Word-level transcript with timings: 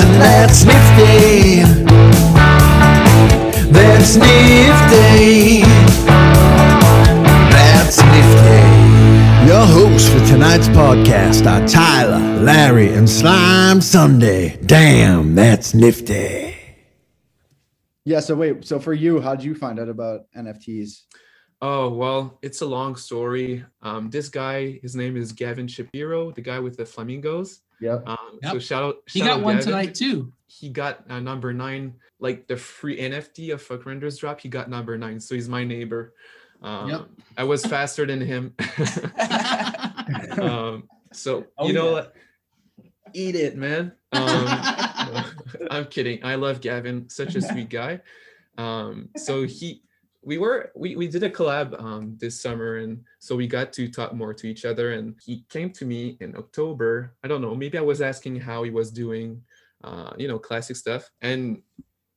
and 0.00 0.14
that's 0.20 0.64
nifty. 0.64 1.62
That's 3.72 4.16
nifty. 4.16 5.62
That's 7.50 7.98
nifty. 8.02 8.88
Your 9.46 9.64
hosts 9.64 10.08
for 10.08 10.24
tonight's 10.26 10.68
podcast 10.68 11.46
are 11.46 11.66
Tyler, 11.66 12.42
Larry, 12.42 12.92
and 12.92 13.08
Slime 13.08 13.80
Sunday. 13.80 14.58
Damn, 14.66 15.34
that's 15.34 15.74
nifty. 15.74 16.54
Yeah. 18.04 18.20
So 18.20 18.34
wait. 18.34 18.64
So 18.66 18.78
for 18.78 18.92
you, 18.92 19.20
how 19.20 19.34
did 19.34 19.44
you 19.44 19.54
find 19.54 19.78
out 19.78 19.88
about 19.88 20.30
NFTs? 20.36 21.02
Oh, 21.60 21.90
well, 21.90 22.38
it's 22.40 22.60
a 22.60 22.66
long 22.66 22.94
story. 22.94 23.64
Um, 23.82 24.10
this 24.10 24.28
guy, 24.28 24.78
his 24.80 24.94
name 24.94 25.16
is 25.16 25.32
Gavin 25.32 25.66
Shapiro, 25.66 26.30
the 26.30 26.40
guy 26.40 26.60
with 26.60 26.76
the 26.76 26.86
flamingos. 26.86 27.62
Yep. 27.80 28.08
Um, 28.08 28.38
Yep. 28.42 28.52
So 28.52 28.58
shout 28.58 28.82
out. 28.82 28.96
He 29.06 29.20
shout 29.20 29.28
got 29.28 29.38
out 29.38 29.44
one 29.44 29.54
Gavin. 29.56 29.70
tonight 29.70 29.94
too. 29.94 30.32
He 30.46 30.68
got 30.70 31.04
uh, 31.10 31.20
number 31.20 31.52
nine, 31.52 31.94
like 32.20 32.46
the 32.48 32.56
free 32.56 32.98
NFT 32.98 33.52
of 33.52 33.62
Fuck 33.62 33.86
Renders 33.86 34.18
drop. 34.18 34.40
He 34.40 34.48
got 34.48 34.68
number 34.70 34.96
nine, 34.98 35.20
so 35.20 35.34
he's 35.34 35.48
my 35.48 35.62
neighbor. 35.64 36.14
Um, 36.62 36.88
Yep. 36.90 37.08
I 37.36 37.44
was 37.44 37.64
faster 37.64 38.04
than 38.06 38.20
him. 38.20 38.54
um, 40.40 40.88
so 41.12 41.46
Oh, 41.56 41.66
you 41.66 41.72
know, 41.72 41.86
yeah. 41.86 41.92
what? 41.92 42.14
eat 43.14 43.34
it, 43.36 43.56
man. 43.56 43.92
Um, 44.12 44.46
I'm 45.70 45.84
kidding. 45.86 46.24
I 46.24 46.34
love 46.34 46.60
Gavin, 46.60 47.08
such 47.08 47.34
a 47.36 47.42
sweet 47.42 47.70
guy. 47.70 48.00
Um, 48.56 49.08
so 49.16 49.44
he, 49.44 49.82
we 50.28 50.36
were, 50.36 50.70
we, 50.74 50.94
we 50.94 51.08
did 51.08 51.22
a 51.22 51.30
collab 51.30 51.80
um, 51.82 52.14
this 52.20 52.38
summer, 52.38 52.76
and 52.76 53.02
so 53.18 53.34
we 53.34 53.46
got 53.46 53.72
to 53.72 53.88
talk 53.88 54.12
more 54.12 54.34
to 54.34 54.46
each 54.46 54.66
other. 54.66 54.92
And 54.92 55.16
he 55.24 55.46
came 55.48 55.70
to 55.70 55.86
me 55.86 56.18
in 56.20 56.36
October. 56.36 57.14
I 57.24 57.28
don't 57.28 57.40
know, 57.40 57.54
maybe 57.54 57.78
I 57.78 57.80
was 57.80 58.02
asking 58.02 58.38
how 58.38 58.62
he 58.62 58.70
was 58.70 58.90
doing, 58.90 59.42
uh, 59.82 60.10
you 60.18 60.28
know, 60.28 60.38
classic 60.38 60.76
stuff, 60.76 61.10
and 61.22 61.62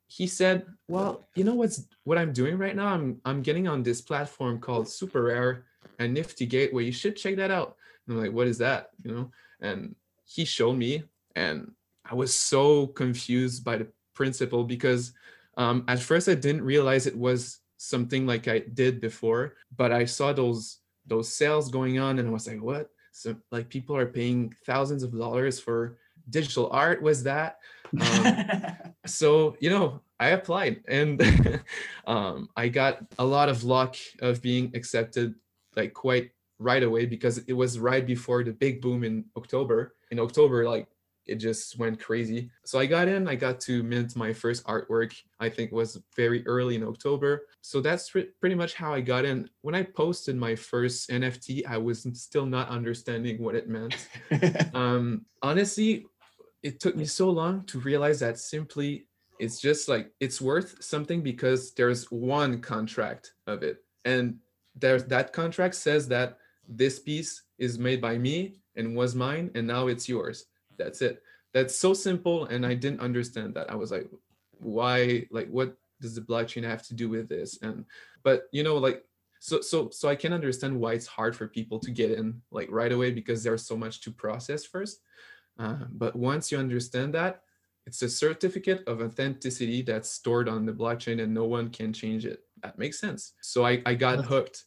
he 0.08 0.28
said, 0.28 0.66
"Well, 0.90 1.26
you 1.36 1.46
know 1.46 1.56
what's 1.56 1.88
what 2.04 2.18
I'm 2.18 2.34
doing 2.34 2.58
right 2.58 2.76
now? 2.76 2.88
I'm 2.88 3.22
I'm 3.24 3.42
getting 3.42 3.70
on 3.70 3.82
this 3.82 4.02
platform 4.02 4.60
called 4.60 4.90
Super 4.90 5.24
Rare 5.24 5.64
and 6.00 6.14
Nifty 6.14 6.46
Gateway. 6.46 6.84
You 6.84 6.92
should 6.92 7.16
check 7.16 7.38
that 7.38 7.50
out." 7.50 7.78
And 8.06 8.18
I'm 8.18 8.24
like, 8.24 8.34
"What 8.34 8.48
is 8.48 8.58
that?" 8.58 8.90
You 9.06 9.12
know, 9.14 9.32
and 9.62 9.96
he 10.26 10.44
showed 10.44 10.76
me, 10.76 11.04
and 11.38 11.72
I 12.04 12.16
was 12.16 12.36
so 12.36 12.88
confused 12.88 13.64
by 13.64 13.78
the 13.78 13.88
principle 14.14 14.66
because 14.66 15.14
um, 15.56 15.86
at 15.88 16.00
first 16.00 16.28
I 16.28 16.36
didn't 16.36 16.64
realize 16.64 17.08
it 17.08 17.18
was 17.18 17.61
something 17.82 18.26
like 18.26 18.48
I 18.48 18.60
did 18.60 19.02
before, 19.02 19.56
but 19.76 19.92
I 19.92 20.06
saw 20.06 20.34
those 20.34 20.80
those 21.08 21.34
sales 21.34 21.70
going 21.70 22.00
on, 22.00 22.20
and 22.20 22.28
I 22.28 22.32
was 22.32 22.48
like, 22.48 22.62
"What?" 22.62 22.90
So 23.12 23.36
like 23.52 23.70
people 23.70 23.96
are 23.96 24.06
paying 24.06 24.54
thousands 24.66 25.04
of 25.04 25.18
dollars 25.18 25.60
for 25.60 25.98
digital 26.30 26.70
art. 26.72 27.02
Was 27.02 27.24
that? 27.24 27.58
Um, 28.00 28.36
so 29.06 29.56
you 29.60 29.70
know 29.70 30.02
i 30.20 30.30
applied 30.30 30.84
and 30.88 31.22
um, 32.08 32.50
i 32.56 32.68
got 32.68 33.00
a 33.20 33.26
lot 33.26 33.50
of 33.50 33.64
luck 33.64 33.96
of 34.22 34.42
being 34.42 34.72
accepted 34.76 35.34
like 35.76 35.94
quite 35.94 36.32
right 36.60 36.84
away 36.84 37.06
because 37.06 37.40
it 37.40 37.54
was 37.54 37.80
right 37.80 38.06
before 38.06 38.44
the 38.44 38.52
big 38.52 38.82
boom 38.82 39.04
in 39.04 39.26
october 39.36 39.96
in 40.12 40.20
october 40.20 40.68
like 40.68 40.88
it 41.28 41.36
just 41.36 41.78
went 41.78 42.00
crazy. 42.00 42.50
So 42.66 42.80
i 42.80 42.86
got 42.86 43.08
in 43.08 43.28
i 43.28 43.36
got 43.36 43.60
to 43.62 43.84
mint 43.84 44.16
my 44.16 44.34
first 44.34 44.66
artwork 44.66 45.14
i 45.40 45.50
think 45.50 45.72
was 45.72 46.00
very 46.16 46.46
early 46.48 46.76
in 46.76 46.84
october. 46.84 47.48
So 47.62 47.82
that's 47.82 48.10
pre- 48.10 48.30
pretty 48.40 48.56
much 48.56 48.74
how 48.74 48.94
i 48.94 49.02
got 49.02 49.26
in. 49.26 49.50
When 49.62 49.76
i 49.76 49.84
posted 49.84 50.36
my 50.36 50.56
first 50.56 51.10
nft 51.10 51.66
i 51.68 51.78
was 51.78 52.08
still 52.14 52.46
not 52.46 52.70
understanding 52.70 53.42
what 53.42 53.56
it 53.56 53.70
meant. 53.70 53.96
Um 54.74 55.26
honestly 55.42 56.06
it 56.64 56.80
took 56.80 56.96
me 56.96 57.06
so 57.06 57.30
long 57.30 57.64
to 57.66 57.80
realize 57.80 58.20
that 58.20 58.38
simply 58.38 59.08
it's 59.40 59.60
just 59.60 59.90
like 59.90 60.12
it's 60.20 60.40
worth 60.40 60.84
something 60.84 61.22
because 61.22 61.74
there's 61.74 62.06
one 62.12 62.62
contract 62.62 63.34
of 63.48 63.64
it. 63.64 63.84
And 64.06 64.38
there's 64.76 65.06
that 65.06 65.34
contract 65.34 65.76
says 65.76 66.08
that 66.10 66.38
this 66.68 67.00
piece 67.00 67.44
is 67.58 67.80
made 67.80 68.00
by 68.02 68.18
me 68.18 68.62
and 68.76 68.96
was 68.96 69.16
mine 69.16 69.50
and 69.56 69.68
now 69.68 69.88
it's 69.88 70.08
yours 70.08 70.46
that's 70.84 71.02
it 71.02 71.22
that's 71.54 71.76
so 71.76 71.94
simple 71.94 72.46
and 72.46 72.66
i 72.66 72.74
didn't 72.74 73.02
understand 73.02 73.54
that 73.54 73.70
i 73.72 73.76
was 73.76 73.92
like 73.92 74.08
why 74.60 75.26
like 75.32 75.50
what 75.50 75.76
does 76.00 76.16
the 76.16 76.22
blockchain 76.22 76.64
have 76.64 76.84
to 76.84 76.94
do 76.94 77.10
with 77.10 77.30
this 77.30 77.60
and 77.62 77.86
but 78.24 78.44
you 78.52 78.64
know 78.64 78.78
like 78.78 79.04
so 79.40 79.62
so 79.62 79.90
so 79.90 80.10
i 80.10 80.16
can 80.16 80.34
understand 80.34 80.80
why 80.80 80.94
it's 80.94 81.08
hard 81.08 81.36
for 81.36 81.48
people 81.48 81.80
to 81.80 81.92
get 81.92 82.12
in 82.12 82.42
like 82.52 82.70
right 82.72 82.92
away 82.92 83.12
because 83.12 83.44
there's 83.44 83.66
so 83.66 83.78
much 83.78 84.02
to 84.02 84.12
process 84.12 84.66
first 84.66 85.02
uh, 85.60 85.86
but 85.92 86.16
once 86.16 86.52
you 86.52 86.58
understand 86.58 87.14
that, 87.14 87.42
it's 87.86 88.02
a 88.02 88.10
certificate 88.10 88.84
of 88.88 89.02
authenticity 89.02 89.82
that's 89.82 90.10
stored 90.10 90.48
on 90.48 90.66
the 90.66 90.72
blockchain 90.72 91.22
and 91.22 91.34
no 91.34 91.46
one 91.46 91.70
can 91.70 91.94
change 91.94 92.26
it. 92.26 92.42
That 92.64 92.78
makes 92.78 93.00
sense. 93.00 93.34
So 93.42 93.66
I, 93.66 93.82
I 93.86 93.96
got 93.96 94.26
hooked. 94.26 94.66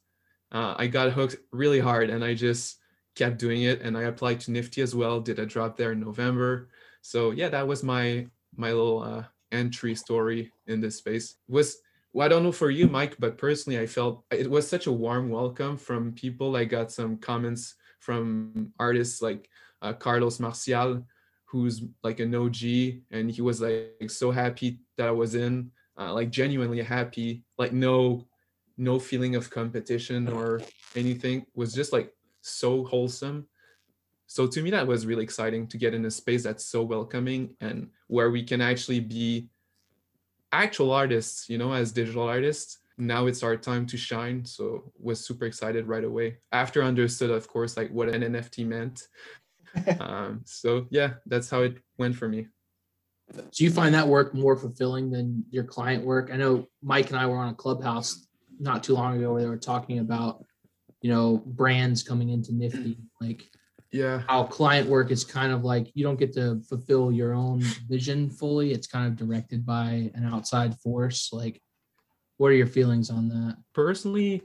Uh, 0.53 0.75
I 0.77 0.87
got 0.87 1.13
hooked 1.13 1.37
really 1.53 1.81
hard 1.81 2.11
and 2.11 2.25
I 2.25 2.35
just 2.35 2.79
kept 3.15 3.39
doing 3.39 3.63
it. 3.63 3.83
And 3.83 3.97
I 3.97 4.03
applied 4.03 4.41
to 4.41 4.51
Nifty 4.51 4.83
as 4.83 4.95
well, 4.95 5.21
did 5.21 5.39
a 5.39 5.47
drop 5.47 5.77
there 5.77 5.93
in 5.93 6.01
November. 6.01 6.69
So 7.03 7.31
yeah, 7.31 7.49
that 7.51 7.67
was 7.67 7.83
my 7.83 8.27
my 8.57 8.69
little 8.73 9.03
uh, 9.03 9.25
entry 9.53 9.95
story 9.95 10.53
in 10.67 10.81
this 10.81 10.97
space. 10.97 11.37
Was 11.49 11.79
well, 12.13 12.25
I 12.25 12.29
don't 12.29 12.45
know 12.45 12.53
for 12.53 12.71
you, 12.71 12.87
Mike, 12.87 13.17
but 13.19 13.37
personally, 13.39 13.81
I 13.81 13.87
felt 13.87 14.25
it 14.31 14.49
was 14.49 14.69
such 14.69 14.87
a 14.87 14.93
warm 14.93 15.31
welcome 15.31 15.77
from 15.77 16.13
people. 16.13 16.57
I 16.57 16.65
got 16.65 16.93
some 16.93 17.17
comments 17.17 17.75
from 17.99 18.73
artists 18.79 19.21
like 19.21 19.49
uh, 19.83 19.93
Carlos 19.95 20.39
Marcial, 20.39 21.05
who's 21.47 21.83
like 22.05 22.21
an 22.21 22.35
OG, 22.35 22.63
and 23.11 23.31
he 23.31 23.43
was 23.43 23.61
like 23.61 24.09
so 24.09 24.31
happy 24.31 24.79
that 24.97 25.09
I 25.09 25.11
was 25.11 25.35
in, 25.35 25.73
uh, 25.99 26.13
like 26.13 26.31
genuinely 26.31 26.83
happy, 26.83 27.43
like 27.59 27.73
no, 27.73 28.29
no 28.79 29.01
feeling 29.01 29.35
of 29.35 29.51
competition 29.51 30.29
or 30.29 30.61
anything. 30.95 31.45
Was 31.57 31.75
just 31.75 31.93
like 31.93 32.15
so 32.45 32.85
wholesome. 32.85 33.47
So 34.27 34.47
to 34.47 34.63
me, 34.63 34.71
that 34.71 34.87
was 34.87 35.07
really 35.07 35.25
exciting 35.25 35.67
to 35.69 35.77
get 35.77 35.95
in 35.95 36.05
a 36.05 36.11
space 36.11 36.43
that's 36.43 36.65
so 36.65 36.83
welcoming 36.83 37.57
and 37.61 37.91
where 38.09 38.31
we 38.31 38.43
can 38.43 38.61
actually 38.61 39.01
be 39.01 39.49
actual 40.53 40.93
artists, 40.93 41.49
you 41.49 41.59
know, 41.59 41.73
as 41.73 41.93
digital 41.93 42.23
artists. 42.23 42.79
Now 42.97 43.27
it's 43.27 43.43
our 43.43 43.57
time 43.57 43.87
to 43.87 43.97
shine. 43.97 44.45
So 44.45 44.93
was 44.99 45.25
super 45.25 45.47
excited 45.47 45.87
right 45.87 46.05
away. 46.05 46.39
After 46.53 46.83
I 46.83 46.87
understood, 46.87 47.31
of 47.31 47.49
course, 47.49 47.77
like 47.77 47.91
what 47.91 48.09
an 48.09 48.23
NFT 48.23 48.67
meant 48.67 49.09
um, 50.01 50.43
so 50.45 50.87
yeah, 50.91 51.15
that's 51.27 51.51
how 51.51 51.63
it 51.63 51.79
went 51.99 52.17
for 52.17 52.29
me. 52.29 52.47
Do 53.33 53.65
you 53.65 53.71
find 53.71 53.95
that 53.95 54.07
work 54.07 54.35
more 54.35 54.57
fulfilling 54.57 55.11
than 55.11 55.45
your 55.51 55.65
client 55.65 56.05
work? 56.05 56.31
I 56.33 56.37
know 56.37 56.67
Mike 56.83 57.09
and 57.09 57.19
I 57.19 57.27
were 57.27 57.37
on 57.37 57.49
a 57.49 57.55
clubhouse 57.55 58.27
not 58.59 58.85
too 58.85 58.95
long 58.95 59.17
ago 59.17 59.33
where 59.33 59.43
they 59.43 59.49
were 59.49 59.57
talking 59.57 59.99
about, 59.99 60.45
you 61.05 61.11
know, 61.11 61.43
brands 61.45 62.03
coming 62.03 62.31
into 62.31 62.55
Nifty, 62.55 62.97
like 63.21 63.47
Yeah. 63.93 64.23
how 64.27 64.45
client 64.45 64.89
work 64.89 65.11
is 65.11 65.23
kind 65.23 65.53
of 65.53 65.63
like 65.63 65.91
you 65.93 66.03
don't 66.03 66.19
get 66.19 66.33
to 66.33 66.63
fulfill 66.67 67.13
your 67.13 67.35
own 67.35 67.61
vision 67.87 68.31
fully. 68.31 68.73
It's 68.73 68.87
kind 68.87 69.07
of 69.07 69.15
directed 69.15 69.67
by 69.67 70.11
an 70.15 70.25
outside 70.25 70.75
force. 70.81 71.31
Like, 71.31 71.61
what 72.39 72.49
are 72.49 72.55
your 72.55 72.67
feelings 72.67 73.11
on 73.11 73.29
that? 73.29 73.59
Personally, 73.75 74.45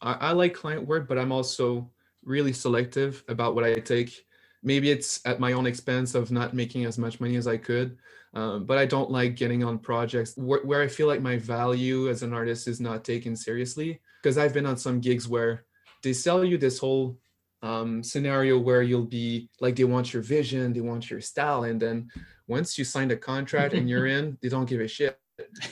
I, 0.00 0.14
I 0.14 0.32
like 0.32 0.52
client 0.52 0.84
work, 0.84 1.06
but 1.06 1.16
I'm 1.16 1.30
also 1.30 1.88
really 2.24 2.52
selective 2.52 3.22
about 3.28 3.54
what 3.54 3.62
I 3.62 3.74
take. 3.74 4.26
Maybe 4.64 4.90
it's 4.90 5.20
at 5.24 5.38
my 5.38 5.52
own 5.52 5.64
expense 5.64 6.16
of 6.16 6.32
not 6.32 6.54
making 6.54 6.86
as 6.86 6.98
much 6.98 7.20
money 7.20 7.36
as 7.36 7.46
I 7.46 7.56
could. 7.56 7.96
Um, 8.34 8.64
but 8.64 8.78
I 8.78 8.84
don't 8.84 9.12
like 9.12 9.36
getting 9.36 9.62
on 9.62 9.78
projects 9.78 10.36
where, 10.36 10.62
where 10.62 10.82
I 10.82 10.88
feel 10.88 11.06
like 11.06 11.22
my 11.22 11.36
value 11.36 12.08
as 12.08 12.24
an 12.24 12.32
artist 12.32 12.66
is 12.66 12.80
not 12.80 13.04
taken 13.04 13.36
seriously. 13.36 14.00
Because 14.20 14.38
I've 14.38 14.52
been 14.52 14.66
on 14.66 14.76
some 14.76 15.00
gigs 15.00 15.28
where 15.28 15.66
they 16.02 16.12
sell 16.12 16.44
you 16.44 16.58
this 16.58 16.78
whole 16.78 17.18
um, 17.62 18.02
scenario 18.02 18.58
where 18.58 18.82
you'll 18.82 19.04
be 19.04 19.50
like, 19.60 19.76
they 19.76 19.84
want 19.84 20.12
your 20.12 20.22
vision, 20.22 20.72
they 20.72 20.80
want 20.80 21.10
your 21.10 21.20
style. 21.20 21.64
And 21.64 21.80
then 21.80 22.08
once 22.48 22.78
you 22.78 22.84
sign 22.84 23.08
the 23.08 23.16
contract 23.16 23.74
and 23.74 23.88
you're 23.88 24.06
in, 24.06 24.38
they 24.42 24.48
don't 24.48 24.68
give 24.68 24.80
a 24.80 24.88
shit. 24.88 25.18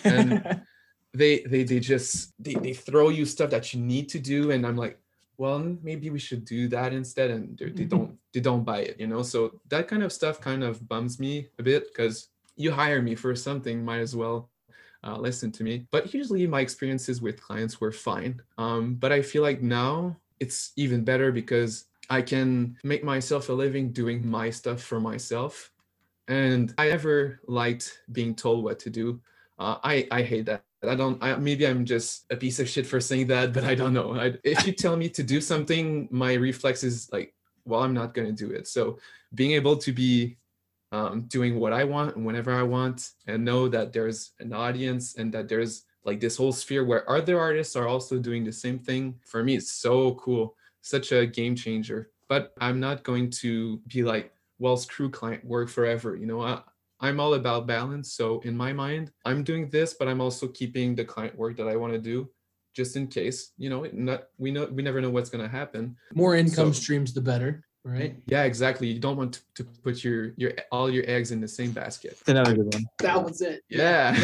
And 0.05 0.63
they 1.15 1.41
they 1.41 1.65
they 1.65 1.81
just 1.81 2.33
they, 2.39 2.55
they 2.55 2.73
throw 2.73 3.09
you 3.09 3.25
stuff 3.25 3.51
that 3.51 3.73
you 3.73 3.81
need 3.81 4.09
to 4.09 4.19
do 4.19 4.51
and 4.51 4.67
i'm 4.67 4.77
like 4.77 4.99
well 5.39 5.59
maybe 5.83 6.11
we 6.11 6.19
should 6.19 6.45
do 6.45 6.69
that 6.69 6.93
instead 6.93 7.31
and 7.31 7.57
they, 7.59 7.71
they 7.71 7.85
don't 7.85 8.17
they 8.35 8.41
don't 8.41 8.65
buy 8.65 8.81
it 8.81 8.99
you 9.01 9.07
know 9.07 9.23
so 9.23 9.61
that 9.69 9.89
kind 9.89 10.03
of 10.03 10.13
stuff 10.13 10.41
kind 10.41 10.63
of 10.63 10.87
bums 10.89 11.19
me 11.19 11.49
a 11.59 11.63
bit 11.63 11.87
because 11.89 12.29
you 12.57 12.71
hire 12.71 13.01
me 13.01 13.15
for 13.15 13.35
something 13.35 13.85
might 13.85 14.01
as 14.01 14.15
well 14.15 14.51
uh, 15.05 15.17
listen 15.17 15.51
to 15.53 15.63
me 15.63 15.87
but 15.91 16.13
usually 16.13 16.47
my 16.47 16.61
experiences 16.61 17.21
with 17.21 17.41
clients 17.41 17.81
were 17.81 17.93
fine 17.93 18.41
um, 18.59 18.95
but 18.95 19.13
i 19.13 19.23
feel 19.23 19.43
like 19.43 19.63
now 19.63 20.17
it's 20.41 20.73
even 20.77 21.05
better 21.05 21.33
because 21.33 21.85
i 22.11 22.21
can 22.21 22.77
make 22.85 23.05
myself 23.05 23.49
a 23.49 23.53
living 23.53 23.93
doing 23.93 24.27
my 24.27 24.51
stuff 24.51 24.81
for 24.81 25.01
myself 25.01 25.71
and 26.29 26.75
I 26.79 26.89
never 26.91 27.41
liked 27.49 28.01
being 28.13 28.35
told 28.35 28.63
what 28.63 28.79
to 28.81 28.91
do. 28.91 29.21
Uh, 29.59 29.77
I 29.83 30.07
I 30.11 30.23
hate 30.23 30.47
that. 30.47 30.63
I 30.87 30.95
don't. 30.95 31.21
I, 31.23 31.35
maybe 31.37 31.67
I'm 31.67 31.85
just 31.85 32.27
a 32.31 32.37
piece 32.37 32.61
of 32.61 32.69
shit 32.69 32.87
for 32.87 33.01
saying 33.01 33.27
that, 33.29 33.53
but 33.53 33.65
I 33.65 33.75
don't 33.75 33.95
know. 33.95 34.15
I, 34.15 34.35
if 34.45 34.67
you 34.67 34.73
tell 34.73 34.97
me 34.97 35.09
to 35.09 35.23
do 35.23 35.41
something, 35.41 36.07
my 36.13 36.35
reflex 36.35 36.85
is 36.85 37.11
like, 37.11 37.35
well, 37.65 37.83
I'm 37.83 37.95
not 37.95 38.15
gonna 38.15 38.33
do 38.33 38.51
it. 38.53 38.69
So 38.69 38.99
being 39.35 39.53
able 39.53 39.77
to 39.79 39.93
be 39.93 40.37
um, 40.93 41.23
doing 41.29 41.59
what 41.59 41.73
I 41.73 41.85
want 41.85 42.17
whenever 42.17 42.53
I 42.53 42.63
want, 42.63 43.11
and 43.27 43.45
know 43.45 43.69
that 43.69 43.93
there's 43.93 44.33
an 44.41 44.53
audience 44.53 45.17
and 45.17 45.33
that 45.33 45.49
there's 45.49 45.85
like 46.05 46.21
this 46.21 46.37
whole 46.37 46.53
sphere 46.53 46.85
where 46.85 47.09
other 47.11 47.39
artists 47.39 47.77
are 47.77 47.87
also 47.87 48.19
doing 48.19 48.45
the 48.45 48.53
same 48.53 48.79
thing. 48.79 49.15
For 49.27 49.43
me, 49.45 49.57
it's 49.57 49.73
so 49.73 50.15
cool, 50.15 50.57
such 50.81 51.13
a 51.13 51.27
game 51.27 51.55
changer. 51.55 52.11
But 52.29 52.53
I'm 52.61 52.81
not 52.81 53.05
going 53.05 53.31
to 53.43 53.79
be 53.89 54.03
like, 54.03 54.33
well, 54.59 54.77
screw 54.77 55.11
client 55.11 55.45
work 55.45 55.69
forever. 55.69 56.17
You 56.17 56.27
know, 56.27 56.43
I, 56.43 56.61
I'm 57.01 57.21
all 57.21 57.35
about 57.35 57.67
balance. 57.67 58.13
So 58.13 58.41
in 58.41 58.57
my 58.57 58.73
mind, 58.73 59.11
I'm 59.25 59.45
doing 59.45 59.71
this, 59.71 59.95
but 59.95 60.09
I'm 60.09 60.21
also 60.21 60.49
keeping 60.49 60.95
the 60.95 61.05
client 61.05 61.37
work 61.37 61.57
that 61.57 61.69
I 61.69 61.77
want 61.77 61.93
to 61.93 61.99
do 61.99 62.29
just 62.75 62.97
in 62.97 63.09
case, 63.09 63.53
you 63.59 63.71
know, 63.71 63.87
not 63.93 64.29
we 64.39 64.51
know 64.53 64.67
we 64.67 64.83
never 64.83 65.01
know 65.01 65.11
what's 65.11 65.31
gonna 65.31 65.49
happen. 65.49 65.97
More 66.15 66.37
income 66.37 66.73
So- 66.73 66.81
streams, 66.81 67.13
the 67.13 67.21
better, 67.21 67.65
right? 67.89 68.17
Yeah, 68.27 68.45
exactly. 68.45 68.89
You 68.89 69.01
don't 69.01 69.17
want 69.17 69.35
to, 69.35 69.41
to 69.57 69.65
put 69.83 70.05
your 70.05 70.33
your 70.37 70.53
all 70.71 70.91
your 70.91 71.05
eggs 71.07 71.31
in 71.31 71.41
the 71.41 71.49
same 71.49 71.73
basket. 71.73 72.19
It's 72.21 72.29
another 72.29 72.55
good 72.55 72.75
one. 72.75 72.87
That 72.99 73.25
was 73.25 73.41
it. 73.41 73.63
Yeah. 73.69 74.13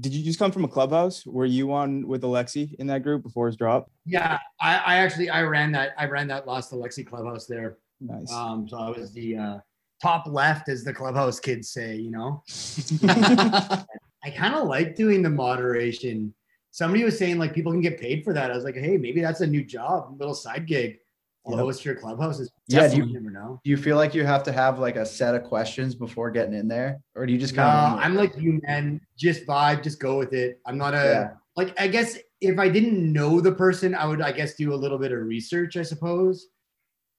Did 0.00 0.14
you 0.14 0.24
just 0.24 0.38
come 0.38 0.52
from 0.52 0.64
a 0.64 0.68
clubhouse? 0.68 1.26
Were 1.26 1.46
you 1.46 1.72
on 1.72 2.06
with 2.06 2.22
Alexi 2.22 2.74
in 2.74 2.86
that 2.86 3.02
group 3.02 3.22
before 3.22 3.46
his 3.46 3.56
drop? 3.56 3.90
Yeah, 4.06 4.38
I, 4.60 4.76
I 4.76 4.96
actually 4.98 5.30
I 5.30 5.42
ran 5.42 5.72
that 5.72 5.92
I 5.98 6.06
ran 6.06 6.28
that 6.28 6.46
Lost 6.46 6.72
Alexi 6.72 7.06
clubhouse 7.06 7.46
there. 7.46 7.78
Nice. 8.00 8.32
Um, 8.32 8.68
so 8.68 8.78
I 8.78 8.90
was 8.90 9.12
the 9.12 9.36
uh, 9.36 9.58
top 10.00 10.26
left, 10.26 10.68
as 10.68 10.84
the 10.84 10.92
clubhouse 10.92 11.40
kids 11.40 11.70
say. 11.70 11.96
You 11.96 12.10
know, 12.10 12.42
I 14.24 14.30
kind 14.34 14.54
of 14.54 14.68
like 14.68 14.96
doing 14.96 15.22
the 15.22 15.30
moderation. 15.30 16.34
Somebody 16.70 17.04
was 17.04 17.18
saying 17.18 17.38
like 17.38 17.52
people 17.54 17.72
can 17.72 17.80
get 17.80 17.98
paid 18.00 18.24
for 18.24 18.32
that. 18.32 18.50
I 18.50 18.54
was 18.54 18.64
like, 18.64 18.76
hey, 18.76 18.96
maybe 18.96 19.20
that's 19.20 19.40
a 19.40 19.46
new 19.46 19.64
job, 19.64 20.16
little 20.18 20.34
side 20.34 20.66
gig. 20.66 20.98
I'll 21.46 21.52
Yep. 21.54 21.60
host 21.60 21.84
your 21.86 21.94
clubhouses. 21.94 22.50
Yeah, 22.68 22.86
do 22.88 22.98
you 22.98 23.04
you- 23.06 23.12
never 23.14 23.30
know. 23.30 23.60
Do 23.64 23.70
you 23.70 23.76
feel 23.76 23.96
like 23.96 24.14
you 24.14 24.24
have 24.24 24.42
to 24.44 24.52
have 24.52 24.78
like 24.78 24.96
a 24.96 25.06
set 25.06 25.34
of 25.34 25.42
questions 25.44 25.94
before 25.94 26.30
getting 26.30 26.54
in 26.54 26.68
there, 26.68 27.00
or 27.14 27.24
do 27.26 27.32
you 27.32 27.38
just 27.38 27.56
No, 27.56 27.62
kind 27.62 27.94
of? 27.98 28.04
I'm 28.04 28.14
like 28.14 28.36
you, 28.36 28.60
man. 28.62 29.00
Just 29.16 29.46
vibe, 29.46 29.82
just 29.82 29.98
go 30.00 30.18
with 30.18 30.32
it. 30.34 30.60
I'm 30.66 30.76
not 30.78 30.92
a 30.94 30.96
Yeah. 30.96 31.30
like. 31.56 31.80
I 31.80 31.88
guess 31.88 32.18
if 32.42 32.58
I 32.58 32.68
didn't 32.68 33.10
know 33.12 33.40
the 33.40 33.52
person, 33.52 33.94
I 33.94 34.06
would, 34.06 34.20
I 34.20 34.32
guess, 34.32 34.54
do 34.54 34.72
a 34.72 34.76
little 34.76 34.98
bit 34.98 35.12
of 35.12 35.20
research. 35.26 35.76
I 35.76 35.82
suppose. 35.82 36.48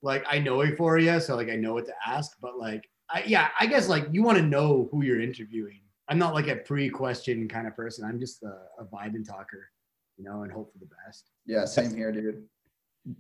Like 0.04 0.24
I 0.30 0.40
know 0.40 0.62
Euphoria, 0.64 1.20
so 1.20 1.36
like 1.36 1.50
I 1.50 1.56
know 1.56 1.74
what 1.74 1.86
to 1.88 1.94
ask. 2.06 2.38
But 2.42 2.58
like, 2.58 2.88
I, 3.10 3.24
yeah, 3.26 3.50
I 3.60 3.66
guess 3.66 3.90
like 3.90 4.08
you 4.12 4.24
want 4.24 4.38
to 4.38 4.44
know 4.44 4.88
who 4.92 5.04
you're 5.04 5.22
interviewing. 5.22 5.82
I'm 6.08 6.18
not 6.18 6.34
like 6.34 6.48
a 6.48 6.58
pre-question 6.58 7.48
kind 7.48 7.68
of 7.68 7.76
person. 7.76 8.06
I'm 8.06 8.20
just 8.20 8.44
a, 8.44 8.54
a 8.82 8.86
vibe 8.86 9.16
and 9.16 9.26
talker, 9.26 9.70
you 10.18 10.24
know, 10.26 10.44
and 10.44 10.52
hope 10.52 10.72
for 10.74 10.80
the 10.80 10.90
best. 11.06 11.30
yeah, 11.46 11.66
same 11.66 11.96
here, 11.96 12.12
dude. 12.12 12.44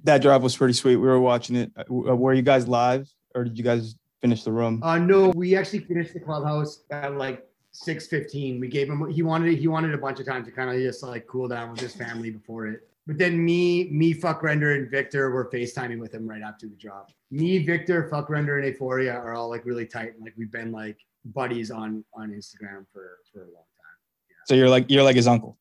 that 0.03 0.21
drop 0.21 0.41
was 0.41 0.55
pretty 0.57 0.73
sweet. 0.73 0.97
We 0.97 1.07
were 1.07 1.19
watching 1.19 1.55
it. 1.55 1.71
Uh, 1.77 1.83
Were 2.15 2.33
you 2.33 2.41
guys 2.41 2.67
live 2.67 3.09
or 3.33 3.43
did 3.45 3.57
you 3.57 3.63
guys 3.63 3.95
finish 4.21 4.43
the 4.43 4.51
room? 4.51 4.81
Uh, 4.83 4.97
no, 4.97 5.29
we 5.29 5.55
actually 5.55 5.79
finished 5.79 6.13
the 6.13 6.19
clubhouse 6.19 6.83
at 6.91 7.15
like 7.15 7.47
6:15. 7.73 8.59
We 8.59 8.67
gave 8.67 8.89
him 8.89 9.09
he 9.09 9.23
wanted 9.23 9.57
he 9.57 9.67
wanted 9.67 9.93
a 9.93 9.97
bunch 9.97 10.19
of 10.19 10.25
time 10.25 10.43
to 10.45 10.51
kind 10.51 10.69
of 10.69 10.75
just 10.75 11.01
like 11.03 11.25
cool 11.27 11.47
down 11.47 11.71
with 11.71 11.79
his 11.79 11.95
family 11.95 12.29
before 12.29 12.67
it. 12.67 12.81
But 13.07 13.17
then 13.17 13.43
me, 13.43 13.89
me, 13.89 14.13
fuck 14.13 14.43
render, 14.43 14.75
and 14.75 14.91
Victor 14.91 15.31
were 15.31 15.49
FaceTiming 15.51 15.99
with 15.99 16.13
him 16.13 16.27
right 16.29 16.43
after 16.43 16.67
the 16.67 16.75
drop. 16.75 17.11
Me, 17.31 17.57
Victor, 17.65 18.07
fuck 18.09 18.29
render, 18.29 18.59
and 18.59 18.67
Euphoria 18.67 19.13
are 19.15 19.33
all 19.33 19.49
like 19.49 19.65
really 19.65 19.87
tight, 19.87 20.13
and 20.13 20.21
like 20.23 20.33
we've 20.37 20.51
been 20.51 20.71
like 20.71 20.99
buddies 21.25 21.71
on 21.71 22.03
on 22.13 22.31
Instagram 22.31 22.85
for 22.91 23.19
for 23.31 23.41
a 23.41 23.45
long 23.45 23.53
time. 23.53 24.45
So 24.47 24.55
you're 24.55 24.69
like 24.69 24.89
you're 24.89 25.03
like 25.03 25.15
his 25.15 25.27
uncle. 25.27 25.57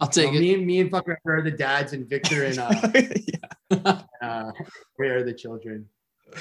I'll 0.00 0.08
take 0.08 0.26
Well, 0.28 0.36
it. 0.36 0.40
me 0.40 0.54
and 0.54 0.66
me 0.66 0.80
and 0.80 0.90
fuck 0.90 1.06
render 1.06 1.20
are 1.26 1.42
the 1.42 1.50
dads, 1.50 1.92
and 1.92 2.08
Victor 2.08 2.44
and 2.44 2.58
uh, 2.58 2.72
yeah. 3.70 4.02
uh 4.20 4.50
we 4.98 5.08
are 5.08 5.22
the 5.22 5.32
children. 5.34 5.86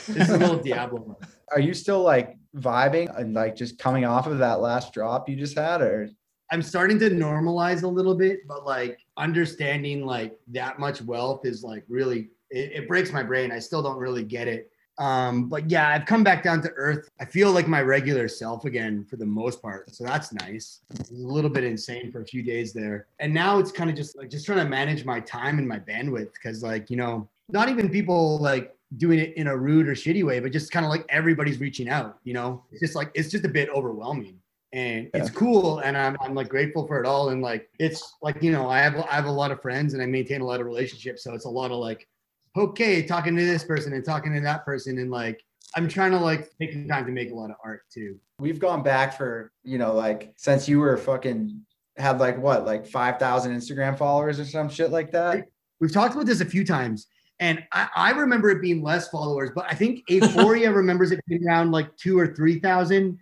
This 0.07 0.09
is 0.09 0.29
a 0.29 0.38
little 0.38 0.57
Diablo. 0.57 1.19
Are 1.51 1.59
you 1.59 1.73
still 1.73 2.01
like 2.01 2.38
vibing 2.56 3.15
and 3.19 3.33
like 3.33 3.56
just 3.56 3.77
coming 3.77 4.06
off 4.06 4.25
of 4.25 4.38
that 4.39 4.62
last 4.62 4.94
drop 4.94 5.27
you 5.29 5.35
just 5.35 5.57
had, 5.57 5.81
or 5.81 6.09
I'm 6.50 6.62
starting 6.62 6.97
to 7.00 7.09
normalize 7.09 7.83
a 7.83 7.88
little 7.88 8.15
bit, 8.15 8.47
but 8.47 8.65
like 8.65 9.00
understanding 9.18 10.06
like 10.06 10.39
that 10.47 10.79
much 10.79 11.01
wealth 11.01 11.45
is 11.45 11.62
like 11.63 11.83
really 11.89 12.29
it, 12.50 12.71
it 12.73 12.88
breaks 12.88 13.12
my 13.12 13.21
brain. 13.23 13.51
I 13.51 13.59
still 13.59 13.81
don't 13.83 13.97
really 13.97 14.23
get 14.23 14.47
it. 14.47 14.70
Um, 14.98 15.50
but 15.50 15.70
yeah, 15.70 15.90
I've 15.90 16.06
come 16.06 16.24
back 16.24 16.44
down 16.44 16.62
to 16.62 16.70
earth. 16.76 17.10
I 17.20 17.26
feel 17.26 17.52
like 17.52 17.68
my 17.68 17.82
regular 17.82 18.28
self 18.28 18.66
again 18.66 19.06
for 19.10 19.16
the 19.16 19.26
most 19.26 19.62
part. 19.62 19.94
So 19.94 20.04
that's 20.04 20.32
nice. 20.34 20.82
It 20.92 21.00
was 21.00 21.12
a 21.12 21.28
little 21.28 21.50
bit 21.50 21.64
insane 21.64 22.12
for 22.12 22.22
a 22.22 22.26
few 22.26 22.44
days 22.44 22.74
there. 22.74 23.08
And 23.20 23.34
now 23.34 23.58
it's 23.58 23.72
kind 23.72 23.90
of 23.90 23.96
just 23.96 24.18
like 24.18 24.30
just 24.30 24.46
trying 24.46 24.60
to 24.60 24.70
manage 24.70 25.06
my 25.06 25.20
time 25.22 25.58
and 25.58 25.68
my 25.68 25.80
bandwidth 25.80 26.34
because 26.34 26.62
like, 26.62 26.90
you 26.90 26.98
know, 26.98 27.28
not 27.50 27.70
even 27.70 27.90
people 27.90 28.38
like 28.40 28.76
doing 28.98 29.20
it 29.20 29.34
in 29.38 29.48
a 29.48 29.58
rude 29.58 29.88
or 29.88 29.96
shitty 29.96 30.24
way, 30.24 30.40
but 30.40 30.52
just 30.52 30.72
kind 30.72 30.86
of 30.86 30.90
like 30.90 31.06
everybody's 31.10 31.60
reaching 31.60 31.90
out, 31.90 32.20
you 32.24 32.34
know? 32.34 32.64
It's 32.72 32.82
just 32.82 32.96
like 32.96 33.12
it's 33.14 33.30
just 33.30 33.46
a 33.46 33.50
bit 33.50 33.70
overwhelming 33.70 34.42
and 34.74 35.10
it's 35.14 35.30
cool 35.30 35.80
and 35.80 35.98
I'm, 35.98 36.16
I'm 36.22 36.34
like 36.34 36.48
grateful 36.48 36.88
for 36.88 37.00
it 37.00 37.06
all 37.06 37.30
and 37.30 37.42
like 37.42 37.70
it's 37.78 38.16
like 38.22 38.42
you 38.42 38.52
know 38.52 38.70
I 38.70 38.80
have 38.80 38.96
I 38.96 39.16
have 39.16 39.26
a 39.26 39.32
lot 39.32 39.52
of 39.52 39.62
friends 39.62 39.94
and 39.94 40.02
I 40.02 40.06
maintain 40.06 40.40
a 40.42 40.46
lot 40.46 40.62
of 40.62 40.66
relationships 40.66 41.24
so 41.24 41.34
it's 41.34 41.46
a 41.46 41.50
lot 41.50 41.72
of 41.72 41.78
like 41.78 42.08
okay 42.56 43.01
talking 43.03 43.36
to 43.36 43.45
this 43.45 43.63
person 43.63 43.94
and 43.94 44.03
talking 44.03 44.33
to 44.33 44.42
that 44.42 44.65
person 44.65 44.98
and 44.98 45.09
like 45.12 45.42
I'm 45.75 45.88
trying 45.88 46.12
to 46.12 46.19
like 46.19 46.50
take 46.59 46.74
the 46.74 46.88
time 46.88 47.06
to 47.06 47.12
make 47.12 47.31
a 47.31 47.36
lot 47.36 47.50
of 47.50 47.56
art 47.63 47.83
too 47.94 48.19
we've 48.39 48.59
gone 48.59 48.83
back 48.83 49.18
for 49.18 49.51
you 49.63 49.77
know 49.77 49.94
like 49.94 50.33
since 50.36 50.68
you 50.68 50.80
were 50.80 50.98
fucking 50.98 51.62
had 51.98 52.19
like 52.19 52.38
what 52.38 52.65
like 52.65 52.86
five 52.86 53.19
thousand 53.19 53.56
Instagram 53.56 53.98
followers 53.98 54.39
or 54.39 54.45
some 54.45 54.69
shit 54.69 54.92
like 54.92 55.12
that. 55.12 55.45
we've 55.80 55.94
talked 55.94 56.13
about 56.13 56.25
this 56.25 56.42
a 56.42 56.45
few 56.45 56.65
times 56.65 57.07
and 57.39 57.63
I, 57.71 57.88
I 57.95 58.12
remember 58.12 58.50
it 58.50 58.62
being 58.62 58.81
less 58.81 59.09
followers 59.09 59.51
but 59.56 59.65
I 59.69 59.75
think 59.75 60.01
Euphoria 60.09 60.71
remembers 60.74 61.12
it 61.12 61.19
being 61.27 61.47
around 61.47 61.71
like 61.71 61.95
two 61.97 62.19
or 62.19 62.33
three 62.36 62.59
thousand 62.59 63.18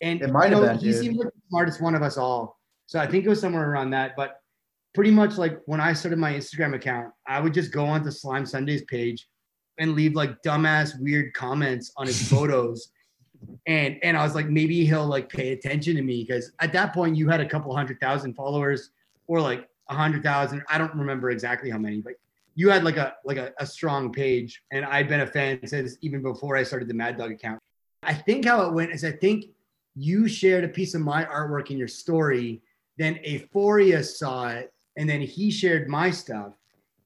and 0.00 0.22
It 0.22 0.30
might 0.32 0.50
you 0.50 0.56
have 0.56 0.62
know, 0.64 0.68
been, 0.70 0.78
he 0.78 0.92
dude. 0.92 1.00
seems 1.00 1.16
like 1.18 1.26
the 1.28 1.40
smartest 1.50 1.82
one 1.82 1.94
of 1.94 2.02
us 2.02 2.16
all 2.16 2.58
so 2.86 2.98
I 2.98 3.06
think 3.06 3.24
it 3.26 3.28
was 3.28 3.40
somewhere 3.40 3.70
around 3.70 3.90
that 3.90 4.16
but 4.16 4.39
pretty 4.94 5.10
much 5.10 5.38
like 5.38 5.60
when 5.66 5.80
I 5.80 5.92
started 5.92 6.18
my 6.18 6.32
Instagram 6.32 6.74
account, 6.74 7.12
I 7.26 7.40
would 7.40 7.54
just 7.54 7.72
go 7.72 7.84
onto 7.84 8.10
Slime 8.10 8.46
Sundays 8.46 8.82
page 8.84 9.28
and 9.78 9.94
leave 9.94 10.14
like 10.14 10.42
dumbass 10.42 11.00
weird 11.00 11.32
comments 11.34 11.92
on 11.96 12.06
his 12.06 12.28
photos. 12.30 12.90
And 13.66 13.98
and 14.02 14.16
I 14.16 14.22
was 14.22 14.34
like, 14.34 14.48
maybe 14.48 14.84
he'll 14.84 15.06
like 15.06 15.28
pay 15.28 15.52
attention 15.52 15.96
to 15.96 16.02
me 16.02 16.24
because 16.24 16.52
at 16.60 16.72
that 16.74 16.92
point 16.92 17.16
you 17.16 17.28
had 17.28 17.40
a 17.40 17.46
couple 17.48 17.74
hundred 17.74 18.00
thousand 18.00 18.34
followers 18.34 18.90
or 19.26 19.40
like 19.40 19.68
a 19.88 19.94
hundred 19.94 20.22
thousand. 20.22 20.62
I 20.68 20.78
don't 20.78 20.94
remember 20.94 21.30
exactly 21.30 21.70
how 21.70 21.78
many, 21.78 22.00
but 22.00 22.14
you 22.54 22.68
had 22.68 22.84
like 22.84 22.96
a 22.96 23.14
like 23.24 23.38
a, 23.38 23.52
a 23.58 23.66
strong 23.66 24.12
page. 24.12 24.62
And 24.72 24.84
I'd 24.84 25.08
been 25.08 25.20
a 25.20 25.26
fan 25.26 25.66
since 25.66 25.96
even 26.02 26.22
before 26.22 26.56
I 26.56 26.62
started 26.64 26.88
the 26.88 26.94
Mad 26.94 27.16
Dog 27.16 27.32
account. 27.32 27.60
I 28.02 28.14
think 28.14 28.44
how 28.44 28.62
it 28.66 28.74
went 28.74 28.92
is 28.92 29.04
I 29.04 29.12
think 29.12 29.46
you 29.94 30.28
shared 30.28 30.64
a 30.64 30.68
piece 30.68 30.94
of 30.94 31.00
my 31.00 31.24
artwork 31.24 31.70
in 31.70 31.78
your 31.78 31.88
story 31.88 32.62
then 33.00 33.18
Euphoria 33.24 34.04
saw 34.04 34.48
it, 34.48 34.74
and 35.00 35.08
then 35.08 35.22
he 35.22 35.50
shared 35.50 35.88
my 35.88 36.10
stuff. 36.10 36.52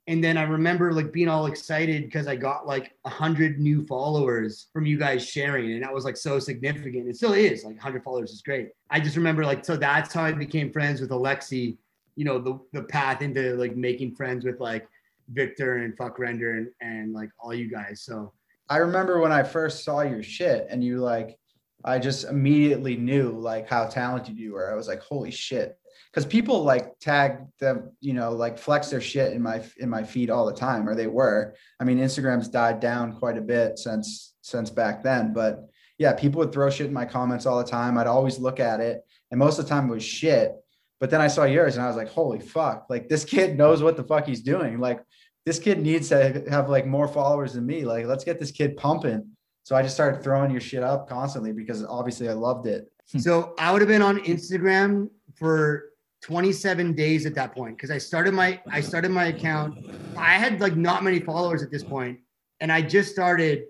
And 0.08 0.22
then 0.22 0.36
I 0.36 0.42
remember 0.42 0.92
like 0.92 1.12
being 1.12 1.28
all 1.28 1.46
excited 1.46 2.02
because 2.02 2.26
I 2.26 2.34
got 2.34 2.66
like 2.66 2.92
a 3.04 3.08
hundred 3.08 3.60
new 3.60 3.86
followers 3.86 4.66
from 4.72 4.84
you 4.84 4.98
guys 4.98 5.24
sharing, 5.24 5.72
and 5.72 5.82
that 5.84 5.94
was 5.94 6.04
like 6.04 6.16
so 6.16 6.40
significant. 6.40 7.08
It 7.08 7.16
still 7.16 7.34
is 7.34 7.64
like 7.64 7.78
hundred 7.78 8.02
followers 8.02 8.32
is 8.32 8.42
great. 8.42 8.70
I 8.90 8.98
just 8.98 9.16
remember 9.16 9.46
like 9.46 9.64
so 9.64 9.76
that's 9.76 10.12
how 10.12 10.24
I 10.24 10.32
became 10.32 10.72
friends 10.72 11.00
with 11.00 11.10
Alexi. 11.10 11.78
You 12.16 12.24
know 12.24 12.38
the 12.40 12.58
the 12.72 12.82
path 12.82 13.22
into 13.22 13.54
like 13.54 13.76
making 13.76 14.16
friends 14.16 14.44
with 14.44 14.58
like 14.58 14.88
Victor 15.28 15.76
and 15.76 15.96
Fuck 15.96 16.18
Render 16.18 16.54
and 16.54 16.68
and 16.80 17.14
like 17.14 17.30
all 17.38 17.54
you 17.54 17.70
guys. 17.70 18.02
So 18.02 18.32
I 18.68 18.78
remember 18.78 19.20
when 19.20 19.32
I 19.32 19.44
first 19.44 19.84
saw 19.84 20.00
your 20.00 20.24
shit 20.24 20.66
and 20.68 20.82
you 20.82 20.98
like, 20.98 21.38
I 21.84 22.00
just 22.00 22.24
immediately 22.24 22.96
knew 22.96 23.30
like 23.30 23.68
how 23.70 23.86
talented 23.86 24.36
you 24.36 24.54
were. 24.54 24.70
I 24.70 24.74
was 24.74 24.88
like, 24.88 25.00
holy 25.00 25.30
shit. 25.30 25.78
Cause 26.12 26.24
people 26.26 26.62
like 26.62 26.98
tag 27.00 27.38
them, 27.60 27.92
you 28.00 28.12
know, 28.12 28.32
like 28.32 28.58
flex 28.58 28.90
their 28.90 29.00
shit 29.00 29.32
in 29.32 29.42
my 29.42 29.62
in 29.78 29.88
my 29.88 30.02
feed 30.02 30.30
all 30.30 30.46
the 30.46 30.54
time, 30.54 30.88
or 30.88 30.94
they 30.94 31.06
were. 31.06 31.54
I 31.80 31.84
mean, 31.84 31.98
Instagram's 31.98 32.48
died 32.48 32.80
down 32.80 33.16
quite 33.16 33.38
a 33.38 33.42
bit 33.42 33.78
since 33.78 34.34
since 34.40 34.70
back 34.70 35.02
then. 35.02 35.32
But 35.32 35.60
yeah, 35.98 36.12
people 36.12 36.40
would 36.40 36.52
throw 36.52 36.70
shit 36.70 36.86
in 36.86 36.92
my 36.92 37.04
comments 37.04 37.46
all 37.46 37.58
the 37.58 37.70
time. 37.70 37.98
I'd 37.98 38.06
always 38.06 38.38
look 38.38 38.60
at 38.60 38.80
it, 38.80 39.00
and 39.30 39.38
most 39.38 39.58
of 39.58 39.64
the 39.64 39.70
time 39.70 39.88
it 39.88 39.94
was 39.94 40.04
shit. 40.04 40.52
But 41.00 41.10
then 41.10 41.20
I 41.20 41.28
saw 41.28 41.44
yours 41.44 41.76
and 41.76 41.84
I 41.84 41.88
was 41.88 41.96
like, 41.96 42.08
holy 42.08 42.40
fuck, 42.40 42.86
like 42.88 43.08
this 43.08 43.24
kid 43.24 43.58
knows 43.58 43.82
what 43.82 43.96
the 43.96 44.04
fuck 44.04 44.26
he's 44.26 44.42
doing. 44.42 44.78
Like 44.78 45.02
this 45.44 45.58
kid 45.58 45.80
needs 45.80 46.08
to 46.08 46.44
have 46.48 46.68
like 46.68 46.86
more 46.86 47.08
followers 47.08 47.52
than 47.52 47.66
me. 47.66 47.84
Like, 47.84 48.06
let's 48.06 48.24
get 48.24 48.40
this 48.40 48.50
kid 48.50 48.76
pumping. 48.76 49.26
So 49.64 49.76
I 49.76 49.82
just 49.82 49.94
started 49.94 50.22
throwing 50.22 50.50
your 50.50 50.60
shit 50.60 50.82
up 50.82 51.08
constantly 51.08 51.52
because 51.52 51.84
obviously 51.84 52.28
I 52.28 52.32
loved 52.32 52.66
it. 52.66 52.90
So 53.18 53.54
I 53.58 53.72
would 53.72 53.82
have 53.82 53.88
been 53.88 54.02
on 54.02 54.18
Instagram 54.20 55.08
for 55.34 55.90
27 56.24 56.94
days 56.94 57.26
at 57.26 57.34
that 57.34 57.52
point 57.52 57.76
because 57.76 57.90
I 57.90 57.98
started 57.98 58.32
my 58.32 58.58
I 58.72 58.80
started 58.80 59.10
my 59.10 59.26
account. 59.26 59.86
I 60.16 60.34
had 60.34 60.58
like 60.58 60.74
not 60.74 61.04
many 61.04 61.20
followers 61.20 61.62
at 61.62 61.70
this 61.70 61.84
point, 61.84 62.18
and 62.60 62.72
I 62.72 62.80
just 62.80 63.12
started 63.12 63.64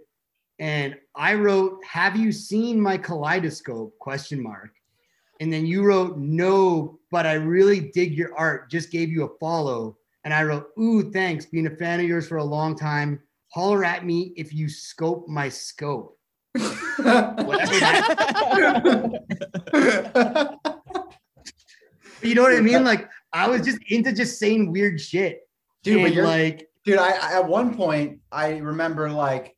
and 0.61 0.95
I 1.17 1.35
wrote, 1.35 1.85
"Have 1.85 2.17
you 2.17 2.31
seen 2.31 2.81
my 2.81 2.97
kaleidoscope?" 2.97 3.99
question 3.99 4.41
mark. 4.41 4.71
And 5.41 5.53
then 5.53 5.67
you 5.67 5.83
wrote, 5.83 6.17
"No, 6.17 7.01
but 7.11 7.27
I 7.27 7.35
really 7.35 7.91
dig 7.93 8.17
your 8.17 8.33
art. 8.39 8.71
Just 8.71 8.93
gave 8.93 9.11
you 9.11 9.25
a 9.25 9.39
follow." 9.41 9.99
And 10.23 10.33
I 10.33 10.45
wrote, 10.45 10.69
"Ooh, 10.79 11.11
thanks. 11.11 11.47
Been 11.47 11.67
a 11.67 11.75
fan 11.75 11.99
of 11.99 12.07
yours 12.07 12.29
for 12.29 12.37
a 12.37 12.45
long 12.45 12.77
time. 12.77 13.19
Holler 13.49 13.85
at 13.85 14.07
me 14.07 14.33
if 14.37 14.55
you 14.55 14.69
scope 14.69 15.27
my 15.27 15.49
scope." 15.49 16.17
You 22.25 22.35
know 22.35 22.43
what 22.43 22.57
I 22.57 22.61
mean? 22.61 22.85
Like 22.85 23.09
I 23.33 23.49
was 23.49 23.63
just 23.63 23.79
into 23.89 24.13
just 24.13 24.39
saying 24.39 24.71
weird 24.73 25.01
shit. 25.01 25.41
Dude, 25.83 26.03
but 26.03 26.15
you're 26.15 26.27
like, 26.27 26.69
dude 26.85 26.99
I, 26.99 27.11
I 27.13 27.39
at 27.39 27.49
one 27.49 27.75
point 27.75 28.21
i 28.31 28.57
remember 28.59 29.11
like 29.11 29.57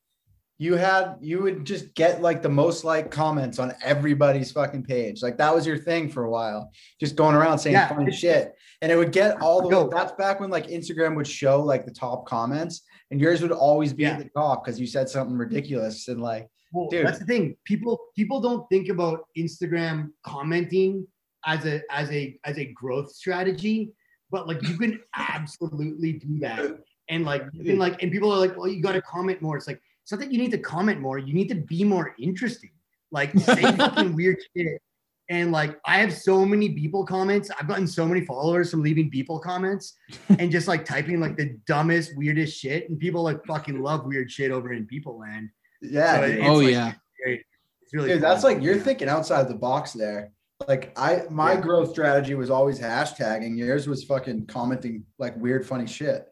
you 0.58 0.74
had 0.74 1.16
you 1.20 1.42
would 1.42 1.66
just 1.66 1.94
get 1.94 2.22
like 2.22 2.40
the 2.40 2.48
most 2.48 2.82
like 2.82 3.10
comments 3.10 3.58
on 3.58 3.74
everybody's 3.82 4.52
fucking 4.52 4.84
page 4.84 5.22
like 5.22 5.36
that 5.38 5.54
was 5.54 5.66
your 5.66 5.76
thing 5.76 6.08
for 6.08 6.24
a 6.24 6.30
while 6.30 6.70
just 6.98 7.16
going 7.16 7.34
around 7.34 7.58
saying 7.58 7.74
Yeah, 7.74 7.88
funny 7.88 8.12
shit 8.12 8.54
and 8.80 8.90
it 8.90 8.96
would 8.96 9.12
get 9.12 9.42
all 9.42 9.60
the 9.60 9.68
way 9.68 9.88
that's 9.90 10.12
back 10.12 10.40
when 10.40 10.50
like 10.50 10.68
instagram 10.68 11.14
would 11.16 11.26
show 11.26 11.62
like 11.62 11.84
the 11.84 11.92
top 11.92 12.26
comments 12.26 12.82
and 13.10 13.20
yours 13.20 13.42
would 13.42 13.52
always 13.52 13.92
be 13.92 14.06
at 14.06 14.18
the 14.18 14.30
top 14.30 14.64
because 14.64 14.80
you 14.80 14.86
said 14.86 15.08
something 15.08 15.36
ridiculous 15.36 16.08
and 16.08 16.22
like 16.22 16.48
well, 16.72 16.88
Dude. 16.88 17.06
that's 17.06 17.20
the 17.20 17.24
thing. 17.24 17.56
People 17.64 17.98
people 18.16 18.40
don't 18.40 18.68
think 18.68 18.88
about 18.88 19.20
Instagram 19.38 20.10
commenting 20.24 21.06
as 21.46 21.64
a 21.64 21.80
as 21.90 22.10
a 22.10 22.38
as 22.44 22.58
a 22.58 22.66
growth 22.66 23.12
strategy, 23.12 23.92
but 24.30 24.46
like 24.46 24.62
you 24.68 24.76
can 24.76 25.00
absolutely 25.16 26.14
do 26.14 26.38
that. 26.40 26.78
And 27.08 27.24
like 27.24 27.42
and 27.54 27.78
like 27.78 28.02
and 28.02 28.10
people 28.12 28.32
are 28.32 28.38
like, 28.38 28.56
well, 28.56 28.68
you 28.68 28.82
got 28.82 28.92
to 28.92 29.02
comment 29.02 29.40
more. 29.40 29.56
It's 29.56 29.66
like 29.66 29.80
it's 30.02 30.12
not 30.12 30.20
that 30.20 30.32
you 30.32 30.38
need 30.38 30.50
to 30.52 30.58
comment 30.58 31.00
more. 31.00 31.18
You 31.18 31.34
need 31.34 31.48
to 31.48 31.54
be 31.54 31.84
more 31.84 32.14
interesting. 32.18 32.70
Like 33.12 33.32
say 33.38 33.62
fucking 33.62 34.14
weird 34.14 34.38
shit. 34.56 34.82
And 35.28 35.50
like 35.50 35.78
I 35.84 35.98
have 35.98 36.12
so 36.12 36.44
many 36.44 36.70
people 36.70 37.04
comments. 37.04 37.50
I've 37.58 37.68
gotten 37.68 37.86
so 37.86 38.06
many 38.06 38.24
followers 38.24 38.70
from 38.70 38.82
leaving 38.82 39.10
people 39.10 39.38
comments 39.38 39.94
and 40.38 40.50
just 40.50 40.68
like 40.68 40.84
typing 40.84 41.20
like 41.20 41.36
the 41.36 41.56
dumbest, 41.66 42.16
weirdest 42.16 42.58
shit. 42.58 42.88
And 42.90 42.98
people 42.98 43.22
like 43.22 43.44
fucking 43.44 43.80
love 43.80 44.04
weird 44.04 44.30
shit 44.30 44.50
over 44.50 44.72
in 44.72 44.86
people 44.86 45.18
land. 45.18 45.48
yeah 45.80 46.16
So 46.20 46.26
dude. 46.26 46.38
it's 46.38 46.48
oh 46.48 46.54
like- 46.54 46.70
yeah. 46.70 46.92
It's 47.24 47.94
really 47.94 48.08
Dude, 48.14 48.20
that's 48.22 48.42
like 48.42 48.60
you're 48.62 48.78
thinking 48.80 49.08
outside 49.08 49.46
the 49.48 49.54
box 49.54 49.92
there. 49.92 50.32
Like 50.66 50.92
I 50.98 51.24
my 51.30 51.54
Yeah. 51.54 51.60
growth 51.60 51.90
strategy 51.90 52.34
was 52.34 52.48
always 52.50 52.80
hashtagging. 52.80 53.58
Yours 53.58 53.86
was 53.86 54.04
fucking 54.04 54.46
commenting 54.46 55.04
like 55.18 55.36
weird, 55.36 55.66
funny 55.66 55.86
shit. 55.86 56.26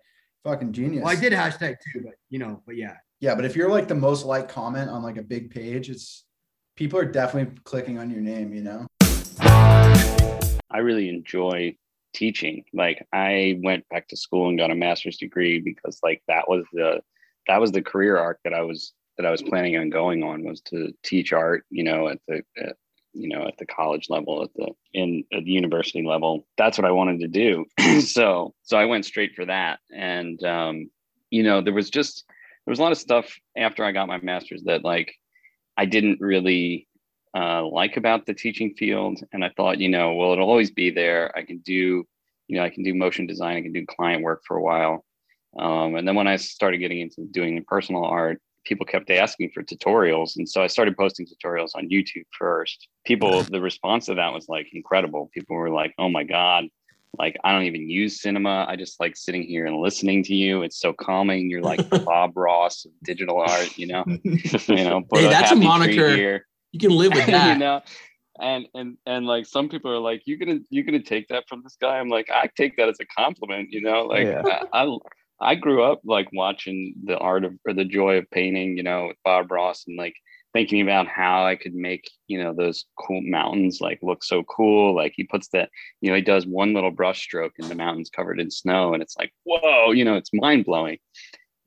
Fucking 0.45 0.73
genius. 0.73 1.05
Well, 1.05 1.13
I 1.17 1.21
did 1.21 1.33
hashtag 1.33 1.77
too, 1.93 2.01
but 2.05 2.15
you 2.31 2.39
know, 2.39 2.63
but 2.67 2.77
yeah. 2.77 2.97
Yeah, 3.21 3.35
but 3.35 3.45
if 3.45 3.55
you're 3.57 3.71
like 3.71 3.89
the 3.89 3.95
most 3.95 4.25
liked 4.25 4.51
comment 4.51 4.91
on 4.91 5.03
like 5.03 5.19
a 5.19 5.23
big 5.23 5.51
page, 5.51 5.89
it's 5.91 6.25
people 6.77 6.99
are 6.99 7.05
definitely 7.05 7.55
clicking 7.65 7.99
on 7.99 8.11
your 8.11 8.21
name, 8.21 8.53
you 8.53 8.63
know? 8.63 8.87
I 9.41 10.79
really 10.81 11.09
enjoy 11.09 11.77
teaching. 12.15 12.65
Like 12.73 13.07
I 13.13 13.61
went 13.63 13.89
back 13.91 14.09
to 14.09 14.17
school 14.17 14.49
and 14.49 14.59
got 14.59 14.71
a 14.71 14.75
master's 14.75 15.19
degree 15.19 15.61
because 15.61 16.01
like 16.03 16.23
that 16.29 16.49
was 16.49 16.65
the 16.73 17.01
that 17.47 17.61
was 17.61 17.73
the 17.73 17.83
career 17.83 18.17
arc 18.17 18.41
that 18.45 18.55
I 18.55 18.63
was 18.63 18.95
that 19.19 19.27
I 19.27 19.31
was 19.31 19.43
planning 19.43 19.77
on 19.77 19.91
going 19.91 20.23
on 20.25 20.45
was 20.45 20.61
to 20.63 20.93
teach 21.03 21.33
art, 21.33 21.65
you 21.71 21.85
know, 21.85 22.09
at 22.09 22.19
the 22.27 22.43
at, 22.59 22.77
you 23.15 23.29
know 23.29 23.47
at 23.47 23.57
the 23.59 23.67
college 23.67 24.11
level 24.11 24.43
at 24.43 24.53
the 24.55 24.69
in 24.93 25.25
at 25.33 25.45
the 25.45 25.51
university 25.51 26.05
level. 26.07 26.47
That's 26.59 26.79
what 26.79 26.87
I 26.87 26.93
wanted 26.93 27.21
to 27.21 27.29
do. 27.29 27.65
so 28.01 28.55
so 28.63 28.77
I 28.77 28.85
went 28.85 29.07
straight 29.07 29.35
for 29.35 29.47
that 29.47 29.81
and 29.95 30.43
um 30.45 30.91
you 31.31 31.43
know 31.43 31.61
there 31.61 31.73
was 31.73 31.91
just 31.91 32.25
there 32.65 32.73
was 32.73 32.79
a 32.79 32.83
lot 32.83 32.93
of 32.93 32.99
stuff 32.99 33.39
after 33.57 33.85
I 33.85 33.93
got 33.93 34.09
my 34.09 34.19
master's 34.19 34.65
that 34.65 34.85
like 34.85 35.15
I 35.77 35.87
didn't 35.87 36.21
really 36.21 36.87
uh, 37.35 37.67
like 37.67 37.97
about 37.97 38.27
the 38.27 38.35
teaching 38.35 38.75
field. 38.75 39.21
And 39.33 39.45
I 39.45 39.51
thought, 39.57 39.81
you 39.81 39.89
know, 39.89 40.15
well, 40.15 40.33
it'll 40.33 40.49
always 40.49 40.71
be 40.71 40.91
there. 40.91 41.37
I 41.37 41.43
can 41.43 41.59
do, 41.59 42.07
you 42.47 42.57
know, 42.57 42.63
I 42.63 42.71
can 42.71 42.85
do 42.85 42.95
motion 42.95 43.27
design, 43.27 43.57
I 43.57 43.63
can 43.63 43.73
do 43.73 43.85
client 43.87 44.23
work 44.23 44.43
for 44.47 44.57
a 44.57 44.63
while. 44.63 45.05
Um, 45.59 45.97
and 45.97 46.07
then 46.07 46.15
when 46.15 46.29
I 46.29 46.37
started 46.37 46.79
getting 46.79 47.01
into 47.01 47.23
doing 47.31 47.63
personal 47.67 48.05
art, 48.05 48.41
people 48.65 48.87
kept 48.87 49.11
asking 49.11 49.51
for 49.53 49.63
tutorials. 49.63 50.37
And 50.37 50.49
so 50.49 50.63
I 50.63 50.67
started 50.67 50.97
posting 50.97 51.27
tutorials 51.27 51.71
on 51.75 51.89
YouTube 51.89 52.25
first. 52.39 52.89
People, 53.05 53.43
the 53.43 53.61
response 53.61 54.07
to 54.07 54.15
that 54.15 54.33
was 54.33 54.49
like 54.49 54.69
incredible. 54.73 55.31
People 55.35 55.57
were 55.57 55.71
like, 55.71 55.95
oh 55.99 56.09
my 56.09 56.25
God, 56.25 56.65
like 57.19 57.37
I 57.45 57.53
don't 57.53 57.65
even 57.65 57.89
use 57.89 58.21
cinema. 58.21 58.67
I 58.69 58.77
just 58.77 58.99
like 59.01 59.17
sitting 59.17 59.43
here 59.43 59.67
and 59.67 59.77
listening 59.77 60.23
to 60.25 60.35
you. 60.35 60.63
It's 60.63 60.79
so 60.81 60.93
calming. 60.93 61.51
You're 61.51 61.63
like 61.63 61.89
Bob 62.05 62.37
Ross 62.37 62.85
of 62.85 62.93
digital 63.05 63.39
art, 63.41 63.77
you 63.79 63.87
know, 63.87 64.05
you 64.25 64.85
know, 64.85 65.03
Hey, 65.13 65.29
that's 65.29 65.53
a 65.53 65.55
tree 65.57 65.65
moniker. 65.65 66.47
You 66.73 66.81
can 66.81 66.91
live 66.91 67.13
with 67.13 67.27
that. 67.27 67.53
you 67.55 67.59
know 67.59 67.83
and 68.41 68.67
and 68.75 68.97
and 69.07 69.27
like 69.27 69.47
some 69.47 69.69
people 69.69 69.91
are 69.91 69.99
like 69.99 70.23
you 70.27 70.37
gonna 70.37 70.59
you 70.71 70.83
gonna 70.83 71.01
take 71.03 71.29
that 71.29 71.45
from 71.49 71.63
this 71.63 71.77
guy 71.81 71.99
i'm 71.99 72.09
like 72.09 72.29
i 72.31 72.49
take 72.57 72.77
that 72.77 72.89
as 72.89 72.97
a 73.01 73.07
compliment 73.07 73.71
you 73.71 73.81
know 73.81 74.03
like 74.03 74.27
Yeah. 74.27 74.43
I, 74.73 74.83
I 74.83 74.99
i 75.45 75.55
grew 75.55 75.83
up 75.83 76.01
like 76.05 76.29
watching 76.33 76.95
the 77.05 77.17
art 77.19 77.45
of 77.45 77.53
or 77.67 77.73
the 77.73 77.85
joy 77.85 78.19
of 78.19 78.31
painting 78.31 78.77
you 78.77 78.83
know 78.83 79.07
with 79.09 79.17
bob 79.25 79.51
ross 79.51 79.85
and 79.87 79.97
like 79.97 80.15
thinking 80.53 80.81
about 80.81 81.07
how 81.09 81.45
i 81.45 81.57
could 81.57 81.75
make 81.75 82.09
you 82.29 82.43
know 82.43 82.55
those 82.55 82.87
cool 82.99 83.21
mountains 83.23 83.81
like 83.81 83.99
look 84.03 84.25
so 84.25 84.43
cool. 84.45 84.95
Like 84.95 85.13
he 85.17 85.25
puts 85.25 85.49
that 85.49 85.69
you 86.01 86.11
know 86.11 86.17
he 86.17 86.23
does 86.23 86.47
one 86.47 86.73
little 86.73 86.91
brush 86.91 87.21
stroke 87.23 87.53
and 87.59 87.69
the 87.69 87.75
mountains 87.75 88.11
covered 88.15 88.41
in 88.41 88.51
snow 88.51 88.95
and 88.95 89.03
it's 89.03 89.17
like 89.19 89.33
whoa 89.45 89.91
you 89.93 90.05
know 90.05 90.17
it's 90.17 90.33
mind-blowing. 90.33 90.99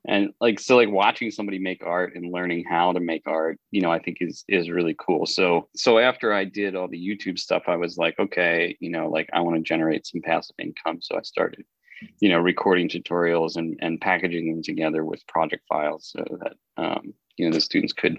And 0.06 0.30
like 0.40 0.58
so 0.58 0.76
like 0.76 0.90
watching 0.90 1.30
somebody 1.30 1.58
make 1.58 1.84
art 1.84 2.14
and 2.14 2.32
learning 2.32 2.64
how 2.68 2.92
to 2.92 3.00
make 3.00 3.22
art 3.26 3.58
you 3.70 3.82
know 3.82 3.92
i 3.92 3.98
think 3.98 4.18
is 4.20 4.44
is 4.48 4.70
really 4.70 4.96
cool. 4.98 5.26
So 5.26 5.68
so 5.76 5.98
after 5.98 6.32
i 6.32 6.44
did 6.44 6.74
all 6.74 6.88
the 6.88 6.98
youtube 7.08 7.38
stuff 7.38 7.64
i 7.66 7.76
was 7.76 7.98
like 7.98 8.18
okay 8.18 8.76
you 8.80 8.90
know 8.90 9.08
like 9.08 9.28
i 9.32 9.40
want 9.40 9.56
to 9.56 9.62
generate 9.62 10.06
some 10.06 10.22
passive 10.22 10.56
income. 10.58 11.00
So 11.02 11.16
i 11.18 11.22
started 11.22 11.64
you 12.20 12.28
know 12.28 12.38
recording 12.38 12.88
tutorials 12.88 13.56
and 13.56 13.76
and 13.80 14.00
packaging 14.00 14.50
them 14.50 14.62
together 14.62 15.04
with 15.04 15.26
project 15.26 15.64
files 15.68 16.10
so 16.14 16.24
that 16.40 16.54
um, 16.76 17.14
you 17.36 17.48
know 17.48 17.54
the 17.54 17.60
students 17.60 17.92
could 17.92 18.18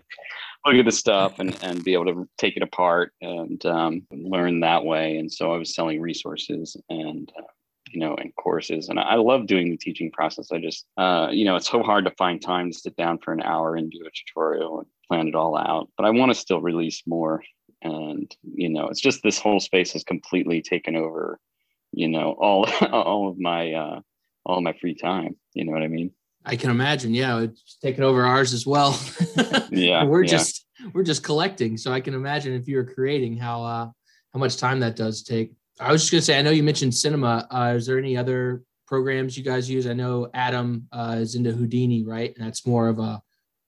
look 0.65 0.75
at 0.75 0.85
the 0.85 0.91
stuff 0.91 1.39
and 1.39 1.57
and 1.61 1.83
be 1.83 1.93
able 1.93 2.05
to 2.05 2.27
take 2.37 2.57
it 2.57 2.63
apart 2.63 3.13
and 3.21 3.65
um, 3.65 4.01
learn 4.11 4.59
that 4.59 4.83
way 4.83 5.17
and 5.17 5.31
so 5.31 5.53
i 5.53 5.57
was 5.57 5.73
selling 5.73 6.01
resources 6.01 6.75
and 6.89 7.31
uh, 7.37 7.43
you 7.91 7.99
know, 7.99 8.15
in 8.15 8.31
courses. 8.33 8.89
And 8.89 8.99
I 8.99 9.15
love 9.15 9.47
doing 9.47 9.69
the 9.69 9.77
teaching 9.77 10.11
process. 10.11 10.51
I 10.51 10.59
just, 10.59 10.85
uh, 10.97 11.29
you 11.31 11.45
know, 11.45 11.55
it's 11.55 11.69
so 11.69 11.83
hard 11.83 12.05
to 12.05 12.11
find 12.11 12.41
time 12.41 12.71
to 12.71 12.77
sit 12.77 12.95
down 12.95 13.19
for 13.19 13.33
an 13.33 13.41
hour 13.41 13.75
and 13.75 13.91
do 13.91 14.05
a 14.05 14.11
tutorial 14.11 14.79
and 14.79 14.87
plan 15.07 15.27
it 15.27 15.35
all 15.35 15.57
out. 15.57 15.89
But 15.97 16.05
I 16.05 16.11
want 16.11 16.31
to 16.31 16.39
still 16.39 16.61
release 16.61 17.03
more. 17.07 17.43
And, 17.81 18.33
you 18.43 18.69
know, 18.69 18.87
it's 18.87 19.01
just 19.01 19.23
this 19.23 19.39
whole 19.39 19.59
space 19.59 19.93
has 19.93 20.03
completely 20.03 20.61
taken 20.61 20.95
over, 20.95 21.39
you 21.91 22.07
know, 22.07 22.35
all 22.39 22.67
all 22.91 23.29
of 23.29 23.39
my 23.39 23.73
uh 23.73 23.99
all 24.45 24.61
my 24.61 24.73
free 24.79 24.95
time. 24.95 25.35
You 25.53 25.65
know 25.65 25.71
what 25.71 25.83
I 25.83 25.87
mean? 25.87 26.11
I 26.45 26.55
can 26.55 26.69
imagine. 26.69 27.13
Yeah, 27.13 27.41
it's 27.41 27.77
taking 27.81 28.03
over 28.03 28.25
ours 28.25 28.53
as 28.53 28.65
well. 28.65 28.99
Yeah. 29.71 30.03
we're 30.03 30.23
yeah. 30.23 30.31
just 30.31 30.65
we're 30.93 31.03
just 31.03 31.23
collecting. 31.23 31.77
So 31.77 31.91
I 31.91 32.01
can 32.01 32.15
imagine 32.15 32.53
if 32.53 32.67
you 32.67 32.77
were 32.77 32.85
creating 32.85 33.37
how 33.37 33.63
uh 33.63 33.89
how 34.33 34.39
much 34.39 34.57
time 34.57 34.79
that 34.79 34.95
does 34.95 35.23
take. 35.23 35.51
I 35.79 35.91
was 35.91 36.01
just 36.01 36.11
gonna 36.11 36.21
say, 36.21 36.39
I 36.39 36.41
know 36.41 36.49
you 36.49 36.63
mentioned 36.63 36.95
cinema. 36.95 37.47
Uh, 37.51 37.73
is 37.75 37.85
there 37.85 37.99
any 37.99 38.17
other 38.17 38.63
programs 38.87 39.37
you 39.37 39.43
guys 39.43 39.69
use? 39.69 39.85
I 39.87 39.93
know 39.93 40.29
Adam 40.33 40.87
uh, 40.91 41.17
is 41.19 41.35
into 41.35 41.51
Houdini, 41.51 42.03
right? 42.03 42.35
And 42.35 42.45
that's 42.45 42.65
more 42.65 42.87
of 42.89 42.99
a 42.99 43.21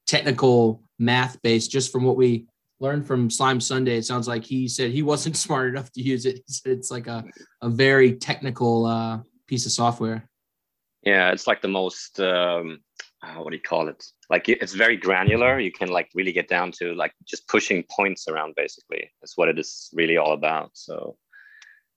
technical 0.07 0.83
math 0.97 1.41
based. 1.41 1.71
Just 1.71 1.91
from 1.91 2.03
what 2.03 2.17
we 2.17 2.47
learned 2.81 3.07
from 3.07 3.29
Slime 3.29 3.61
Sunday, 3.61 3.97
it 3.97 4.05
sounds 4.05 4.27
like 4.27 4.43
he 4.43 4.67
said 4.67 4.91
he 4.91 5.03
wasn't 5.03 5.37
smart 5.45 5.69
enough 5.69 5.91
to 5.93 6.01
use 6.01 6.25
it. 6.25 6.37
He 6.47 6.53
said 6.53 6.73
it's 6.73 6.91
like 6.91 7.07
a 7.07 7.23
a 7.61 7.69
very 7.69 8.13
technical 8.13 8.85
uh, 8.85 9.19
piece 9.47 9.65
of 9.65 9.71
software. 9.71 10.27
Yeah, 11.03 11.31
it's 11.31 11.47
like 11.47 11.61
the 11.61 11.67
most 11.67 12.19
um, 12.19 12.79
uh, 13.23 13.35
what 13.35 13.51
do 13.51 13.55
you 13.55 13.61
call 13.61 13.87
it? 13.87 14.03
Like 14.29 14.49
it's 14.49 14.73
very 14.73 14.97
granular. 14.97 15.59
You 15.59 15.71
can 15.71 15.89
like 15.89 16.09
really 16.15 16.31
get 16.31 16.47
down 16.47 16.71
to 16.79 16.93
like 16.95 17.13
just 17.27 17.47
pushing 17.47 17.83
points 17.95 18.27
around. 18.27 18.55
Basically, 18.55 19.09
that's 19.21 19.37
what 19.37 19.49
it 19.49 19.59
is 19.59 19.89
really 19.93 20.17
all 20.17 20.33
about. 20.33 20.71
So 20.73 21.17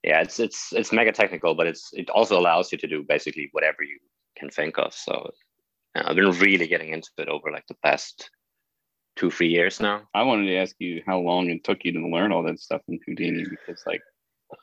yeah, 0.03 0.21
it's 0.21 0.39
it's 0.39 0.71
it's 0.71 0.91
mega 0.91 1.11
technical, 1.11 1.55
but 1.55 1.67
it's 1.67 1.89
it 1.93 2.09
also 2.09 2.37
allows 2.39 2.71
you 2.71 2.77
to 2.77 2.87
do 2.87 3.03
basically 3.03 3.49
whatever 3.53 3.81
you 3.81 3.97
can 4.37 4.49
think 4.49 4.77
of. 4.77 4.93
So 4.93 5.31
I've 5.95 6.15
been 6.15 6.31
really 6.31 6.67
getting 6.67 6.89
into 6.89 7.09
it 7.17 7.29
over 7.29 7.51
like 7.51 7.65
the 7.67 7.77
past 7.83 8.29
two 9.15 9.31
three 9.31 9.47
years 9.49 9.79
now. 9.79 10.01
I 10.13 10.23
wanted 10.23 10.47
to 10.47 10.57
ask 10.57 10.75
you 10.79 11.01
how 11.05 11.19
long 11.19 11.49
it 11.49 11.63
took 11.63 11.83
you 11.85 11.91
to 11.93 12.07
learn 12.07 12.31
all 12.31 12.43
that 12.43 12.59
stuff 12.59 12.81
in 12.87 12.99
Houdini 13.05 13.45
because 13.49 13.83
like 13.87 14.01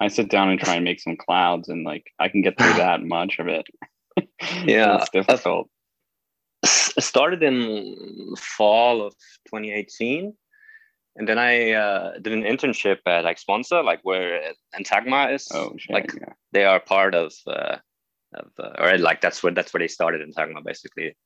I 0.00 0.08
sit 0.08 0.28
down 0.30 0.48
and 0.50 0.60
try 0.60 0.74
and 0.76 0.84
make 0.84 1.00
some 1.00 1.16
clouds 1.16 1.68
and 1.68 1.84
like 1.84 2.04
I 2.18 2.28
can 2.28 2.42
get 2.42 2.58
through 2.58 2.74
that 2.84 3.02
much 3.02 3.38
of 3.38 3.48
it. 3.48 3.66
Yeah, 4.64 4.96
it's 4.98 5.08
difficult. 5.10 5.68
s- 6.64 6.92
started 6.98 7.42
in 7.42 8.34
fall 8.36 9.06
of 9.06 9.12
2018 9.48 10.34
and 11.16 11.28
then 11.28 11.38
i 11.38 11.72
uh, 11.72 12.18
did 12.18 12.32
an 12.32 12.42
internship 12.42 12.98
at 13.06 13.24
like 13.24 13.38
sponsor 13.38 13.82
like 13.82 14.00
where 14.02 14.52
Entagma 14.78 15.32
is 15.34 15.48
Oh, 15.54 15.72
shit, 15.78 15.94
like 15.94 16.12
yeah. 16.20 16.32
they 16.52 16.64
are 16.64 16.80
part 16.80 17.14
of 17.14 17.32
uh, 17.46 17.76
of 18.34 18.48
uh, 18.58 18.72
or 18.82 18.98
like 18.98 19.20
that's 19.20 19.42
where 19.42 19.52
that's 19.52 19.72
where 19.72 19.80
they 19.80 19.88
started 19.88 20.20
Entagma 20.26 20.62
basically 20.64 21.16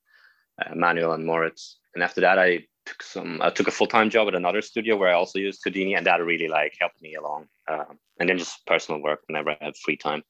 uh, 0.61 0.75
manuel 0.75 1.12
and 1.12 1.25
moritz 1.26 1.78
and 1.95 2.02
after 2.04 2.21
that 2.23 2.38
i 2.38 2.50
took 2.86 3.02
some 3.02 3.42
I 3.42 3.50
took 3.50 3.68
a 3.68 3.72
full 3.72 3.86
time 3.86 4.08
job 4.08 4.28
at 4.28 4.34
another 4.34 4.62
studio 4.62 4.96
where 4.96 5.10
I 5.10 5.14
also 5.14 5.38
used 5.38 5.60
Houdini, 5.64 5.94
and 5.94 6.06
that 6.06 6.24
really 6.24 6.48
like 6.48 6.74
helped 6.80 7.02
me 7.02 7.14
along. 7.14 7.48
Um, 7.68 7.98
and 8.18 8.28
then 8.28 8.38
just 8.38 8.64
personal 8.66 9.02
work 9.02 9.20
whenever 9.26 9.50
I 9.50 9.58
have 9.60 9.76
free 9.76 9.96
time. 9.96 10.22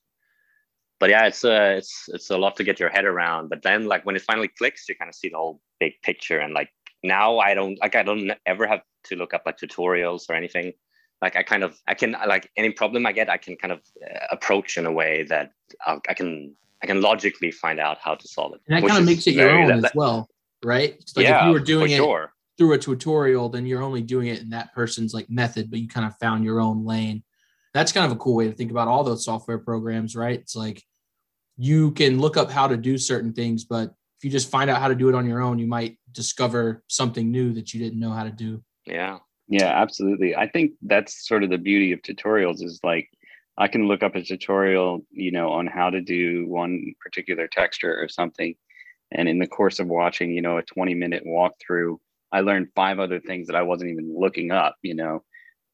But 0.99 1.11
yeah, 1.11 1.27
it's 1.27 1.45
uh, 1.45 1.75
it's 1.77 2.09
it's 2.09 2.31
a 2.31 2.39
lot 2.39 2.57
to 2.57 2.65
get 2.65 2.81
your 2.81 2.89
head 2.89 3.05
around. 3.05 3.51
But 3.51 3.63
then 3.63 3.87
like 3.87 4.05
when 4.07 4.17
it 4.17 4.23
finally 4.23 4.49
clicks, 4.49 4.89
you 4.89 4.95
kind 4.97 5.09
of 5.09 5.15
see 5.15 5.29
the 5.29 5.37
whole 5.37 5.61
big 5.79 5.93
picture. 6.03 6.41
And 6.41 6.55
like 6.55 6.71
now 7.03 7.39
I 7.39 7.55
don't 7.55 7.79
like 7.81 7.95
I 7.95 8.03
don't 8.03 8.33
ever 8.47 8.67
have 8.67 8.81
to 9.05 9.17
look 9.17 9.35
up 9.35 9.43
like 9.45 9.59
tutorials 9.59 10.29
or 10.29 10.35
anything. 10.35 10.73
Like 11.21 11.37
I 11.37 11.43
kind 11.43 11.63
of 11.63 11.79
I 11.87 11.95
can 11.95 12.17
like 12.27 12.51
any 12.57 12.71
problem 12.71 13.07
I 13.07 13.13
get, 13.13 13.29
I 13.29 13.37
can 13.37 13.57
kind 13.57 13.73
of 13.73 13.81
uh, 14.03 14.19
approach 14.31 14.77
in 14.79 14.87
a 14.87 14.93
way 14.93 15.25
that 15.25 15.53
I'll, 15.87 16.01
I 16.09 16.15
can 16.15 16.57
I 16.83 16.87
can 16.87 17.01
logically 17.01 17.51
find 17.51 17.79
out 17.81 17.99
how 18.01 18.15
to 18.15 18.29
solve 18.29 18.55
it. 18.55 18.61
And 18.67 18.77
that 18.77 18.89
kind 18.89 19.01
of 19.01 19.07
makes 19.07 19.27
it 19.27 19.35
your 19.35 19.51
own 19.51 19.69
that- 19.69 19.85
as 19.85 19.95
well, 19.95 20.29
right? 20.65 20.93
Like 21.15 21.25
yeah, 21.25 21.41
if 21.41 21.47
you 21.47 21.53
were 21.53 21.61
doing 21.61 21.89
for 21.89 21.93
it 21.93 21.97
sure. 21.97 22.33
Through 22.57 22.73
a 22.73 22.79
tutorial, 22.79 23.49
then 23.49 23.67
you're 23.67 23.83
only 23.83 24.03
doing 24.03 24.29
it 24.29 24.41
in 24.41 24.51
that 24.51 24.75
person's 24.75 25.13
like 25.13 25.29
method, 25.29 25.71
but 25.71 25.79
you 25.79 25.89
kind 25.89 26.07
of 26.07 26.17
found 26.19 26.45
your 26.45 26.61
own 26.61 26.85
lane. 26.85 27.23
That's 27.75 27.93
kind 27.93 28.07
of 28.07 28.13
a 28.13 28.21
cool 28.21 28.35
way 28.35 28.47
to 28.47 28.55
think 28.55 28.71
about 28.71 28.89
all 28.89 29.05
those 29.05 29.25
software 29.25 29.59
programs, 29.59 30.17
right? 30.17 30.39
It's 30.39 30.57
like 30.57 30.83
you 31.59 31.91
can 31.93 32.19
look 32.19 32.37
up 32.37 32.51
how 32.51 32.67
to 32.67 32.77
do 32.77 32.97
certain 32.97 33.33
things, 33.33 33.65
but 33.65 33.93
if 34.19 34.25
you 34.25 34.31
just 34.31 34.51
find 34.51 34.71
out 34.71 34.81
how 34.81 34.89
to 34.89 34.95
do 34.95 35.09
it 35.09 35.15
on 35.15 35.27
your 35.27 35.43
own, 35.43 35.59
you 35.59 35.67
might 35.67 35.99
discover 36.13 36.83
something 36.89 37.31
new 37.31 37.53
that 37.53 37.75
you 37.75 37.81
didn't 37.81 38.01
know 38.01 38.13
how 38.13 38.25
to 38.25 38.31
do. 38.31 38.63
Yeah. 38.87 39.19
Yeah, 39.49 39.81
absolutely. 39.81 40.35
I 40.35 40.49
think 40.49 40.73
that's 40.83 41.27
sort 41.27 41.45
of 41.45 41.51
the 41.51 41.59
beauty 41.59 41.93
of 41.93 42.03
tutorials 42.03 42.63
is 42.63 42.81
like 42.83 43.09
I 43.59 43.69
can 43.69 43.87
look 43.87 44.03
up 44.03 44.17
a 44.17 44.23
tutorial, 44.23 45.05
you 45.11 45.31
know, 45.31 45.51
on 45.51 45.67
how 45.67 45.91
to 45.91 46.01
do 46.01 46.47
one 46.49 46.95
particular 47.01 47.47
texture 47.47 47.97
or 47.97 48.09
something. 48.09 48.55
And 49.13 49.29
in 49.29 49.39
the 49.39 49.47
course 49.47 49.79
of 49.79 49.87
watching, 49.87 50.33
you 50.33 50.43
know, 50.43 50.59
a 50.59 50.63
20 50.63 50.95
minute 50.95 51.25
walkthrough, 51.25 51.97
I 52.33 52.41
learned 52.41 52.69
five 52.75 52.99
other 52.99 53.21
things 53.21 53.47
that 53.47 53.57
I 53.57 53.63
wasn't 53.63 53.91
even 53.91 54.15
looking 54.19 54.51
up, 54.51 54.77
you 54.83 54.95
know. 54.95 55.23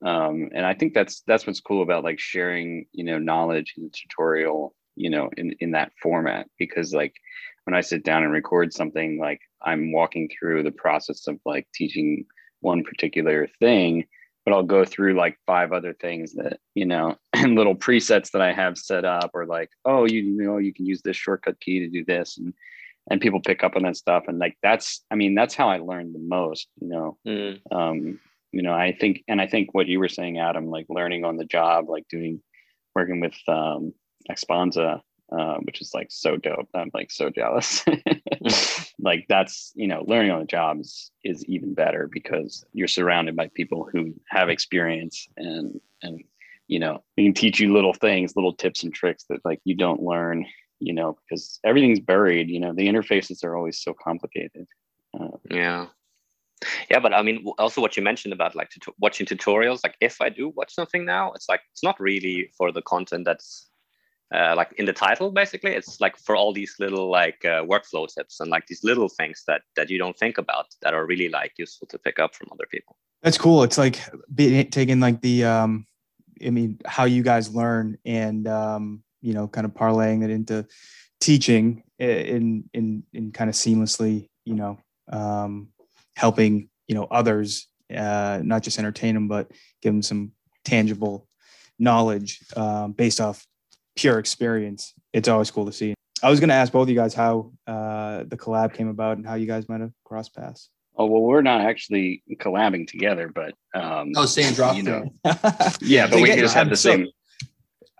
Um, 0.05 0.51
and 0.55 0.67
I 0.67 0.75
think 0.75 0.95
that's 0.95 1.23
that's 1.27 1.47
what's 1.47 1.61
cool 1.61 1.83
about 1.83 2.05
like 2.05 2.19
sharing, 2.19 2.87
you 2.93 3.05
know, 3.05 3.19
knowledge 3.19 3.75
in 3.77 3.85
the 3.85 3.91
tutorial, 3.91 4.75
you 4.97 5.11
know, 5.11 5.31
in, 5.37 5.55
in 5.61 5.71
that 5.73 5.93
format. 6.03 6.47
Because 6.59 6.93
like 6.93 7.15
when 7.65 7.75
I 7.75 7.81
sit 7.81 8.05
down 8.05 8.25
and 8.25 8.33
record 8.33 8.73
something, 8.73 9.19
like 9.21 9.41
I'm 9.63 9.93
walking 9.93 10.29
through 10.29 10.65
the 10.65 10.73
process 10.73 11.27
of 11.29 11.39
like 11.47 11.69
teaching 11.75 12.27
one 12.61 12.83
particular 12.83 13.49
thing, 13.61 14.05
but 14.45 14.53
I'll 14.53 14.65
go 14.65 14.85
through 14.85 15.15
like 15.15 15.39
five 15.47 15.73
other 15.73 15.95
things 15.95 16.33
that, 16.35 16.59
you 16.75 16.85
know, 16.85 17.17
and 17.33 17.55
little 17.55 17.77
presets 17.77 18.31
that 18.33 18.43
I 18.43 18.53
have 18.53 18.77
set 18.77 19.05
up 19.05 19.31
or 19.35 19.47
like, 19.47 19.71
oh, 19.85 20.05
you, 20.07 20.21
you 20.23 20.43
know, 20.43 20.59
you 20.59 20.75
can 20.75 20.87
use 20.87 21.03
this 21.03 21.17
shortcut 21.17 21.61
key 21.61 21.81
to 21.81 21.89
do 21.89 22.05
this. 22.05 22.39
And 22.39 22.53
and 23.11 23.21
people 23.21 23.41
pick 23.41 23.65
up 23.65 23.77
on 23.77 23.83
that 23.83 23.97
stuff. 23.97 24.25
And 24.29 24.39
like 24.39 24.57
that's, 24.63 25.05
I 25.11 25.15
mean, 25.15 25.35
that's 25.35 25.55
how 25.55 25.69
I 25.69 25.79
learned 25.79 26.15
the 26.15 26.21
most, 26.21 26.69
you 26.81 26.89
know. 26.89 27.19
Mm. 27.27 27.61
Um, 27.71 28.21
you 28.53 28.63
know, 28.63 28.75
I 28.75 28.97
think 28.99 29.25
and 29.29 29.41
I 29.41 29.47
think 29.47 29.73
what 29.73 29.87
you 29.87 29.99
were 29.99 30.09
saying, 30.09 30.39
Adam, 30.39 30.69
like 30.69 30.87
learning 30.89 31.25
on 31.25 31.37
the 31.37 31.45
job, 31.45 31.89
like 31.89 32.07
doing 32.09 32.43
working 32.95 33.21
with 33.21 33.35
um 33.49 33.95
Exponza, 34.31 35.01
uh, 35.37 35.57
which 35.63 35.81
is 35.81 35.93
like 35.95 36.09
so 36.11 36.37
dope. 36.37 36.69
I'm 36.75 36.91
like 36.93 37.11
so 37.11 37.31
jealous. 37.31 37.85
like 38.99 39.25
that's 39.29 39.73
you 39.75 39.89
know 39.89 40.05
learning 40.07 40.31
on 40.31 40.41
the 40.41 40.47
job 40.47 40.81
is 40.81 41.11
is 41.25 41.45
even 41.47 41.75
better 41.75 42.09
because 42.13 42.65
you're 42.73 42.89
surrounded 42.89 43.37
by 43.37 43.49
people 43.55 43.89
who 43.91 44.15
have 44.29 44.51
experience 44.51 45.27
and 45.37 45.81
and 46.03 46.23
you 46.69 46.79
know 46.79 47.03
they 47.17 47.25
can 47.25 47.35
teach 47.35 47.59
you 47.59 47.73
little 47.73 47.95
things 47.95 48.37
little 48.37 48.55
tips 48.55 48.83
and 48.83 48.93
tricks 48.93 49.25
that 49.29 49.45
like 49.45 49.61
you 49.65 49.75
don't 49.75 50.03
learn 50.03 50.45
you 50.83 50.93
know 50.93 51.17
because 51.23 51.61
everything's 51.65 52.01
buried 52.01 52.49
you 52.49 52.61
know 52.61 52.73
the 52.73 52.89
interfaces 52.89 53.45
are 53.45 53.57
always 53.57 53.79
so 53.79 53.95
complicated 53.95 54.67
uh, 55.19 55.29
Yeah. 55.51 55.87
Yeah, 56.91 57.01
but 57.01 57.13
I 57.13 57.23
mean, 57.23 57.45
also 57.59 57.81
what 57.81 57.97
you 57.97 58.03
mentioned 58.03 58.33
about 58.33 58.55
like 58.55 58.71
tut- 58.71 58.95
watching 59.01 59.27
tutorials. 59.27 59.81
Like, 59.83 59.97
if 60.01 60.21
I 60.21 60.29
do 60.29 60.51
watch 60.51 60.73
something 60.73 61.05
now, 61.05 61.33
it's 61.33 61.49
like 61.49 61.61
it's 61.73 61.83
not 61.83 61.99
really 61.99 62.51
for 62.57 62.71
the 62.71 62.83
content 62.83 63.25
that's 63.25 63.69
uh, 64.33 64.55
like 64.57 64.73
in 64.79 64.87
the 64.87 64.93
title. 64.93 65.31
Basically, 65.31 65.73
it's 65.73 66.01
like 66.01 66.17
for 66.17 66.37
all 66.37 66.53
these 66.53 66.77
little 66.79 67.11
like 67.11 67.45
uh, 67.45 67.63
workflow 67.65 68.07
tips 68.07 68.41
and 68.41 68.51
like 68.51 68.67
these 68.67 68.85
little 68.85 69.09
things 69.09 69.43
that 69.47 69.63
that 69.77 69.91
you 69.91 69.99
don't 69.99 70.17
think 70.17 70.39
about 70.39 70.67
that 70.83 70.95
are 70.95 71.05
really 71.07 71.29
like 71.29 71.53
useful 71.59 71.87
to 71.89 71.99
pick 71.99 72.19
up 72.19 72.35
from 72.35 72.49
other 72.53 72.67
people. 72.71 72.97
That's 73.23 73.39
cool. 73.39 73.63
It's 73.63 73.79
like 73.79 73.99
being 74.35 74.71
taking 74.71 75.01
like 75.01 75.21
the 75.21 75.45
um 75.45 75.87
I 76.45 76.51
mean 76.51 76.79
how 76.87 77.05
you 77.05 77.23
guys 77.23 77.55
learn 77.55 77.99
and 78.05 78.47
um 78.49 79.03
you 79.23 79.33
know 79.35 79.49
kind 79.49 79.65
of 79.65 79.73
parlaying 79.73 80.23
it 80.25 80.31
into 80.31 80.67
teaching 81.21 81.83
in 81.99 82.65
in 82.75 83.03
in 83.13 83.33
kind 83.33 83.49
of 83.49 83.55
seamlessly, 83.57 84.29
you 84.45 84.55
know, 84.55 84.79
um 85.11 85.69
helping, 86.17 86.69
you 86.89 86.95
know, 86.95 87.05
others 87.05 87.69
uh 87.95 88.41
not 88.43 88.63
just 88.63 88.79
entertain 88.79 89.15
them 89.15 89.29
but 89.29 89.51
give 89.83 89.93
them 89.93 90.03
some 90.03 90.33
tangible 90.65 91.27
knowledge 91.79 92.41
um 92.57 92.93
based 92.93 93.21
off 93.21 93.47
pure 93.97 94.19
experience. 94.19 94.95
It's 95.13 95.29
always 95.29 95.51
cool 95.51 95.67
to 95.67 95.73
see. 95.73 95.95
I 96.23 96.31
was 96.31 96.39
going 96.41 96.49
to 96.51 96.55
ask 96.55 96.73
both 96.73 96.85
of 96.85 96.89
you 96.89 96.95
guys 96.95 97.15
how 97.15 97.53
uh 97.67 98.25
the 98.27 98.37
collab 98.37 98.75
came 98.75 98.89
about 98.89 99.17
and 99.19 99.27
how 99.27 99.35
you 99.35 99.47
guys 99.47 99.69
might 99.69 99.81
have 99.81 99.93
crossed 100.05 100.35
paths. 100.35 100.71
oh 100.97 101.07
well 101.07 101.23
we're 101.23 101.43
not 101.43 101.61
actually 101.61 102.23
collabing 102.45 102.87
together 102.87 103.29
but 103.29 103.53
um 103.75 104.13
Oh, 104.17 104.27
same 104.27 104.53
drop 104.55 104.77
you 104.77 104.83
know 104.85 105.05
yeah 105.81 106.07
but 106.09 106.21
we 106.21 106.29
just 106.35 106.55
have 106.55 106.69
the 106.71 106.77
so- 106.77 106.91
same 106.91 107.07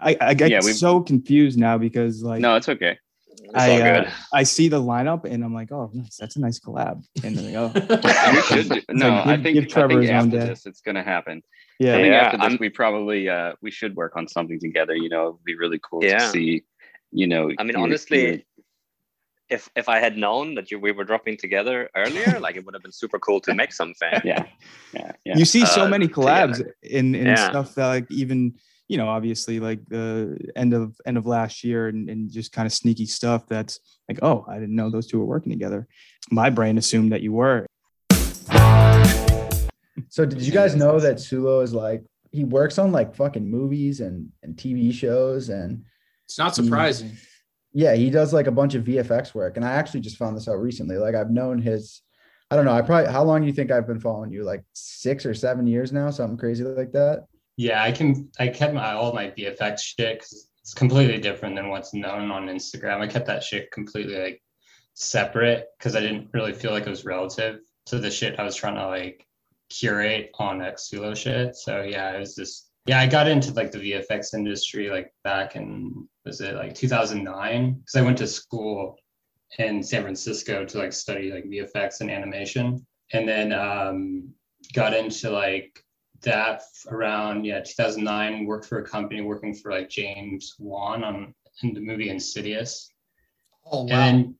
I, 0.03 0.17
I 0.21 0.35
get 0.35 0.51
Yeah, 0.51 0.61
so 0.61 1.01
confused 1.01 1.59
now 1.59 1.79
because 1.79 2.23
like 2.23 2.41
no 2.41 2.57
it's 2.57 2.69
okay 2.69 2.99
It's 3.31 3.55
I, 3.55 3.81
all 3.99 4.07
uh. 4.07 4.11
I 4.33 4.43
see 4.43 4.69
the 4.69 4.81
lineup 4.81 5.25
and 5.25 5.45
I'm 5.45 5.55
like, 5.55 5.71
oh, 5.73 5.91
nice. 5.95 6.17
That's 6.21 6.37
a 6.37 6.41
nice 6.41 6.59
collab. 6.61 7.03
And 7.25 7.37
then, 7.37 7.55
oh, 7.57 7.71
And 7.75 8.37
we 8.37 8.43
should 8.43 8.69
do- 8.71 8.83
no, 8.91 9.09
like, 9.09 9.27
I 9.27 9.37
think 9.43 9.55
give 9.71 9.77
I 9.77 9.89
think 9.89 10.01
his 10.03 10.11
after 10.11 10.39
day. 10.39 10.47
this 10.47 10.67
it's 10.67 10.81
gonna 10.81 11.03
happen. 11.03 11.43
yeah. 11.79 11.95
I 11.95 11.97
think 12.03 12.13
Yeah, 12.13 12.21
after 12.25 12.37
this 12.39 12.45
I'm- 12.49 12.59
we 12.61 12.69
probably 12.83 13.29
uh 13.29 13.53
we 13.65 13.71
should 13.71 13.95
work 14.03 14.15
on 14.17 14.27
something 14.37 14.59
together. 14.61 14.95
You 15.05 15.09
know, 15.15 15.25
it'd 15.29 15.45
be 15.45 15.57
really 15.57 15.81
cool 15.89 16.03
Yeah. 16.05 16.19
to 16.19 16.31
see. 16.31 16.63
You 17.21 17.27
know, 17.33 17.51
I 17.59 17.63
mean, 17.65 17.75
your- 17.77 17.83
honestly, 17.85 18.23
your- 18.27 18.39
if 19.51 19.69
if 19.77 19.87
I 19.89 19.99
had 20.07 20.17
known 20.17 20.55
that 20.57 20.71
you 20.71 20.79
we 20.87 20.93
were 20.93 21.05
dropping 21.05 21.37
together 21.37 21.91
earlier, 21.95 22.39
like 22.47 22.57
it 22.57 22.65
would 22.65 22.75
have 22.75 22.83
been 22.83 22.93
super 23.03 23.19
cool 23.19 23.41
to 23.47 23.55
make 23.55 23.73
something. 23.73 24.15
yeah, 24.25 24.45
yeah, 24.95 25.13
yeah. 25.27 25.37
You 25.37 25.45
see 25.45 25.67
so 25.67 25.83
uh, 25.85 25.89
many 25.89 26.09
collabs 26.09 26.57
together. 26.59 26.77
in, 26.99 27.15
in 27.15 27.27
Yeah. 27.27 27.51
stuff 27.51 27.75
that 27.75 27.87
like 27.89 28.07
even, 28.11 28.55
you 28.93 28.99
know, 28.99 29.09
obviously 29.09 29.59
like 29.59 29.81
the 29.89 30.39
end 30.55 30.75
of 30.75 31.01
end 31.07 31.17
of 31.17 31.25
last 31.25 31.65
year 31.65 31.89
and, 31.89 32.11
and 32.11 32.31
just 32.31 32.53
kind 32.53 32.67
of 32.67 32.75
sneaky 32.75 33.07
stuff 33.07 33.47
that's 33.49 33.81
like, 34.07 34.19
oh, 34.21 34.45
I 34.47 34.59
didn't 34.59 34.77
know 34.77 34.91
those 34.91 35.07
two 35.07 35.19
were 35.19 35.25
working 35.25 35.51
together. 35.51 35.89
My 36.31 36.51
brain 36.51 36.77
assumed 36.77 37.11
that 37.13 37.23
you 37.23 37.33
were. 37.33 37.65
So 40.11 40.27
did 40.27 40.43
you 40.43 40.53
guys 40.53 40.77
know 40.77 41.01
that 41.01 41.17
Sulo 41.17 41.63
is 41.63 41.73
like 41.73 42.05
he 42.33 42.45
works 42.45 42.77
on 42.77 42.93
like 42.93 43.17
fucking 43.17 43.51
movies 43.51 44.01
and 44.01 44.29
and 44.43 44.57
TV 44.57 44.93
shows 44.93 45.49
and 45.49 45.83
It's 46.27 46.37
not 46.37 46.55
surprising. 46.55 47.13
yeah, 47.73 47.95
he 47.95 48.11
does 48.11 48.35
like 48.35 48.47
a 48.47 48.53
bunch 48.53 48.75
of 48.75 48.85
VFX 48.85 49.35
work. 49.35 49.57
And 49.57 49.65
I 49.65 49.73
actually 49.73 50.01
just 50.01 50.19
found 50.19 50.37
this 50.37 50.49
out 50.49 50.61
recently. 50.61 50.99
Like 50.99 51.15
I've 51.15 51.31
known 51.31 51.63
his 51.63 52.03
I 52.51 52.57
don't 52.57 52.67
know, 52.67 52.75
I 52.75 52.83
probably 52.83 53.11
how 53.11 53.25
long 53.25 53.41
do 53.41 53.47
you 53.47 53.55
think 53.55 53.71
I've 53.71 53.87
been 53.87 54.01
following 54.01 54.33
you? 54.33 54.45
Like 54.45 54.65
six 54.75 55.25
or 55.25 55.33
seven 55.33 55.67
years 55.67 55.93
now, 55.93 56.11
something 56.11 56.37
crazy 56.37 56.63
like 56.63 56.93
that. 56.93 57.25
Yeah, 57.57 57.83
I 57.83 57.93
can. 57.93 58.31
I 58.39 58.49
kept 58.49 58.75
my 58.75 58.93
all 58.93 59.13
my 59.13 59.31
VFX 59.31 59.81
shit 59.83 60.21
'cause 60.21 60.49
it's 60.61 60.75
completely 60.75 61.19
different 61.19 61.57
than 61.57 61.69
what's 61.69 61.93
known 61.93 62.31
on 62.31 62.47
Instagram. 62.47 63.01
I 63.01 63.07
kept 63.07 63.27
that 63.27 63.43
shit 63.43 63.71
completely 63.73 64.17
like 64.17 64.43
separate 64.95 65.67
because 65.79 65.97
I 65.97 66.01
didn't 66.01 66.29
really 66.33 66.53
feel 66.53 66.71
like 66.71 66.87
it 66.87 66.91
was 66.91 67.05
relative 67.05 67.61
to 67.87 67.99
the 67.99 68.11
shit 68.11 68.39
I 68.39 68.45
was 68.45 68.57
trying 68.57 68.77
to 68.77 68.87
like 68.87 69.27
curate 69.71 70.31
on 70.39 70.59
Xsullo 70.61 71.17
shit. 71.17 71.57
So 71.57 71.83
yeah, 71.83 72.13
it 72.13 72.21
was 72.21 72.35
just 72.35 72.71
yeah. 72.87 73.01
I 73.01 73.07
got 73.07 73.29
into 73.29 73.53
like 73.53 73.71
the 73.73 73.79
VFX 73.79 74.35
industry 74.35 74.91
like 74.91 75.13
back 75.25 75.57
in 75.57 76.09
was 76.25 76.41
it 76.41 76.55
like 76.55 76.75
2009 76.75 77.75
because 77.75 77.97
I 77.97 78.03
went 78.03 78.19
to 78.19 78.27
school 78.27 78.97
in 79.59 79.83
San 79.83 80.03
Francisco 80.03 80.65
to 80.65 80.79
like 80.79 80.93
study 80.93 81.31
like 81.33 81.45
VFX 81.45 82.01
and 82.01 82.11
animation, 82.11 82.87
and 83.13 83.29
then 83.29 83.53
um, 83.53 84.33
got 84.75 84.95
into 84.95 85.31
like 85.31 85.83
that 86.23 86.63
around 86.89 87.45
yeah 87.45 87.61
2009 87.61 88.47
worked 88.47 88.67
for 88.67 88.79
a 88.79 88.85
company 88.85 89.21
working 89.21 89.55
for 89.55 89.73
like 89.73 89.89
james 89.89 90.55
wan 90.59 91.05
on 91.05 91.35
in 91.63 91.75
the 91.75 91.81
movie 91.81 92.09
insidious 92.09 92.89
Oh 93.71 93.83
and 93.83 93.91
wow. 93.91 93.97
then 93.97 94.35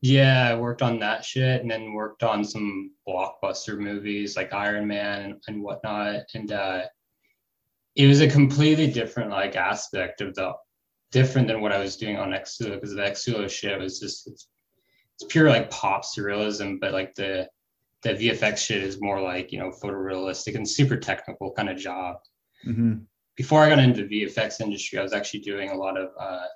yeah 0.00 0.48
i 0.50 0.54
worked 0.54 0.82
on 0.82 0.98
that 0.98 1.24
shit 1.24 1.62
and 1.62 1.70
then 1.70 1.92
worked 1.92 2.22
on 2.22 2.44
some 2.44 2.92
blockbuster 3.08 3.78
movies 3.78 4.36
like 4.36 4.52
iron 4.52 4.86
man 4.86 5.40
and 5.46 5.62
whatnot 5.62 6.24
and 6.34 6.52
uh 6.52 6.82
it 7.94 8.06
was 8.06 8.20
a 8.20 8.28
completely 8.28 8.90
different 8.90 9.30
like 9.30 9.54
aspect 9.54 10.20
of 10.20 10.34
the 10.34 10.52
different 11.10 11.46
than 11.46 11.60
what 11.60 11.72
i 11.72 11.78
was 11.78 11.96
doing 11.96 12.16
on 12.16 12.30
Xsullo 12.30 12.74
because 12.74 12.94
the 12.94 13.02
Xsullo 13.02 13.48
shit 13.48 13.78
was 13.78 14.00
just 14.00 14.26
it's, 14.26 14.48
it's 15.20 15.32
pure 15.32 15.48
like 15.48 15.70
pop 15.70 16.02
surrealism 16.04 16.80
but 16.80 16.92
like 16.92 17.14
the 17.14 17.48
the 18.02 18.10
VFX 18.10 18.58
shit 18.58 18.82
is 18.82 19.00
more 19.00 19.20
like 19.20 19.52
you 19.52 19.58
know 19.58 19.70
photorealistic 19.70 20.54
and 20.54 20.68
super 20.68 20.96
technical 20.96 21.52
kind 21.52 21.68
of 21.68 21.76
job. 21.76 22.16
Mhm. 22.66 23.06
Before 23.36 23.62
I 23.62 23.68
got 23.68 23.78
into 23.78 24.06
the 24.06 24.24
VFX 24.24 24.60
industry, 24.60 24.98
I 24.98 25.02
was 25.02 25.12
actually 25.12 25.40
doing 25.40 25.70
a 25.70 25.76
lot 25.76 25.96
of 25.96 26.10
uh, 26.18 26.46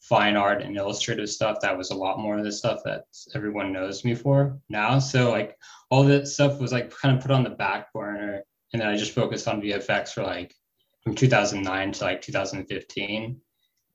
fine 0.00 0.36
art 0.36 0.62
and 0.62 0.76
illustrative 0.76 1.28
stuff, 1.28 1.58
that 1.60 1.76
was 1.76 1.90
a 1.90 1.96
lot 1.96 2.18
more 2.18 2.38
of 2.38 2.44
the 2.44 2.52
stuff 2.52 2.80
that 2.84 3.04
everyone 3.34 3.72
knows 3.72 4.04
me 4.04 4.14
for 4.14 4.58
now. 4.68 4.98
So 4.98 5.30
like 5.30 5.56
all 5.90 6.04
that 6.04 6.28
stuff 6.28 6.60
was 6.60 6.72
like 6.72 6.90
kind 6.90 7.16
of 7.16 7.22
put 7.22 7.30
on 7.30 7.44
the 7.44 7.50
back 7.50 7.92
burner, 7.92 8.42
and 8.72 8.80
then 8.80 8.88
I 8.88 8.96
just 8.96 9.14
focused 9.14 9.48
on 9.48 9.60
VFX 9.60 10.12
for 10.12 10.22
like 10.22 10.54
from 11.02 11.14
2009 11.14 11.92
to 11.92 12.04
like 12.04 12.20
2015 12.22 13.40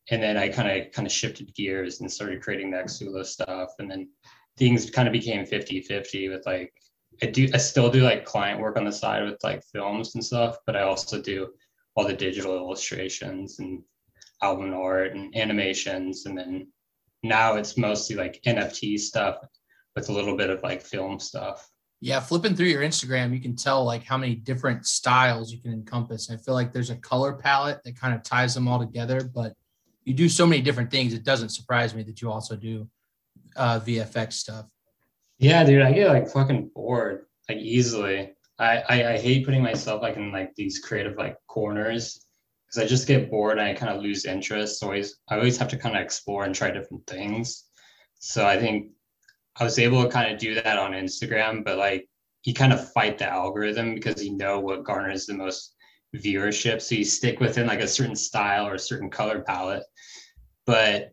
and 0.10 0.22
then 0.22 0.38
I 0.38 0.50
kind 0.50 0.70
of 0.70 0.92
kind 0.92 1.06
of 1.06 1.12
shifted 1.12 1.54
gears 1.56 2.02
and 2.02 2.12
started 2.12 2.42
creating 2.42 2.72
the 2.72 2.78
Xsullo 2.78 3.26
stuff, 3.26 3.70
and 3.80 3.90
then 3.90 4.10
things 4.58 4.90
kind 4.90 5.08
of 5.08 5.12
became 5.12 5.46
50-50 5.46 6.32
with 6.32 6.46
like 6.46 6.74
I 7.22 7.28
do 7.28 7.48
I 7.54 7.58
still 7.58 7.90
do 7.90 8.02
like 8.02 8.26
client 8.26 8.60
work 8.60 8.78
on 8.78 8.86
the 8.86 8.92
side 8.92 9.24
with 9.24 9.44
like 9.44 9.64
films 9.72 10.16
and 10.16 10.24
stuff, 10.24 10.58
but 10.66 10.76
I 10.76 10.82
also 10.82 11.22
do 11.22 11.50
all 11.96 12.08
the 12.08 12.14
digital 12.14 12.56
illustrations 12.56 13.60
and 13.60 13.84
album 14.42 14.74
art 14.74 15.14
and 15.14 15.36
animations, 15.36 16.26
and 16.26 16.38
then 16.38 16.68
now 17.22 17.56
it's 17.56 17.78
mostly 17.78 18.16
like 18.16 18.42
NFT 18.46 19.00
stuff 19.00 19.38
with 19.96 20.10
a 20.10 20.12
little 20.12 20.36
bit 20.36 20.50
of 20.50 20.64
like 20.64 20.82
film 20.82 21.20
stuff. 21.20 21.70
Yeah, 22.02 22.20
flipping 22.20 22.56
through 22.56 22.68
your 22.68 22.82
Instagram, 22.82 23.34
you 23.34 23.40
can 23.40 23.56
tell 23.56 23.86
like 23.86 24.04
how 24.04 24.18
many 24.18 24.36
different 24.36 24.86
styles 24.86 25.54
you 25.54 25.60
can 25.60 25.72
encompass. 25.72 26.30
I 26.30 26.36
feel 26.36 26.54
like 26.54 26.74
there's 26.74 26.90
a 26.90 26.98
color 26.98 27.34
palette 27.34 27.82
that 27.86 27.98
kind 27.98 28.14
of 28.14 28.24
ties 28.24 28.54
them 28.54 28.68
all 28.68 28.80
together, 28.80 29.24
but 29.24 29.54
you 30.04 30.14
do 30.14 30.28
so 30.28 30.46
many 30.46 30.62
different 30.62 30.92
things. 30.92 31.14
It 31.14 31.24
doesn't 31.24 31.50
surprise 31.50 31.96
me 31.96 32.04
that 32.04 32.22
you 32.22 32.30
also 32.30 32.58
do 32.58 32.90
uh, 33.56 33.80
VFX 33.80 34.34
stuff. 34.34 34.70
Yeah, 35.40 35.64
dude, 35.64 35.82
I 35.82 35.92
get 35.92 36.10
like 36.10 36.30
fucking 36.30 36.72
bored 36.74 37.26
like 37.50 37.58
easily. 37.58 38.34
I, 38.60 38.84
I 38.90 39.14
I 39.14 39.18
hate 39.18 39.46
putting 39.46 39.64
myself 39.64 40.02
like 40.02 40.16
in 40.16 40.32
like 40.32 40.54
these 40.56 40.80
creative 40.80 41.18
like 41.18 41.38
corners 41.48 42.26
because 42.66 42.84
I 42.84 42.88
just 42.88 43.08
get 43.08 43.30
bored 43.30 43.58
and 43.58 43.68
I 43.68 43.74
kind 43.74 43.96
of 43.96 44.02
lose 44.02 44.26
interest. 44.26 44.80
So 44.80 44.88
always 44.88 45.20
I 45.30 45.36
always 45.36 45.58
have 45.58 45.68
to 45.70 45.78
kind 45.78 45.96
of 45.96 46.02
explore 46.02 46.46
and 46.46 46.54
try 46.56 46.72
different 46.72 47.06
things. 47.08 47.66
So 48.20 48.46
I 48.46 48.58
think 48.58 48.92
I 49.60 49.64
was 49.64 49.80
able 49.80 50.04
to 50.04 50.10
kind 50.10 50.34
of 50.34 50.40
do 50.40 50.56
that 50.56 50.80
on 50.80 50.94
Instagram, 50.94 51.64
but 51.64 51.78
like 51.78 52.08
you 52.44 52.54
kind 52.54 52.74
of 52.74 52.92
fight 52.92 53.18
the 53.18 53.28
algorithm 53.28 53.96
because 53.96 54.24
you 54.24 54.36
know 54.36 54.60
what 54.60 54.84
garners 54.84 55.26
the 55.26 55.34
most 55.34 55.76
viewership. 56.16 56.82
So 56.82 56.96
you 56.96 57.06
stick 57.06 57.40
within 57.40 57.68
like 57.68 57.82
a 57.82 57.88
certain 57.88 58.16
style 58.16 58.68
or 58.68 58.76
a 58.76 58.80
certain 58.80 59.10
color 59.10 59.42
palette. 59.42 59.84
But 60.66 61.13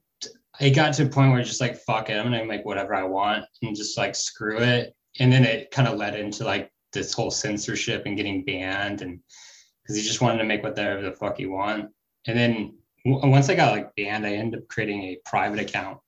it 0.60 0.70
got 0.70 0.92
to 0.94 1.04
a 1.04 1.08
point 1.08 1.32
where 1.32 1.42
just 1.42 1.60
like 1.60 1.78
fuck 1.78 2.10
it, 2.10 2.14
I'm 2.14 2.24
gonna 2.24 2.44
make 2.44 2.64
whatever 2.64 2.94
I 2.94 3.04
want 3.04 3.44
and 3.62 3.74
just 3.76 3.96
like 3.96 4.14
screw 4.14 4.58
it. 4.58 4.94
And 5.18 5.32
then 5.32 5.44
it 5.44 5.70
kind 5.70 5.88
of 5.88 5.98
led 5.98 6.14
into 6.14 6.44
like 6.44 6.70
this 6.92 7.12
whole 7.12 7.30
censorship 7.30 8.04
and 8.06 8.16
getting 8.16 8.44
banned 8.44 9.02
and 9.02 9.20
because 9.82 9.96
he 9.96 10.02
just 10.02 10.20
wanted 10.20 10.38
to 10.38 10.44
make 10.44 10.62
whatever 10.62 11.02
the 11.02 11.12
fuck 11.12 11.38
he 11.38 11.46
want. 11.46 11.90
And 12.26 12.38
then 12.38 12.74
w- 13.04 13.28
once 13.30 13.48
I 13.48 13.54
got 13.54 13.72
like 13.72 13.94
banned, 13.96 14.26
I 14.26 14.34
ended 14.34 14.60
up 14.60 14.68
creating 14.68 15.02
a 15.02 15.18
private 15.24 15.60
account. 15.60 15.98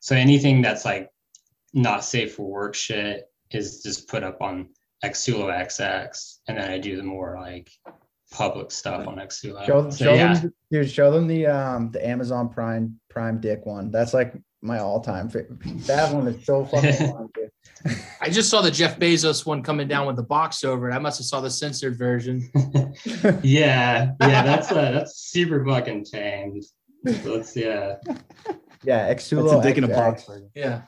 So 0.00 0.14
anything 0.14 0.62
that's 0.62 0.84
like 0.84 1.10
not 1.74 2.04
safe 2.04 2.34
for 2.34 2.48
work 2.48 2.74
shit 2.74 3.24
is 3.50 3.82
just 3.82 4.08
put 4.08 4.22
up 4.22 4.40
on 4.40 4.68
Xsullo 5.04 5.48
XX, 5.52 6.38
and 6.48 6.56
then 6.56 6.70
I 6.70 6.78
do 6.78 6.96
the 6.96 7.02
more 7.02 7.36
like 7.38 7.70
public 8.30 8.70
stuff 8.70 9.06
on 9.06 9.16
Xsullo. 9.16 9.66
Show, 9.66 9.90
So, 9.90 10.04
show 10.04 10.14
yeah. 10.14 10.34
them, 10.34 10.54
dude. 10.70 10.90
Show 10.90 11.10
them 11.10 11.26
the 11.26 11.46
um 11.46 11.90
the 11.90 12.06
Amazon 12.06 12.48
Prime 12.48 12.98
Prime 13.16 13.40
Dick 13.40 13.64
one. 13.64 13.90
That's 13.90 14.12
like 14.12 14.34
my 14.60 14.78
all 14.80 15.00
time 15.00 15.30
favorite. 15.30 15.58
That 15.86 16.12
one 16.14 16.28
is 16.28 16.44
so 16.44 16.66
fucking 16.66 16.92
fun, 17.12 17.28
dude. 17.34 17.96
I 18.20 18.28
just 18.28 18.50
saw 18.50 18.60
the 18.60 18.70
Jeff 18.70 18.98
Bezos 18.98 19.46
one 19.46 19.62
coming 19.62 19.88
down 19.88 20.06
with 20.06 20.16
the 20.16 20.22
box 20.22 20.62
over 20.64 20.90
it. 20.90 20.92
I 20.94 20.98
must 20.98 21.18
have 21.18 21.24
saw 21.24 21.40
the 21.40 21.48
censored 21.48 21.96
version. 21.96 22.46
yeah, 23.42 24.10
yeah, 24.20 24.42
that's 24.42 24.70
uh, 24.70 24.90
that's 24.92 25.16
super 25.16 25.64
fucking 25.64 26.04
tamed. 26.04 26.62
So 27.06 27.12
That's 27.36 27.56
yeah. 27.56 27.94
Yeah, 28.84 29.06
That's 29.08 29.32
a 29.32 29.62
dick 29.62 29.78
in 29.78 29.84
a 29.84 29.88
box. 29.88 30.24
version. 30.26 30.50
Yeah. 30.54 30.82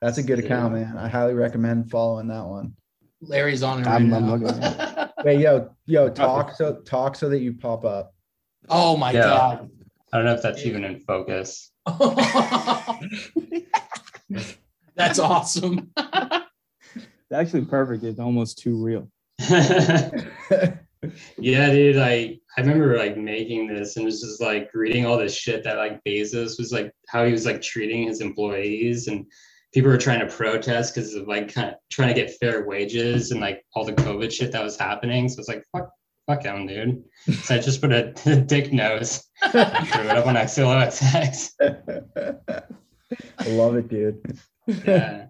That's 0.00 0.16
a 0.16 0.22
good 0.22 0.38
account, 0.38 0.72
man. 0.72 0.96
I 0.96 1.08
highly 1.08 1.34
recommend 1.34 1.90
following 1.90 2.28
that 2.28 2.46
one. 2.46 2.76
Larry's 3.20 3.62
on 3.62 3.80
it 3.82 3.86
right 3.86 3.92
I'm- 4.00 4.14
I'm 4.14 4.30
looking 4.30 4.48
at 4.62 5.12
Wait, 5.22 5.40
yo, 5.40 5.68
yo, 5.84 6.08
talk 6.08 6.54
so 6.56 6.80
talk 6.80 7.14
so 7.16 7.28
that 7.28 7.40
you 7.40 7.52
pop 7.54 7.84
up. 7.84 8.14
oh 8.70 8.96
my 8.96 9.10
Yeah. 9.12 9.20
god. 9.22 9.70
I 10.12 10.16
don't 10.16 10.26
know 10.26 10.34
if 10.34 10.42
that's 10.42 10.64
even 10.64 10.84
in 10.84 11.00
focus. 11.00 11.72
That's 14.96 15.18
awesome. 15.18 15.90
It's 17.30 17.32
actually 17.32 17.64
perfect. 17.64 18.04
It's 18.04 18.20
almost 18.20 18.58
too 18.58 18.84
real. 18.84 19.08
yeah, 21.38 21.38
dude. 21.38 21.96
Like 21.96 22.40
I 22.56 22.60
remember 22.60 22.98
like 22.98 23.16
making 23.16 23.66
this 23.66 23.96
and 23.96 24.04
it 24.04 24.06
was 24.06 24.20
just 24.20 24.42
like 24.42 24.70
reading 24.74 25.06
all 25.06 25.16
this 25.16 25.34
shit 25.34 25.64
that 25.64 25.78
like 25.78 26.04
Bezos 26.04 26.58
was 26.58 26.70
like 26.70 26.92
how 27.08 27.24
he 27.24 27.32
was 27.32 27.46
like 27.46 27.62
treating 27.62 28.06
his 28.06 28.20
employees 28.20 29.08
and 29.08 29.24
people 29.72 29.90
were 29.90 29.98
trying 29.98 30.20
to 30.20 30.26
protest 30.26 30.94
because 30.94 31.14
of 31.14 31.26
like 31.26 31.52
kind 31.52 31.70
of 31.70 31.76
trying 31.90 32.08
to 32.08 32.14
get 32.14 32.38
fair 32.38 32.66
wages 32.66 33.30
and 33.30 33.40
like 33.40 33.64
all 33.74 33.86
the 33.86 33.94
COVID 33.94 34.30
shit 34.30 34.52
that 34.52 34.62
was 34.62 34.76
happening. 34.76 35.26
So 35.28 35.40
it's 35.40 35.48
like 35.48 35.64
fuck 35.72 35.88
fuck 36.26 36.42
him, 36.44 36.66
dude. 36.66 37.04
So 37.42 37.54
I 37.54 37.58
just 37.58 37.80
put 37.80 37.92
a 37.92 38.12
dick 38.46 38.72
nose 38.72 39.24
and 39.42 39.88
threw 39.88 40.04
it 40.04 40.16
up 40.16 40.26
on 40.26 40.34
XsulloXX. 40.34 41.50
I 43.38 43.48
love 43.48 43.76
it, 43.76 43.88
dude. 43.88 44.38
Yeah. 44.66 45.26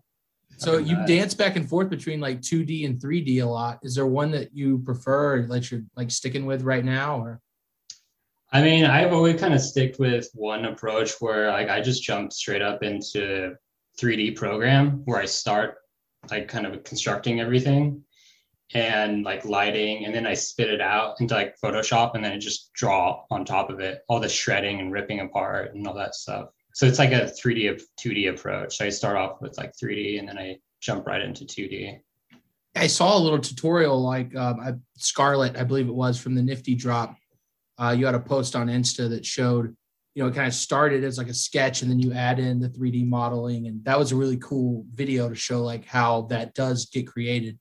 So 0.56 0.78
you 0.78 0.96
dance 1.06 1.34
back 1.34 1.56
and 1.56 1.68
forth 1.68 1.90
between 1.90 2.20
like 2.20 2.40
2D 2.40 2.86
and 2.86 3.00
3D 3.00 3.42
a 3.42 3.46
lot. 3.46 3.80
Is 3.82 3.96
there 3.96 4.06
one 4.06 4.30
that 4.30 4.54
you 4.54 4.78
prefer 4.78 5.40
or 5.40 5.46
that 5.48 5.70
you're 5.70 5.82
like 5.96 6.10
sticking 6.10 6.46
with 6.46 6.62
right 6.62 6.84
now 6.84 7.20
or 7.20 7.40
I 8.52 8.62
mean, 8.62 8.84
I've 8.84 9.12
always 9.12 9.40
kind 9.40 9.52
of 9.52 9.60
sticked 9.60 9.98
with 9.98 10.30
one 10.32 10.66
approach 10.66 11.14
where 11.18 11.50
like 11.50 11.68
I 11.68 11.80
just 11.80 12.04
jump 12.04 12.32
straight 12.32 12.62
up 12.62 12.84
into 12.84 13.56
3D 14.00 14.36
program 14.36 15.02
where 15.06 15.18
I 15.18 15.24
start 15.24 15.78
like 16.30 16.46
kind 16.46 16.64
of 16.64 16.84
constructing 16.84 17.40
everything 17.40 18.03
and 18.74 19.22
like 19.22 19.44
lighting 19.44 20.04
and 20.04 20.12
then 20.12 20.26
I 20.26 20.34
spit 20.34 20.68
it 20.68 20.80
out 20.80 21.20
into 21.20 21.34
like 21.34 21.54
Photoshop 21.62 22.14
and 22.14 22.24
then 22.24 22.32
I 22.32 22.38
just 22.38 22.72
draw 22.72 23.22
on 23.30 23.44
top 23.44 23.70
of 23.70 23.78
it 23.78 24.00
all 24.08 24.18
the 24.18 24.28
shredding 24.28 24.80
and 24.80 24.92
ripping 24.92 25.20
apart 25.20 25.74
and 25.74 25.86
all 25.86 25.94
that 25.94 26.16
stuff. 26.16 26.48
So 26.74 26.86
it's 26.86 26.98
like 26.98 27.12
a 27.12 27.30
3D 27.40 27.70
of 27.70 27.80
2D 28.00 28.30
approach. 28.30 28.76
So 28.76 28.84
I 28.84 28.88
start 28.88 29.16
off 29.16 29.40
with 29.40 29.56
like 29.56 29.72
3D 29.80 30.18
and 30.18 30.28
then 30.28 30.38
I 30.38 30.58
jump 30.80 31.06
right 31.06 31.22
into 31.22 31.44
2D. 31.44 32.00
I 32.74 32.88
saw 32.88 33.16
a 33.16 33.20
little 33.20 33.38
tutorial 33.38 34.02
like 34.02 34.34
um, 34.34 34.58
I, 34.58 34.72
Scarlett, 34.96 35.56
I 35.56 35.62
believe 35.62 35.86
it 35.86 35.94
was 35.94 36.20
from 36.20 36.34
the 36.34 36.42
Nifty 36.42 36.74
drop. 36.74 37.16
Uh, 37.78 37.94
you 37.96 38.06
had 38.06 38.16
a 38.16 38.20
post 38.20 38.56
on 38.56 38.66
Insta 38.66 39.08
that 39.10 39.24
showed, 39.24 39.76
you 40.16 40.22
know, 40.22 40.28
it 40.28 40.34
kind 40.34 40.48
of 40.48 40.54
started 40.54 41.04
as 41.04 41.16
like 41.16 41.28
a 41.28 41.34
sketch 41.34 41.82
and 41.82 41.90
then 41.90 42.00
you 42.00 42.12
add 42.12 42.40
in 42.40 42.58
the 42.58 42.68
3D 42.68 43.06
modeling. 43.06 43.68
And 43.68 43.84
that 43.84 43.96
was 43.96 44.10
a 44.10 44.16
really 44.16 44.38
cool 44.38 44.84
video 44.90 45.28
to 45.28 45.36
show 45.36 45.62
like 45.62 45.84
how 45.84 46.22
that 46.22 46.54
does 46.54 46.86
get 46.86 47.06
created. 47.06 47.56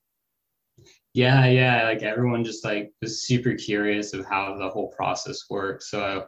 Yeah, 1.14 1.46
yeah. 1.46 1.84
Like 1.84 2.02
everyone 2.02 2.44
just 2.44 2.66
like 2.66 2.92
was 3.02 3.28
super 3.28 3.54
curious 3.54 4.14
of 4.14 4.26
how 4.26 4.58
the 4.58 4.70
whole 4.70 4.90
process 4.90 5.42
works. 5.50 5.92
So, 5.92 6.26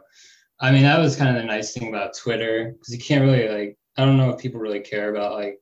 I 0.60 0.70
mean, 0.70 0.82
that 0.82 1.00
was 1.00 1.16
kind 1.16 1.36
of 1.36 1.42
the 1.42 1.46
nice 1.46 1.72
thing 1.72 1.88
about 1.88 2.16
Twitter 2.16 2.72
because 2.72 2.94
you 2.94 3.00
can't 3.00 3.24
really 3.24 3.48
like. 3.48 3.78
I 3.98 4.04
don't 4.04 4.16
know 4.16 4.30
if 4.30 4.38
people 4.38 4.60
really 4.60 4.80
care 4.80 5.10
about 5.10 5.32
like 5.32 5.58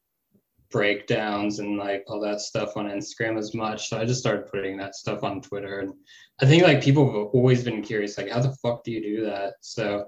breakdowns 0.71 1.61
and 1.61 1.79
like 1.79 2.05
all 2.09 2.21
that 2.21 2.41
stuff 2.41 2.77
on 2.77 2.87
Instagram 2.87 3.39
as 3.39 3.55
much. 3.55 3.89
So 3.89 3.99
I 3.99 4.05
just 4.05 4.21
started 4.21 4.51
putting 4.51 4.77
that 4.79 4.97
stuff 4.97 5.23
on 5.23 5.41
Twitter, 5.41 5.79
and 5.79 5.95
I 6.43 6.47
think 6.47 6.63
like 6.63 6.83
people 6.83 7.07
have 7.07 7.29
always 7.33 7.65
been 7.65 7.83
curious, 7.83 8.19
like 8.19 8.31
how 8.31 8.41
the 8.41 8.57
fuck 8.63 8.85
do 8.85 8.91
you 8.91 9.01
do 9.01 9.25
that? 9.27 9.55
So 9.61 10.07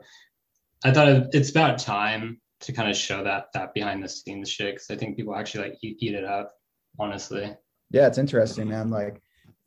I 0.84 0.92
thought 0.92 1.34
it's 1.34 1.50
about 1.50 1.78
time 1.78 2.40
to 2.60 2.72
kind 2.72 2.90
of 2.90 2.96
show 2.96 3.22
that 3.24 3.46
that 3.54 3.74
behind 3.74 4.02
the 4.02 4.08
scenes 4.08 4.50
shit 4.50 4.74
because 4.74 4.90
I 4.90 4.96
think 4.96 5.16
people 5.16 5.36
actually 5.36 5.70
like 5.70 5.78
eat, 5.82 5.96
eat 6.00 6.14
it 6.14 6.24
up, 6.24 6.52
honestly. 6.98 7.54
Yeah, 7.90 8.06
it's 8.06 8.18
interesting, 8.18 8.68
man. 8.68 8.90
Like, 8.90 9.22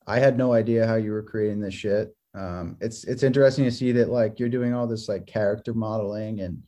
I 0.06 0.20
had 0.20 0.38
no 0.38 0.54
idea 0.54 0.88
how 0.88 0.96
you 0.96 1.12
were 1.12 1.24
creating 1.24 1.60
this 1.60 1.74
shit. 1.74 2.16
Um, 2.34 2.78
it's 2.80 3.04
it's 3.06 3.24
interesting 3.24 3.66
to 3.66 3.72
see 3.72 3.92
that 3.94 4.10
like 4.10 4.40
you're 4.40 4.50
doing 4.50 4.74
all 4.74 4.88
this 4.88 5.10
like 5.10 5.26
character 5.26 5.74
modeling 5.74 6.42
and 6.42 6.62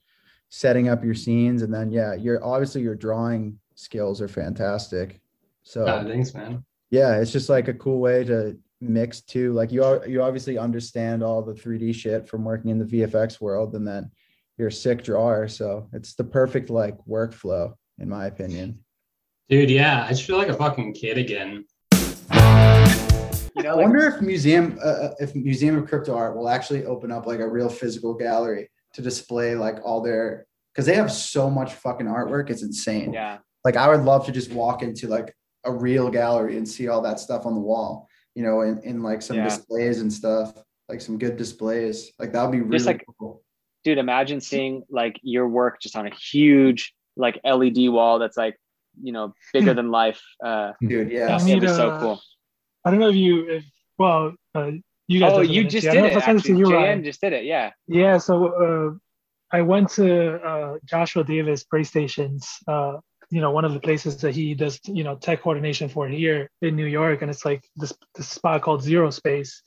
setting 0.50 0.90
up 0.90 1.04
your 1.04 1.14
scenes, 1.14 1.62
and 1.62 1.74
then 1.74 1.92
yeah, 1.92 2.14
you're 2.14 2.44
obviously 2.44 2.82
your 2.82 2.96
drawing 2.96 3.60
skills 3.76 4.22
are 4.22 4.28
fantastic. 4.28 5.22
So 5.64 5.86
thanks, 5.86 6.34
man. 6.34 6.64
yeah, 6.90 7.20
it's 7.20 7.32
just 7.32 7.50
like 7.50 7.68
a 7.68 7.74
cool 7.74 8.00
way 8.00 8.24
to 8.26 8.58
mix 8.80 9.22
two. 9.22 9.54
Like 9.54 9.72
you 9.72 9.84
are 9.84 10.08
you 10.08 10.22
obviously 10.22 10.58
understand 10.58 11.24
all 11.24 11.42
the 11.42 11.54
3D 11.54 11.94
shit 11.94 12.28
from 12.28 12.44
working 12.44 12.72
in 12.72 12.80
the 12.80 12.86
VFX 12.86 13.40
world, 13.40 13.76
and 13.76 13.88
then 13.88 14.12
you're 14.58 14.70
a 14.70 14.72
sick 14.72 15.04
drawer. 15.04 15.48
So 15.48 15.88
it's 15.94 16.16
the 16.16 16.24
perfect 16.24 16.70
like 16.70 16.98
workflow, 17.08 17.74
in 18.00 18.10
my 18.10 18.26
opinion. 18.26 18.80
Dude, 19.52 19.70
yeah, 19.70 20.06
I 20.06 20.12
just 20.12 20.24
feel 20.24 20.38
like 20.38 20.48
a 20.48 20.54
fucking 20.54 20.94
kid 20.94 21.18
again. 21.18 21.66
You 22.34 23.64
know, 23.64 23.74
I 23.74 23.76
wonder 23.76 24.00
if 24.08 24.22
museum 24.22 24.80
uh, 24.82 25.10
if 25.20 25.36
Museum 25.36 25.78
of 25.78 25.90
Crypto 25.90 26.16
Art 26.16 26.38
will 26.38 26.48
actually 26.48 26.86
open 26.86 27.12
up 27.12 27.26
like 27.28 27.42
a 27.42 27.48
real 27.48 27.68
physical 27.68 28.14
gallery 28.14 28.72
to 28.94 29.02
display 29.02 29.56
like 29.56 29.76
all 29.84 30.00
their 30.02 30.46
because 30.74 30.86
they 30.86 30.96
have 30.96 31.12
so 31.12 31.50
much 31.50 31.74
fucking 31.74 32.08
artwork. 32.08 32.50
It's 32.50 32.64
insane. 32.64 33.12
Yeah. 33.12 33.40
Like 33.66 33.76
I 33.76 33.90
would 33.90 34.06
love 34.06 34.26
to 34.28 34.32
just 34.32 34.54
walk 34.54 34.84
into 34.84 35.10
like 35.10 35.36
a 35.66 35.72
real 35.74 36.10
gallery 36.10 36.56
and 36.56 36.66
see 36.66 36.88
all 36.88 37.02
that 37.02 37.20
stuff 37.20 37.46
on 37.46 37.54
the 37.54 37.60
wall. 37.60 38.08
You 38.36 38.44
know, 38.44 38.62
in, 38.62 38.80
in 38.84 39.04
like 39.04 39.22
some 39.22 39.36
Yeah. 39.36 39.44
displays 39.44 40.00
and 40.00 40.12
stuff, 40.14 40.54
like 40.88 41.02
some 41.02 41.18
good 41.18 41.36
displays. 41.36 42.14
Like 42.20 42.32
that 42.32 42.42
would 42.44 42.54
be 42.54 42.62
really 42.62 42.78
Just 42.78 42.86
like- 42.86 43.06
cool. 43.20 43.44
dude, 43.84 43.98
imagine 43.98 44.40
seeing 44.40 44.84
like 44.90 45.20
your 45.24 45.50
work 45.50 45.82
just 45.82 45.98
on 45.98 46.08
a 46.08 46.16
huge 46.16 46.94
like 47.18 47.38
LED 47.44 47.90
wall 47.90 48.18
that's 48.18 48.38
like, 48.38 48.56
you 49.01 49.12
know, 49.12 49.34
bigger 49.54 49.73
than 49.73 49.91
life. 49.91 50.21
Uh, 50.43 50.73
dude. 50.82 51.12
Yeah, 51.12 51.27
that'd 51.27 51.47
need 51.47 51.62
be 51.62 51.67
so 51.67 51.99
cool. 51.99 52.21
I 52.84 52.91
don't 52.91 52.99
know 52.99 53.10
if 53.10 53.15
you, 53.15 53.49
if 53.49 53.65
well, 53.97 54.34
uh, 54.56 54.71
you 55.08 55.19
guys. 55.19 55.32
Oh, 55.34 55.41
you 55.41 55.63
just 55.65 55.86
did 55.86 56.04
it. 56.04 56.12
if 56.13 56.17
I 56.17 56.25
sent 56.25 56.38
it 56.38 56.39
Actually, 56.39 56.60
you, 56.60 56.65
JN 56.65 57.04
just 57.04 57.21
did 57.21 57.34
it. 57.34 57.45
Yeah. 57.45 57.71
Yeah, 57.88 58.17
so 58.17 58.47
uh, 58.47 59.56
I 59.56 59.62
went 59.62 59.89
to 59.91 60.41
uh, 60.41 60.77
Joshua 60.86 61.23
Davis 61.23 61.63
PrayStations, 61.63 62.45
uh, 62.67 62.97
you 63.30 63.41
know, 63.41 63.51
one 63.51 63.65
of 63.65 63.73
the 63.73 63.80
places 63.80 64.17
that 64.17 64.34
he 64.34 64.54
does, 64.54 64.80
you 64.86 65.04
know, 65.04 65.15
tech 65.15 65.41
coordination 65.41 65.89
for 65.89 66.08
here 66.08 66.49
in 66.62 66.75
New 66.75 66.86
York, 66.86 67.21
and 67.21 67.30
it's 67.30 67.45
like 67.45 67.63
this 67.75 67.93
this 68.15 68.27
spot 68.27 68.62
called 68.62 68.82
Zero 68.82 69.10
Space, 69.10 69.62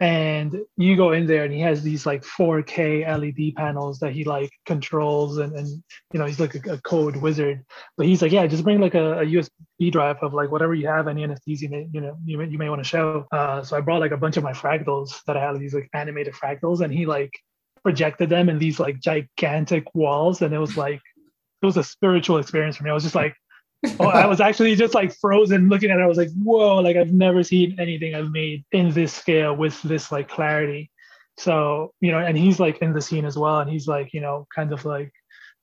and 0.00 0.56
you 0.76 0.96
go 0.96 1.12
in 1.12 1.26
there 1.26 1.44
and 1.44 1.52
he 1.52 1.60
has 1.60 1.82
these 1.82 2.04
like 2.04 2.24
4K 2.24 3.06
LED 3.06 3.54
panels 3.54 3.98
that 4.00 4.12
he 4.12 4.24
like 4.24 4.50
controls 4.66 5.38
and 5.38 5.52
and 5.54 5.68
you 6.12 6.18
know 6.18 6.26
he's 6.26 6.40
like 6.40 6.54
a, 6.66 6.72
a 6.72 6.78
code 6.78 7.16
wizard, 7.16 7.64
but 7.96 8.06
he's 8.06 8.20
like, 8.20 8.32
yeah, 8.32 8.46
just 8.46 8.64
bring 8.64 8.80
like 8.80 8.94
a, 8.94 9.20
a 9.20 9.24
USB 9.24 9.92
drive 9.92 10.16
of 10.22 10.34
like 10.34 10.50
whatever 10.50 10.74
you 10.74 10.88
have, 10.88 11.08
any 11.08 11.26
NFTs 11.26 11.60
you 11.60 11.68
may 11.68 11.88
you 11.92 12.00
know 12.00 12.16
you 12.24 12.38
may, 12.38 12.46
you 12.46 12.58
may 12.58 12.68
want 12.68 12.82
to 12.82 12.88
show. 12.88 13.26
Uh, 13.32 13.62
so 13.62 13.76
I 13.76 13.80
brought 13.80 14.00
like 14.00 14.12
a 14.12 14.16
bunch 14.16 14.36
of 14.36 14.42
my 14.42 14.52
fractals 14.52 15.22
that 15.26 15.36
I 15.36 15.46
had 15.46 15.58
these 15.58 15.74
like 15.74 15.88
animated 15.94 16.34
fractals, 16.34 16.80
and 16.80 16.92
he 16.92 17.06
like 17.06 17.32
projected 17.84 18.30
them 18.30 18.48
in 18.48 18.58
these 18.58 18.80
like 18.80 18.98
gigantic 18.98 19.84
walls 19.94 20.40
and 20.40 20.54
it 20.54 20.58
was 20.58 20.76
like 20.76 21.02
it 21.62 21.66
was 21.66 21.76
a 21.76 21.84
spiritual 21.84 22.38
experience 22.38 22.76
for 22.76 22.84
me 22.84 22.90
i 22.90 22.94
was 22.94 23.02
just 23.02 23.14
like 23.14 23.36
oh 24.00 24.08
i 24.08 24.26
was 24.26 24.40
actually 24.40 24.74
just 24.74 24.94
like 24.94 25.14
frozen 25.16 25.68
looking 25.68 25.90
at 25.90 25.98
it 25.98 26.02
i 26.02 26.06
was 26.06 26.18
like 26.18 26.30
whoa 26.42 26.76
like 26.80 26.96
i've 26.96 27.12
never 27.12 27.42
seen 27.42 27.74
anything 27.78 28.14
i've 28.14 28.30
made 28.30 28.64
in 28.72 28.90
this 28.92 29.12
scale 29.12 29.54
with 29.54 29.80
this 29.82 30.10
like 30.12 30.28
clarity 30.28 30.90
so 31.38 31.92
you 32.00 32.10
know 32.12 32.18
and 32.18 32.36
he's 32.38 32.60
like 32.60 32.78
in 32.78 32.92
the 32.92 33.00
scene 33.00 33.24
as 33.24 33.36
well 33.36 33.60
and 33.60 33.70
he's 33.70 33.86
like 33.88 34.12
you 34.12 34.20
know 34.20 34.46
kind 34.54 34.72
of 34.72 34.84
like 34.84 35.12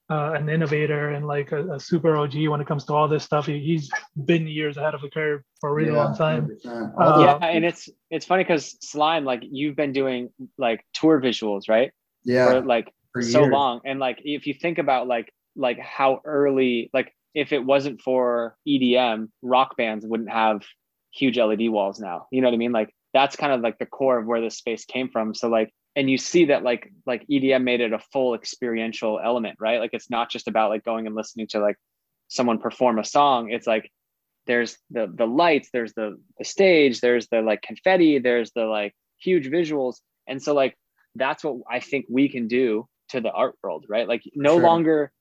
uh, 0.09 0.33
an 0.33 0.49
innovator 0.49 1.11
and 1.11 1.25
like 1.25 1.53
a, 1.53 1.75
a 1.75 1.79
super 1.79 2.17
og 2.17 2.33
when 2.35 2.59
it 2.59 2.67
comes 2.67 2.83
to 2.83 2.93
all 2.93 3.07
this 3.07 3.23
stuff 3.23 3.45
he, 3.45 3.59
he's 3.59 3.89
been 4.25 4.45
years 4.45 4.75
ahead 4.75 4.93
of 4.93 4.99
the 5.01 5.09
curve 5.09 5.41
for 5.61 5.69
a 5.69 5.73
really 5.73 5.91
long 5.91 6.13
time 6.13 6.49
100%. 6.65 6.93
All 6.99 7.19
the- 7.19 7.29
Uh, 7.29 7.39
yeah, 7.41 7.47
and 7.47 7.63
it's 7.63 7.87
it's 8.09 8.25
funny 8.25 8.43
because 8.43 8.75
slime, 8.81 9.23
like 9.23 9.41
you've 9.49 9.77
been 9.77 9.93
doing 9.93 10.29
like 10.57 10.83
tour 10.93 11.21
visuals, 11.21 11.69
right? 11.69 11.91
yeah, 12.25 12.45
For 12.45 12.61
like 12.61 12.91
for 13.13 13.21
so 13.21 13.41
years. 13.43 13.51
long, 13.53 13.79
and 13.85 13.99
like 14.01 14.19
if 14.25 14.47
you 14.47 14.53
think 14.53 14.79
about 14.79 15.07
like 15.07 15.31
like 15.55 15.79
how 15.79 16.19
early, 16.25 16.89
like 16.93 17.13
if 17.33 17.51
it 17.53 17.63
wasn't 17.65 18.01
for 18.01 18.55
EDM, 18.67 19.29
rock 19.41 19.77
bands 19.77 20.05
wouldn't 20.05 20.31
have 20.31 20.63
huge 21.13 21.37
LED 21.37 21.69
walls 21.69 21.99
now. 21.99 22.27
You 22.31 22.41
know 22.41 22.47
what 22.47 22.53
I 22.53 22.57
mean? 22.57 22.71
Like 22.71 22.93
that's 23.13 23.35
kind 23.35 23.53
of 23.53 23.61
like 23.61 23.77
the 23.79 23.85
core 23.85 24.19
of 24.19 24.25
where 24.25 24.41
this 24.41 24.57
space 24.57 24.85
came 24.85 25.09
from. 25.09 25.33
So 25.33 25.49
like, 25.49 25.73
and 25.95 26.09
you 26.09 26.17
see 26.17 26.45
that 26.45 26.63
like 26.63 26.91
like 27.05 27.25
EDM 27.27 27.63
made 27.63 27.81
it 27.81 27.93
a 27.93 27.99
full 28.13 28.33
experiential 28.33 29.19
element, 29.23 29.57
right? 29.59 29.79
Like 29.79 29.91
it's 29.93 30.09
not 30.09 30.29
just 30.29 30.47
about 30.47 30.69
like 30.69 30.83
going 30.85 31.05
and 31.07 31.15
listening 31.15 31.47
to 31.47 31.59
like 31.59 31.75
someone 32.29 32.59
perform 32.59 32.97
a 32.99 33.03
song. 33.03 33.51
It's 33.51 33.67
like 33.67 33.91
there's 34.47 34.77
the 34.89 35.11
the 35.13 35.25
lights, 35.27 35.69
there's 35.73 35.93
the 35.93 36.17
the 36.37 36.45
stage, 36.45 37.01
there's 37.01 37.27
the 37.27 37.41
like 37.41 37.61
confetti, 37.61 38.19
there's 38.19 38.51
the 38.51 38.65
like 38.65 38.93
huge 39.19 39.47
visuals, 39.47 39.97
and 40.27 40.41
so 40.41 40.53
like 40.53 40.77
that's 41.15 41.43
what 41.43 41.57
I 41.69 41.79
think 41.81 42.05
we 42.09 42.29
can 42.29 42.47
do 42.47 42.87
to 43.09 43.19
the 43.21 43.31
art 43.31 43.55
world, 43.61 43.85
right? 43.89 44.07
Like 44.07 44.23
no 44.33 44.55
Sure. 44.55 44.61
longer 44.61 45.11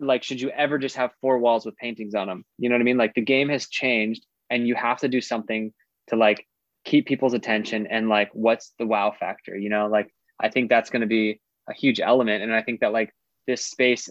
like 0.00 0.22
should 0.22 0.40
you 0.40 0.50
ever 0.50 0.78
just 0.78 0.96
have 0.96 1.10
four 1.20 1.38
walls 1.38 1.66
with 1.66 1.76
paintings 1.76 2.14
on 2.14 2.28
them. 2.28 2.44
You 2.58 2.68
know 2.68 2.74
what 2.74 2.80
I 2.80 2.84
mean? 2.84 2.98
Like 2.98 3.14
the 3.14 3.20
game 3.20 3.48
has 3.48 3.68
changed, 3.68 4.24
and 4.50 4.66
you 4.66 4.74
have 4.74 4.98
to 4.98 5.08
do 5.08 5.20
something 5.20 5.72
to 6.08 6.16
like 6.16 6.46
keep 6.84 7.06
people's 7.06 7.34
attention 7.34 7.86
and 7.86 8.08
like 8.08 8.30
what's 8.32 8.72
the 8.78 8.86
wow 8.86 9.12
factor 9.18 9.54
you 9.56 9.68
know 9.68 9.88
like 9.88 10.08
i 10.40 10.48
think 10.48 10.70
that's 10.70 10.88
going 10.88 11.00
to 11.00 11.06
be 11.06 11.38
a 11.68 11.74
huge 11.74 12.00
element 12.00 12.42
and 12.42 12.54
i 12.54 12.62
think 12.62 12.80
that 12.80 12.92
like 12.92 13.12
this 13.46 13.66
space 13.66 14.08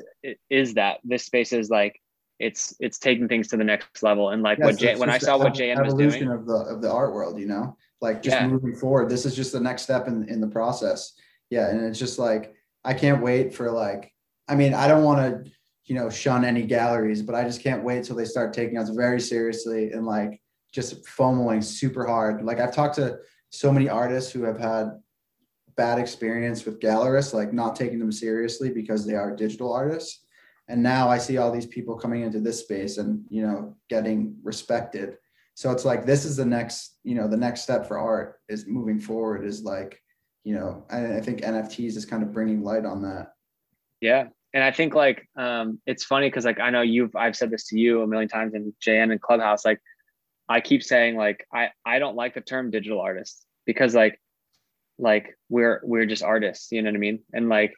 is 0.50 0.76
that 0.76 1.00
this 1.04 1.26
space 1.26 1.54
is 1.54 1.71
like 1.71 2.00
it's 2.39 2.76
it's 2.80 3.00
taking 3.00 3.28
things 3.28 3.47
to 3.47 3.58
the 3.58 3.63
next 3.63 4.04
level 4.04 4.30
and 4.30 4.43
like 4.43 4.60
Yes, 4.60 4.65
what 4.65 4.78
Jay, 4.78 4.95
when 4.95 5.10
i 5.10 5.17
saw 5.17 5.38
what 5.38 5.54
jn 5.54 5.84
was 5.84 5.95
doing 5.95 6.30
of 6.30 6.45
the 6.45 6.54
of 6.54 6.82
the 6.82 6.91
art 6.91 7.13
world, 7.13 7.39
you 7.39 7.47
know, 7.47 7.76
like 8.02 8.21
just 8.21 8.36
Yeah. 8.38 8.47
moving 8.47 8.76
forward. 8.76 9.10
This 9.10 9.26
is 9.26 9.36
just 9.36 9.52
the 9.52 9.60
next 9.60 9.84
step 9.84 10.08
in 10.08 10.28
in 10.30 10.39
the 10.39 10.47
process. 10.47 11.13
Yeah, 11.50 11.69
and 11.69 11.84
it's 11.84 11.97
just 11.97 12.19
like 12.19 12.54
I 12.86 12.93
can't 12.93 13.23
wait 13.23 13.54
for 13.54 13.71
like. 13.71 14.13
I 14.50 14.56
mean, 14.56 14.73
I 14.73 14.88
don't 14.88 15.04
want 15.04 15.45
to, 15.45 15.52
you 15.88 15.95
know, 15.95 16.10
shun 16.10 16.45
any 16.45 16.63
galleries, 16.63 17.21
but 17.21 17.34
I 17.34 17.43
just 17.43 17.63
can't 17.63 17.84
wait 17.84 18.04
till 18.04 18.15
they 18.15 18.26
start 18.26 18.54
taking 18.54 18.78
us 18.78 18.89
very 18.89 19.19
seriously 19.19 19.91
and 19.91 20.06
like 20.06 20.41
just 20.73 21.06
FOMOing 21.06 21.63
super 21.63 22.06
hard. 22.06 22.43
Like 22.43 22.60
I've 22.60 22.76
talked 22.76 22.95
to 22.95 23.19
so 23.50 23.71
many 23.71 23.88
artists 23.88 24.32
who 24.32 24.43
have 24.43 24.60
had 24.60 24.91
bad 25.78 25.97
experience 25.97 26.65
with 26.65 26.82
gallerists, 26.82 27.34
like 27.34 27.54
not 27.54 27.76
taking 27.76 28.00
them 28.00 28.12
seriously 28.12 28.69
because 28.69 29.06
they 29.06 29.15
are 29.15 29.36
digital 29.36 29.73
artists. 29.73 30.26
And 30.67 30.84
now 30.84 31.08
I 31.08 31.17
see 31.17 31.38
all 31.38 31.52
these 31.52 31.65
people 31.65 31.97
coming 31.97 32.23
into 32.23 32.41
this 32.41 32.60
space 32.60 32.97
and 32.97 33.23
you 33.30 33.41
know 33.41 33.78
getting 33.89 34.36
respected. 34.43 35.17
So 35.54 35.71
it's 35.71 35.86
like 35.86 36.06
this 36.06 36.26
is 36.26 36.36
the 36.36 36.45
next, 36.45 36.97
you 37.04 37.15
know, 37.15 37.28
the 37.28 37.38
next 37.38 37.62
step 37.62 37.88
for 37.88 37.97
art 37.97 38.41
is 38.50 38.67
moving 38.67 39.00
forward 39.00 39.45
is 39.45 39.63
like, 39.63 40.02
you 40.43 40.54
know, 40.54 40.86
I, 40.91 41.15
I 41.15 41.21
think 41.21 41.41
NFTs 41.41 41.95
is 41.95 42.06
kind 42.06 42.21
of 42.21 42.34
bringing 42.34 42.62
light 42.62 42.86
on 42.86 43.02
that. 43.04 43.32
Yeah. 44.02 44.28
And 44.58 44.63
I 44.63 44.72
think 44.72 44.96
like 44.96 45.30
um 45.36 45.80
it's 45.86 46.04
funny 46.04 46.30
because 46.30 46.43
like 46.43 46.60
I 46.60 46.72
know 46.72 46.82
you've 46.82 47.15
I've 47.15 47.36
said 47.36 47.52
this 47.52 47.67
to 47.67 47.78
you 47.78 48.02
a 48.02 48.08
million 48.08 48.28
times 48.28 48.56
in 48.56 48.74
JN 48.84 49.12
and 49.12 49.22
Clubhouse. 49.22 49.63
Like 49.63 49.80
I 50.50 50.62
keep 50.62 50.82
saying 50.82 51.15
like 51.15 51.46
I 51.54 51.70
I 51.86 52.00
don't 52.00 52.15
like 52.15 52.34
the 52.34 52.41
term 52.41 52.72
digital 52.72 53.00
artist 53.00 53.46
because 53.67 53.93
like 53.93 54.20
like 54.98 55.38
we're 55.48 55.80
we're 55.84 56.08
just 56.08 56.24
artists, 56.24 56.72
you 56.72 56.82
know 56.82 56.89
what 56.89 56.96
I 56.96 57.00
mean? 57.00 57.20
And 57.34 57.50
like 57.50 57.76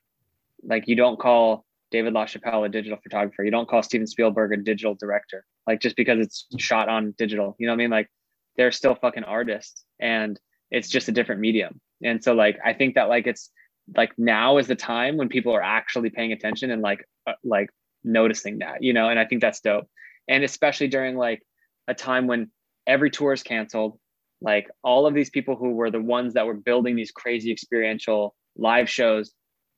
like 0.64 0.88
you 0.88 0.96
don't 0.96 1.20
call 1.20 1.66
David 1.92 2.14
LaChapelle 2.14 2.66
a 2.66 2.70
digital 2.70 2.98
photographer. 3.04 3.44
You 3.44 3.52
don't 3.52 3.68
call 3.68 3.84
Steven 3.84 4.08
Spielberg 4.08 4.54
a 4.54 4.58
digital 4.64 4.96
director. 4.96 5.44
Like 5.68 5.82
just 5.82 5.98
because 5.98 6.20
it's 6.22 6.46
shot 6.60 6.88
on 6.88 7.14
digital, 7.18 7.58
you 7.60 7.68
know 7.68 7.74
what 7.74 7.82
I 7.82 7.84
mean? 7.84 7.92
Like 7.92 8.10
they're 8.56 8.72
still 8.72 8.96
fucking 8.96 9.26
artists 9.26 9.84
and 10.00 10.40
it's 10.72 10.88
just 10.88 11.10
a 11.10 11.12
different 11.12 11.42
medium. 11.42 11.82
And 12.02 12.24
so 12.24 12.34
like 12.34 12.58
I 12.64 12.72
think 12.72 12.96
that 12.96 13.10
like 13.10 13.28
it's 13.28 13.52
like 13.96 14.14
now 14.18 14.58
is 14.58 14.68
the 14.68 14.76
time 14.76 15.18
when 15.18 15.30
people 15.30 15.54
are 15.54 15.62
actually 15.62 16.10
paying 16.10 16.32
attention 16.32 16.72
and 16.72 16.82
like 16.82 17.06
uh, 17.28 17.34
like 17.44 17.70
noticing 18.04 18.60
that 18.60 18.82
you 18.82 18.94
know 18.94 19.10
and 19.10 19.20
i 19.20 19.26
think 19.26 19.42
that's 19.42 19.60
dope. 19.62 19.88
And 20.28 20.44
especially 20.44 20.88
during 20.88 21.18
like 21.18 21.42
a 21.88 21.94
time 21.94 22.28
when 22.28 22.52
every 22.86 23.10
tour 23.10 23.34
is 23.34 23.44
canceled 23.44 24.00
like 24.42 24.70
all 24.84 25.06
of 25.06 25.14
these 25.14 25.30
people 25.30 25.56
who 25.56 25.72
were 25.72 25.92
the 25.92 26.02
ones 26.02 26.34
that 26.34 26.46
were 26.46 26.54
building 26.54 26.96
these 26.96 27.12
crazy 27.12 27.52
experiential 27.52 28.36
live 28.58 28.90
shows 28.90 29.32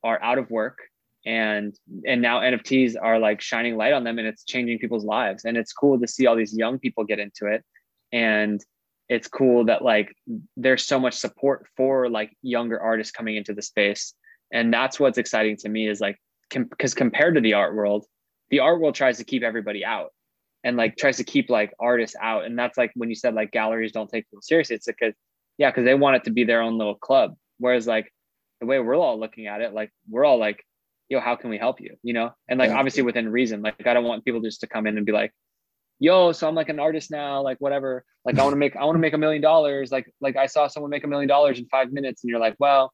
are 0.04 0.21
out 0.21 0.38
of 0.38 0.50
work. 0.50 0.78
And 1.26 1.76
and 2.06 2.21
now 2.21 2.39
nfts 2.39 2.95
are 3.00 3.19
like 3.19 3.41
shining 3.41 3.78
light 3.78 3.93
on 3.93 4.04
them 4.04 4.17
and 4.17 4.28
it's 4.28 4.43
changing 4.43 4.80
people's 4.80 5.06
lives. 5.06 5.45
And 5.45 5.56
it's 5.56 5.74
cool 5.74 6.00
to 6.00 6.08
see 6.08 6.26
all 6.26 6.36
these 6.36 6.56
young 6.56 6.80
people 6.80 7.04
get 7.04 7.19
into 7.19 7.45
it. 7.45 7.63
And 8.12 8.63
it's 9.12 9.28
cool 9.28 9.65
that 9.65 9.82
like 9.84 10.15
there's 10.56 10.88
so 10.88 10.97
much 10.97 11.15
support 11.15 11.67
for 11.76 12.10
like 12.10 12.32
younger 12.41 12.80
artists 12.80 13.12
coming 13.12 13.36
into 13.36 13.54
the 13.54 13.62
space. 13.62 14.13
And 14.54 14.74
that's 14.74 15.02
what's 15.02 15.17
exciting 15.17 15.58
to 15.58 15.69
me 15.69 15.89
is 15.89 16.00
like 16.00 16.15
because 16.50 16.93
compared 16.93 17.36
to 17.36 17.41
the 17.41 17.54
art 17.54 17.76
world 17.76 18.06
the 18.52 18.60
art 18.60 18.80
world 18.80 18.95
tries 18.95 19.17
to 19.17 19.26
keep 19.26 19.43
everybody 19.43 19.84
out 19.84 20.12
and 20.63 20.78
like 20.78 20.95
tries 20.95 21.17
to 21.17 21.26
keep 21.26 21.50
like 21.50 21.74
artists 21.78 22.15
out. 22.21 22.45
And 22.45 22.58
that's 22.58 22.78
like 22.78 22.91
when 22.95 23.10
you 23.10 23.15
said 23.15 23.34
like 23.34 23.52
galleries 23.52 23.91
don't 23.91 24.10
take 24.10 24.30
people 24.30 24.41
seriously 24.41 24.78
it's 24.78 24.86
because 24.86 25.13
yeah 25.58 25.69
because 25.69 25.84
they 25.84 25.93
want 25.93 26.15
it 26.15 26.24
to 26.24 26.32
be 26.32 26.45
their 26.45 26.62
own 26.62 26.78
little 26.78 26.95
club. 26.95 27.36
Whereas 27.58 27.86
like 27.86 28.10
the 28.62 28.65
way 28.65 28.80
we're 28.80 28.95
all 28.95 29.19
looking 29.19 29.47
at 29.47 29.60
it 29.60 29.74
like 29.74 29.91
we're 30.10 30.24
all 30.24 30.39
like 30.39 30.63
yo 31.10 31.19
how 31.19 31.36
can 31.36 31.50
we 31.50 31.58
help 31.58 31.82
you 31.82 31.97
you 32.02 32.13
know? 32.13 32.32
And 32.47 32.58
like 32.58 32.69
Yeah. 32.69 32.78
obviously 32.78 33.04
within 33.04 33.28
reason 33.28 33.62
like 33.62 33.86
i 33.86 33.93
don't 33.93 34.06
want 34.06 34.24
people 34.24 34.39
just 34.39 34.62
to 34.62 34.67
come 34.67 34.88
in 34.88 34.95
and 34.95 35.06
be 35.06 35.12
like 35.12 35.34
yo 36.02 36.34
so 36.34 36.48
i'm 36.48 36.56
like 36.56 36.68
an 36.68 36.80
artist 36.80 37.12
now 37.12 37.42
like 37.42 37.58
whatever. 37.60 38.04
Like 38.26 38.38
i 38.38 38.44
want 38.44 38.54
to 38.54 38.58
make 38.58 38.76
i 38.76 38.84
want 38.84 38.96
to 38.96 39.00
make 39.00 39.14
a 39.14 39.18
million 39.18 39.42
dollars. 39.42 39.92
Like 39.92 40.12
like 40.20 40.36
i 40.36 40.48
saw 40.48 40.68
someone 40.68 40.90
make 40.90 41.06
a 41.06 41.08
million 41.08 41.30
dollars 41.30 41.58
in 41.58 41.66
five 41.68 41.94
minutes 41.94 42.24
and 42.24 42.30
you're 42.30 42.40
like 42.40 42.56
well 42.60 42.92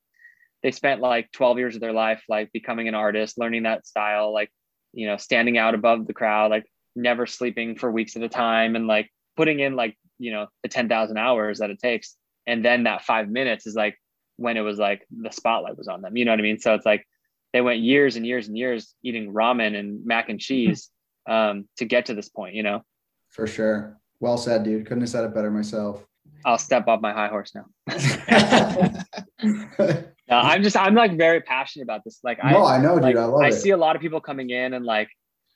they 0.63 0.71
spent 0.71 1.01
like 1.01 1.31
12 1.31 1.57
years 1.57 1.75
of 1.75 1.81
their 1.81 1.93
life 1.93 2.23
like 2.27 2.51
becoming 2.51 2.87
an 2.87 2.95
artist 2.95 3.37
learning 3.37 3.63
that 3.63 3.87
style 3.87 4.33
like 4.33 4.51
you 4.93 5.07
know 5.07 5.17
standing 5.17 5.57
out 5.57 5.73
above 5.73 6.05
the 6.05 6.13
crowd 6.13 6.51
like 6.51 6.65
never 6.97 7.25
sleeping 7.25 7.75
for 7.75 7.91
weeks 7.91 8.15
at 8.15 8.23
a 8.23 8.29
time 8.29 8.75
and 8.75 8.87
like 8.87 9.09
putting 9.37 9.59
in 9.59 9.75
like 9.75 9.95
you 10.17 10.31
know 10.31 10.47
the 10.63 10.69
10,000 10.69 11.17
hours 11.17 11.59
that 11.59 11.69
it 11.69 11.79
takes. 11.79 12.15
And 12.47 12.63
then 12.63 12.83
that 12.83 13.03
5 13.03 13.29
minutes 13.29 13.67
is 13.67 13.75
like 13.75 13.97
when 14.37 14.57
it 14.57 14.61
was 14.61 14.79
like 14.79 15.05
the 15.11 15.31
spotlight 15.31 15.77
was 15.77 15.87
on 15.87 16.01
them 16.01 16.17
you 16.17 16.25
know 16.25 16.31
what 16.31 16.39
i 16.39 16.43
mean? 16.43 16.59
So 16.59 16.73
it's 16.73 16.85
like 16.85 17.05
they 17.53 17.61
went 17.61 17.79
years 17.79 18.15
and 18.15 18.25
years 18.25 18.47
and 18.47 18.57
years 18.57 18.93
eating 19.03 19.33
ramen 19.33 19.77
and 19.77 20.05
mac 20.05 20.29
and 20.29 20.39
cheese 20.39 20.89
um, 21.29 21.67
to 21.77 21.85
get 21.85 22.05
to 22.05 22.13
this 22.13 22.29
point 22.29 22.55
you 22.55 22.63
know 22.63 22.83
For 23.29 23.47
sure. 23.47 23.99
Well 24.19 24.37
said, 24.37 24.63
dude. 24.63 24.85
Couldn't 24.85 25.01
have 25.01 25.09
said 25.09 25.23
it 25.23 25.33
better 25.33 25.51
myself. 25.51 26.05
I'll 26.45 26.57
step 26.57 26.87
off 26.87 27.01
my 27.01 27.13
high 27.13 27.27
horse 27.27 27.53
now. 27.55 27.65
No, 30.29 30.35
I'm 30.35 30.61
just 30.61 30.75
I'm 30.75 30.93
like 30.93 31.17
very 31.17 31.41
passionate 31.41 31.83
about 31.83 32.03
this. 32.03 32.19
Like 32.23 32.43
no, 32.43 32.63
I 32.63 32.75
I 32.75 32.81
know, 32.81 32.99
dude. 32.99 33.15
I 33.15 33.25
love 33.25 33.41
I 33.41 33.47
it. 33.47 33.53
see 33.53 33.69
a 33.69 33.77
lot 33.77 33.95
of 33.95 34.01
people 34.01 34.19
coming 34.19 34.49
in 34.49 34.73
and 34.73 34.85
like 34.85 35.09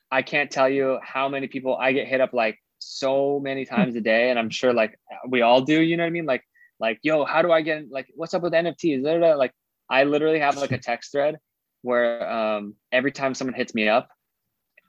I 0.10 0.22
can't 0.22 0.50
tell 0.50 0.70
you 0.70 1.00
how 1.04 1.28
many 1.28 1.48
people 1.48 1.76
I 1.76 1.92
get 1.92 2.08
hit 2.08 2.22
up 2.22 2.34
like 2.34 2.58
so 2.80 3.40
many 3.40 3.66
times 3.66 3.96
a 3.96 4.02
day 4.02 4.30
and 4.30 4.40
I'm 4.40 4.50
sure 4.50 4.74
like 4.74 4.98
we 5.28 5.42
all 5.42 5.62
do, 5.62 5.82
you 5.82 5.98
know 5.98 6.04
what 6.04 6.08
I 6.08 6.12
mean? 6.12 6.26
Like 6.26 6.44
like 6.80 7.00
yo, 7.04 7.26
how 7.26 7.42
do 7.42 7.52
I 7.52 7.62
get 7.62 7.92
like 7.92 8.08
what's 8.16 8.34
up 8.34 8.44
with 8.44 8.54
NFTs? 8.54 9.04
Da, 9.04 9.14
da, 9.14 9.20
da. 9.20 9.36
Like 9.36 9.52
I 9.90 10.06
literally 10.06 10.40
have 10.40 10.56
like 10.56 10.72
a 10.72 10.78
text 10.90 11.12
thread 11.12 11.38
where 11.82 12.30
um, 12.32 12.76
every 12.92 13.12
time 13.12 13.34
someone 13.34 13.56
hits 13.56 13.76
me 13.76 13.90
up, 13.90 14.08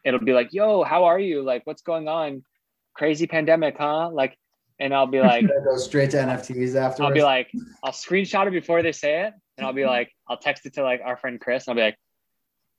it'll 0.05 0.21
be 0.21 0.33
like, 0.33 0.53
"Yo, 0.53 0.85
how 0.85 1.05
are 1.05 1.19
you? 1.19 1.43
Like, 1.43 1.63
what's 1.65 1.83
going 1.83 2.07
on? 2.07 2.45
Crazy 2.95 3.27
pandemic, 3.27 3.77
huh?" 3.79 4.11
Like, 4.11 4.37
and 4.79 4.95
I'll 4.95 5.07
be 5.07 5.21
like, 5.21 5.47
Go 5.65 5.77
straight 5.77 6.11
to 6.11 6.19
NFTs 6.19 6.75
after. 6.75 7.03
I'll 7.05 7.13
be 7.13 7.23
like, 7.23 7.51
I'll 7.83 7.93
screenshot 7.93 8.47
it 8.47 8.53
before 8.53 8.83
they 8.83 8.93
say 8.93 9.23
it, 9.25 9.33
and 9.57 9.67
I'll 9.67 9.73
be 9.73 9.87
like, 9.87 10.11
I'll 10.29 10.37
text 10.39 10.67
it 10.67 10.75
to 10.75 10.83
like 10.83 11.01
our 11.05 11.17
friend 11.17 11.41
Chris, 11.41 11.67
and 11.67 11.73
I'll 11.73 11.77
be 11.77 11.83
like, 11.87 11.99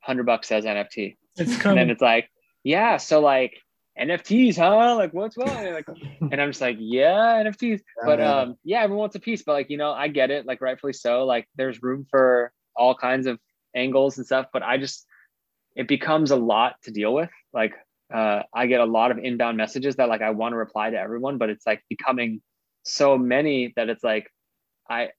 hundred 0.02 0.26
bucks 0.26 0.48
says 0.50 0.66
NFT, 0.66 1.16
It's 1.38 1.58
coming. 1.58 1.80
and 1.80 1.90
then 1.90 1.94
it's 1.94 2.02
like, 2.02 2.30
yeah, 2.64 2.98
so 2.98 3.20
like 3.22 3.58
NFTs, 4.00 4.58
huh? 4.58 4.96
Like, 4.96 5.14
what's 5.14 5.38
what? 5.38 5.48
And 5.66 5.74
like, 5.76 5.88
and 6.32 6.42
I'm 6.42 6.50
just 6.50 6.62
like, 6.62 6.78
yeah, 6.80 7.44
NFTs. 7.44 7.82
But 8.06 8.20
Yeah. 8.20 8.40
um, 8.42 8.56
yeah, 8.64 8.82
everyone 8.82 9.00
wants 9.02 9.16
a 9.16 9.20
piece, 9.20 9.44
but 9.44 9.54
like, 9.54 9.70
you 9.70 9.78
know, 9.78 9.92
I 9.92 10.08
get 10.08 10.32
it, 10.32 10.46
like 10.46 10.62
rightfully 10.62 10.94
so. 10.94 11.26
Like, 11.26 11.48
there's 11.56 11.82
room 11.82 12.06
for 12.10 12.52
all 12.76 12.96
kinds 12.96 13.28
of 13.28 13.40
angles 13.76 14.18
and 14.18 14.26
stuff, 14.26 14.48
but 14.52 14.64
I 14.64 14.78
just 14.78 15.06
it 15.76 15.88
becomes 15.88 16.32
a 16.32 16.36
lot 16.36 16.76
to 16.84 16.92
deal 16.92 17.14
with. 17.14 17.30
Like, 17.54 17.74
uh, 18.14 18.44
I 18.54 18.68
get 18.68 18.80
a 18.80 18.86
lot 18.86 19.12
of 19.12 19.18
inbound 19.18 19.58
messages 19.58 19.96
that 19.96 20.08
like 20.08 20.22
I 20.22 20.30
want 20.30 20.54
to 20.54 20.58
reply 20.58 20.92
to 20.92 20.98
everyone, 20.98 21.38
but 21.38 21.50
it's 21.50 21.66
like 21.66 21.84
becoming 21.90 22.42
so 22.84 23.18
many 23.18 23.74
that 23.76 23.90
it's 23.90 24.04
like 24.04 24.32
I 24.90 25.10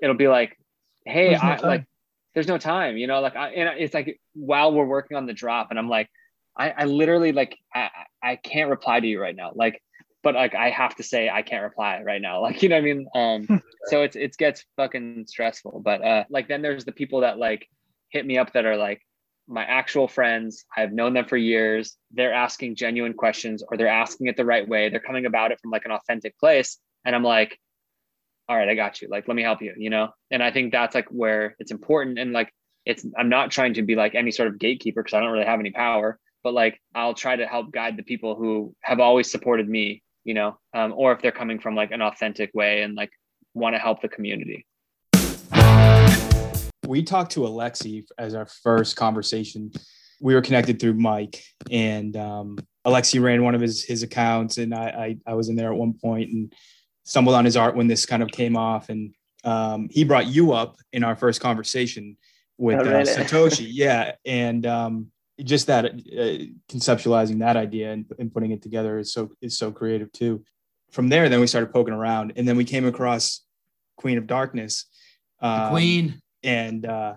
it'll 0.00 0.14
be 0.14 0.28
like, 0.28 0.56
hey, 1.04 1.30
There's 1.30 1.40
I 1.42 1.56
like 1.56 1.86
there's 2.34 2.48
no 2.48 2.58
time, 2.58 2.96
you 2.96 3.06
know, 3.06 3.20
like 3.20 3.36
I 3.36 3.50
and 3.50 3.78
it's 3.78 3.94
like 3.94 4.20
while 4.34 4.72
we're 4.72 4.84
working 4.84 5.16
on 5.16 5.26
the 5.26 5.32
drop, 5.32 5.68
and 5.70 5.78
I'm 5.78 5.88
like, 5.88 6.08
I, 6.56 6.70
I 6.70 6.84
literally 6.84 7.32
like 7.32 7.56
I 7.74 7.90
I 8.22 8.30
I 8.30 8.36
can't 8.36 8.70
reply 8.70 9.00
to 9.00 9.06
you 9.06 9.20
right 9.20 9.34
now. 9.34 9.50
Like, 9.54 9.82
but 10.22 10.36
like 10.36 10.54
I 10.54 10.70
have 10.70 10.94
to 10.96 11.02
say 11.02 11.28
I 11.28 11.42
can't 11.42 11.64
reply 11.64 12.02
right 12.04 12.22
now. 12.22 12.40
Like, 12.42 12.62
you 12.62 12.68
know 12.68 12.76
what 12.76 12.82
I 12.82 12.84
mean? 12.84 13.08
Um 13.14 13.62
so 13.86 14.02
it's 14.02 14.14
it 14.14 14.36
gets 14.36 14.64
fucking 14.76 15.26
stressful. 15.26 15.82
But 15.84 16.02
uh 16.02 16.24
like 16.30 16.46
then 16.46 16.62
there's 16.62 16.84
the 16.84 16.92
people 16.92 17.20
that 17.22 17.38
like 17.38 17.68
hit 18.10 18.24
me 18.24 18.38
up 18.38 18.52
that 18.52 18.64
are 18.64 18.76
like 18.76 19.02
my 19.46 19.64
actual 19.64 20.08
friends. 20.08 20.64
I've 20.76 20.92
known 20.92 21.14
them 21.14 21.26
for 21.26 21.36
years. 21.36 21.96
They're 22.12 22.32
asking 22.32 22.76
genuine 22.76 23.14
questions 23.14 23.62
or 23.66 23.76
they're 23.76 23.88
asking 23.88 24.28
it 24.28 24.36
the 24.36 24.44
right 24.44 24.66
way. 24.66 24.88
They're 24.88 25.00
coming 25.00 25.26
about 25.26 25.52
it 25.52 25.60
from 25.60 25.70
like 25.70 25.84
an 25.84 25.92
authentic 25.92 26.38
place. 26.38 26.78
And 27.04 27.14
I'm 27.14 27.22
like, 27.22 27.58
all 28.48 28.56
right, 28.56 28.68
I 28.68 28.74
got 28.74 29.00
you. 29.00 29.08
Like, 29.08 29.28
let 29.28 29.34
me 29.34 29.42
help 29.42 29.62
you, 29.62 29.74
you 29.76 29.90
know? 29.90 30.10
And 30.30 30.42
I 30.42 30.50
think 30.50 30.72
that's 30.72 30.94
like 30.94 31.08
where 31.08 31.56
it's 31.58 31.70
important. 31.70 32.18
And 32.18 32.32
like, 32.32 32.52
it's, 32.84 33.04
I'm 33.16 33.28
not 33.28 33.50
trying 33.50 33.74
to 33.74 33.82
be 33.82 33.94
like 33.94 34.14
any 34.14 34.30
sort 34.30 34.48
of 34.48 34.58
gatekeeper 34.58 35.02
because 35.02 35.14
I 35.14 35.20
don't 35.20 35.32
really 35.32 35.46
have 35.46 35.60
any 35.60 35.70
power, 35.70 36.18
but 36.42 36.52
like, 36.52 36.80
I'll 36.94 37.14
try 37.14 37.36
to 37.36 37.46
help 37.46 37.72
guide 37.72 37.96
the 37.96 38.02
people 38.02 38.34
who 38.34 38.74
have 38.82 39.00
always 39.00 39.30
supported 39.30 39.68
me, 39.68 40.02
you 40.24 40.34
know? 40.34 40.58
Um, 40.74 40.92
or 40.94 41.12
if 41.12 41.22
they're 41.22 41.32
coming 41.32 41.58
from 41.58 41.74
like 41.74 41.90
an 41.90 42.02
authentic 42.02 42.50
way 42.54 42.82
and 42.82 42.94
like 42.94 43.10
want 43.54 43.74
to 43.74 43.78
help 43.78 44.02
the 44.02 44.08
community. 44.08 44.66
We 46.86 47.02
talked 47.02 47.32
to 47.32 47.40
Alexi 47.40 48.04
as 48.18 48.34
our 48.34 48.46
first 48.46 48.96
conversation. 48.96 49.72
We 50.20 50.34
were 50.34 50.42
connected 50.42 50.80
through 50.80 50.94
Mike, 50.94 51.42
and 51.70 52.16
um, 52.16 52.58
Alexi 52.86 53.20
ran 53.22 53.42
one 53.42 53.54
of 53.54 53.60
his 53.60 53.82
his 53.82 54.02
accounts, 54.02 54.58
and 54.58 54.74
I, 54.74 55.16
I 55.26 55.32
I 55.32 55.34
was 55.34 55.48
in 55.48 55.56
there 55.56 55.72
at 55.72 55.78
one 55.78 55.94
point 55.94 56.30
and 56.30 56.52
stumbled 57.04 57.34
on 57.34 57.44
his 57.44 57.56
art 57.56 57.76
when 57.76 57.88
this 57.88 58.06
kind 58.06 58.22
of 58.22 58.30
came 58.30 58.56
off, 58.56 58.88
and 58.88 59.14
um, 59.44 59.88
he 59.90 60.04
brought 60.04 60.26
you 60.26 60.52
up 60.52 60.76
in 60.92 61.04
our 61.04 61.16
first 61.16 61.40
conversation 61.40 62.16
with 62.58 62.78
Oh, 62.78 62.80
uh, 62.80 62.84
really? 62.84 63.04
Satoshi, 63.04 63.66
yeah, 63.70 64.12
and 64.24 64.66
um, 64.66 65.10
just 65.42 65.66
that 65.66 65.86
uh, 65.86 66.44
conceptualizing 66.70 67.40
that 67.40 67.56
idea 67.56 67.92
and, 67.92 68.06
and 68.18 68.32
putting 68.32 68.52
it 68.52 68.62
together 68.62 68.98
is 68.98 69.12
so 69.12 69.30
is 69.40 69.58
so 69.58 69.70
creative 69.72 70.12
too. 70.12 70.44
From 70.92 71.08
there, 71.08 71.28
then 71.28 71.40
we 71.40 71.46
started 71.46 71.72
poking 71.72 71.94
around, 71.94 72.34
and 72.36 72.46
then 72.46 72.56
we 72.56 72.64
came 72.64 72.86
across 72.86 73.40
Queen 73.96 74.18
of 74.18 74.26
Darkness. 74.26 74.86
Um, 75.40 75.70
Queen. 75.70 76.20
And 76.44 76.86
uh, 76.86 77.14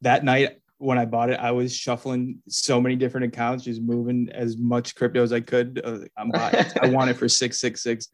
that 0.00 0.24
night 0.24 0.56
when 0.78 0.96
I 0.98 1.04
bought 1.04 1.28
it, 1.30 1.38
I 1.38 1.50
was 1.50 1.76
shuffling 1.76 2.38
so 2.48 2.80
many 2.80 2.96
different 2.96 3.26
accounts, 3.26 3.64
just 3.64 3.82
moving 3.82 4.30
as 4.32 4.56
much 4.56 4.94
crypto 4.94 5.22
as 5.22 5.32
I 5.32 5.40
could. 5.40 5.80
Uh, 5.84 5.98
I'm 6.16 6.30
buying 6.30 6.54
it. 6.54 6.72
I 6.80 6.88
want 6.88 7.10
it 7.10 7.14
for 7.14 7.28
six 7.28 7.60
six 7.60 7.82
six 7.82 8.08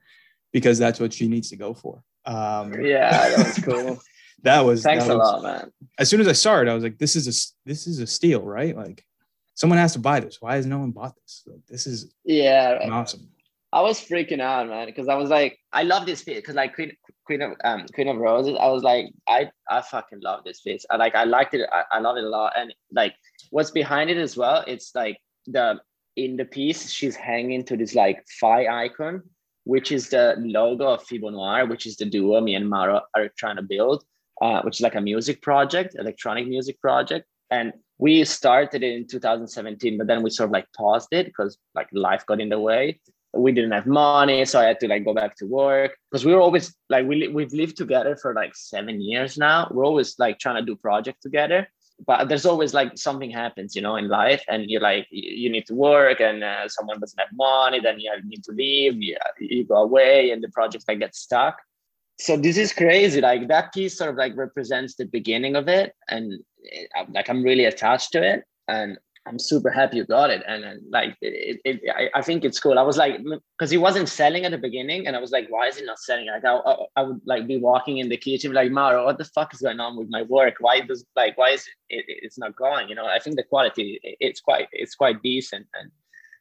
because 0.52 0.76
that's 0.78 0.98
what 0.98 1.12
she 1.12 1.28
needs 1.28 1.48
to 1.50 1.56
go 1.56 1.72
for. 1.74 2.02
Um, 2.24 2.74
Yeah, 2.84 3.10
that 3.10 3.38
was 3.38 3.58
cool. 3.64 3.98
that 4.42 4.60
was 4.62 4.82
Thanks 4.82 5.06
that 5.06 5.14
a 5.14 5.18
was- 5.18 5.28
lot, 5.32 5.42
man. 5.44 5.72
As 5.98 6.10
soon 6.10 6.20
as 6.20 6.26
I 6.28 6.32
saw 6.32 6.60
it, 6.60 6.68
I 6.68 6.74
was 6.74 6.82
like, 6.82 6.98
"This 6.98 7.14
is 7.14 7.26
a 7.28 7.34
this 7.68 7.86
is 7.86 8.00
a 8.00 8.06
steal, 8.06 8.42
right? 8.42 8.76
Like, 8.76 9.04
someone 9.54 9.78
has 9.78 9.92
to 9.92 10.00
buy 10.00 10.18
this. 10.20 10.38
Why 10.40 10.56
has 10.56 10.66
no 10.66 10.78
one 10.78 10.90
bought 10.90 11.14
this? 11.22 11.44
Like, 11.46 11.64
this 11.68 11.86
is 11.86 12.12
Yeah, 12.24 12.78
awesome." 12.90 13.28
I 13.72 13.82
was 13.82 14.00
freaking 14.00 14.40
out, 14.40 14.68
man, 14.68 14.86
because 14.86 15.06
I 15.08 15.14
was 15.16 15.28
like, 15.28 15.58
I 15.72 15.82
love 15.82 16.06
this 16.06 16.22
piece, 16.24 16.36
because 16.36 16.54
like 16.54 16.74
Queen, 17.26 17.42
of 17.42 17.52
um, 17.64 17.86
Queen 17.94 18.08
of 18.08 18.16
Roses, 18.16 18.56
I 18.58 18.68
was 18.68 18.82
like, 18.82 19.06
I, 19.28 19.50
I 19.68 19.82
fucking 19.82 20.20
love 20.22 20.44
this 20.44 20.60
piece. 20.60 20.86
I 20.90 20.96
like, 20.96 21.14
I 21.14 21.24
liked 21.24 21.54
it. 21.54 21.68
I, 21.72 21.82
I 21.96 21.98
love 22.00 22.16
it 22.16 22.24
a 22.24 22.28
lot, 22.28 22.52
and 22.56 22.72
like, 22.92 23.14
what's 23.50 23.70
behind 23.70 24.10
it 24.10 24.16
as 24.16 24.36
well? 24.36 24.64
It's 24.66 24.94
like 24.94 25.18
the 25.46 25.80
in 26.16 26.36
the 26.36 26.44
piece, 26.44 26.90
she's 26.90 27.14
hanging 27.14 27.64
to 27.64 27.76
this 27.76 27.94
like 27.94 28.24
phi 28.40 28.66
icon, 28.84 29.22
which 29.64 29.92
is 29.92 30.08
the 30.08 30.34
logo 30.38 30.86
of 30.94 31.02
Fibo 31.02 31.28
Noir, 31.30 31.66
which 31.66 31.86
is 31.86 31.96
the 31.96 32.06
duo 32.06 32.40
me 32.40 32.54
and 32.54 32.68
Maro 32.68 33.02
are 33.14 33.28
trying 33.36 33.56
to 33.56 33.62
build, 33.62 34.04
uh, 34.40 34.62
which 34.62 34.78
is 34.78 34.80
like 34.80 34.94
a 34.94 35.00
music 35.00 35.42
project, 35.42 35.94
electronic 35.98 36.46
music 36.46 36.80
project, 36.80 37.26
and 37.50 37.72
we 37.98 38.24
started 38.24 38.82
it 38.82 38.94
in 38.94 39.06
2017, 39.06 39.98
but 39.98 40.06
then 40.06 40.22
we 40.22 40.30
sort 40.30 40.48
of 40.48 40.52
like 40.52 40.66
paused 40.76 41.08
it 41.12 41.26
because 41.26 41.58
like 41.74 41.88
life 41.92 42.24
got 42.26 42.40
in 42.40 42.48
the 42.48 42.58
way 42.58 43.00
we 43.38 43.52
didn't 43.52 43.72
have 43.72 43.86
money 43.86 44.44
so 44.44 44.60
i 44.60 44.64
had 44.64 44.80
to 44.80 44.88
like 44.88 45.04
go 45.04 45.14
back 45.14 45.36
to 45.36 45.46
work. 45.46 45.92
Because 46.10 46.24
we 46.24 46.32
were 46.34 46.40
always 46.40 46.74
like 46.88 47.06
we 47.06 47.28
we've 47.28 47.52
lived 47.52 47.76
together 47.76 48.16
for 48.16 48.34
like 48.34 48.54
seven 48.54 49.00
years 49.00 49.36
now. 49.36 49.68
We're 49.70 49.84
always 49.84 50.18
like 50.18 50.38
trying 50.38 50.56
to 50.56 50.66
do 50.70 50.76
project 50.76 51.22
together. 51.22 51.68
But 52.06 52.28
there's 52.28 52.44
always 52.44 52.74
like 52.74 52.98
something 52.98 53.30
happens 53.30 53.74
you 53.74 53.82
know 53.82 53.96
in 53.96 54.08
life 54.08 54.42
and 54.48 54.64
you're 54.70 54.82
like 54.82 55.06
you 55.10 55.48
need 55.50 55.66
to 55.66 55.74
work 55.74 56.20
and 56.20 56.44
uh, 56.44 56.68
someone 56.68 57.00
doesn't 57.00 57.18
have 57.18 57.30
money 57.32 57.80
then 57.80 57.98
you 57.98 58.10
need 58.24 58.44
to 58.44 58.52
leave 58.52 58.96
you, 59.02 59.16
you 59.40 59.64
go 59.64 59.76
away 59.76 60.30
and 60.30 60.42
the 60.42 60.50
project 60.50 60.84
like 60.88 60.98
gets 60.98 61.18
stuck. 61.20 61.56
So 62.18 62.36
this 62.36 62.56
is 62.56 62.72
crazy. 62.72 63.20
Like 63.20 63.48
that 63.48 63.72
piece 63.74 63.96
sort 63.98 64.10
of 64.10 64.16
like 64.16 64.36
represents 64.36 64.94
the 64.94 65.06
beginning 65.06 65.54
of 65.56 65.68
it 65.68 65.94
and 66.08 66.24
it, 66.58 66.88
I'm- 66.96 67.12
like 67.12 67.28
i'm 67.28 67.42
really 67.42 67.66
attached 67.66 68.12
to 68.12 68.22
it. 68.22 68.44
And 68.68 68.98
I'm 69.26 69.38
super 69.38 69.70
happy 69.70 69.96
you 69.96 70.04
got 70.04 70.30
it. 70.30 70.42
And, 70.46 70.64
like, 70.90 71.16
it, 71.20 71.60
it, 71.64 71.80
I, 71.94 72.18
I 72.18 72.22
think 72.22 72.44
it's 72.44 72.60
cool. 72.60 72.78
I 72.78 72.82
was 72.82 72.96
like, 72.96 73.20
because 73.58 73.70
he 73.70 73.76
wasn't 73.76 74.08
selling 74.08 74.44
at 74.44 74.52
the 74.52 74.58
beginning, 74.58 75.06
and 75.06 75.16
I 75.16 75.18
was 75.20 75.32
like, 75.32 75.48
why 75.48 75.66
is 75.66 75.76
he 75.78 75.84
not 75.84 75.98
selling? 75.98 76.26
Like, 76.26 76.44
I, 76.44 76.54
I, 76.56 76.76
I 76.96 77.02
would 77.02 77.20
like 77.26 77.46
be 77.46 77.58
walking 77.58 77.98
in 77.98 78.08
the 78.08 78.16
kitchen, 78.16 78.52
like, 78.52 78.70
Maro, 78.70 79.04
what 79.04 79.18
the 79.18 79.24
fuck 79.24 79.52
is 79.52 79.60
going 79.60 79.80
on 79.80 79.96
with 79.96 80.08
my 80.10 80.22
work? 80.22 80.54
Why 80.60 80.80
does 80.80 81.04
like, 81.16 81.36
why 81.36 81.50
is 81.50 81.66
it, 81.90 82.04
it 82.08 82.18
it's 82.22 82.38
not 82.38 82.54
going? 82.56 82.88
You 82.88 82.94
know, 82.94 83.06
I 83.06 83.18
think 83.18 83.36
the 83.36 83.42
quality, 83.42 83.98
it- 84.02 84.16
it's 84.20 84.40
quite, 84.40 84.68
it's 84.72 84.94
quite 84.94 85.22
decent, 85.22 85.66
and 85.78 85.90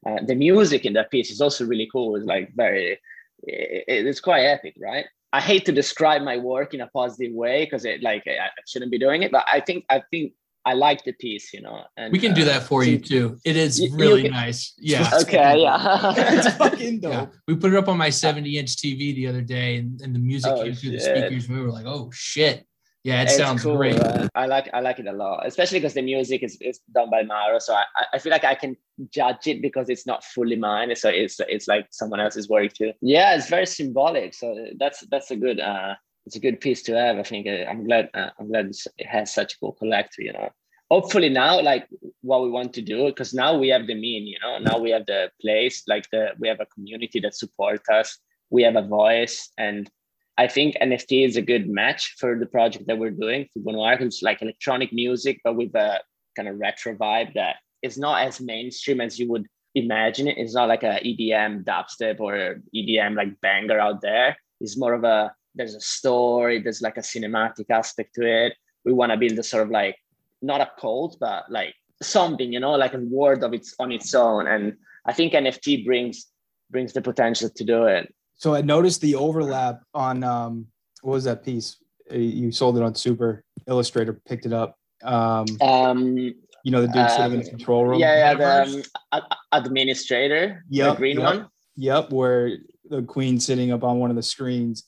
uh, 0.08 0.24
the 0.26 0.36
music 0.36 0.86
in 0.86 0.94
that 0.94 1.10
piece 1.12 1.32
is 1.32 1.42
also 1.42 1.66
really 1.66 1.90
cool. 1.92 2.16
It's 2.16 2.26
like 2.26 2.52
very, 2.56 3.00
it, 3.44 3.84
it's 3.88 4.20
quite 4.20 4.42
epic, 4.42 4.76
right? 4.80 5.06
I 5.34 5.42
hate 5.42 5.66
to 5.66 5.72
describe 5.74 6.22
my 6.22 6.38
work 6.38 6.74
in 6.74 6.82
a 6.82 6.88
positive 6.88 7.34
way 7.34 7.66
because 7.66 7.84
it 7.84 8.02
like 8.02 8.24
I 8.28 8.50
shouldn't 8.68 8.92
be 8.92 9.00
doing 9.00 9.24
it, 9.24 9.32
but 9.32 9.46
I 9.52 9.60
think 9.60 9.84
I 9.90 10.02
think 10.12 10.32
I 10.66 10.74
like 10.74 11.04
the 11.04 11.14
piece, 11.14 11.54
you 11.54 11.62
know. 11.62 11.84
And 11.96 12.12
We 12.12 12.18
can 12.20 12.34
do 12.34 12.42
uh, 12.42 12.46
that 12.46 12.64
for 12.64 12.84
you 12.84 12.98
too. 12.98 13.38
It 13.46 13.56
is 13.56 13.80
You- 13.80 13.90
you 13.92 13.96
really 13.98 14.22
can- 14.24 14.32
nice. 14.32 14.74
Yeah. 14.78 15.10
Okay, 15.22 15.62
yeah. 15.62 16.14
it's 16.18 16.56
fucking 16.58 17.02
dope. 17.02 17.14
Yeah. 17.14 17.26
We 17.48 17.56
put 17.56 17.72
it 17.74 17.78
up 17.78 17.88
on 17.88 17.98
my 17.98 18.10
70 18.10 18.58
inch 18.58 18.76
TV 18.78 19.14
the 19.16 19.28
other 19.28 19.42
day 19.42 19.78
and, 19.78 20.02
and 20.02 20.14
the 20.16 20.20
music 20.20 20.52
Oh, 20.52 20.64
came 20.64 20.74
through 20.74 20.92
the 20.92 21.00
speakers 21.00 21.48
we 21.48 21.62
were 21.62 21.72
like, 21.72 21.86
oh 21.86 22.10
shit. 22.14 22.66
Yeah, 23.04 23.22
it 23.22 23.26
It's 23.26 23.38
sounds 23.38 23.62
cool, 23.62 23.78
great. 23.78 24.00
uh, 24.00 24.28
I 24.34 24.48
like 24.48 24.68
I 24.74 24.80
like 24.80 24.98
it 24.98 25.06
a 25.06 25.12
lot, 25.14 25.46
especially 25.46 25.78
because 25.78 25.94
the 25.94 26.02
music 26.02 26.42
is, 26.42 26.58
is 26.60 26.80
done 26.92 27.12
by 27.12 27.22
Maro. 27.22 27.60
So 27.60 27.76
I, 27.76 27.84
I- 27.96 28.06
I 28.16 28.18
feel 28.18 28.32
like 28.32 28.44
I 28.44 28.56
can 28.56 28.76
judge 29.14 29.46
it 29.46 29.62
because 29.62 29.90
it's 29.90 30.08
not 30.08 30.24
fully 30.24 30.56
mine. 30.56 30.90
So 30.96 31.10
it's 31.10 31.40
it's 31.48 31.68
like 31.68 31.86
someone 31.92 32.20
else's 32.20 32.50
work 32.50 32.74
too. 32.74 32.94
Yeah, 33.04 33.36
it's 33.36 33.48
very 33.48 33.68
symbolic. 33.68 34.34
So 34.34 34.46
that's 34.80 35.02
that's 35.12 35.30
a 35.30 35.36
good 35.36 35.60
uh 35.60 35.94
it's 36.26 36.36
a 36.36 36.40
good 36.40 36.60
piece 36.60 36.82
to 36.84 36.98
have. 36.98 37.18
I 37.18 37.24
think 37.24 37.48
uh, 37.48 37.70
I'm 37.70 37.86
glad 37.86 38.10
uh, 38.14 38.30
I'm 38.40 38.48
glad 38.48 38.72
it 38.98 39.08
has 39.08 39.34
such 39.34 39.54
a 39.54 39.58
cool 39.60 39.74
collector. 39.74 40.22
You 40.22 40.34
know, 40.34 40.50
hopefully 40.90 41.30
now 41.30 41.62
like 41.62 41.88
what 42.22 42.44
we 42.44 42.50
want 42.50 42.74
to 42.74 42.82
do 42.82 43.06
because 43.08 43.34
now 43.34 43.58
we 43.58 43.70
have 43.70 43.88
the 43.88 43.96
mean. 43.96 44.26
You 44.26 44.38
know, 44.42 44.58
now 44.58 44.80
we 44.80 44.92
have 44.92 45.06
the 45.06 45.32
place 45.42 45.84
like 45.88 46.10
the 46.12 46.30
we 46.40 46.48
have 46.48 46.60
a 46.60 46.66
community 46.68 47.20
that 47.22 47.36
supports 47.36 47.90
us. 47.90 48.18
We 48.50 48.64
have 48.64 48.76
a 48.76 48.88
voice 48.88 49.50
and 49.58 49.90
I 50.38 50.48
think 50.48 50.76
NFT 50.82 51.26
is 51.26 51.38
a 51.38 51.42
good 51.42 51.70
match 51.70 52.16
for 52.20 52.38
the 52.38 52.46
project 52.46 52.88
that 52.88 52.98
we're 52.98 53.12
doing 53.12 53.48
for 53.54 53.60
Bonoir, 53.60 53.98
who's 53.98 54.22
like 54.22 54.42
electronic 54.42 54.92
music, 54.92 55.40
but 55.44 55.56
with 55.56 55.74
a 55.76 56.02
kind 56.36 56.50
of 56.50 56.60
retro 56.60 56.94
vibe 56.94 57.34
that 57.36 57.58
is 57.82 57.98
not 57.98 58.22
as 58.22 58.42
mainstream 58.42 59.00
as 59.00 59.18
you 59.18 59.30
would 59.30 59.48
imagine 59.76 60.28
it. 60.28 60.38
It's 60.38 60.54
not 60.54 60.68
like 60.68 60.84
a 60.84 61.00
EDM 61.06 61.64
dubstep 61.64 62.20
or 62.20 62.62
EDM 62.76 63.16
like 63.16 63.40
banger 63.40 63.80
out 63.80 64.02
there. 64.02 64.36
It's 64.60 64.78
more 64.78 64.94
of 64.94 65.06
a 65.06 65.34
there's 65.56 65.76
a 65.76 65.82
story, 65.82 66.62
there's 66.62 66.82
like 66.82 66.98
a 66.98 67.02
cinematic 67.02 67.70
aspect 67.70 68.16
to 68.16 68.26
it. 68.26 68.54
We 68.84 68.94
want 68.94 69.12
to 69.12 69.18
build 69.18 69.40
a 69.40 69.44
sort 69.44 69.64
of 69.64 69.70
like 69.70 69.98
not 70.42 70.62
a 70.62 70.70
cult, 70.80 71.18
but 71.20 71.50
like 71.50 71.74
something, 72.02 72.52
you 72.54 72.60
know, 72.60 72.74
like 72.74 72.94
a 72.94 73.00
word 73.00 73.44
of 73.44 73.54
its 73.54 73.74
on 73.80 73.92
its 73.92 74.14
own. 74.14 74.48
And 74.48 74.78
I 75.06 75.14
think 75.14 75.34
NFT 75.34 75.86
brings 75.86 76.28
brings 76.70 76.94
the 76.94 77.02
potential 77.02 77.50
to 77.50 77.64
do 77.64 77.86
it. 77.86 78.14
So 78.36 78.54
I 78.54 78.62
noticed 78.62 79.02
the 79.02 79.16
overlap 79.16 79.82
on 79.94 80.24
um, 80.24 80.68
what 81.02 81.14
was 81.14 81.24
that 81.24 81.44
piece? 81.44 81.78
Uh, 82.12 82.18
You 82.18 82.52
sold 82.52 82.78
it 82.78 82.84
on 82.84 82.96
Super 82.96 83.44
Illustrator, 83.68 84.20
picked 84.28 84.46
it 84.46 84.54
up. 84.54 84.78
Um, 85.04 85.46
Um, 85.62 86.18
you 86.18 86.72
know, 86.72 86.82
the 86.82 86.88
dude 86.88 87.10
sitting 87.12 87.34
in 87.34 87.40
the 87.40 87.46
um, 87.46 87.50
control 87.50 87.86
room. 87.86 88.00
yeah, 88.00 88.34
yeah, 88.34 88.34
the 88.34 88.84
um, 89.12 89.22
administrator, 89.52 90.66
Yep, 90.70 90.94
the 90.94 90.98
green 90.98 91.20
yep, 91.20 91.26
one. 91.26 91.48
Yep, 91.78 92.12
where 92.12 92.58
the 92.90 93.04
queen 93.04 93.40
sitting 93.40 93.72
up 93.72 93.84
on 93.84 94.00
one 94.00 94.10
of 94.10 94.16
the 94.16 94.24
screens. 94.24 94.84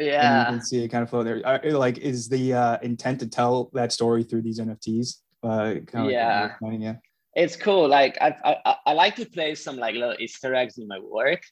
And 0.00 0.08
Yeah. 0.08 0.40
you 0.40 0.46
can 0.58 0.62
see 0.62 0.84
it 0.84 0.88
kind 0.88 1.02
of 1.02 1.10
flow 1.10 1.22
there. 1.22 1.40
Uh, 1.44 1.58
Like, 1.78 1.98
is 1.98 2.28
the 2.28 2.54
uh, 2.54 2.78
intent 2.82 3.20
to 3.20 3.28
tell 3.28 3.70
that 3.74 3.92
story 3.92 4.24
through 4.24 4.42
these 4.42 4.58
NFTs? 4.58 5.16
Uh, 5.42 5.74
kind 5.86 6.06
of 6.06 6.10
Yeah. 6.10 6.54
Like 6.60 6.80
yeah. 6.80 6.96
it's 7.34 7.56
cool. 7.56 7.88
Like 7.88 8.16
I, 8.20 8.34
I, 8.44 8.76
I- 8.86 8.92
like 8.94 9.16
to 9.16 9.26
play 9.26 9.54
some 9.54 9.76
like 9.76 9.94
little 9.94 10.16
Easter 10.18 10.54
eggs 10.54 10.78
in 10.78 10.88
my 10.88 10.98
work, 10.98 11.42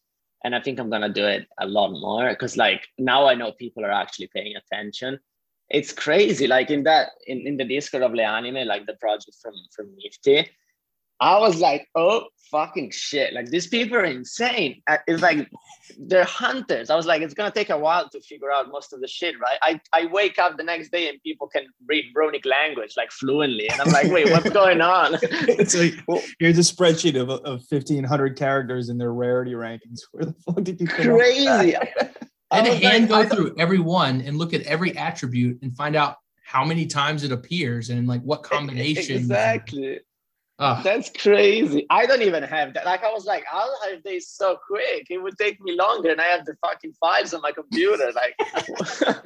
and 0.45 0.55
I 0.55 0.61
think 0.61 0.79
I'm 0.79 0.91
gonna 0.91 1.09
do 1.09 1.27
it 1.27 1.47
a 1.59 1.67
lot 1.67 1.91
more 1.93 2.29
because 2.31 2.57
like 2.57 2.87
now 2.99 3.27
I 3.27 3.35
know 3.35 3.53
people 3.53 3.85
are 3.85 3.91
actually 4.03 4.29
paying 4.35 4.55
attention. 4.57 5.19
It's 5.71 5.93
crazy. 5.93 6.47
Like 6.47 6.71
in 6.71 6.85
that 6.85 7.11
in, 7.27 7.47
in 7.47 7.57
the 7.59 7.65
Discord 7.65 8.03
of 8.03 8.13
Leanime, 8.13 8.65
like 8.67 8.87
the 8.87 8.95
project 8.95 9.37
from 9.43 9.55
from 9.75 9.95
Nifty, 9.97 10.51
I 11.21 11.39
was 11.39 11.61
like, 11.61 11.89
oh 11.95 12.27
fucking 12.51 12.91
shit! 12.91 13.35
Like 13.35 13.47
these 13.47 13.67
people 13.67 13.97
are 13.97 14.05
insane. 14.05 14.83
Uh, 14.87 14.99
It's 15.07 15.23
like 15.23 15.49
they're 15.99 16.25
hunters. 16.25 16.91
I 16.91 16.97
was 16.97 17.07
like, 17.07 17.23
it's 17.23 17.35
gonna 17.35 17.51
take 17.51 17.71
a 17.71 17.79
while 17.79 18.09
to 18.11 18.21
figure 18.21 18.53
out 18.53 18.71
most 18.71 18.93
of 18.93 19.01
the 19.01 19.09
shit, 19.09 19.39
right? 19.41 19.59
I, 19.63 19.81
I 19.93 20.07
wake 20.07 20.39
up 20.39 20.57
the 20.57 20.63
next 20.63 20.91
day 20.91 21.09
and 21.09 21.21
people 21.23 21.49
can 21.49 21.65
read 21.87 22.05
Runic 22.15 22.45
language 22.45 22.95
like 22.97 23.11
fluently, 23.11 23.69
and 23.69 23.81
I'm 23.81 23.91
like, 23.91 24.11
wait, 24.13 24.31
what's 24.31 24.51
going 24.51 24.81
on? 24.81 25.19
it's 25.23 25.75
like 25.75 25.95
here's 26.39 26.59
a 26.59 26.73
spreadsheet 26.73 27.21
of, 27.21 27.31
of 27.31 27.63
1500 27.69 28.37
characters 28.37 28.89
and 28.89 29.01
their 29.01 29.13
rarity 29.13 29.53
rankings. 29.53 30.01
Where 30.13 30.27
the 30.27 30.35
fuck 30.45 30.63
did 30.63 30.81
you 30.81 30.87
come 30.87 31.17
Crazy. 31.17 31.73
that? 31.73 32.17
And 32.51 32.67
I 32.69 32.71
hand 32.71 33.11
like, 33.11 33.29
go 33.29 33.37
through 33.37 33.55
every 33.59 33.81
one 33.81 34.21
and 34.21 34.37
look 34.37 34.55
at 34.55 34.63
every 34.63 34.97
attribute 34.97 35.59
and 35.63 35.77
find 35.77 35.97
out 35.97 36.17
how 36.45 36.65
many 36.65 36.87
times 36.87 37.25
it 37.25 37.33
appears 37.33 37.91
and 37.91 38.07
like 38.07 38.23
what 38.23 38.43
combination. 38.45 39.17
Exactly. 39.17 40.01
Ah. 40.61 40.81
That's 40.83 41.11
crazy. 41.11 41.87
I 41.89 42.05
don't 42.07 42.23
even 42.23 42.43
have 42.43 42.75
that. 42.75 42.85
Like 42.85 43.05
I 43.05 43.13
was 43.13 43.25
like, 43.27 43.45
I'll 43.53 43.79
have 43.89 44.03
this 44.03 44.29
so 44.29 44.59
quick. 44.67 45.07
It 45.09 45.19
would 45.19 45.39
take 45.39 45.61
me 45.61 45.77
longer, 45.77 46.11
and 46.11 46.21
I 46.21 46.25
have 46.25 46.45
the 46.47 46.57
fucking 46.67 46.95
files 47.01 47.33
on 47.35 47.43
my 47.43 47.53
computer. 47.53 48.13
Like, 48.19 49.17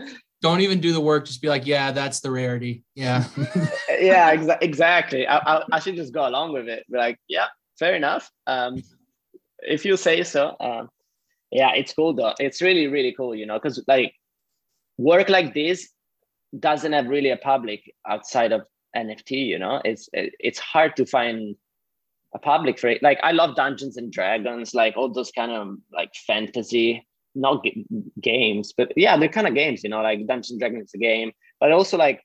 Don't 0.42 0.60
even 0.60 0.80
do 0.80 0.92
the 0.92 1.00
work. 1.00 1.24
Just 1.24 1.40
be 1.40 1.48
like, 1.48 1.66
yeah, 1.66 1.92
that's 1.92 2.20
the 2.20 2.30
rarity. 2.30 2.84
Yeah. 2.94 3.24
yeah, 3.88 4.34
exa- 4.34 4.58
exactly. 4.60 5.26
I, 5.26 5.38
I, 5.38 5.62
I 5.72 5.78
should 5.78 5.94
just 5.94 6.12
go 6.12 6.28
along 6.28 6.52
with 6.52 6.68
it. 6.68 6.84
Be 6.90 6.98
like, 6.98 7.18
yeah, 7.28 7.46
fair 7.78 7.94
enough. 7.94 8.28
Um, 8.48 8.82
if 9.60 9.84
you 9.84 9.96
say 9.96 10.24
so. 10.24 10.56
Um, 10.60 10.90
yeah, 11.52 11.72
it's 11.74 11.94
cool 11.94 12.12
though. 12.12 12.34
It's 12.40 12.60
really, 12.60 12.88
really 12.88 13.14
cool. 13.16 13.34
You 13.34 13.46
know, 13.46 13.54
because 13.58 13.82
like 13.86 14.14
work 14.98 15.28
like 15.28 15.54
this 15.54 15.88
doesn't 16.58 16.92
have 16.92 17.06
really 17.06 17.30
a 17.30 17.36
public 17.36 17.94
outside 18.06 18.52
of 18.52 18.62
NFT. 18.96 19.46
You 19.46 19.58
know, 19.58 19.80
it's 19.84 20.08
it's 20.12 20.58
hard 20.58 20.96
to 20.96 21.06
find 21.06 21.56
a 22.34 22.38
public 22.38 22.78
for 22.78 22.88
it. 22.88 23.02
Like 23.02 23.18
I 23.22 23.32
love 23.32 23.56
Dungeons 23.56 23.96
and 23.96 24.10
Dragons, 24.12 24.74
like 24.74 24.96
all 24.96 25.10
those 25.12 25.30
kind 25.32 25.52
of 25.52 25.76
like 25.92 26.10
fantasy, 26.26 27.06
not 27.34 27.62
g- 27.64 27.84
games, 28.20 28.72
but 28.76 28.92
yeah, 28.96 29.16
they're 29.16 29.28
kind 29.28 29.46
of 29.46 29.54
games. 29.54 29.82
You 29.84 29.90
know, 29.90 30.00
like 30.02 30.26
Dungeons 30.26 30.50
and 30.52 30.60
Dragons 30.60 30.88
is 30.90 30.94
a 30.94 30.98
game, 30.98 31.32
but 31.60 31.72
also 31.72 31.96
like 31.96 32.20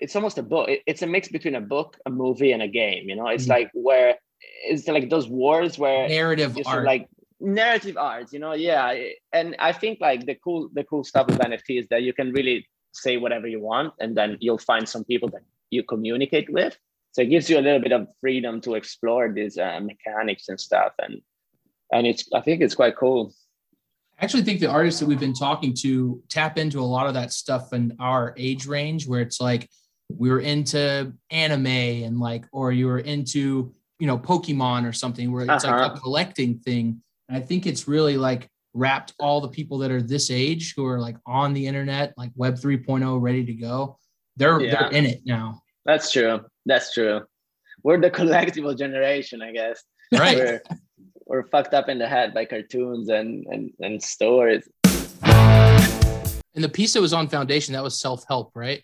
it's 0.00 0.16
almost 0.16 0.38
a 0.38 0.42
book. 0.42 0.68
It- 0.68 0.82
It's 0.86 1.02
a 1.02 1.06
mix 1.06 1.28
between 1.28 1.54
a 1.54 1.60
book, 1.60 1.98
a 2.06 2.10
movie, 2.10 2.52
and 2.52 2.62
a 2.62 2.68
game. 2.68 3.08
You 3.08 3.16
know, 3.16 3.26
it's 3.28 3.46
Mhm. 3.46 3.50
like 3.56 3.70
where 3.74 4.18
it's 4.64 4.88
like 4.88 5.10
those 5.10 5.28
wars 5.28 5.78
where 5.78 6.08
Narrative 6.08 6.56
you 6.56 6.64
sort 6.64 6.76
of 6.76 6.78
art. 6.78 6.86
like 6.86 7.08
narrative 7.40 7.96
arts. 7.98 8.32
You 8.32 8.38
know, 8.38 8.52
yeah, 8.54 8.96
and 9.32 9.54
I 9.58 9.72
think 9.72 10.00
like 10.00 10.24
the 10.26 10.34
cool 10.34 10.70
the 10.72 10.84
cool 10.84 11.04
stuff 11.04 11.26
with 11.26 11.38
NFT 11.40 11.78
is 11.78 11.86
that 11.88 12.02
you 12.02 12.12
can 12.14 12.32
really 12.32 12.66
say 12.92 13.16
whatever 13.16 13.46
you 13.46 13.60
want, 13.60 13.94
and 14.00 14.16
then 14.16 14.36
you'll 14.40 14.58
find 14.58 14.88
some 14.88 15.04
people 15.04 15.28
that 15.30 15.42
you 15.70 15.82
communicate 15.82 16.52
with. 16.52 16.76
So 17.12 17.22
it 17.22 17.26
gives 17.26 17.50
you 17.50 17.58
a 17.58 17.60
little 17.62 17.80
bit 17.80 17.92
of 17.92 18.06
freedom 18.20 18.60
to 18.62 18.74
explore 18.74 19.32
these 19.32 19.58
uh, 19.58 19.80
mechanics 19.80 20.48
and 20.48 20.60
stuff, 20.60 20.92
and 20.98 21.20
and 21.92 22.06
it's 22.06 22.28
I 22.32 22.40
think 22.40 22.60
it's 22.62 22.74
quite 22.74 22.96
cool. 22.96 23.32
I 24.20 24.24
actually 24.24 24.42
think 24.42 24.60
the 24.60 24.66
artists 24.70 25.00
that 25.00 25.06
we've 25.06 25.18
been 25.18 25.34
talking 25.34 25.74
to 25.80 26.22
tap 26.28 26.58
into 26.58 26.78
a 26.80 26.82
lot 26.84 27.06
of 27.06 27.14
that 27.14 27.32
stuff 27.32 27.72
in 27.72 27.96
our 27.98 28.34
age 28.36 28.66
range 28.66 29.06
where 29.08 29.22
it's 29.22 29.40
like 29.40 29.68
we 30.14 30.28
were 30.30 30.40
into 30.40 31.12
anime 31.30 31.66
and 31.66 32.20
like 32.20 32.44
or 32.52 32.70
you 32.70 32.86
were 32.86 32.98
into 32.98 33.72
you 33.98 34.06
know 34.06 34.18
pokemon 34.18 34.86
or 34.86 34.92
something 34.92 35.32
where 35.32 35.42
it's 35.44 35.64
like 35.64 35.72
Uh-huh. 35.72 35.94
a 35.94 35.98
collecting 36.00 36.58
thing 36.58 37.00
and 37.28 37.38
i 37.38 37.40
think 37.40 37.64
it's 37.66 37.86
really 37.86 38.16
like 38.16 38.49
wrapped 38.74 39.14
all 39.18 39.40
the 39.40 39.48
people 39.48 39.78
that 39.78 39.90
are 39.90 40.00
this 40.02 40.30
age 40.30 40.74
who 40.76 40.86
are 40.86 41.00
like 41.00 41.16
on 41.26 41.52
the 41.52 41.66
internet 41.66 42.14
like 42.16 42.30
web 42.36 42.54
3.0 42.54 43.20
ready 43.20 43.44
to 43.44 43.52
go 43.54 43.98
they're 44.36 44.60
Yeah. 44.60 44.70
they're 44.82 44.90
in 44.92 45.06
it 45.06 45.20
now 45.26 45.60
That's 45.84 46.12
true. 46.12 46.40
That's 46.66 46.92
true. 46.94 47.22
We're 47.82 48.00
the 48.00 48.10
collectible 48.20 48.76
generation, 48.76 49.40
I 49.42 49.50
guess. 49.52 49.82
Right. 50.12 50.36
We're, 50.38 50.62
we're 51.26 51.46
fucked 51.48 51.72
up 51.74 51.88
in 51.88 51.98
the 51.98 52.06
head 52.06 52.34
by 52.34 52.44
cartoons 52.44 53.08
and 53.08 53.46
and, 53.52 53.72
and 53.80 54.00
stories. 54.02 54.68
and 56.54 56.64
the 56.64 56.68
piece 56.68 56.92
that 56.94 57.00
was 57.00 57.12
on 57.12 57.28
foundation 57.28 57.72
that 57.74 57.82
was 57.82 57.98
self-help 58.00 58.52
right 58.54 58.82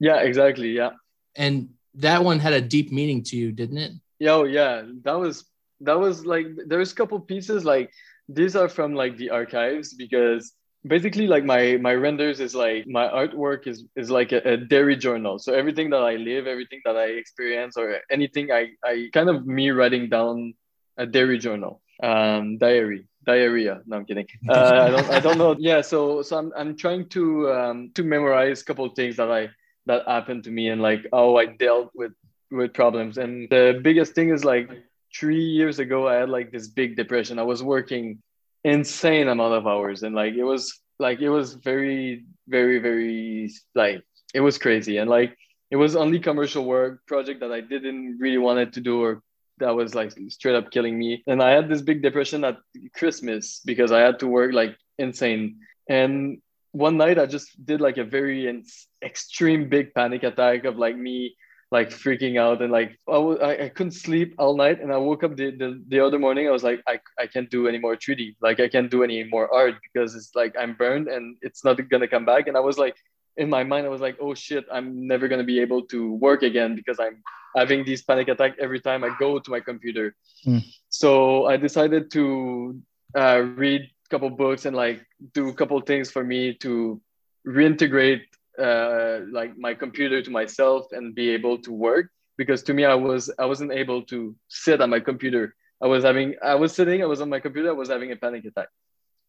Yeah, 0.00 0.18
exactly. 0.20 0.70
Yeah. 0.72 0.90
and 1.36 1.70
that 1.94 2.24
one 2.24 2.38
had 2.38 2.52
a 2.54 2.60
deep 2.60 2.90
meaning 2.92 3.22
to 3.28 3.36
you 3.36 3.52
didn't 3.52 3.78
it 3.78 3.92
Yo, 4.18 4.44
yeah, 4.44 4.82
that 5.04 5.18
was 5.18 5.44
that 5.80 5.98
was 5.98 6.24
like 6.24 6.46
there's 6.68 6.92
a 6.92 6.94
couple 6.94 7.18
pieces 7.20 7.64
like 7.64 7.90
these 8.28 8.56
are 8.56 8.68
from 8.68 8.94
like 8.94 9.16
the 9.16 9.30
archives 9.30 9.94
because 9.94 10.52
basically 10.86 11.26
like 11.26 11.44
my 11.44 11.76
my 11.80 11.94
renders 11.94 12.40
is 12.40 12.54
like 12.54 12.86
my 12.86 13.06
artwork 13.08 13.66
is 13.66 13.84
is 13.96 14.10
like 14.10 14.32
a, 14.32 14.38
a 14.38 14.56
dairy 14.56 14.96
journal. 14.96 15.38
So 15.38 15.54
everything 15.54 15.90
that 15.90 16.02
I 16.02 16.16
live, 16.16 16.46
everything 16.46 16.80
that 16.84 16.96
I 16.96 17.06
experience, 17.06 17.76
or 17.76 17.98
anything 18.10 18.50
I 18.50 18.70
I 18.84 19.08
kind 19.12 19.28
of 19.28 19.46
me 19.46 19.70
writing 19.70 20.08
down 20.08 20.54
a 20.96 21.06
dairy 21.06 21.38
journal, 21.38 21.80
um, 22.02 22.58
diary, 22.58 23.06
diarrhea. 23.24 23.80
No, 23.86 23.98
I'm 23.98 24.04
kidding. 24.04 24.26
Uh, 24.48 24.86
I 24.86 24.90
don't 24.90 25.10
I 25.10 25.20
don't 25.20 25.38
know. 25.38 25.56
Yeah, 25.58 25.80
so 25.80 26.22
so 26.22 26.38
I'm 26.38 26.52
I'm 26.56 26.76
trying 26.76 27.08
to 27.10 27.52
um 27.52 27.90
to 27.94 28.02
memorize 28.02 28.62
a 28.62 28.64
couple 28.64 28.84
of 28.84 28.94
things 28.94 29.16
that 29.16 29.30
I 29.30 29.50
that 29.86 30.06
happened 30.06 30.44
to 30.44 30.50
me 30.50 30.68
and 30.68 30.80
like 30.80 31.06
how 31.12 31.36
I 31.36 31.46
dealt 31.46 31.90
with 31.94 32.12
with 32.50 32.74
problems. 32.74 33.18
And 33.18 33.48
the 33.50 33.80
biggest 33.82 34.14
thing 34.14 34.30
is 34.30 34.44
like 34.44 34.68
three 35.14 35.44
years 35.44 35.78
ago, 35.78 36.08
I 36.08 36.14
had 36.14 36.28
like 36.28 36.52
this 36.52 36.68
big 36.68 36.96
depression. 36.96 37.38
I 37.38 37.42
was 37.42 37.62
working 37.62 38.22
insane 38.64 39.28
amount 39.28 39.54
of 39.54 39.66
hours, 39.66 40.02
and 40.02 40.14
like 40.14 40.34
it 40.34 40.44
was 40.44 40.80
like 40.98 41.20
it 41.20 41.30
was 41.30 41.54
very, 41.54 42.24
very, 42.48 42.78
very 42.78 43.50
like 43.74 44.02
it 44.34 44.40
was 44.40 44.58
crazy. 44.58 44.98
And 44.98 45.10
like 45.10 45.36
it 45.70 45.76
was 45.76 45.96
only 45.96 46.20
commercial 46.20 46.64
work 46.64 47.06
project 47.06 47.40
that 47.40 47.52
I 47.52 47.60
didn't 47.60 48.18
really 48.18 48.38
wanted 48.38 48.74
to 48.74 48.80
do 48.80 49.02
or 49.02 49.22
that 49.58 49.74
was 49.74 49.94
like 49.94 50.12
straight 50.28 50.54
up 50.54 50.70
killing 50.70 50.98
me. 50.98 51.22
And 51.26 51.42
I 51.42 51.50
had 51.50 51.68
this 51.68 51.82
big 51.82 52.02
depression 52.02 52.44
at 52.44 52.58
Christmas 52.94 53.60
because 53.64 53.92
I 53.92 54.00
had 54.00 54.18
to 54.20 54.26
work 54.26 54.52
like 54.52 54.76
insane. 54.98 55.60
And 55.88 56.42
one 56.72 56.96
night 56.96 57.18
I 57.18 57.26
just 57.26 57.64
did 57.64 57.80
like 57.80 57.98
a 57.98 58.04
very 58.04 58.48
in- 58.48 58.64
extreme 59.02 59.68
big 59.68 59.94
panic 59.94 60.22
attack 60.24 60.64
of 60.64 60.76
like 60.76 60.96
me 60.96 61.36
like 61.72 61.88
freaking 61.88 62.38
out 62.38 62.60
and 62.60 62.70
like 62.70 62.90
I, 63.08 63.12
w- 63.12 63.38
I, 63.40 63.64
I 63.64 63.68
couldn't 63.70 63.92
sleep 63.92 64.34
all 64.38 64.54
night 64.54 64.82
and 64.82 64.92
I 64.92 64.98
woke 64.98 65.24
up 65.24 65.36
the, 65.36 65.50
the, 65.50 65.82
the 65.88 66.00
other 66.04 66.18
morning 66.18 66.46
I 66.46 66.50
was 66.50 66.62
like 66.62 66.82
I, 66.86 67.00
I 67.18 67.26
can't 67.26 67.50
do 67.50 67.66
any 67.66 67.78
more 67.78 67.96
3D 67.96 68.36
like 68.42 68.60
I 68.60 68.68
can't 68.68 68.90
do 68.90 69.02
any 69.02 69.24
more 69.24 69.52
art 69.52 69.76
because 69.82 70.14
it's 70.14 70.32
like 70.34 70.54
I'm 70.60 70.74
burned 70.74 71.08
and 71.08 71.38
it's 71.40 71.64
not 71.64 71.76
gonna 71.88 72.06
come 72.06 72.26
back. 72.26 72.46
And 72.46 72.58
I 72.58 72.60
was 72.60 72.76
like 72.76 72.94
in 73.38 73.48
my 73.48 73.64
mind 73.64 73.86
I 73.86 73.88
was 73.88 74.02
like 74.02 74.18
oh 74.20 74.34
shit 74.34 74.66
I'm 74.70 75.06
never 75.06 75.28
gonna 75.28 75.48
be 75.54 75.60
able 75.60 75.82
to 75.86 76.12
work 76.26 76.42
again 76.42 76.76
because 76.76 77.00
I'm 77.00 77.22
having 77.56 77.86
these 77.86 78.02
panic 78.02 78.28
attack 78.28 78.52
every 78.60 78.80
time 78.80 79.02
I 79.02 79.10
go 79.18 79.38
to 79.38 79.50
my 79.50 79.60
computer. 79.60 80.14
Hmm. 80.44 80.58
so 80.90 81.46
I 81.46 81.56
decided 81.56 82.10
to 82.12 82.78
uh, 83.16 83.40
read 83.62 83.80
a 83.82 84.08
couple 84.10 84.28
books 84.28 84.66
and 84.66 84.76
like 84.76 85.06
do 85.32 85.48
a 85.48 85.54
couple 85.54 85.80
things 85.80 86.10
for 86.10 86.22
me 86.22 86.52
to 86.64 87.00
reintegrate 87.46 88.22
uh, 88.58 89.20
like 89.30 89.56
my 89.56 89.74
computer 89.74 90.22
to 90.22 90.30
myself 90.30 90.86
and 90.92 91.14
be 91.14 91.30
able 91.30 91.58
to 91.58 91.72
work 91.72 92.10
because 92.36 92.62
to 92.64 92.74
me 92.74 92.84
I 92.84 92.94
was 92.94 93.30
I 93.38 93.46
wasn't 93.46 93.72
able 93.72 94.02
to 94.12 94.34
sit 94.48 94.80
on 94.80 94.90
my 94.90 95.00
computer. 95.00 95.54
I 95.82 95.86
was 95.86 96.04
having 96.04 96.34
I 96.42 96.54
was 96.54 96.74
sitting 96.74 97.02
I 97.02 97.06
was 97.06 97.20
on 97.20 97.28
my 97.28 97.40
computer 97.40 97.70
I 97.70 97.72
was 97.72 97.88
having 97.88 98.12
a 98.12 98.16
panic 98.16 98.44
attack, 98.44 98.68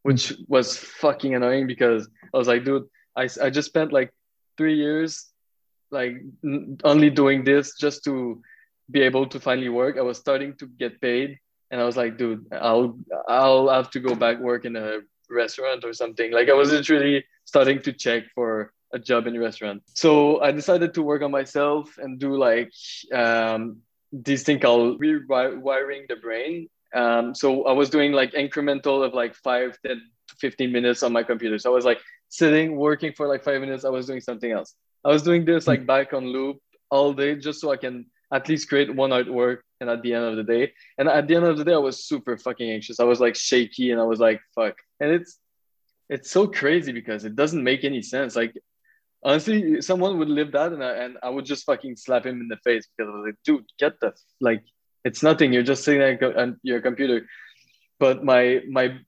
which 0.04 0.34
was 0.48 0.78
fucking 0.78 1.36
annoying 1.36 1.68
because 1.68 2.08
I 2.34 2.38
was 2.38 2.48
like, 2.48 2.64
dude, 2.64 2.88
I 3.16 3.30
I 3.42 3.50
just 3.50 3.70
spent 3.70 3.94
like 3.94 4.12
three 4.58 4.76
years 4.76 5.32
like 5.92 6.16
n- 6.44 6.78
only 6.84 7.10
doing 7.10 7.44
this 7.44 7.76
just 7.78 8.04
to 8.06 8.42
be 8.92 9.02
able 9.02 9.26
to 9.28 9.40
finally 9.40 9.70
work. 9.70 9.98
I 9.98 10.02
was 10.02 10.18
starting 10.18 10.56
to 10.58 10.68
get 10.68 11.00
paid 11.02 11.38
and 11.72 11.80
I 11.82 11.86
was 11.86 11.98
like, 11.98 12.18
dude, 12.18 12.46
I'll 12.52 12.98
I'll 13.28 13.70
have 13.70 13.90
to 13.92 14.00
go 14.00 14.16
back 14.16 14.40
work 14.40 14.66
in 14.66 14.76
a 14.76 15.00
restaurant 15.30 15.84
or 15.84 15.94
something. 15.94 16.32
Like 16.32 16.50
I 16.50 16.54
was 16.54 16.72
literally 16.72 17.26
starting 17.46 17.82
to 17.84 17.94
check 17.94 18.24
for 18.36 18.74
a 18.94 19.00
job 19.00 19.28
in 19.28 19.36
a 19.36 19.40
restaurant. 19.40 19.82
So 19.94 20.42
I 20.42 20.52
decided 20.52 20.94
to 20.94 21.02
work 21.02 21.22
on 21.22 21.32
myself 21.32 21.98
and 21.98 22.20
do 22.20 22.38
like 22.38 22.72
um, 23.14 23.82
this 24.12 24.44
thing 24.44 24.60
called 24.60 25.02
rewiring 25.02 26.08
the 26.08 26.16
brain. 26.22 26.70
Um, 26.94 27.34
so 27.34 27.66
I 27.66 27.74
was 27.74 27.90
doing 27.90 28.12
like 28.12 28.34
incremental 28.34 29.04
of 29.04 29.14
like 29.14 29.34
five, 29.36 29.78
10 29.86 30.02
15 30.40 30.72
minutes 30.72 31.04
on 31.04 31.12
my 31.12 31.24
computer. 31.24 31.58
So 31.60 31.72
I 31.72 31.76
was 31.76 31.86
like 31.86 32.00
sitting, 32.30 32.76
working 32.76 33.14
for 33.14 33.28
like 33.28 33.44
five 33.44 33.62
minutes. 33.62 33.86
I 33.86 33.90
was 33.90 34.06
doing 34.06 34.22
something 34.22 34.52
else. 34.52 34.74
I 35.04 35.10
was 35.10 35.24
doing 35.24 35.46
this 35.46 35.68
like 35.68 35.86
back 35.86 36.14
on 36.14 36.26
loop 36.28 36.58
all 36.90 37.14
day 37.14 37.36
just 37.36 37.60
so 37.62 37.72
I 37.72 37.78
can 37.78 38.06
at 38.32 38.48
least 38.50 38.70
create 38.70 38.94
one 38.94 39.12
artwork. 39.12 39.60
And 39.82 39.90
at 39.90 40.02
the 40.02 40.14
end 40.14 40.24
of 40.24 40.38
the 40.38 40.44
day, 40.44 40.72
and 40.98 41.10
at 41.10 41.28
the 41.28 41.36
end 41.36 41.44
of 41.44 41.58
the 41.58 41.66
day, 41.66 41.74
I 41.74 41.78
was 41.78 42.06
super 42.06 42.38
fucking 42.38 42.70
anxious. 42.70 43.02
I 43.02 43.04
was 43.04 43.20
like 43.20 43.36
shaky, 43.36 43.92
and 43.92 44.00
I 44.00 44.06
was 44.06 44.18
like, 44.18 44.40
"Fuck!" 44.56 44.76
And 45.02 45.12
it's 45.12 45.38
it's 46.08 46.32
so 46.32 46.48
crazy 46.48 46.94
because 46.94 47.26
it 47.26 47.36
doesn't 47.36 47.62
make 47.62 47.84
any 47.84 48.02
sense. 48.02 48.34
Like 48.34 48.54
honestly, 49.24 49.82
someone 49.82 50.18
would 50.20 50.30
live 50.30 50.52
that, 50.52 50.74
and 50.74 50.84
I, 50.84 50.92
and 51.04 51.18
I 51.24 51.30
would 51.30 51.46
just 51.46 51.66
fucking 51.66 51.96
slap 51.98 52.26
him 52.26 52.42
in 52.42 52.48
the 52.48 52.58
face 52.58 52.88
because 52.88 53.12
I 53.12 53.16
was 53.16 53.26
like, 53.26 53.36
"Dude, 53.44 53.66
get 53.80 54.00
the 54.00 54.14
like." 54.40 54.64
It's 55.06 55.22
nothing. 55.22 55.52
You're 55.52 55.64
just 55.64 55.84
sitting 55.84 56.00
there 56.00 56.40
on 56.40 56.60
your 56.64 56.80
computer. 56.80 57.28
But 58.00 58.24
my 58.24 58.62
my 58.70 59.00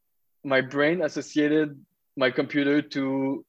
my 0.43 0.61
brain 0.61 1.01
associated 1.01 1.79
my 2.17 2.31
computer 2.31 2.81
to 2.81 3.45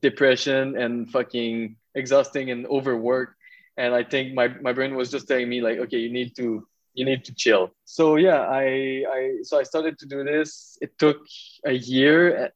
depression 0.00 0.76
and 0.76 1.10
fucking 1.10 1.76
exhausting 1.94 2.50
and 2.50 2.66
overwork 2.66 3.34
and 3.76 3.94
i 3.94 4.02
think 4.02 4.34
my, 4.34 4.48
my 4.60 4.72
brain 4.72 4.94
was 4.94 5.10
just 5.10 5.28
telling 5.28 5.48
me 5.48 5.60
like 5.60 5.78
okay 5.78 5.98
you 5.98 6.12
need 6.12 6.34
to 6.36 6.66
you 6.96 7.04
need 7.04 7.24
to 7.26 7.34
chill. 7.34 7.70
So 7.84 8.16
yeah 8.16 8.40
i 8.48 9.04
i 9.16 9.20
so 9.42 9.60
i 9.60 9.62
started 9.62 9.98
to 10.00 10.06
do 10.06 10.24
this. 10.24 10.78
It 10.80 10.98
took 10.98 11.18
a 11.64 11.72
year 11.72 12.50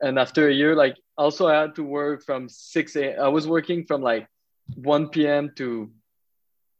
and 0.00 0.18
after 0.18 0.48
a 0.48 0.52
year 0.52 0.74
like 0.74 0.96
also 1.16 1.46
i 1.46 1.54
had 1.60 1.74
to 1.76 1.84
work 1.84 2.24
from 2.24 2.48
6 2.48 2.96
a 2.96 3.16
i 3.16 3.28
was 3.28 3.46
working 3.46 3.84
from 3.84 4.00
like 4.02 4.26
1 4.76 5.08
p.m 5.08 5.52
to 5.56 5.90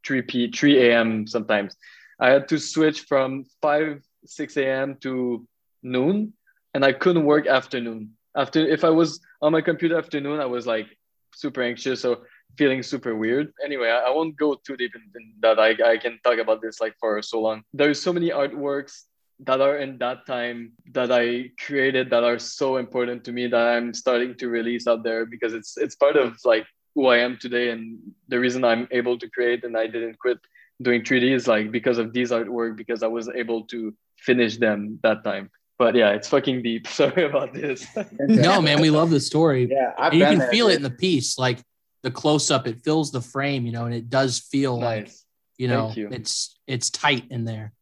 3 0.06 0.22
p 0.22 0.50
3 0.50 0.88
a.m 0.88 1.26
sometimes. 1.26 1.76
I 2.18 2.30
had 2.30 2.48
to 2.48 2.58
switch 2.58 3.02
from 3.02 3.44
5 3.60 4.00
6 4.24 4.56
a.m 4.56 4.96
to 5.04 5.46
noon 5.82 6.32
and 6.74 6.84
i 6.84 6.92
couldn't 6.92 7.26
work 7.26 7.46
afternoon. 7.46 8.16
After 8.34 8.60
if 8.66 8.84
i 8.84 8.90
was 8.90 9.20
on 9.42 9.52
my 9.52 9.60
computer 9.60 9.98
afternoon 9.98 10.40
i 10.40 10.46
was 10.46 10.66
like 10.66 10.88
super 11.34 11.62
anxious. 11.62 12.00
So 12.00 12.24
feeling 12.56 12.82
super 12.82 13.14
weird 13.14 13.52
anyway 13.64 13.88
i, 13.88 14.00
I 14.08 14.10
won't 14.10 14.36
go 14.36 14.54
too 14.54 14.76
deep 14.76 14.94
in, 14.94 15.02
in 15.16 15.32
that 15.40 15.58
I, 15.58 15.70
I 15.92 15.96
can 15.96 16.18
talk 16.24 16.38
about 16.38 16.60
this 16.62 16.80
like 16.80 16.94
for 16.98 17.20
so 17.22 17.40
long 17.40 17.62
there's 17.72 18.00
so 18.00 18.12
many 18.12 18.30
artworks 18.30 19.02
that 19.40 19.60
are 19.60 19.78
in 19.78 19.98
that 19.98 20.26
time 20.26 20.72
that 20.92 21.10
i 21.10 21.50
created 21.64 22.10
that 22.10 22.24
are 22.24 22.38
so 22.38 22.76
important 22.76 23.24
to 23.24 23.32
me 23.32 23.46
that 23.48 23.68
i'm 23.74 23.94
starting 23.94 24.34
to 24.36 24.48
release 24.48 24.86
out 24.86 25.02
there 25.02 25.26
because 25.26 25.54
it's 25.54 25.76
it's 25.76 25.96
part 25.96 26.16
of 26.16 26.38
like 26.44 26.66
who 26.94 27.06
i 27.06 27.18
am 27.18 27.36
today 27.38 27.70
and 27.70 27.98
the 28.28 28.38
reason 28.38 28.64
i'm 28.64 28.86
able 28.90 29.18
to 29.18 29.28
create 29.30 29.64
and 29.64 29.76
i 29.76 29.86
didn't 29.86 30.18
quit 30.18 30.38
doing 30.80 31.02
3d 31.02 31.32
is 31.32 31.48
like 31.48 31.70
because 31.70 31.98
of 31.98 32.12
these 32.12 32.30
artwork 32.30 32.76
because 32.76 33.02
i 33.02 33.06
was 33.06 33.28
able 33.30 33.64
to 33.64 33.94
finish 34.18 34.56
them 34.58 34.98
that 35.02 35.24
time 35.24 35.50
but 35.82 35.96
yeah, 35.96 36.10
it's 36.10 36.28
fucking 36.28 36.62
deep. 36.62 36.86
Sorry 37.02 37.24
about 37.24 37.52
this. 37.52 37.84
no, 38.20 38.62
man, 38.62 38.80
we 38.80 38.90
love 38.90 39.10
the 39.10 39.18
story. 39.18 39.68
Yeah, 39.68 39.92
I've 39.98 40.14
you 40.14 40.20
been 40.20 40.28
can 40.28 40.38
there, 40.38 40.50
feel 40.50 40.68
it 40.68 40.76
in 40.76 40.82
the 40.82 40.90
piece, 40.90 41.38
like 41.38 41.58
the 42.02 42.10
close 42.10 42.50
up. 42.50 42.66
It 42.66 42.82
fills 42.84 43.10
the 43.10 43.20
frame, 43.20 43.66
you 43.66 43.72
know, 43.72 43.86
and 43.86 43.94
it 43.94 44.10
does 44.10 44.38
feel 44.38 44.78
like 44.78 45.10
you 45.58 45.68
know 45.68 45.92
you. 45.94 46.08
it's 46.10 46.58
it's 46.66 46.90
tight 46.90 47.24
in 47.30 47.44
there. 47.44 47.72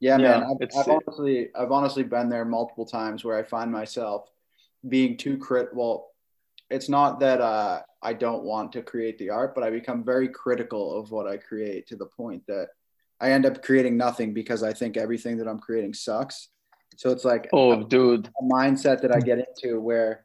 Yeah, 0.00 0.16
man. 0.16 0.42
I've, 0.42 0.68
I've 0.76 0.88
honestly, 0.88 1.48
I've 1.54 1.70
honestly 1.70 2.02
been 2.02 2.28
there 2.28 2.44
multiple 2.44 2.84
times 2.86 3.24
where 3.24 3.38
I 3.38 3.44
find 3.44 3.70
myself 3.70 4.28
being 4.88 5.16
too 5.16 5.38
crit. 5.38 5.68
Well, 5.72 6.08
it's 6.70 6.88
not 6.88 7.20
that 7.20 7.40
uh, 7.40 7.82
I 8.02 8.12
don't 8.12 8.42
want 8.42 8.72
to 8.72 8.82
create 8.82 9.16
the 9.18 9.30
art, 9.30 9.54
but 9.54 9.62
I 9.62 9.70
become 9.70 10.02
very 10.02 10.26
critical 10.28 10.98
of 10.98 11.12
what 11.12 11.28
I 11.28 11.36
create 11.36 11.86
to 11.88 11.96
the 11.96 12.06
point 12.06 12.42
that 12.48 12.70
I 13.20 13.30
end 13.30 13.46
up 13.46 13.62
creating 13.62 13.96
nothing 13.96 14.34
because 14.34 14.64
I 14.64 14.72
think 14.72 14.96
everything 14.96 15.36
that 15.36 15.46
I'm 15.46 15.60
creating 15.60 15.94
sucks. 15.94 16.48
So 16.96 17.10
it's 17.10 17.24
like 17.24 17.48
Oh, 17.52 17.84
dude. 17.84 18.28
a 18.40 18.44
mindset 18.44 19.02
that 19.02 19.14
I 19.14 19.20
get 19.20 19.38
into 19.38 19.80
where 19.80 20.24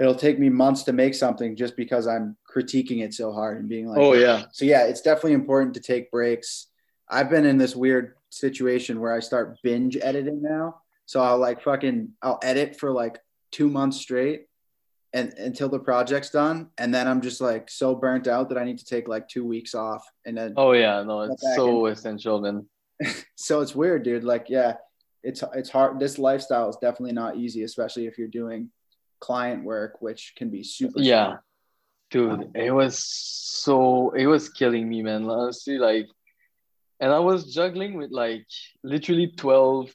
it'll 0.00 0.14
take 0.14 0.38
me 0.38 0.48
months 0.48 0.84
to 0.84 0.94
make 0.94 1.14
something 1.14 1.56
just 1.56 1.76
because 1.76 2.06
I'm 2.06 2.36
critiquing 2.54 3.02
it 3.02 3.14
so 3.14 3.32
hard 3.32 3.58
and 3.58 3.68
being 3.68 3.88
like, 3.88 3.98
Oh, 3.98 4.14
yeah. 4.14 4.44
So 4.52 4.64
yeah, 4.64 4.84
it's 4.84 5.00
definitely 5.00 5.32
important 5.32 5.74
to 5.74 5.80
take 5.80 6.10
breaks. 6.10 6.68
I've 7.08 7.30
been 7.30 7.44
in 7.44 7.58
this 7.58 7.74
weird 7.76 8.14
situation 8.30 9.00
where 9.00 9.12
I 9.12 9.20
start 9.20 9.58
binge 9.62 9.96
editing 10.00 10.42
now. 10.42 10.80
So 11.06 11.20
I'll 11.20 11.38
like 11.38 11.62
fucking 11.62 12.10
I'll 12.22 12.38
edit 12.42 12.78
for 12.78 12.90
like 12.90 13.18
two 13.52 13.68
months 13.68 13.98
straight 13.98 14.46
and 15.12 15.32
until 15.34 15.68
the 15.68 15.78
project's 15.78 16.30
done. 16.30 16.70
And 16.78 16.94
then 16.94 17.06
I'm 17.06 17.20
just 17.20 17.40
like 17.40 17.70
so 17.70 17.94
burnt 17.94 18.26
out 18.26 18.48
that 18.48 18.58
I 18.58 18.64
need 18.64 18.78
to 18.78 18.84
take 18.84 19.06
like 19.08 19.28
two 19.28 19.44
weeks 19.44 19.74
off. 19.74 20.04
And 20.24 20.36
then 20.36 20.54
Oh 20.56 20.72
yeah, 20.72 21.02
no, 21.02 21.22
it's 21.22 21.44
so 21.54 21.86
essential, 21.86 22.40
man. 22.40 22.66
so 23.36 23.60
it's 23.60 23.74
weird, 23.74 24.02
dude. 24.02 24.24
Like, 24.24 24.46
yeah, 24.48 24.74
it's 25.22 25.42
it's 25.54 25.70
hard. 25.70 26.00
This 26.00 26.18
lifestyle 26.18 26.68
is 26.68 26.76
definitely 26.76 27.14
not 27.14 27.36
easy, 27.36 27.62
especially 27.62 28.06
if 28.06 28.18
you're 28.18 28.28
doing 28.28 28.70
client 29.20 29.64
work, 29.64 30.00
which 30.00 30.34
can 30.36 30.50
be 30.50 30.62
super. 30.62 31.00
Yeah, 31.00 31.36
dude, 32.14 32.50
it 32.54 32.70
was 32.70 33.04
so 33.04 34.10
it 34.10 34.26
was 34.26 34.48
killing 34.48 34.88
me, 34.88 35.02
man. 35.02 35.28
Honestly, 35.28 35.78
like, 35.78 36.06
and 37.00 37.12
I 37.12 37.18
was 37.18 37.52
juggling 37.52 37.94
with 37.94 38.12
like 38.12 38.46
literally 38.84 39.32
twelve 39.36 39.92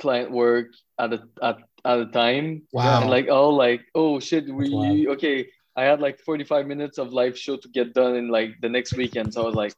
client 0.00 0.30
work 0.30 0.68
at 1.00 1.12
a 1.12 1.20
at, 1.42 1.58
at 1.84 2.00
a 2.00 2.06
time. 2.06 2.62
Wow. 2.72 3.00
And 3.00 3.10
like 3.10 3.26
oh 3.28 3.50
like, 3.50 3.82
oh 3.94 4.20
shit, 4.20 4.48
we 4.48 5.08
okay. 5.08 5.48
I 5.76 5.82
had 5.82 6.00
like 6.00 6.20
forty 6.20 6.44
five 6.44 6.66
minutes 6.66 6.98
of 6.98 7.12
live 7.12 7.36
show 7.36 7.56
to 7.56 7.68
get 7.68 7.92
done 7.92 8.14
in 8.14 8.28
like 8.28 8.54
the 8.62 8.68
next 8.68 8.96
weekend, 8.96 9.34
so 9.34 9.42
I 9.42 9.46
was 9.46 9.54
like, 9.56 9.74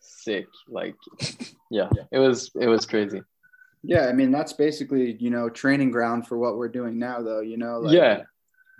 sick. 0.00 0.46
Like, 0.68 0.96
yeah, 1.70 1.88
it 2.10 2.18
was 2.18 2.50
it 2.60 2.66
was 2.66 2.84
crazy. 2.84 3.22
Yeah, 3.84 4.06
I 4.06 4.12
mean 4.12 4.32
that's 4.32 4.54
basically 4.54 5.16
you 5.20 5.30
know 5.30 5.48
training 5.48 5.92
ground 5.92 6.26
for 6.26 6.36
what 6.36 6.56
we're 6.56 6.68
doing 6.68 6.98
now, 6.98 7.22
though. 7.22 7.40
You 7.40 7.58
know, 7.58 7.78
like 7.78 7.94
Yeah. 7.94 8.22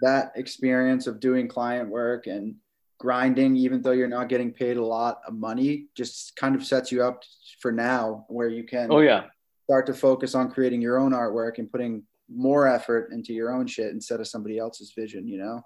That 0.00 0.32
experience 0.36 1.06
of 1.06 1.20
doing 1.20 1.46
client 1.48 1.88
work 1.90 2.26
and 2.26 2.56
grinding, 2.98 3.56
even 3.56 3.82
though 3.82 3.92
you're 3.92 4.08
not 4.08 4.28
getting 4.28 4.52
paid 4.52 4.76
a 4.76 4.84
lot 4.84 5.20
of 5.26 5.34
money, 5.34 5.86
just 5.96 6.34
kind 6.36 6.54
of 6.54 6.64
sets 6.64 6.90
you 6.90 7.02
up 7.02 7.22
for 7.60 7.70
now, 7.72 8.24
where 8.28 8.48
you 8.48 8.64
can 8.64 8.88
Oh 8.90 9.00
yeah. 9.00 9.24
start 9.64 9.86
to 9.86 9.94
focus 9.94 10.34
on 10.34 10.50
creating 10.50 10.80
your 10.80 10.98
own 10.98 11.12
artwork 11.12 11.58
and 11.58 11.70
putting 11.70 12.02
more 12.34 12.66
effort 12.66 13.10
into 13.12 13.32
your 13.32 13.52
own 13.52 13.66
shit 13.66 13.90
instead 13.92 14.20
of 14.20 14.26
somebody 14.28 14.58
else's 14.58 14.92
vision. 14.96 15.26
You 15.28 15.38
know. 15.38 15.62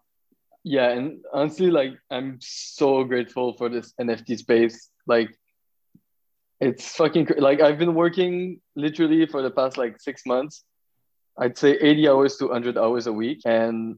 yeah 0.64 0.88
and 0.90 1.20
honestly 1.32 1.70
like 1.70 1.92
i'm 2.10 2.38
so 2.40 3.04
grateful 3.04 3.52
for 3.58 3.68
this 3.68 3.92
nft 4.00 4.36
space 4.38 4.90
like 5.06 5.30
it's 6.60 6.96
fucking 6.96 7.28
like 7.38 7.60
i've 7.60 7.78
been 7.78 7.94
working 7.94 8.60
literally 8.74 9.26
for 9.26 9.42
the 9.42 9.50
past 9.50 9.76
like 9.78 10.00
six 10.00 10.22
months 10.26 10.64
i'd 11.38 11.56
say 11.56 11.72
80 11.78 12.08
hours 12.08 12.36
to 12.38 12.46
100 12.46 12.76
hours 12.78 13.06
a 13.06 13.12
week 13.12 13.40
and 13.44 13.96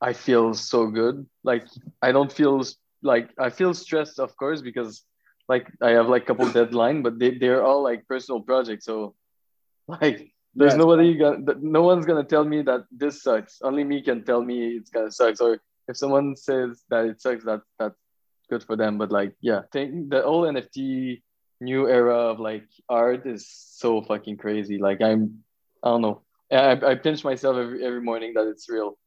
i 0.00 0.12
feel 0.12 0.54
so 0.54 0.86
good. 0.86 1.26
Like 1.44 1.66
i 2.02 2.12
don't 2.12 2.32
feel 2.32 2.64
like 3.02 3.30
i 3.38 3.50
feel 3.50 3.74
stressed 3.74 4.18
of 4.18 4.36
course 4.36 4.60
because 4.60 5.04
like 5.48 5.70
i 5.80 5.90
have 5.90 6.08
like 6.08 6.22
a 6.22 6.26
couple 6.26 6.50
deadline 6.50 7.02
but 7.02 7.18
they, 7.18 7.38
they're 7.38 7.64
all 7.64 7.82
like 7.82 8.06
personal 8.08 8.40
projects 8.40 8.84
so 8.86 9.14
like 9.88 10.32
there's 10.58 10.74
it's 10.74 10.78
nobody 10.78 11.14
gonna 11.14 11.38
no 11.60 11.82
one's 11.82 12.04
gonna 12.04 12.24
tell 12.24 12.44
me 12.44 12.62
that 12.62 12.84
this 12.90 13.22
sucks. 13.22 13.60
Only 13.62 13.84
me 13.84 14.02
can 14.02 14.24
tell 14.24 14.42
me 14.42 14.76
it's 14.76 14.90
gonna 14.90 15.10
suck. 15.10 15.40
Or 15.40 15.60
if 15.86 15.96
someone 15.96 16.36
says 16.36 16.82
that 16.90 17.04
it 17.04 17.22
sucks 17.22 17.44
that 17.44 17.60
that's 17.78 17.94
good 18.50 18.64
for 18.64 18.76
them. 18.76 18.98
But 18.98 19.12
like 19.12 19.34
yeah 19.40 19.62
think 19.72 20.10
the 20.10 20.22
whole 20.22 20.42
nft 20.42 21.22
new 21.60 21.88
era 21.88 22.16
of 22.30 22.40
like 22.40 22.66
art 22.88 23.26
is 23.26 23.46
so 23.48 24.02
fucking 24.02 24.38
crazy. 24.38 24.78
Like 24.78 25.00
i'm 25.00 25.44
i 25.84 25.90
don't 25.90 26.02
know. 26.02 26.22
I, 26.50 26.72
I 26.72 26.94
pinch 26.94 27.22
myself 27.24 27.56
every, 27.56 27.84
every 27.84 28.00
morning 28.00 28.32
that 28.34 28.48
it's 28.48 28.68
real 28.68 28.98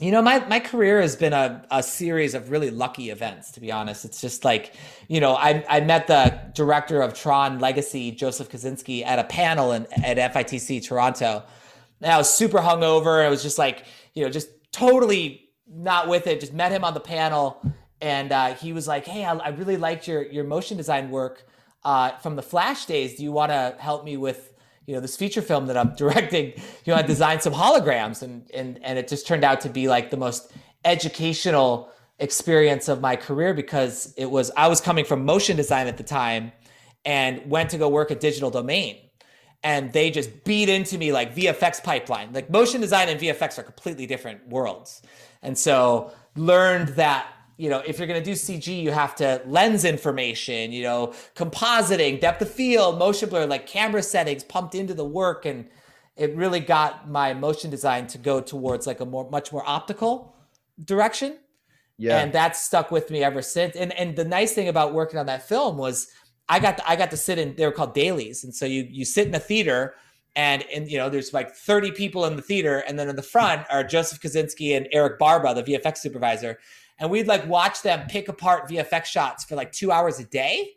You 0.00 0.12
know, 0.12 0.22
my, 0.22 0.42
my 0.46 0.60
career 0.60 0.98
has 1.02 1.14
been 1.14 1.34
a, 1.34 1.62
a 1.70 1.82
series 1.82 2.34
of 2.34 2.50
really 2.50 2.70
lucky 2.70 3.10
events, 3.10 3.50
to 3.52 3.60
be 3.60 3.70
honest. 3.70 4.06
It's 4.06 4.18
just 4.18 4.46
like, 4.46 4.72
you 5.08 5.20
know, 5.20 5.34
I, 5.34 5.62
I 5.68 5.80
met 5.80 6.06
the 6.06 6.40
director 6.54 7.02
of 7.02 7.12
Tron 7.12 7.58
Legacy, 7.58 8.10
Joseph 8.10 8.48
Kosinski, 8.48 9.04
at 9.04 9.18
a 9.18 9.24
panel 9.24 9.72
in, 9.72 9.86
at 10.02 10.16
FITC 10.32 10.82
Toronto. 10.82 11.42
And 12.00 12.10
I 12.10 12.16
was 12.16 12.32
super 12.34 12.60
hungover. 12.60 13.22
I 13.22 13.28
was 13.28 13.42
just 13.42 13.58
like, 13.58 13.84
you 14.14 14.24
know, 14.24 14.30
just 14.30 14.48
totally 14.72 15.50
not 15.68 16.08
with 16.08 16.26
it. 16.26 16.40
Just 16.40 16.54
met 16.54 16.72
him 16.72 16.82
on 16.82 16.94
the 16.94 17.00
panel. 17.00 17.60
And 18.00 18.32
uh, 18.32 18.54
he 18.54 18.72
was 18.72 18.88
like, 18.88 19.04
hey, 19.04 19.26
I, 19.26 19.34
I 19.34 19.48
really 19.50 19.76
liked 19.76 20.08
your, 20.08 20.22
your 20.22 20.44
motion 20.44 20.78
design 20.78 21.10
work 21.10 21.46
uh, 21.84 22.16
from 22.16 22.36
the 22.36 22.42
Flash 22.42 22.86
days. 22.86 23.16
Do 23.16 23.22
you 23.22 23.32
want 23.32 23.52
to 23.52 23.76
help 23.78 24.04
me 24.06 24.16
with 24.16 24.49
you 24.90 24.96
know 24.96 25.00
this 25.00 25.16
feature 25.16 25.40
film 25.40 25.66
that 25.68 25.76
I'm 25.76 25.94
directing, 25.96 26.46
you 26.84 26.92
know, 26.92 26.96
I 26.96 27.02
designed 27.02 27.42
some 27.42 27.52
holograms 27.52 28.22
and 28.22 28.50
and 28.52 28.80
and 28.82 28.98
it 28.98 29.06
just 29.06 29.26
turned 29.26 29.44
out 29.44 29.60
to 29.62 29.68
be 29.68 29.86
like 29.88 30.10
the 30.10 30.16
most 30.16 30.52
educational 30.84 31.90
experience 32.18 32.88
of 32.88 33.00
my 33.00 33.14
career 33.14 33.54
because 33.54 34.12
it 34.16 34.28
was 34.28 34.50
I 34.56 34.66
was 34.66 34.80
coming 34.80 35.04
from 35.04 35.24
motion 35.24 35.56
design 35.56 35.86
at 35.86 35.96
the 35.96 36.02
time 36.02 36.50
and 37.04 37.48
went 37.48 37.70
to 37.70 37.78
go 37.78 37.88
work 37.88 38.10
at 38.10 38.18
Digital 38.18 38.50
Domain. 38.50 38.96
And 39.62 39.92
they 39.92 40.10
just 40.10 40.42
beat 40.44 40.68
into 40.68 40.98
me 40.98 41.12
like 41.12 41.36
VFX 41.36 41.84
pipeline. 41.84 42.32
Like 42.32 42.50
motion 42.50 42.80
design 42.80 43.08
and 43.08 43.20
VFX 43.20 43.58
are 43.58 43.62
completely 43.62 44.06
different 44.06 44.48
worlds. 44.48 45.02
And 45.42 45.56
so 45.56 46.12
learned 46.34 46.88
that 46.96 47.26
you 47.60 47.68
know, 47.68 47.82
if 47.86 47.98
you're 47.98 48.06
going 48.06 48.22
to 48.22 48.24
do 48.24 48.32
CG, 48.32 48.82
you 48.82 48.90
have 48.90 49.14
to 49.16 49.42
lens 49.44 49.84
information, 49.84 50.72
you 50.72 50.82
know, 50.82 51.12
compositing, 51.36 52.18
depth 52.18 52.40
of 52.40 52.50
field, 52.50 52.98
motion 52.98 53.28
blur, 53.28 53.44
like 53.44 53.66
camera 53.66 54.02
settings 54.02 54.42
pumped 54.42 54.74
into 54.74 54.94
the 54.94 55.04
work. 55.04 55.44
And 55.44 55.68
it 56.16 56.34
really 56.34 56.60
got 56.60 57.10
my 57.10 57.34
motion 57.34 57.70
design 57.70 58.06
to 58.08 58.18
go 58.18 58.40
towards 58.40 58.86
like 58.86 59.00
a 59.00 59.04
more, 59.04 59.28
much 59.28 59.52
more 59.52 59.62
optical 59.66 60.34
direction. 60.82 61.36
Yeah. 61.98 62.20
And 62.20 62.32
that's 62.32 62.62
stuck 62.62 62.90
with 62.90 63.10
me 63.10 63.22
ever 63.22 63.42
since. 63.42 63.76
And 63.76 63.92
and 63.92 64.16
the 64.16 64.24
nice 64.24 64.54
thing 64.54 64.68
about 64.68 64.94
working 64.94 65.18
on 65.18 65.26
that 65.26 65.46
film 65.46 65.76
was 65.76 66.10
I 66.48 66.60
got 66.60 66.78
to, 66.78 66.90
I 66.90 66.96
got 66.96 67.10
to 67.10 67.18
sit 67.18 67.38
in 67.38 67.56
they 67.56 67.66
were 67.66 67.72
called 67.72 67.92
dailies. 67.92 68.42
And 68.42 68.54
so 68.54 68.64
you 68.64 68.86
you 68.90 69.04
sit 69.04 69.28
in 69.28 69.34
a 69.34 69.38
theater 69.38 69.94
and 70.34 70.64
and 70.74 70.90
you 70.90 70.96
know 70.96 71.10
there's 71.10 71.34
like 71.34 71.54
30 71.54 71.92
people 71.92 72.24
in 72.24 72.36
the 72.36 72.42
theater 72.42 72.78
and 72.88 72.98
then 72.98 73.10
in 73.10 73.16
the 73.16 73.22
front 73.22 73.66
are 73.68 73.84
Joseph 73.84 74.22
Kosinski 74.22 74.74
and 74.74 74.88
Eric 74.92 75.18
Barba, 75.18 75.52
the 75.52 75.62
VFX 75.62 75.98
supervisor. 75.98 76.58
And 77.00 77.10
we'd 77.10 77.26
like 77.26 77.46
watch 77.48 77.82
them 77.82 78.06
pick 78.08 78.28
apart 78.28 78.68
VFX 78.68 79.06
shots 79.06 79.44
for 79.44 79.56
like 79.56 79.72
2 79.72 79.90
hours 79.90 80.20
a 80.20 80.24
day. 80.24 80.70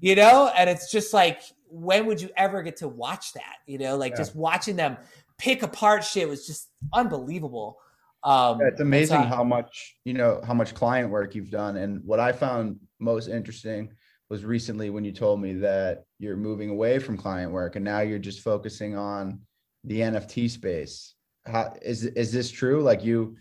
You 0.00 0.16
know, 0.16 0.52
and 0.56 0.68
it's 0.68 0.90
just 0.90 1.12
like 1.14 1.40
when 1.68 2.06
would 2.06 2.20
you 2.20 2.28
ever 2.36 2.62
get 2.62 2.76
to 2.78 2.88
watch 2.88 3.32
that? 3.32 3.56
You 3.66 3.78
know, 3.78 3.96
like 3.96 4.12
Yeah. 4.12 4.18
just 4.18 4.36
watching 4.36 4.76
them 4.76 4.98
pick 5.38 5.62
apart 5.62 6.04
shit 6.04 6.28
was 6.28 6.46
just 6.46 6.68
unbelievable. 6.92 7.78
Um, 8.24 8.60
Yeah, 8.60 8.66
it's 8.68 8.80
amazing 8.80 9.22
so- 9.22 9.26
how 9.28 9.42
much 9.44 9.96
you 10.04 10.12
know 10.14 10.40
how 10.46 10.54
much 10.54 10.74
client 10.74 11.10
work 11.10 11.34
you've 11.34 11.50
done 11.50 11.76
and 11.76 12.04
what 12.04 12.20
i 12.20 12.30
found 12.30 12.78
most 13.00 13.26
interesting 13.26 13.90
was 14.30 14.44
recently 14.44 14.90
when 14.90 15.04
you 15.04 15.10
told 15.10 15.40
me 15.40 15.54
that 15.54 16.04
you're 16.20 16.36
moving 16.36 16.70
away 16.70 17.00
from 17.00 17.16
client 17.16 17.50
work 17.50 17.74
and 17.74 17.84
now 17.84 17.98
you're 18.00 18.20
just 18.20 18.38
focusing 18.40 18.96
on 18.96 19.40
the 19.82 19.98
nft 20.00 20.48
space 20.50 21.14
how 21.46 21.74
is 21.82 22.04
is 22.04 22.30
this 22.30 22.48
true 22.48 22.80
like 22.80 23.02
you 23.02 23.34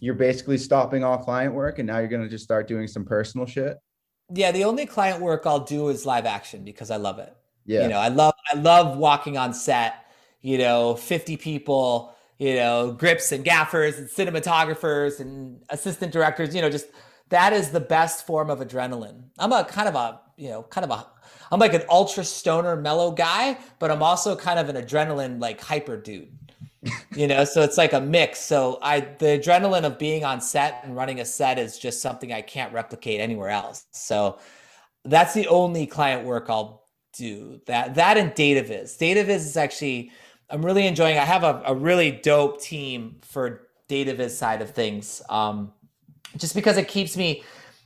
you're 0.00 0.14
basically 0.14 0.58
stopping 0.58 1.04
all 1.04 1.18
client 1.18 1.54
work 1.54 1.78
and 1.78 1.86
now 1.86 1.98
you're 1.98 2.08
going 2.08 2.22
to 2.22 2.28
just 2.28 2.44
start 2.44 2.68
doing 2.68 2.86
some 2.86 3.04
personal 3.04 3.46
shit 3.46 3.78
Yeah, 4.32 4.52
the 4.52 4.64
only 4.64 4.86
client 4.86 5.20
work 5.22 5.46
I'll 5.46 5.60
do 5.64 5.88
is 5.88 6.04
live 6.04 6.26
action 6.26 6.64
because 6.64 6.90
I 6.90 6.96
love 6.96 7.18
it. 7.18 7.34
Yeah. 7.64 7.82
You 7.82 7.88
know, 7.88 7.98
I 7.98 8.08
love 8.08 8.34
I 8.52 8.56
love 8.58 8.96
walking 8.96 9.36
on 9.36 9.52
set, 9.52 10.06
you 10.40 10.58
know, 10.58 10.94
50 10.94 11.36
people, 11.36 12.14
you 12.38 12.54
know, 12.54 12.92
grips 12.92 13.32
and 13.32 13.44
gaffers 13.44 13.98
and 13.98 14.08
cinematographers 14.08 15.20
and 15.20 15.62
assistant 15.70 16.12
directors, 16.12 16.54
you 16.54 16.62
know, 16.62 16.70
just 16.70 16.86
that 17.30 17.52
is 17.52 17.70
the 17.70 17.80
best 17.80 18.26
form 18.26 18.50
of 18.50 18.60
adrenaline. 18.60 19.24
I'm 19.38 19.52
a 19.52 19.64
kind 19.64 19.88
of 19.88 19.94
a, 19.94 20.20
you 20.36 20.48
know, 20.50 20.62
kind 20.62 20.84
of 20.84 20.90
a 20.90 21.06
I'm 21.50 21.60
like 21.60 21.74
an 21.74 21.82
ultra 21.88 22.24
stoner 22.24 22.76
mellow 22.76 23.10
guy, 23.12 23.58
but 23.78 23.90
I'm 23.90 24.02
also 24.02 24.36
kind 24.36 24.58
of 24.58 24.68
an 24.68 24.76
adrenaline 24.76 25.40
like 25.40 25.60
hyper 25.60 25.96
dude. 25.96 26.45
you 27.16 27.26
know, 27.26 27.44
so 27.44 27.62
it's 27.62 27.78
like 27.78 27.92
a 27.92 28.00
mix. 28.00 28.40
So 28.40 28.78
I 28.82 29.00
the 29.00 29.38
adrenaline 29.38 29.84
of 29.84 29.98
being 29.98 30.24
on 30.24 30.40
set 30.40 30.80
and 30.84 30.96
running 30.96 31.20
a 31.20 31.24
set 31.24 31.58
is 31.58 31.78
just 31.78 32.00
something 32.00 32.32
I 32.32 32.42
can't 32.42 32.72
replicate 32.72 33.20
anywhere 33.20 33.50
else. 33.50 33.86
So 33.92 34.38
that's 35.04 35.34
the 35.34 35.46
only 35.48 35.86
client 35.86 36.24
work 36.24 36.46
I'll 36.48 36.86
do. 37.16 37.60
That 37.66 37.94
that 37.94 38.16
and 38.16 38.32
DataViz. 38.32 38.98
DataViz 38.98 39.28
is 39.28 39.56
actually 39.56 40.10
I'm 40.50 40.64
really 40.64 40.86
enjoying. 40.86 41.18
I 41.18 41.24
have 41.24 41.44
a, 41.44 41.62
a 41.66 41.74
really 41.74 42.10
dope 42.10 42.60
team 42.60 43.16
for 43.22 43.68
DataViz 43.88 44.30
side 44.30 44.62
of 44.62 44.70
things. 44.70 45.22
Um, 45.28 45.72
just 46.36 46.54
because 46.54 46.76
it 46.76 46.88
keeps 46.88 47.16
me, 47.16 47.42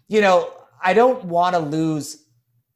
you 0.08 0.20
know, 0.20 0.52
I 0.82 0.92
don't 0.92 1.24
want 1.24 1.54
to 1.54 1.60
lose 1.60 2.24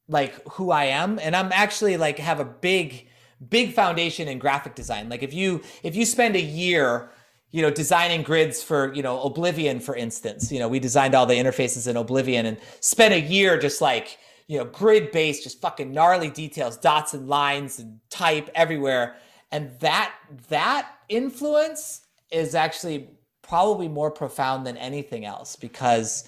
like 0.08 0.46
who 0.48 0.70
I 0.70 0.84
am, 0.84 1.18
and 1.18 1.34
I'm 1.34 1.50
actually 1.52 1.96
like 1.96 2.18
have 2.18 2.40
a 2.40 2.44
big 2.44 3.08
big 3.48 3.72
foundation 3.72 4.28
in 4.28 4.38
graphic 4.38 4.74
design. 4.74 5.08
Like 5.08 5.22
if 5.22 5.34
you 5.34 5.62
if 5.82 5.96
you 5.96 6.04
spend 6.04 6.36
a 6.36 6.40
year 6.40 7.10
you 7.54 7.62
know 7.62 7.70
designing 7.70 8.24
grids 8.24 8.64
for 8.64 8.92
you 8.94 9.02
know 9.02 9.22
oblivion 9.22 9.78
for 9.78 9.94
instance 9.94 10.50
you 10.50 10.58
know 10.58 10.66
we 10.66 10.80
designed 10.80 11.14
all 11.14 11.24
the 11.24 11.34
interfaces 11.34 11.86
in 11.86 11.96
oblivion 11.96 12.46
and 12.46 12.58
spent 12.80 13.14
a 13.14 13.20
year 13.20 13.56
just 13.56 13.80
like 13.80 14.18
you 14.48 14.58
know 14.58 14.64
grid 14.64 15.12
based 15.12 15.44
just 15.44 15.60
fucking 15.60 15.92
gnarly 15.92 16.28
details 16.30 16.76
dots 16.76 17.14
and 17.14 17.28
lines 17.28 17.78
and 17.78 18.00
type 18.10 18.50
everywhere 18.56 19.14
and 19.52 19.70
that 19.78 20.12
that 20.48 20.90
influence 21.08 22.00
is 22.32 22.56
actually 22.56 23.08
probably 23.40 23.86
more 23.86 24.10
profound 24.10 24.66
than 24.66 24.76
anything 24.78 25.24
else 25.24 25.54
because 25.54 26.24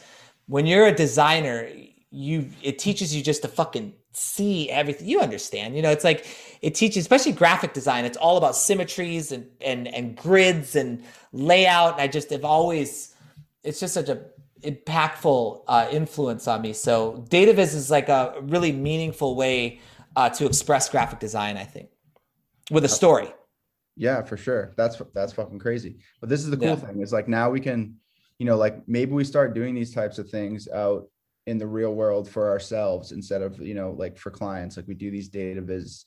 when 0.46 0.64
you're 0.64 0.86
a 0.86 0.94
designer 0.94 1.68
you 2.12 2.48
it 2.62 2.78
teaches 2.78 3.14
you 3.14 3.20
just 3.20 3.42
to 3.42 3.48
fucking 3.48 3.92
see 4.12 4.70
everything 4.70 5.08
you 5.08 5.20
understand 5.20 5.74
you 5.74 5.82
know 5.82 5.90
it's 5.90 6.04
like 6.04 6.24
it 6.62 6.74
teaches 6.74 6.98
especially 6.98 7.32
graphic 7.32 7.72
design 7.72 8.04
it's 8.04 8.16
all 8.16 8.36
about 8.36 8.56
symmetries 8.56 9.32
and 9.32 9.46
and 9.60 9.88
and 9.88 10.16
grids 10.16 10.76
and 10.76 11.02
layout 11.32 11.92
and 11.94 12.02
i 12.02 12.06
just 12.06 12.30
have 12.30 12.44
always 12.44 13.14
it's 13.62 13.80
just 13.80 13.94
such 13.94 14.08
a 14.08 14.26
impactful 14.62 15.62
uh, 15.68 15.86
influence 15.92 16.48
on 16.48 16.62
me 16.62 16.72
so 16.72 17.24
dataviz 17.28 17.74
is 17.74 17.90
like 17.90 18.08
a 18.08 18.34
really 18.42 18.72
meaningful 18.72 19.36
way 19.36 19.80
uh, 20.16 20.30
to 20.30 20.46
express 20.46 20.88
graphic 20.88 21.18
design 21.18 21.56
i 21.56 21.64
think 21.64 21.88
with 22.70 22.84
a 22.84 22.88
story 22.88 23.28
Yeah, 23.98 24.22
for 24.22 24.36
sure. 24.36 24.74
That's 24.76 25.00
that's 25.14 25.32
fucking 25.32 25.58
crazy. 25.58 25.96
But 26.20 26.28
this 26.28 26.40
is 26.44 26.50
the 26.50 26.56
cool 26.56 26.68
Yeah. 26.68 26.76
thing 26.76 27.00
is 27.00 27.12
like 27.12 27.28
now 27.28 27.48
we 27.50 27.60
can, 27.60 27.96
you 28.38 28.44
know, 28.44 28.56
like 28.56 28.76
maybe 28.86 29.12
we 29.12 29.24
start 29.24 29.54
doing 29.54 29.74
these 29.74 29.94
types 29.94 30.18
of 30.18 30.28
things 30.28 30.68
out 30.68 31.08
in 31.46 31.56
the 31.58 31.66
real 31.66 31.94
world 31.94 32.28
for 32.28 32.50
ourselves 32.50 33.12
instead 33.12 33.40
of, 33.40 33.58
you 33.60 33.74
know, 33.74 33.92
like 33.96 34.18
for 34.18 34.30
clients. 34.30 34.76
Like 34.76 34.86
we 34.86 34.94
do 34.94 35.10
these 35.10 35.28
data 35.30 35.62
viz 35.62 36.04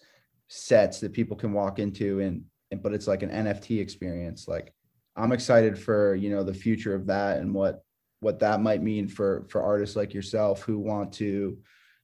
sets 0.50 1.00
that 1.00 1.14
people 1.14 1.38
can 1.38 1.54
walk 1.54 1.80
into 1.80 2.20
and 2.20 2.44
and 2.72 2.84
but 2.84 2.94
it's 2.94 3.08
like 3.08 3.24
an 3.24 3.30
NFT 3.32 3.80
experience. 3.80 4.48
Like 4.48 4.74
I'm 5.16 5.32
excited 5.32 5.78
for, 5.80 6.14
you 6.16 6.30
know, 6.30 6.44
the 6.44 6.54
future 6.54 6.94
of 6.94 7.08
that 7.08 7.38
and 7.38 7.54
what 7.54 7.82
what 8.20 8.40
that 8.40 8.62
might 8.62 8.84
mean 8.84 9.08
for 9.08 9.46
for 9.50 9.64
artists 9.64 9.96
like 9.96 10.14
yourself 10.14 10.62
who 10.64 10.78
want 10.78 11.14
to 11.14 11.58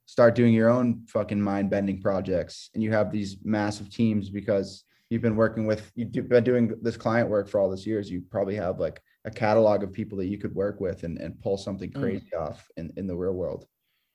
start 0.05 0.35
doing 0.35 0.53
your 0.53 0.69
own 0.69 1.03
fucking 1.07 1.41
mind 1.41 1.69
bending 1.69 1.99
projects 2.01 2.69
and 2.73 2.81
you 2.83 2.91
have 2.91 3.11
these 3.11 3.37
massive 3.43 3.89
teams 3.89 4.29
because 4.29 4.83
you've 5.09 5.21
been 5.21 5.35
working 5.35 5.65
with 5.65 5.91
you've 5.95 6.29
been 6.29 6.43
doing 6.43 6.71
this 6.81 6.95
client 6.95 7.27
work 7.29 7.49
for 7.49 7.59
all 7.59 7.69
these 7.69 7.85
years 7.87 8.09
you 8.09 8.21
probably 8.29 8.55
have 8.55 8.79
like 8.79 9.01
a 9.25 9.31
catalog 9.31 9.83
of 9.83 9.91
people 9.91 10.17
that 10.17 10.27
you 10.27 10.37
could 10.37 10.53
work 10.55 10.79
with 10.79 11.03
and, 11.03 11.17
and 11.17 11.39
pull 11.41 11.57
something 11.57 11.89
Mm. 11.91 11.99
crazy 11.99 12.33
off 12.39 12.65
in, 12.77 12.93
in 12.97 13.07
the 13.07 13.15
real 13.15 13.33
world 13.33 13.65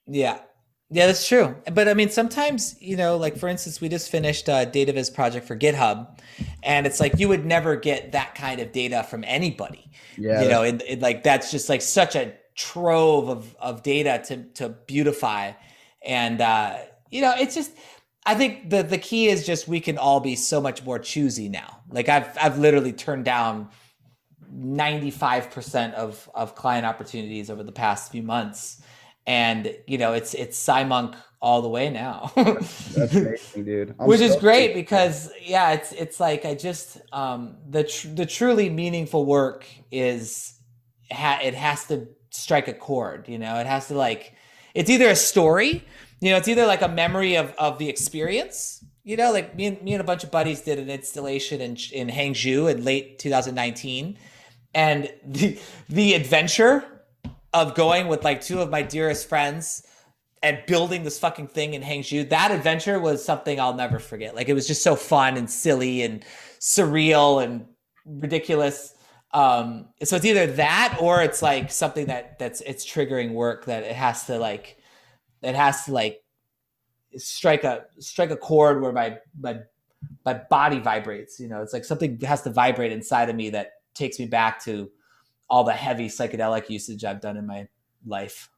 Yeah. 0.07 0.39
Yeah, 0.93 1.07
that's 1.07 1.27
true. 1.27 1.55
But 1.73 1.89
I 1.89 1.95
mean, 1.95 2.11
sometimes, 2.11 2.77
you 2.81 2.97
know, 2.97 3.17
like 3.17 3.37
for 3.37 3.49
instance, 3.49 3.81
we 3.81 3.89
just 3.89 4.11
finished 4.11 4.49
a 4.49 4.69
DataViz 4.73 5.15
project 5.15 5.47
for 5.47 5.57
GitHub, 5.57 6.19
and 6.65 6.85
it's 6.85 6.99
like 6.99 7.19
you 7.19 7.29
would 7.29 7.47
never 7.47 7.77
get 7.77 8.13
that 8.13 8.35
kind 8.35 8.61
of 8.61 8.73
data 8.73 9.05
from 9.05 9.23
anybody. 9.25 9.89
Yeah, 10.19 10.43
You 10.43 10.49
know, 10.49 10.63
it, 10.63 10.83
it 10.87 11.01
like 11.01 11.23
that's 11.23 11.53
just 11.53 11.69
like 11.69 11.81
such 11.81 12.17
a 12.17 12.35
trove 12.57 13.29
of 13.29 13.55
of 13.61 13.85
data 13.85 14.21
to 14.27 14.43
to 14.55 14.69
beautify. 14.69 15.53
And 16.05 16.41
uh, 16.41 16.79
you 17.09 17.23
know, 17.23 17.35
it's 17.39 17.55
just 17.55 17.71
I 18.27 18.35
think 18.35 18.71
the 18.71 18.83
the 18.83 18.99
key 18.99 19.29
is 19.29 19.47
just 19.47 19.69
we 19.69 19.79
can 19.79 19.97
all 19.97 20.19
be 20.19 20.35
so 20.35 20.61
much 20.61 20.85
more 20.85 20.99
choosy 20.99 21.49
now. 21.49 21.83
Like 21.89 22.09
I've 22.09 22.37
I've 22.41 22.59
literally 22.59 22.93
turned 22.93 23.25
down 23.25 23.69
95% 24.53 25.95
of 25.95 26.29
of 26.35 26.57
client 26.57 26.85
opportunities 26.85 27.49
over 27.49 27.63
the 27.63 27.71
past 27.71 28.11
few 28.11 28.25
months 28.25 28.83
and 29.27 29.75
you 29.87 29.99
know 29.99 30.13
it's 30.13 30.35
it's 30.35 30.59
GMUNK 30.67 31.15
all 31.43 31.63
the 31.63 31.69
way 31.69 31.89
now. 31.89 32.31
That's 32.37 33.15
amazing 33.15 33.65
dude. 33.65 33.95
I'm 33.99 34.07
which 34.07 34.21
is 34.21 34.37
great 34.37 34.75
because 34.75 35.31
yeah 35.43 35.73
it's 35.73 35.93
it's 35.93 36.21
like 36.21 36.45
i 36.45 36.55
just 36.55 36.99
um 37.13 37.57
the 37.69 37.85
tr- 37.85 38.09
the 38.09 38.27
truly 38.27 38.69
meaningful 38.69 39.25
work 39.25 39.67
is 39.91 40.61
ha- 41.11 41.41
it 41.43 41.55
has 41.55 41.87
to 41.87 42.09
strike 42.31 42.69
a 42.69 42.75
chord 42.75 43.29
you 43.29 43.39
know? 43.39 43.57
It 43.57 43.67
has 43.67 43.89
to 43.89 43.95
like 43.95 44.35
it's 44.75 44.91
either 44.91 45.09
a 45.09 45.17
story 45.17 45.85
you 46.21 46.31
know 46.31 46.37
it's 46.37 46.49
either 46.49 46.67
like 46.67 46.83
a 46.83 46.89
memory 46.89 47.37
of 47.37 47.53
of 47.59 47.79
the 47.79 47.89
experience 47.89 48.85
you 49.03 49.17
know? 49.17 49.33
Like 49.33 49.57
me 49.57 49.67
and 49.67 49.83
me 49.83 49.95
and 49.95 50.01
a 50.01 50.05
bunch 50.05 50.25
of 50.25 50.31
buddies 50.31 50.61
did 50.61 50.79
an 50.79 50.91
installation 50.91 51.61
in 51.61 51.77
in 51.93 52.09
hangzhou 52.09 52.71
in 52.71 52.85
late 52.85 53.19
2019 53.19 54.19
and 54.75 55.11
the 55.25 55.59
the 55.89 56.15
adventure 56.15 56.85
of 57.53 57.75
going 57.75 58.09
with 58.09 58.25
like 58.25 58.41
two 58.41 58.61
of 58.61 58.71
my 58.71 58.83
dearest 58.83 59.29
friends 59.29 59.87
and 60.43 60.63
building 60.67 61.03
this 61.03 61.19
fucking 61.19 61.49
thing 61.49 61.75
in 61.75 61.83
Hangzhou, 61.83 62.29
that 62.31 62.51
adventure 62.51 62.99
was 62.99 63.25
something 63.25 63.61
I'll 63.61 63.75
never 63.75 63.99
forget. 63.99 64.35
Like 64.35 64.49
it 64.49 64.55
was 64.55 64.67
just 64.67 64.83
so 64.83 64.97
fun 64.97 65.37
and 65.37 65.51
silly 65.51 66.03
and 66.03 66.25
surreal 66.61 67.45
and 67.45 67.67
ridiculous. 68.07 68.95
Um, 69.33 69.89
so 70.03 70.17
it's 70.17 70.25
either 70.25 70.47
that 70.47 70.99
or 71.01 71.23
it's 71.23 71.43
like 71.43 71.71
something 71.71 72.07
that 72.07 72.39
that's 72.39 72.61
it's 72.63 72.87
triggering 72.87 73.33
work 73.33 73.67
that 73.67 73.85
it 73.85 73.95
has 73.95 74.25
to 74.27 74.39
like 74.39 74.79
it 75.43 75.55
has 75.55 75.85
to 75.85 75.93
like 75.93 76.23
strike 77.17 77.65
a 77.65 77.85
strike 77.99 78.31
a 78.31 78.37
chord 78.37 78.81
where 78.81 78.93
my 78.93 79.19
my 79.39 79.61
my 80.25 80.35
body 80.51 80.81
vibrates. 80.81 81.39
You 81.39 81.49
know, 81.49 81.63
it's 81.63 81.73
like 81.73 81.85
something 81.85 82.19
has 82.23 82.43
to 82.43 82.51
vibrate 82.51 82.93
inside 82.93 83.29
of 83.29 83.37
me 83.37 83.51
that 83.51 83.73
takes 83.95 84.19
me 84.19 84.27
back 84.27 84.63
to 84.65 84.91
all 85.51 85.65
the 85.65 85.73
heavy 85.73 86.09
psychedelic 86.09 86.71
usage 86.71 87.05
I've 87.05 87.21
done 87.21 87.37
in 87.37 87.47
my 87.47 87.69
life. 88.07 88.49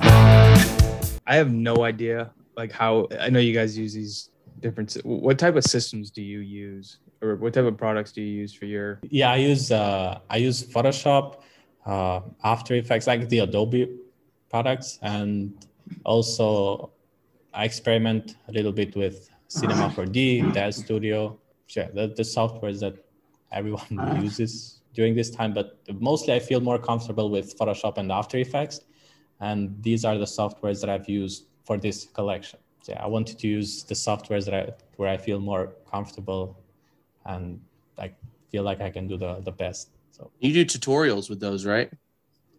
I 0.00 1.36
have 1.36 1.52
no 1.52 1.84
idea 1.84 2.32
like 2.56 2.72
how 2.72 3.08
I 3.20 3.30
know 3.30 3.38
you 3.38 3.54
guys 3.54 3.78
use 3.78 3.94
these 3.94 4.30
different 4.60 4.94
what 5.04 5.38
type 5.38 5.56
of 5.56 5.64
systems 5.64 6.10
do 6.10 6.22
you 6.22 6.40
use 6.40 6.98
or 7.20 7.36
what 7.36 7.54
type 7.54 7.64
of 7.64 7.76
products 7.76 8.12
do 8.12 8.20
you 8.20 8.40
use 8.40 8.52
for 8.52 8.66
your 8.66 9.00
Yeah, 9.02 9.30
I 9.30 9.36
use 9.36 9.70
uh, 9.70 10.20
I 10.28 10.36
use 10.38 10.62
Photoshop, 10.62 11.42
uh, 11.86 12.20
After 12.42 12.74
Effects, 12.74 13.06
like 13.06 13.28
the 13.28 13.40
Adobe 13.40 13.98
products, 14.50 14.98
and 15.02 15.66
also 16.04 16.90
I 17.54 17.64
experiment 17.64 18.36
a 18.48 18.52
little 18.52 18.72
bit 18.72 18.96
with 18.96 19.30
Cinema 19.48 19.90
4D, 19.90 20.52
Daz 20.52 20.76
Studio. 20.76 21.38
Yeah, 21.68 21.88
the, 21.94 22.08
the 22.08 22.22
softwares 22.22 22.80
that 22.80 22.94
everyone 23.50 24.20
uses. 24.22 24.81
During 24.94 25.14
this 25.14 25.30
time, 25.30 25.52
but 25.54 25.78
mostly 26.00 26.34
I 26.34 26.38
feel 26.40 26.60
more 26.60 26.78
comfortable 26.78 27.30
with 27.30 27.56
Photoshop 27.58 27.98
and 27.98 28.12
After 28.12 28.38
Effects. 28.38 28.80
And 29.40 29.82
these 29.82 30.04
are 30.04 30.18
the 30.18 30.24
softwares 30.24 30.80
that 30.80 30.90
I've 30.90 31.08
used 31.08 31.46
for 31.64 31.76
this 31.78 32.06
collection. 32.06 32.58
So 32.82 32.92
yeah, 32.92 33.02
I 33.02 33.06
wanted 33.06 33.38
to 33.38 33.48
use 33.48 33.84
the 33.84 33.94
softwares 33.94 34.44
that 34.46 34.54
I 34.54 34.72
where 34.96 35.08
I 35.08 35.16
feel 35.16 35.40
more 35.40 35.72
comfortable 35.90 36.58
and 37.26 37.60
I 37.98 38.12
feel 38.50 38.62
like 38.62 38.80
I 38.80 38.90
can 38.90 39.08
do 39.08 39.16
the, 39.16 39.40
the 39.40 39.52
best. 39.52 39.90
So 40.10 40.30
You 40.40 40.52
do 40.52 40.64
tutorials 40.64 41.30
with 41.30 41.40
those, 41.40 41.64
right? 41.64 41.90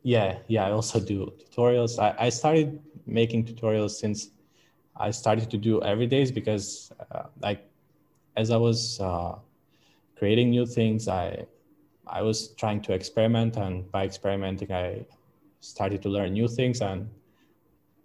yeah, 0.03 0.39
yeah, 0.47 0.67
I 0.67 0.71
also 0.71 0.99
do 0.99 1.31
tutorials. 1.39 1.99
I, 1.99 2.15
I 2.25 2.29
started 2.29 2.79
making 3.05 3.45
tutorials 3.45 3.91
since 3.91 4.29
I 4.97 5.11
started 5.11 5.49
to 5.51 5.57
do 5.57 5.81
every 5.81 6.07
days 6.07 6.31
because 6.31 6.91
uh, 7.11 7.23
like 7.41 7.65
as 8.35 8.51
I 8.51 8.57
was 8.57 8.99
uh, 8.99 9.35
creating 10.17 10.51
new 10.51 10.65
things, 10.65 11.07
I 11.07 11.45
I 12.07 12.21
was 12.21 12.49
trying 12.55 12.81
to 12.83 12.93
experiment, 12.93 13.57
and 13.57 13.89
by 13.91 14.05
experimenting, 14.05 14.71
I 14.71 15.05
started 15.59 16.01
to 16.03 16.09
learn 16.09 16.33
new 16.33 16.47
things, 16.47 16.81
and 16.81 17.09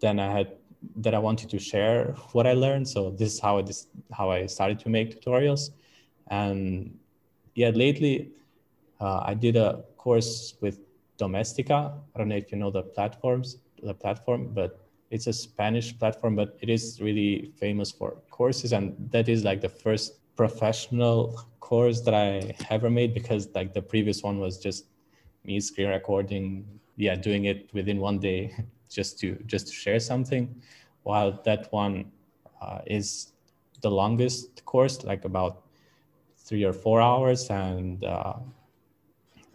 then 0.01 0.21
I 0.21 0.31
had 0.31 0.53
that 0.97 1.13
I 1.13 1.19
wanted 1.19 1.51
to 1.51 1.59
share 1.59 2.15
what 2.33 2.47
I 2.47 2.53
learned. 2.53 2.89
So 2.89 3.11
this 3.11 3.35
is 3.35 3.41
how 3.41 3.59
I 3.59 3.65
how 4.13 4.31
I 4.31 4.47
started 4.47 4.79
to 4.81 4.89
make 4.89 5.21
tutorials, 5.21 5.71
and 6.29 6.97
yeah, 7.55 7.71
lately 7.71 8.31
uh, 9.01 9.21
I 9.25 9.35
did 9.35 9.57
a 9.57 9.83
course 9.97 10.55
with 10.61 10.79
Domestika. 11.19 11.93
I 12.15 12.19
don't 12.19 12.29
know 12.29 12.37
if 12.37 12.53
you 12.53 12.59
know 12.59 12.71
the 12.71 12.83
platforms, 12.83 13.59
the 13.83 13.95
platform, 13.95 14.53
but 14.55 14.81
it's 15.11 15.27
a 15.27 15.33
Spanish 15.33 15.99
platform, 15.99 16.37
but 16.37 16.57
it 16.61 16.69
is 16.69 17.01
really 17.01 17.53
famous 17.57 17.91
for 17.91 18.17
courses, 18.31 18.73
and 18.73 18.95
that 19.11 19.29
is 19.29 19.43
like 19.43 19.61
the 19.61 19.69
first 19.69 20.21
professional 20.39 21.37
course 21.59 22.01
that 22.03 22.15
I 22.15 22.55
ever 22.71 22.89
made 22.89 23.13
because 23.13 23.49
like 23.57 23.75
the 23.75 23.83
previous 23.83 24.23
one 24.23 24.39
was 24.39 24.57
just 24.57 24.87
me 25.45 25.59
screen 25.59 25.89
recording, 25.89 26.65
yeah, 26.97 27.17
doing 27.17 27.47
it 27.47 27.69
within 27.75 27.99
one 27.99 28.21
day 28.21 28.55
just 28.89 29.19
to 29.19 29.35
just 29.47 29.67
to 29.67 29.73
share 29.73 29.99
something, 29.99 30.55
while 31.03 31.43
that 31.45 31.71
one 31.73 32.13
uh, 32.63 32.79
is 32.87 33.33
the 33.83 33.91
longest 33.91 34.65
course, 34.65 35.03
like 35.03 35.25
about 35.25 35.65
three 36.37 36.63
or 36.63 36.73
four 36.73 37.01
hours, 37.01 37.51
and 37.51 38.05
uh, 38.05 38.35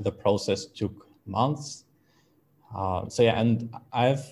the 0.02 0.12
process 0.12 0.66
took 0.66 1.08
months. 1.26 1.86
Uh, 2.76 3.08
so 3.08 3.24
yeah, 3.24 3.40
and 3.40 3.74
I've 3.94 4.26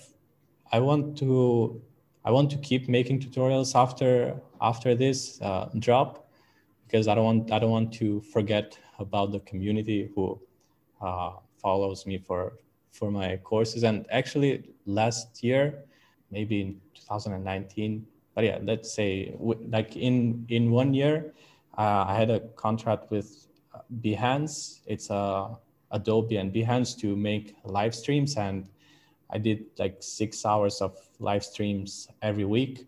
I 0.70 0.80
want 0.80 1.16
to 1.18 1.80
I 2.26 2.30
want 2.30 2.50
to 2.50 2.58
keep 2.58 2.90
making 2.90 3.20
tutorials 3.20 3.74
after 3.74 4.36
after 4.60 4.94
this 4.94 5.40
uh, 5.40 5.70
drop 5.78 6.21
because 6.92 7.08
I 7.08 7.16
don't 7.16 7.24
want 7.24 7.52
I 7.52 7.58
don't 7.60 7.72
want 7.72 7.94
to 7.94 8.20
forget 8.20 8.78
about 9.00 9.32
the 9.32 9.40
community 9.40 10.10
who 10.14 10.40
uh, 11.02 11.32
follows 11.56 12.06
me 12.06 12.18
for 12.18 12.54
for 12.92 13.10
my 13.10 13.38
courses. 13.38 13.84
And 13.84 14.06
actually, 14.12 14.64
last 14.86 15.42
year, 15.42 15.84
maybe 16.30 16.60
in 16.62 16.80
2019, 16.94 18.06
but 18.34 18.44
yeah, 18.44 18.58
let's 18.62 18.92
say 18.94 19.34
like 19.70 19.96
in 19.96 20.46
in 20.50 20.70
one 20.70 20.94
year, 20.94 21.32
uh, 21.78 22.04
I 22.08 22.14
had 22.16 22.30
a 22.30 22.40
contract 22.56 23.10
with 23.10 23.48
Behance. 24.02 24.80
It's 24.86 25.10
a 25.10 25.58
Adobe 25.92 26.36
and 26.36 26.52
Behance 26.52 26.98
to 27.00 27.16
make 27.16 27.56
live 27.64 27.94
streams 27.94 28.36
and 28.36 28.68
I 29.30 29.38
did 29.38 29.66
like 29.78 30.02
six 30.02 30.44
hours 30.44 30.80
of 30.82 30.96
live 31.18 31.44
streams 31.44 32.08
every 32.22 32.44
week 32.44 32.86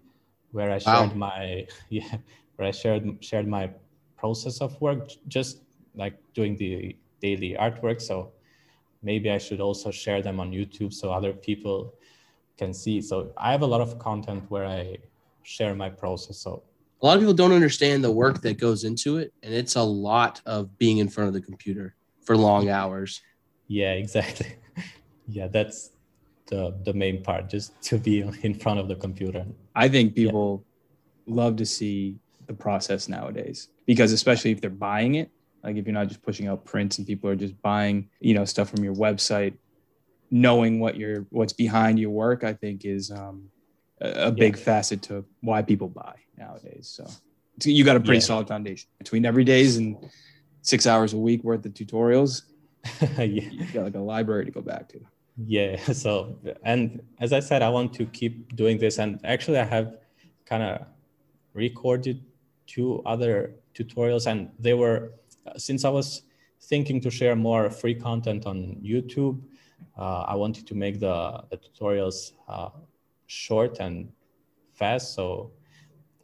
where 0.52 0.70
I 0.70 0.78
shared 0.78 1.14
Wow. 1.14 1.16
my 1.16 1.66
yeah 1.90 2.18
where 2.56 2.68
I 2.68 2.72
shared 2.72 3.24
shared 3.24 3.48
my 3.48 3.70
process 4.16 4.60
of 4.60 4.80
work 4.80 5.10
just 5.28 5.58
like 5.94 6.14
doing 6.34 6.56
the 6.56 6.96
daily 7.20 7.56
artwork. 7.58 8.00
So 8.00 8.32
maybe 9.02 9.30
I 9.30 9.38
should 9.38 9.60
also 9.60 9.90
share 9.90 10.22
them 10.22 10.40
on 10.40 10.50
YouTube 10.50 10.92
so 10.92 11.12
other 11.12 11.32
people 11.32 11.94
can 12.56 12.72
see. 12.72 13.00
So 13.00 13.32
I 13.36 13.52
have 13.52 13.62
a 13.62 13.66
lot 13.66 13.80
of 13.80 13.98
content 13.98 14.44
where 14.48 14.66
I 14.66 14.98
share 15.42 15.74
my 15.74 15.90
process. 15.90 16.38
So 16.38 16.62
A 17.02 17.06
lot 17.06 17.16
of 17.16 17.20
people 17.20 17.34
don't 17.34 17.52
understand 17.52 18.02
the 18.02 18.10
work 18.10 18.40
that 18.42 18.58
goes 18.58 18.84
into 18.84 19.18
it, 19.18 19.32
and 19.42 19.52
it's 19.52 19.76
a 19.76 19.82
lot 19.82 20.40
of 20.46 20.78
being 20.78 20.98
in 20.98 21.08
front 21.08 21.28
of 21.28 21.34
the 21.34 21.40
computer 21.40 21.94
for 22.24 22.36
long 22.36 22.68
hours. 22.68 23.20
yeah 23.68 23.92
exactly. 23.92 24.50
Yeah 25.36 25.48
that's 25.48 25.78
the 26.50 26.60
the 26.84 26.92
main 26.92 27.22
part 27.22 27.48
just 27.48 27.68
to 27.88 27.96
be 27.98 28.14
in 28.42 28.54
front 28.62 28.78
of 28.82 28.86
the 28.88 28.94
computer. 29.06 29.42
I 29.74 29.88
think 29.88 30.14
people 30.14 30.64
love 31.26 31.56
to 31.56 31.66
see 31.66 32.18
the 32.46 32.54
process 32.54 33.08
nowadays 33.08 33.68
because 33.86 34.12
especially 34.12 34.50
if 34.50 34.60
they're 34.60 34.70
buying 34.70 35.14
it, 35.16 35.30
like 35.62 35.76
if 35.76 35.86
you're 35.86 35.94
not 35.94 36.08
just 36.08 36.22
pushing 36.22 36.46
out 36.46 36.64
prints 36.64 36.98
and 36.98 37.06
people 37.06 37.28
are 37.30 37.36
just 37.36 37.60
buying, 37.62 38.08
you 38.20 38.34
know, 38.34 38.44
stuff 38.44 38.68
from 38.70 38.84
your 38.84 38.94
website, 38.94 39.54
knowing 40.30 40.80
what 40.80 40.96
your 40.96 41.26
what's 41.30 41.52
behind 41.52 41.98
your 41.98 42.10
work, 42.10 42.44
I 42.44 42.52
think 42.52 42.84
is 42.84 43.10
um, 43.10 43.48
a, 44.00 44.26
a 44.28 44.30
big 44.30 44.58
facet 44.58 45.02
to 45.02 45.24
why 45.40 45.62
people 45.62 45.88
buy 45.88 46.16
nowadays. 46.36 46.88
So 46.88 47.06
you 47.70 47.84
got 47.84 47.96
a 47.96 48.00
pretty 48.00 48.18
Yeah. 48.18 48.24
solid 48.26 48.48
foundation 48.48 48.88
between 48.98 49.24
every 49.24 49.44
days 49.44 49.76
and 49.76 49.96
six 50.62 50.86
hours 50.86 51.12
a 51.12 51.18
week 51.18 51.44
worth 51.44 51.64
of 51.64 51.72
tutorials. 51.72 52.42
yeah. 53.18 53.22
You 53.22 53.64
got 53.72 53.84
like 53.84 53.94
a 53.94 54.00
library 54.00 54.44
to 54.44 54.50
go 54.50 54.60
back 54.60 54.88
to. 54.90 55.00
Yeah. 55.46 55.76
So, 55.94 56.38
and 56.64 57.00
as 57.20 57.32
I 57.32 57.40
said, 57.40 57.62
I 57.62 57.68
want 57.70 57.92
to 57.94 58.06
keep 58.06 58.54
doing 58.56 58.78
this. 58.78 58.98
And 58.98 59.20
actually, 59.24 59.58
I 59.58 59.64
have 59.64 59.96
kind 60.46 60.62
of 60.62 60.86
recorded 61.54 62.22
two 62.66 63.02
other 63.04 63.54
tutorials, 63.74 64.26
and 64.26 64.50
they 64.58 64.74
were, 64.74 65.12
uh, 65.46 65.58
since 65.58 65.84
I 65.84 65.90
was 65.90 66.22
thinking 66.60 67.00
to 67.02 67.10
share 67.10 67.36
more 67.36 67.70
free 67.70 67.94
content 67.94 68.46
on 68.46 68.76
YouTube, 68.82 69.40
uh, 69.98 70.22
I 70.22 70.34
wanted 70.34 70.66
to 70.66 70.74
make 70.74 71.00
the, 71.00 71.42
the 71.50 71.58
tutorials 71.58 72.32
uh, 72.48 72.70
short 73.26 73.78
and 73.80 74.08
fast. 74.72 75.14
So 75.14 75.52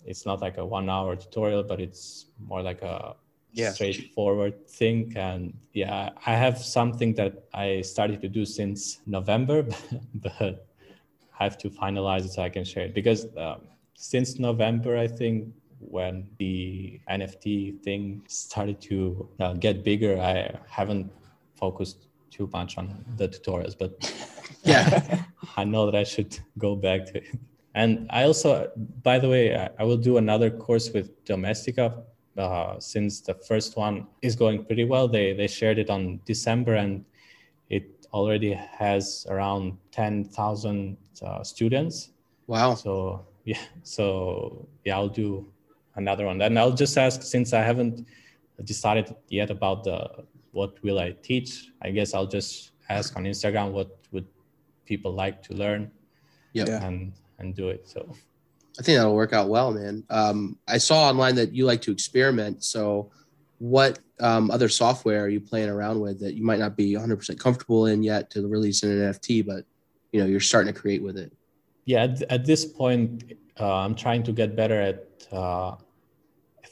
it's 0.05 0.27
not 0.27 0.41
like 0.41 0.59
a 0.59 0.65
one 0.65 0.89
hour 0.89 1.17
tutorial, 1.17 1.63
but 1.63 1.81
it's 1.81 2.27
more 2.39 2.63
like 2.63 2.83
a 2.83 3.17
Yeah. 3.53 3.71
straightforward 3.73 4.69
thing. 4.69 5.13
And 5.17 5.55
yeah, 5.73 6.11
I 6.27 6.35
have 6.35 6.59
something 6.59 7.15
that 7.15 7.45
I 7.53 7.83
started 7.83 8.21
to 8.23 8.29
do 8.29 8.45
since 8.45 9.01
November, 9.07 9.67
but 10.15 10.67
I 11.39 11.45
have 11.45 11.59
to 11.59 11.71
finalize 11.71 12.25
it 12.25 12.33
so 12.33 12.43
I 12.43 12.49
can 12.49 12.65
share 12.65 12.87
it 12.87 12.95
because 12.95 13.27
um, 13.37 13.63
since 13.95 14.39
November, 14.39 14.97
I 14.97 15.07
think 15.07 15.49
when 15.81 16.29
the 16.39 17.01
NFT 17.11 17.83
thing 17.83 18.23
started 18.29 18.81
to 18.83 19.29
uh, 19.41 19.55
get 19.55 19.83
bigger, 19.83 20.21
I 20.21 20.59
haven't 20.69 21.11
focused 21.57 22.07
too 22.31 22.49
much 22.53 22.79
on 22.79 23.05
the 23.17 23.29
tutorials, 23.29 23.77
but 23.77 23.93
Yeah. 24.63 25.23
I 25.57 25.65
know 25.65 25.87
that 25.87 25.95
I 25.95 26.05
should 26.05 26.39
go 26.59 26.77
back 26.77 27.07
to 27.07 27.19
it. 27.19 27.25
And 27.75 28.09
I 28.11 28.25
also, 28.25 28.71
by 29.03 29.19
the 29.19 29.29
way, 29.29 29.57
I, 29.57 29.71
I 29.79 29.85
will 29.85 29.97
do 29.97 30.17
another 30.17 30.51
course 30.51 30.91
with 30.91 31.25
Domestika 31.25 32.03
uh, 32.37 32.79
since 32.81 33.21
the 33.21 33.35
first 33.35 33.77
one 33.77 34.07
is 34.23 34.35
going 34.35 34.65
pretty 34.65 34.85
well. 34.85 35.07
They 35.09 35.33
they 35.33 35.47
shared 35.47 35.79
it 35.79 35.91
on 35.91 36.21
December 36.25 36.75
and 36.75 37.05
it 37.69 38.07
already 38.13 38.53
has 38.55 39.27
around 39.31 39.79
ten 39.93 40.25
thousand 40.25 40.97
uh, 41.23 41.45
students. 41.45 42.11
Wow. 42.47 42.75
So 42.75 43.27
yeah, 43.45 43.63
so 43.83 44.69
yeah, 44.85 44.97
I'll 44.97 45.09
do 45.09 45.47
another 46.01 46.27
one. 46.27 46.41
And 46.41 46.59
I'll 46.59 46.73
just 46.85 46.97
ask 46.99 47.23
since 47.23 47.53
I 47.53 47.63
haven't 47.63 48.07
decided 48.65 49.15
yet 49.29 49.51
about 49.51 49.85
the 49.85 50.25
what 50.53 50.83
will 50.83 50.99
I 50.99 51.13
teach. 51.23 51.71
I 51.83 51.91
guess 51.91 52.15
I'll 52.15 52.27
just 52.27 52.73
ask 52.89 53.17
on 53.17 53.25
Instagram 53.25 53.73
what 53.73 53.99
would 54.13 54.27
people 54.85 55.13
like 55.13 55.43
to 55.45 55.55
learn. 55.55 55.91
Yep. 56.53 56.69
And 56.69 57.13
and 57.39 57.55
do 57.55 57.69
it. 57.69 57.89
So 57.89 58.01
I 58.79 58.83
think 58.83 58.99
that'll 58.99 59.15
work 59.15 59.33
out 59.33 59.49
well, 59.49 59.71
man. 59.73 60.05
Um, 60.11 60.59
I 60.67 60.79
saw 60.79 61.09
online 61.09 61.35
that 61.37 61.53
you 61.53 61.65
like 61.65 61.83
to 61.83 61.93
experiment. 61.93 62.65
So, 62.65 63.11
what 63.59 63.99
um, 64.21 64.51
other 64.51 64.69
software 64.69 65.23
are 65.25 65.29
you 65.29 65.41
playing 65.41 65.69
around 65.69 66.01
with 66.01 66.19
that 66.21 66.35
you 66.35 66.43
might 66.43 66.59
not 66.59 66.77
be 66.77 66.95
100% 66.95 67.39
comfortable 67.39 67.87
in 67.87 68.03
yet 68.03 68.31
to 68.31 68.47
release 68.49 68.83
an 68.83 68.91
NFT, 68.91 69.47
but 69.47 69.65
you 70.13 70.21
know 70.21 70.27
you're 70.27 70.41
starting 70.41 70.73
to 70.73 70.79
create 70.79 71.03
with 71.03 71.17
it? 71.17 71.33
yeah, 71.91 72.05
at, 72.05 72.23
at 72.31 72.45
this 72.45 72.65
point, 72.65 73.33
uh, 73.59 73.79
I'm 73.85 73.95
trying 73.95 74.23
to 74.25 74.33
get 74.33 74.55
better 74.55 74.81
at 74.81 75.27
uh, 75.33 75.77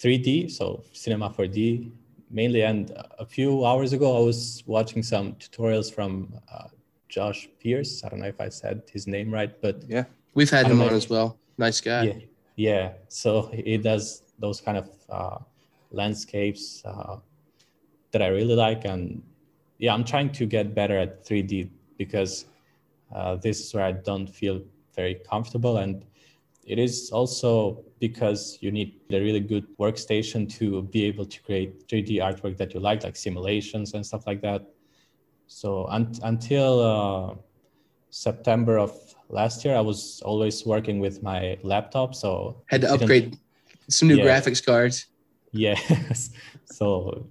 3D, 0.01 0.51
so 0.51 0.83
Cinema 0.93 1.31
4D 1.31 1.91
mainly. 2.31 2.63
And 2.63 2.93
a 3.19 3.27
few 3.27 3.65
hours 3.65 3.93
ago, 3.93 4.17
I 4.17 4.21
was 4.21 4.63
watching 4.67 5.03
some 5.03 5.33
tutorials 5.35 5.93
from 5.93 6.33
uh, 6.53 6.69
Josh 7.09 7.49
Pierce. 7.61 8.05
I 8.05 8.09
don't 8.09 8.21
know 8.21 8.27
if 8.27 8.41
I 8.41 8.49
said 8.49 8.83
his 8.93 9.07
name 9.07 9.33
right, 9.33 9.61
but 9.61 9.83
yeah, 9.89 10.05
We've 10.35 10.51
had 10.51 10.67
him 10.67 10.81
on 10.81 10.91
as 10.91 11.11
well. 11.11 11.37
Nice 11.57 11.81
guy. 11.81 12.03
Yeah, 12.05 12.19
yeah. 12.55 12.93
So 13.09 13.51
he 13.53 13.77
does 13.77 14.23
those 14.39 14.61
kind 14.61 14.79
of 14.79 14.89
uh, 15.11 15.39
landscapes 15.91 16.83
uh, 16.85 17.17
that 18.13 18.23
I 18.23 18.29
really 18.29 18.55
like, 18.55 18.85
and 18.85 19.21
yeah, 19.79 19.93
I'm 19.93 20.05
trying 20.05 20.31
to 20.31 20.47
get 20.47 20.77
better 20.77 20.97
at 20.97 21.25
3D 21.25 21.71
because 21.97 22.45
uh, 23.13 23.35
this 23.37 23.61
is 23.61 23.75
where 23.75 23.85
I 23.85 23.93
don't 23.93 24.29
feel 24.29 24.63
very 24.95 25.17
comfortable, 25.29 25.79
and 25.79 26.05
it 26.69 26.79
is 26.79 27.11
also 27.11 27.83
because 27.99 28.59
you 28.61 28.71
need 28.71 29.01
a 29.11 29.19
really 29.19 29.41
good 29.41 29.67
workstation 29.79 30.47
to 30.61 30.83
be 30.83 31.05
able 31.07 31.25
to 31.25 31.43
create 31.43 31.89
3D 31.89 32.21
artwork 32.21 32.59
that 32.59 32.75
you 32.75 32.81
like, 32.81 33.03
like 33.03 33.17
simulations 33.17 33.95
and 33.95 34.05
stuff 34.05 34.27
like 34.27 34.43
that. 34.43 34.63
So 35.47 35.87
un- 35.87 36.13
until 36.23 36.73
uh, 36.81 37.35
September 38.11 38.79
of 38.79 38.93
last 39.31 39.65
year, 39.65 39.75
I 39.75 39.81
was 39.81 40.21
always 40.25 40.67
working 40.67 41.01
with 41.01 41.23
my 41.23 41.57
laptop. 41.63 42.15
So 42.15 42.63
Had 42.67 42.83
to 42.83 42.93
upgrade 42.93 43.39
some 43.89 44.09
new 44.09 44.19
Yeah. 44.19 44.27
graphics 44.27 44.65
cards. 44.65 45.07
Yes. 45.53 46.31
so 46.67 47.27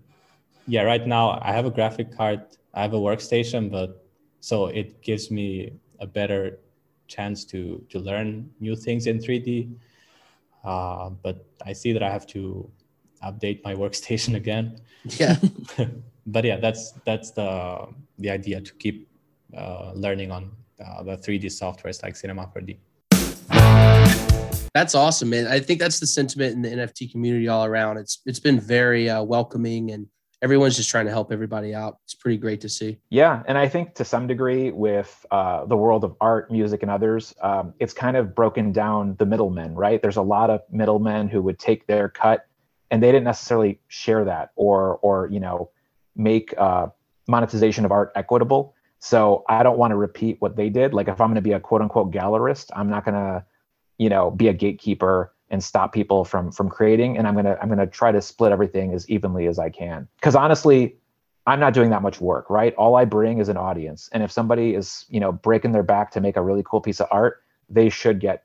yeah, 0.65 0.81
right 0.81 1.05
now 1.05 1.39
I 1.43 1.53
have 1.53 1.67
a 1.67 1.71
graphic 1.71 2.09
card, 2.17 2.41
I 2.73 2.81
have 2.81 2.93
a 2.93 2.99
workstation, 2.99 3.69
but 3.71 4.03
so 4.41 4.65
it 4.67 5.01
gives 5.03 5.29
me 5.29 5.73
a 5.99 6.07
better 6.07 6.59
chance 7.07 7.45
to 7.45 7.83
to 7.89 7.99
learn 7.99 8.49
new 8.59 8.75
things 8.75 9.07
in 9.07 9.19
3D. 9.19 9.73
Uh, 10.63 11.09
but 11.23 11.45
I 11.65 11.73
see 11.73 11.93
that 11.93 12.03
I 12.03 12.09
have 12.09 12.27
to 12.27 12.69
update 13.23 13.63
my 13.63 13.73
workstation 13.83 14.35
again. 14.35 14.79
Yeah. 15.03 15.37
but 16.27 16.43
yeah, 16.43 16.57
that's 16.57 16.91
that's 17.05 17.31
the 17.31 17.87
the 18.19 18.29
idea 18.29 18.61
to 18.61 18.73
keep 18.75 19.07
uh, 19.55 19.91
learning 19.95 20.31
on 20.31 20.51
uh, 20.83 21.03
the 21.03 21.17
3D 21.17 21.45
softwares 21.45 22.03
like 22.03 22.15
Cinema 22.15 22.51
4D. 22.55 22.77
That's 24.73 24.93
awesome, 24.93 25.29
man. 25.31 25.47
I 25.47 25.59
think 25.59 25.79
that's 25.79 25.99
the 25.99 26.05
sentiment 26.05 26.53
in 26.53 26.61
the 26.61 26.69
NFT 26.69 27.11
community 27.11 27.47
all 27.47 27.65
around. 27.65 27.97
It's 27.97 28.21
it's 28.25 28.39
been 28.39 28.59
very 28.59 29.09
uh, 29.09 29.23
welcoming, 29.23 29.91
and 29.91 30.07
everyone's 30.41 30.75
just 30.75 30.89
trying 30.89 31.05
to 31.05 31.11
help 31.11 31.31
everybody 31.31 31.73
out. 31.73 31.99
It's 32.03 32.13
pretty 32.13 32.37
great 32.37 32.61
to 32.61 32.69
see. 32.69 32.99
Yeah, 33.09 33.43
and 33.47 33.57
I 33.57 33.67
think 33.67 33.95
to 33.95 34.05
some 34.05 34.27
degree 34.27 34.71
with 34.71 35.25
uh, 35.31 35.65
the 35.65 35.77
world 35.77 36.03
of 36.03 36.15
art, 36.21 36.51
music, 36.51 36.81
and 36.83 36.91
others, 36.91 37.33
um, 37.41 37.73
it's 37.79 37.93
kind 37.93 38.17
of 38.17 38.35
broken 38.35 38.71
down 38.71 39.15
the 39.17 39.25
middlemen, 39.25 39.73
right? 39.75 40.01
There's 40.01 40.17
a 40.17 40.21
lot 40.21 40.49
of 40.49 40.61
middlemen 40.71 41.27
who 41.27 41.41
would 41.41 41.59
take 41.59 41.87
their 41.87 42.09
cut, 42.09 42.45
and 42.91 43.01
they 43.01 43.11
didn't 43.11 43.25
necessarily 43.25 43.79
share 43.87 44.25
that 44.25 44.51
or 44.55 44.97
or 45.01 45.29
you 45.31 45.39
know 45.39 45.71
make 46.15 46.53
uh, 46.57 46.87
monetization 47.27 47.85
of 47.85 47.91
art 47.91 48.11
equitable. 48.15 48.75
So 48.99 49.43
I 49.47 49.61
don't 49.61 49.77
want 49.77 49.91
to 49.91 49.95
repeat 49.95 50.37
what 50.39 50.55
they 50.55 50.69
did. 50.69 50.93
Like 50.93 51.07
if 51.07 51.21
I'm 51.21 51.27
going 51.27 51.35
to 51.35 51.41
be 51.41 51.51
a 51.53 51.59
quote 51.59 51.81
unquote 51.81 52.11
gallerist, 52.11 52.69
I'm 52.75 52.89
not 52.89 53.05
going 53.05 53.15
to 53.15 53.45
you 53.97 54.09
know 54.09 54.31
be 54.31 54.47
a 54.47 54.53
gatekeeper 54.53 55.33
and 55.49 55.63
stop 55.63 55.93
people 55.93 56.25
from 56.25 56.51
from 56.51 56.69
creating. 56.69 57.17
And 57.17 57.27
i'm 57.27 57.33
going 57.33 57.45
to 57.45 57.59
i'm 57.61 57.67
going 57.67 57.79
to 57.79 57.87
try 57.87 58.11
to 58.11 58.21
split 58.21 58.51
everything 58.51 58.93
as 58.93 59.09
evenly 59.09 59.47
as 59.47 59.59
i 59.59 59.69
can. 59.69 60.07
Because 60.17 60.35
honestly 60.35 60.97
i'm 61.45 61.59
not 61.59 61.73
doing 61.73 61.89
that 61.91 62.01
much 62.01 62.19
work 62.19 62.49
right? 62.49 62.73
All 62.75 62.95
i 62.95 63.05
bring 63.05 63.39
is 63.39 63.49
an 63.49 63.57
audience. 63.57 64.09
And 64.11 64.23
if 64.23 64.31
somebody 64.31 64.75
is 64.75 65.05
you 65.09 65.19
know 65.19 65.31
breaking 65.31 65.71
their 65.71 65.83
back 65.83 66.11
to 66.11 66.21
make 66.21 66.37
a 66.37 66.41
really 66.41 66.63
cool 66.63 66.81
piece 66.81 66.99
of 66.99 67.07
art 67.11 67.41
they 67.69 67.89
should 67.89 68.19
get 68.19 68.43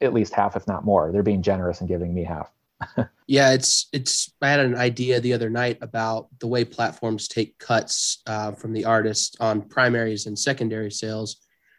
at 0.00 0.12
least 0.12 0.34
half 0.34 0.56
if 0.56 0.66
not 0.66 0.84
more. 0.84 1.10
They're 1.12 1.22
being 1.22 1.42
generous 1.42 1.80
and 1.80 1.88
giving 1.88 2.14
me 2.14 2.24
half. 2.24 2.50
Yeah, 3.26 3.52
it's 3.52 3.86
it's. 3.90 4.30
I 4.42 4.50
had 4.50 4.60
an 4.60 4.76
idea 4.76 5.18
the 5.18 5.32
other 5.32 5.48
night 5.48 5.78
about 5.80 6.28
the 6.40 6.46
way 6.46 6.62
platforms 6.62 7.26
take 7.26 7.58
cuts 7.58 8.18
uh, 8.26 8.52
from 8.52 8.74
the 8.74 8.84
artist 8.84 9.38
on 9.40 9.62
primaries 9.62 10.26
and 10.26 10.38
secondary 10.38 10.90
sales, 10.90 11.36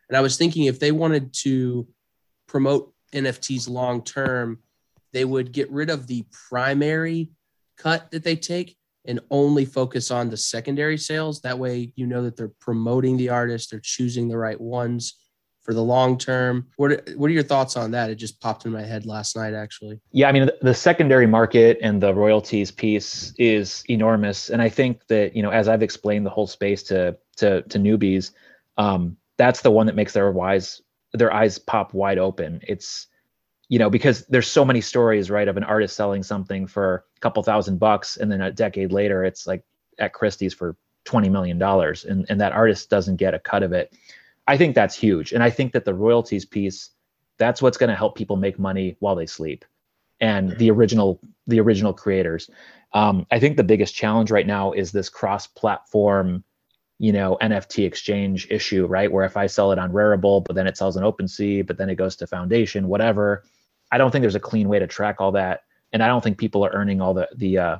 and 0.09 0.17
I 0.17 0.21
was 0.21 0.37
thinking 0.37 0.65
if 0.65 0.79
they 0.79 0.91
wanted 0.91 1.33
to 1.43 1.87
promote 2.47 2.94
NFTs 3.15 3.69
long 3.69 4.03
term, 4.03 4.59
they 5.13 5.25
would 5.25 5.51
get 5.51 5.71
rid 5.71 5.89
of 5.89 6.07
the 6.07 6.25
primary 6.49 7.31
cut 7.77 8.11
that 8.11 8.23
they 8.23 8.35
take 8.35 8.77
and 9.05 9.19
only 9.29 9.65
focus 9.65 10.11
on 10.11 10.29
the 10.29 10.37
secondary 10.37 10.97
sales. 10.97 11.41
That 11.41 11.57
way, 11.57 11.93
you 11.95 12.07
know 12.07 12.23
that 12.23 12.35
they're 12.35 12.51
promoting 12.59 13.17
the 13.17 13.29
artist, 13.29 13.71
they're 13.71 13.79
choosing 13.79 14.27
the 14.27 14.37
right 14.37 14.59
ones 14.59 15.15
for 15.65 15.73
the 15.73 15.81
long 15.81 16.17
term. 16.17 16.67
What 16.77 17.09
what 17.15 17.29
are 17.29 17.33
your 17.33 17.43
thoughts 17.43 17.75
on 17.75 17.91
that? 17.91 18.09
It 18.09 18.15
just 18.15 18.39
popped 18.39 18.65
in 18.65 18.71
my 18.71 18.83
head 18.83 19.05
last 19.05 19.35
night, 19.35 19.53
actually. 19.53 19.99
Yeah, 20.11 20.29
I 20.29 20.31
mean 20.31 20.45
the, 20.45 20.57
the 20.61 20.73
secondary 20.73 21.25
market 21.25 21.79
and 21.81 22.01
the 22.01 22.13
royalties 22.13 22.69
piece 22.71 23.33
is 23.37 23.83
enormous, 23.89 24.49
and 24.49 24.61
I 24.61 24.69
think 24.69 25.07
that 25.07 25.35
you 25.35 25.41
know 25.41 25.49
as 25.49 25.67
I've 25.67 25.81
explained 25.81 26.25
the 26.25 26.29
whole 26.29 26.47
space 26.47 26.83
to 26.83 27.17
to 27.37 27.63
to 27.63 27.79
newbies, 27.79 28.31
um, 28.77 29.17
that's 29.37 29.61
the 29.61 29.71
one 29.71 29.87
that 29.87 29.95
makes 29.95 30.13
their 30.13 30.31
wise 30.31 30.81
their 31.15 31.33
eyes 31.33 31.57
pop 31.57 31.93
wide 31.93 32.17
open. 32.17 32.61
It's 32.67 33.07
you 33.69 33.79
know 33.79 33.89
because 33.89 34.25
there's 34.27 34.47
so 34.47 34.65
many 34.65 34.81
stories 34.81 35.31
right 35.31 35.47
of 35.47 35.57
an 35.57 35.63
artist 35.63 35.95
selling 35.95 36.23
something 36.23 36.67
for 36.67 37.05
a 37.17 37.19
couple 37.19 37.41
thousand 37.43 37.79
bucks, 37.79 38.17
and 38.17 38.31
then 38.31 38.41
a 38.41 38.51
decade 38.51 38.91
later 38.91 39.23
it's 39.23 39.47
like 39.47 39.63
at 39.99 40.13
Christie's 40.13 40.53
for 40.53 40.75
twenty 41.03 41.29
million 41.29 41.57
dollars, 41.57 42.05
and 42.05 42.25
and 42.29 42.39
that 42.41 42.53
artist 42.53 42.89
doesn't 42.89 43.17
get 43.17 43.33
a 43.33 43.39
cut 43.39 43.63
of 43.63 43.73
it. 43.73 43.93
I 44.47 44.57
think 44.57 44.75
that's 44.75 44.95
huge, 44.95 45.31
and 45.33 45.43
I 45.43 45.49
think 45.49 45.73
that 45.73 45.85
the 45.85 45.93
royalties 45.93 46.45
piece 46.45 46.91
that's 47.37 47.61
what's 47.61 47.77
going 47.77 47.89
to 47.89 47.95
help 47.95 48.15
people 48.15 48.35
make 48.35 48.57
money 48.57 48.95
while 48.99 49.15
they 49.15 49.25
sleep 49.25 49.65
and 50.21 50.57
the 50.57 50.71
original 50.71 51.19
the 51.47 51.59
original 51.59 51.93
creators 51.93 52.49
um, 52.93 53.25
i 53.31 53.39
think 53.39 53.57
the 53.57 53.63
biggest 53.63 53.95
challenge 53.95 54.31
right 54.31 54.47
now 54.47 54.71
is 54.71 54.91
this 54.91 55.09
cross 55.09 55.47
platform 55.47 56.43
you 56.97 57.11
know 57.11 57.37
nft 57.41 57.85
exchange 57.85 58.47
issue 58.49 58.85
right? 58.85 59.11
Where 59.11 59.25
if 59.25 59.37
i 59.37 59.47
sell 59.47 59.71
it 59.71 59.79
on 59.79 59.91
rarible 59.91 60.43
but 60.45 60.55
then 60.55 60.67
it 60.67 60.77
sells 60.77 60.97
on 60.97 61.03
OpenSea, 61.03 61.65
but 61.67 61.77
then 61.77 61.89
it 61.89 61.95
goes 61.95 62.15
to 62.17 62.27
foundation 62.27 62.87
whatever 62.87 63.43
i 63.91 63.97
don't 63.97 64.11
think 64.11 64.21
there's 64.21 64.35
a 64.35 64.39
clean 64.39 64.69
way 64.69 64.79
to 64.79 64.87
track 64.87 65.17
all 65.19 65.31
that. 65.33 65.63
And 65.93 66.03
i 66.03 66.07
don't 66.07 66.23
think 66.23 66.37
people 66.37 66.65
are 66.65 66.71
earning 66.71 67.01
all 67.01 67.13
the 67.13 67.27
the 67.35 67.57
uh 67.57 67.77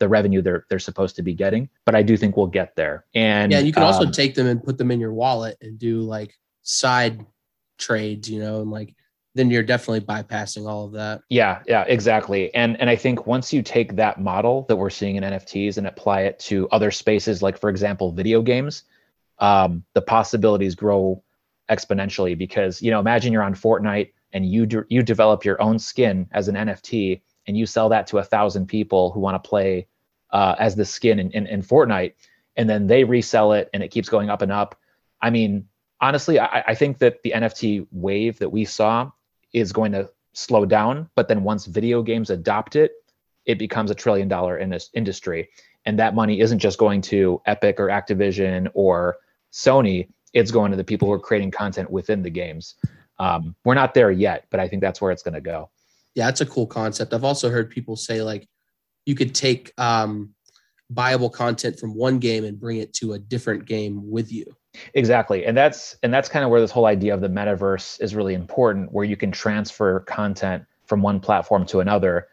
the 0.00 0.08
revenue 0.08 0.42
they're 0.42 0.66
they're 0.68 0.78
supposed 0.78 1.16
to 1.16 1.22
be 1.22 1.34
getting 1.34 1.68
but 1.84 1.94
i 1.94 2.02
do 2.02 2.16
think 2.16 2.36
we'll 2.36 2.46
get 2.46 2.74
there. 2.76 3.04
And 3.14 3.52
yeah, 3.52 3.60
you 3.60 3.72
can 3.72 3.82
also 3.82 4.06
um, 4.06 4.12
take 4.12 4.34
them 4.34 4.46
and 4.46 4.62
put 4.62 4.78
them 4.78 4.90
in 4.90 5.00
your 5.00 5.12
wallet 5.12 5.56
and 5.60 5.78
do 5.78 6.00
like 6.00 6.34
side 6.62 7.24
trades, 7.78 8.28
you 8.28 8.40
know, 8.40 8.62
and 8.62 8.70
like 8.70 8.94
then 9.34 9.50
you're 9.50 9.64
definitely 9.64 10.00
bypassing 10.00 10.68
all 10.68 10.84
of 10.84 10.92
that. 10.92 11.22
Yeah, 11.28 11.62
yeah, 11.66 11.84
exactly. 11.86 12.54
And 12.54 12.80
and 12.80 12.88
I 12.88 12.96
think 12.96 13.26
once 13.26 13.52
you 13.52 13.62
take 13.62 13.96
that 13.96 14.20
model 14.20 14.64
that 14.68 14.76
we're 14.76 14.90
seeing 14.90 15.16
in 15.16 15.24
NFTs 15.24 15.76
and 15.76 15.86
apply 15.86 16.22
it 16.22 16.38
to 16.40 16.68
other 16.70 16.90
spaces, 16.90 17.42
like 17.42 17.58
for 17.58 17.68
example, 17.68 18.12
video 18.12 18.42
games, 18.42 18.84
um, 19.40 19.84
the 19.94 20.02
possibilities 20.02 20.74
grow 20.74 21.22
exponentially. 21.68 22.38
Because 22.38 22.80
you 22.80 22.90
know, 22.90 23.00
imagine 23.00 23.32
you're 23.32 23.42
on 23.42 23.54
Fortnite 23.54 24.12
and 24.32 24.46
you 24.46 24.66
de- 24.66 24.84
you 24.88 25.02
develop 25.02 25.44
your 25.44 25.60
own 25.60 25.78
skin 25.78 26.28
as 26.30 26.46
an 26.46 26.54
NFT 26.54 27.20
and 27.46 27.58
you 27.58 27.66
sell 27.66 27.88
that 27.88 28.06
to 28.08 28.18
a 28.18 28.24
thousand 28.24 28.66
people 28.66 29.10
who 29.10 29.20
want 29.20 29.42
to 29.42 29.48
play 29.48 29.88
uh, 30.30 30.54
as 30.58 30.76
the 30.76 30.84
skin 30.84 31.18
in, 31.18 31.32
in 31.32 31.48
in 31.48 31.60
Fortnite, 31.60 32.14
and 32.56 32.70
then 32.70 32.86
they 32.86 33.02
resell 33.02 33.52
it 33.52 33.68
and 33.74 33.82
it 33.82 33.90
keeps 33.90 34.08
going 34.08 34.30
up 34.30 34.42
and 34.42 34.52
up. 34.52 34.78
I 35.20 35.30
mean, 35.30 35.66
honestly, 36.00 36.38
I, 36.38 36.62
I 36.68 36.74
think 36.76 36.98
that 36.98 37.22
the 37.22 37.32
NFT 37.32 37.88
wave 37.90 38.38
that 38.38 38.50
we 38.50 38.64
saw 38.64 39.10
is 39.54 39.72
going 39.72 39.92
to 39.92 40.10
slow 40.34 40.66
down. 40.66 41.08
But 41.14 41.28
then 41.28 41.42
once 41.42 41.64
video 41.64 42.02
games 42.02 42.28
adopt 42.28 42.76
it, 42.76 42.92
it 43.46 43.58
becomes 43.58 43.90
a 43.90 43.94
trillion 43.94 44.28
dollar 44.28 44.58
in 44.58 44.76
industry. 44.92 45.48
And 45.86 45.98
that 45.98 46.14
money 46.14 46.40
isn't 46.40 46.58
just 46.58 46.78
going 46.78 47.00
to 47.02 47.40
Epic 47.46 47.78
or 47.78 47.88
Activision 47.88 48.70
or 48.74 49.18
Sony, 49.52 50.08
it's 50.32 50.50
going 50.50 50.70
to 50.72 50.76
the 50.76 50.84
people 50.84 51.06
who 51.06 51.14
are 51.14 51.20
creating 51.20 51.50
content 51.50 51.90
within 51.90 52.22
the 52.22 52.30
games. 52.30 52.74
Um, 53.18 53.54
we're 53.64 53.74
not 53.74 53.94
there 53.94 54.10
yet, 54.10 54.46
but 54.50 54.58
I 54.58 54.68
think 54.68 54.82
that's 54.82 55.00
where 55.00 55.12
it's 55.12 55.22
going 55.22 55.34
to 55.34 55.40
go. 55.40 55.70
Yeah, 56.14 56.28
it's 56.28 56.40
a 56.40 56.46
cool 56.46 56.66
concept. 56.66 57.14
I've 57.14 57.24
also 57.24 57.50
heard 57.50 57.70
people 57.70 57.96
say 57.96 58.22
like 58.22 58.48
you 59.06 59.14
could 59.14 59.34
take 59.34 59.72
um, 59.78 60.30
buyable 60.92 61.32
content 61.32 61.78
from 61.78 61.94
one 61.94 62.18
game 62.18 62.44
and 62.44 62.58
bring 62.58 62.78
it 62.78 62.92
to 62.94 63.12
a 63.12 63.18
different 63.18 63.66
game 63.66 64.10
with 64.10 64.32
you. 64.32 64.56
Exactly. 64.94 65.44
And 65.46 65.56
that's 65.56 65.96
and 66.02 66.12
that's 66.12 66.28
kind 66.28 66.44
of 66.44 66.50
where 66.50 66.60
this 66.60 66.70
whole 66.70 66.86
idea 66.86 67.14
of 67.14 67.20
the 67.20 67.28
metaverse 67.28 68.00
is 68.00 68.14
really 68.14 68.34
important 68.34 68.92
where 68.92 69.04
you 69.04 69.16
can 69.16 69.30
transfer 69.30 70.00
content 70.00 70.64
from 70.86 71.02
one 71.02 71.20
platform 71.20 71.64
to 71.66 71.80
another. 71.80 72.28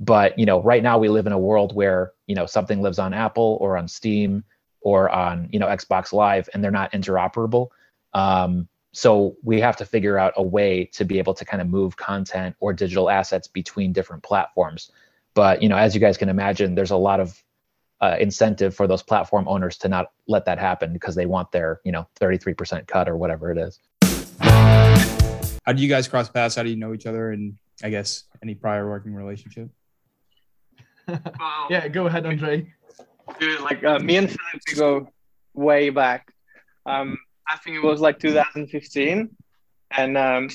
But, 0.00 0.36
you 0.38 0.46
know, 0.46 0.60
right 0.62 0.82
now 0.82 0.98
we 0.98 1.08
live 1.08 1.26
in 1.26 1.32
a 1.32 1.38
world 1.38 1.74
where, 1.74 2.12
you 2.26 2.34
know, 2.34 2.46
something 2.46 2.82
lives 2.82 2.98
on 2.98 3.14
Apple 3.14 3.58
or 3.60 3.76
on 3.76 3.86
Steam 3.86 4.42
or 4.80 5.08
on, 5.10 5.48
you 5.52 5.60
know, 5.60 5.66
Xbox 5.66 6.12
Live 6.12 6.48
and 6.52 6.64
they're 6.64 6.72
not 6.72 6.90
interoperable. 6.92 7.68
Um, 8.12 8.68
so 8.92 9.36
we 9.44 9.60
have 9.60 9.76
to 9.76 9.86
figure 9.86 10.18
out 10.18 10.32
a 10.36 10.42
way 10.42 10.86
to 10.92 11.04
be 11.04 11.18
able 11.18 11.34
to 11.34 11.44
kind 11.44 11.60
of 11.62 11.68
move 11.68 11.96
content 11.96 12.56
or 12.58 12.72
digital 12.72 13.08
assets 13.08 13.46
between 13.46 13.92
different 13.92 14.22
platforms. 14.22 14.90
But, 15.34 15.62
you 15.62 15.68
know, 15.68 15.76
as 15.76 15.94
you 15.94 16.00
guys 16.00 16.16
can 16.16 16.28
imagine, 16.28 16.74
there's 16.74 16.90
a 16.90 16.96
lot 16.96 17.20
of 17.20 17.42
uh, 18.02 18.16
incentive 18.18 18.74
for 18.74 18.86
those 18.86 19.02
platform 19.02 19.46
owners 19.48 19.78
to 19.78 19.88
not 19.88 20.10
let 20.26 20.44
that 20.44 20.58
happen 20.58 20.92
because 20.92 21.14
they 21.14 21.26
want 21.26 21.50
their 21.52 21.80
you 21.84 21.92
know 21.92 22.06
33% 22.20 22.86
cut 22.86 23.08
or 23.08 23.16
whatever 23.16 23.50
it 23.50 23.58
is 23.58 23.78
How 25.64 25.72
do 25.72 25.80
you 25.80 25.88
guys 25.88 26.08
cross 26.08 26.28
paths? 26.28 26.56
How 26.56 26.64
do 26.64 26.70
you 26.70 26.76
know 26.76 26.92
each 26.92 27.06
other? 27.06 27.30
And 27.30 27.56
I 27.82 27.90
guess 27.90 28.24
any 28.42 28.54
prior 28.54 28.88
working 28.88 29.14
relationship? 29.14 29.70
yeah, 31.70 31.86
go 31.88 32.06
ahead, 32.06 32.26
Andre. 32.26 32.72
Dude, 33.38 33.60
like 33.60 33.84
uh, 33.84 34.00
me 34.00 34.16
and 34.16 34.28
Philip, 34.28 34.62
we 34.66 34.74
go 34.74 35.08
way 35.54 35.90
back. 35.90 36.32
Um, 36.84 37.16
I 37.48 37.56
think 37.58 37.76
it 37.76 37.84
was 37.84 38.00
like 38.00 38.18
2015, 38.18 39.30
and 39.96 40.18
um, 40.18 40.48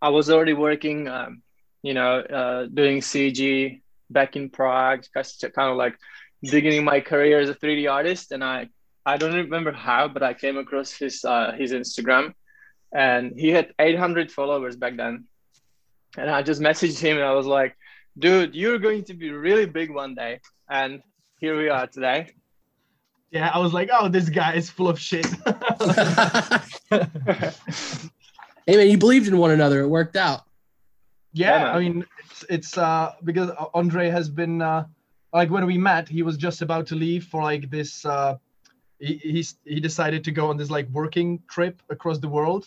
I 0.00 0.08
was 0.08 0.30
already 0.30 0.54
working, 0.54 1.08
um, 1.08 1.42
you 1.82 1.92
know, 1.92 2.20
uh, 2.20 2.66
doing 2.72 3.00
CG 3.00 3.82
back 4.08 4.36
in 4.36 4.48
Prague, 4.48 5.04
kind 5.14 5.70
of 5.70 5.76
like 5.76 5.98
beginning 6.42 6.84
my 6.84 7.00
career 7.00 7.40
as 7.40 7.48
a 7.48 7.54
3D 7.54 7.90
artist. 7.90 8.32
And 8.32 8.42
I, 8.44 8.68
I 9.04 9.16
don't 9.16 9.34
remember 9.34 9.72
how, 9.72 10.08
but 10.08 10.22
I 10.22 10.34
came 10.34 10.56
across 10.58 10.92
his 10.92 11.24
uh, 11.24 11.52
his 11.52 11.72
Instagram, 11.72 12.34
and 12.92 13.32
he 13.38 13.48
had 13.50 13.72
800 13.78 14.30
followers 14.30 14.76
back 14.76 14.96
then. 14.96 15.24
and 16.16 16.30
I 16.30 16.42
just 16.42 16.60
messaged 16.60 16.98
him 17.00 17.16
and 17.18 17.26
I 17.26 17.32
was 17.32 17.46
like, 17.46 17.76
dude, 18.18 18.54
you're 18.54 18.78
going 18.78 19.04
to 19.04 19.14
be 19.14 19.30
really 19.30 19.66
big 19.66 19.90
one 19.90 20.14
day. 20.14 20.40
And 20.68 21.02
here 21.40 21.56
we 21.58 21.68
are 21.68 21.86
today. 21.86 22.30
Yeah, 23.30 23.50
I 23.52 23.58
was 23.58 23.72
like, 23.74 23.90
oh, 23.92 24.08
this 24.08 24.28
guy 24.30 24.54
is 24.54 24.70
full 24.70 24.88
of 24.88 24.98
shit. 24.98 25.26
Hey 28.66 28.76
man, 28.76 28.88
you 28.88 28.98
believed 28.98 29.28
in 29.28 29.38
one 29.38 29.52
another. 29.52 29.80
It 29.82 29.88
worked 29.88 30.16
out. 30.16 30.42
yeah, 31.32 31.58
man. 31.58 31.76
I 31.76 31.78
mean, 31.78 32.04
it's, 32.24 32.44
it's 32.48 32.78
uh 32.78 33.12
because 33.22 33.50
Andre 33.74 34.08
has 34.10 34.28
been 34.28 34.60
uh 34.60 34.86
like 35.36 35.50
when 35.50 35.66
we 35.66 35.76
met, 35.76 36.08
he 36.08 36.22
was 36.22 36.36
just 36.38 36.62
about 36.62 36.86
to 36.86 36.94
leave 36.94 37.24
for 37.32 37.42
like 37.42 37.64
this 37.70 37.90
uh 38.06 38.32
he 38.98 39.12
he's, 39.32 39.50
he 39.64 39.78
decided 39.80 40.24
to 40.24 40.32
go 40.38 40.44
on 40.50 40.56
this 40.56 40.70
like 40.70 40.88
working 41.02 41.28
trip 41.54 41.76
across 41.90 42.18
the 42.18 42.28
world. 42.36 42.64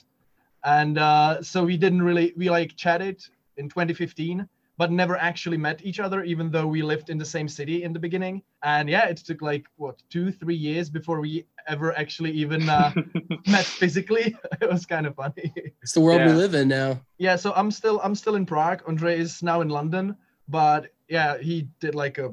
And 0.64 0.96
uh 0.98 1.42
so 1.42 1.58
we 1.72 1.78
didn't 1.84 2.04
really 2.10 2.28
we 2.42 2.48
like 2.60 2.72
chatted 2.76 3.18
in 3.58 3.66
2015 3.70 4.48
but 4.82 4.92
never 4.92 5.18
actually 5.18 5.58
met 5.58 5.78
each 5.90 6.00
other 6.00 6.20
even 6.24 6.46
though 6.54 6.66
we 6.76 6.82
lived 6.94 7.10
in 7.10 7.18
the 7.18 7.30
same 7.36 7.48
city 7.60 7.78
in 7.86 7.92
the 7.96 8.00
beginning. 8.08 8.36
And 8.64 8.86
yeah 8.96 9.06
it 9.12 9.18
took 9.30 9.42
like 9.52 9.66
what 9.82 9.96
two 10.14 10.28
three 10.42 10.60
years 10.68 10.88
before 11.00 11.20
we 11.26 11.32
ever 11.74 11.90
actually 12.04 12.32
even 12.44 12.62
uh, 12.70 12.92
met 13.56 13.66
physically. 13.82 14.26
It 14.62 14.70
was 14.76 14.86
kind 14.86 15.06
of 15.08 15.16
funny. 15.16 15.48
It's 15.84 15.94
the 15.94 16.02
world 16.08 16.22
we 16.22 16.34
live 16.44 16.54
in 16.62 16.68
now. 16.82 16.92
yeah 17.28 17.36
so 17.44 17.50
i'm 17.60 17.72
still 17.80 17.98
i'm 18.06 18.16
still 18.24 18.36
in 18.40 18.46
prague. 18.54 18.82
Andre 18.92 19.12
is 19.26 19.32
now 19.52 19.58
in 19.66 19.70
london 19.80 20.06
but 20.58 20.82
yeah 21.18 21.32
he 21.48 21.56
did 21.84 21.96
like 22.04 22.18
a 22.26 22.28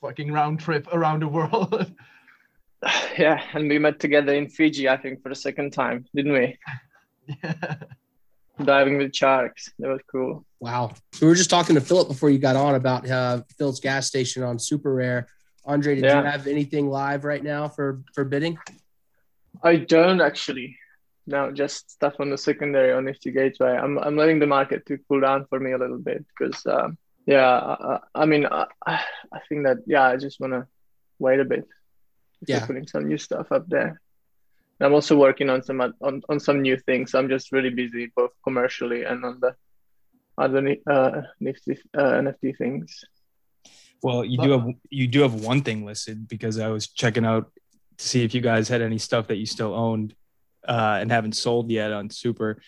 fucking 0.00 0.32
round 0.32 0.60
trip 0.60 0.86
around 0.92 1.22
the 1.22 1.28
world 1.28 1.92
Yeah, 3.18 3.42
and 3.54 3.68
we 3.68 3.78
met 3.78 3.98
together 3.98 4.34
in 4.34 4.48
Fiji, 4.48 4.88
I 4.88 4.96
think, 4.98 5.22
for 5.22 5.30
the 5.30 5.34
second 5.34 5.72
time, 5.72 6.04
didn't 6.14 6.32
we? 6.34 6.58
yeah. 7.42 7.76
Diving 8.62 8.98
with 8.98 9.14
sharks. 9.14 9.72
That 9.78 9.88
was 9.88 10.00
cool. 10.10 10.44
Wow. 10.60 10.92
We 11.20 11.26
were 11.26 11.34
just 11.34 11.50
talking 11.50 11.74
to 11.74 11.80
Philip 11.80 12.08
before 12.08 12.30
you 12.30 12.38
got 12.38 12.54
on 12.56 12.74
about 12.74 13.08
uh, 13.08 13.42
Phil's 13.58 13.80
gas 13.80 14.06
station 14.06 14.42
on 14.42 14.58
Super 14.58 14.94
Rare. 14.94 15.26
Andre, 15.64 15.94
did 15.96 16.04
Yeah. 16.04 16.20
you 16.20 16.26
have 16.26 16.46
anything 16.46 16.88
live 16.88 17.24
right 17.24 17.42
now 17.42 17.66
for 17.68 18.02
for 18.14 18.24
bidding? 18.24 18.56
I 19.64 19.76
don't 19.76 20.20
actually. 20.20 20.76
No, 21.26 21.50
just 21.50 21.90
stuff 21.90 22.14
on 22.20 22.30
the 22.30 22.38
secondary 22.38 22.92
on 22.92 23.04
Nifty 23.06 23.32
Gateway. 23.32 23.72
I'm 23.76 23.98
I'm 23.98 24.16
letting 24.16 24.38
the 24.38 24.46
market 24.46 24.86
to 24.86 24.98
cool 25.08 25.20
down 25.20 25.44
for 25.50 25.58
me 25.58 25.72
a 25.72 25.78
little 25.78 25.98
bit 25.98 26.24
because 26.38 26.64
um, 26.66 26.96
yeah, 27.26 27.46
I, 27.46 27.98
I 28.14 28.24
mean 28.26 28.46
I, 28.46 28.66
I 28.86 29.40
think 29.48 29.64
that 29.64 29.78
yeah 29.86 30.04
I 30.04 30.16
just 30.16 30.40
wanna 30.40 30.66
wait 31.18 31.40
a 31.40 31.44
bit. 31.44 31.66
Yeah. 32.46 32.66
putting 32.66 32.86
some 32.86 33.08
new 33.08 33.18
stuff 33.18 33.50
up 33.50 33.66
there. 33.66 34.00
I'm 34.80 34.92
also 34.92 35.16
working 35.16 35.48
on 35.48 35.62
some 35.62 35.80
on, 35.80 36.22
on 36.28 36.38
some 36.38 36.60
new 36.60 36.76
things. 36.76 37.14
I'm 37.14 37.28
just 37.28 37.50
really 37.50 37.70
busy 37.70 38.12
both 38.14 38.32
commercially 38.44 39.04
and 39.04 39.24
on 39.24 39.40
the 39.40 39.54
other 40.38 40.76
uh, 40.88 41.22
Nifty 41.40 41.78
uh, 41.96 42.20
NFT 42.20 42.56
things. 42.56 43.04
Well, 44.02 44.24
you 44.24 44.38
do 44.38 44.50
have 44.50 44.66
you 44.90 45.06
do 45.06 45.22
have 45.22 45.34
one 45.34 45.62
thing 45.62 45.84
listed 45.86 46.28
because 46.28 46.58
I 46.58 46.68
was 46.68 46.88
checking 46.88 47.24
out 47.24 47.50
to 47.96 48.06
see 48.06 48.22
if 48.22 48.34
you 48.34 48.42
guys 48.42 48.68
had 48.68 48.82
any 48.82 48.98
stuff 48.98 49.28
that 49.28 49.36
you 49.36 49.46
still 49.46 49.74
owned 49.74 50.14
uh, 50.68 50.98
and 51.00 51.10
haven't 51.10 51.36
sold 51.36 51.70
yet 51.70 51.92
on 51.92 52.10
Super. 52.10 52.60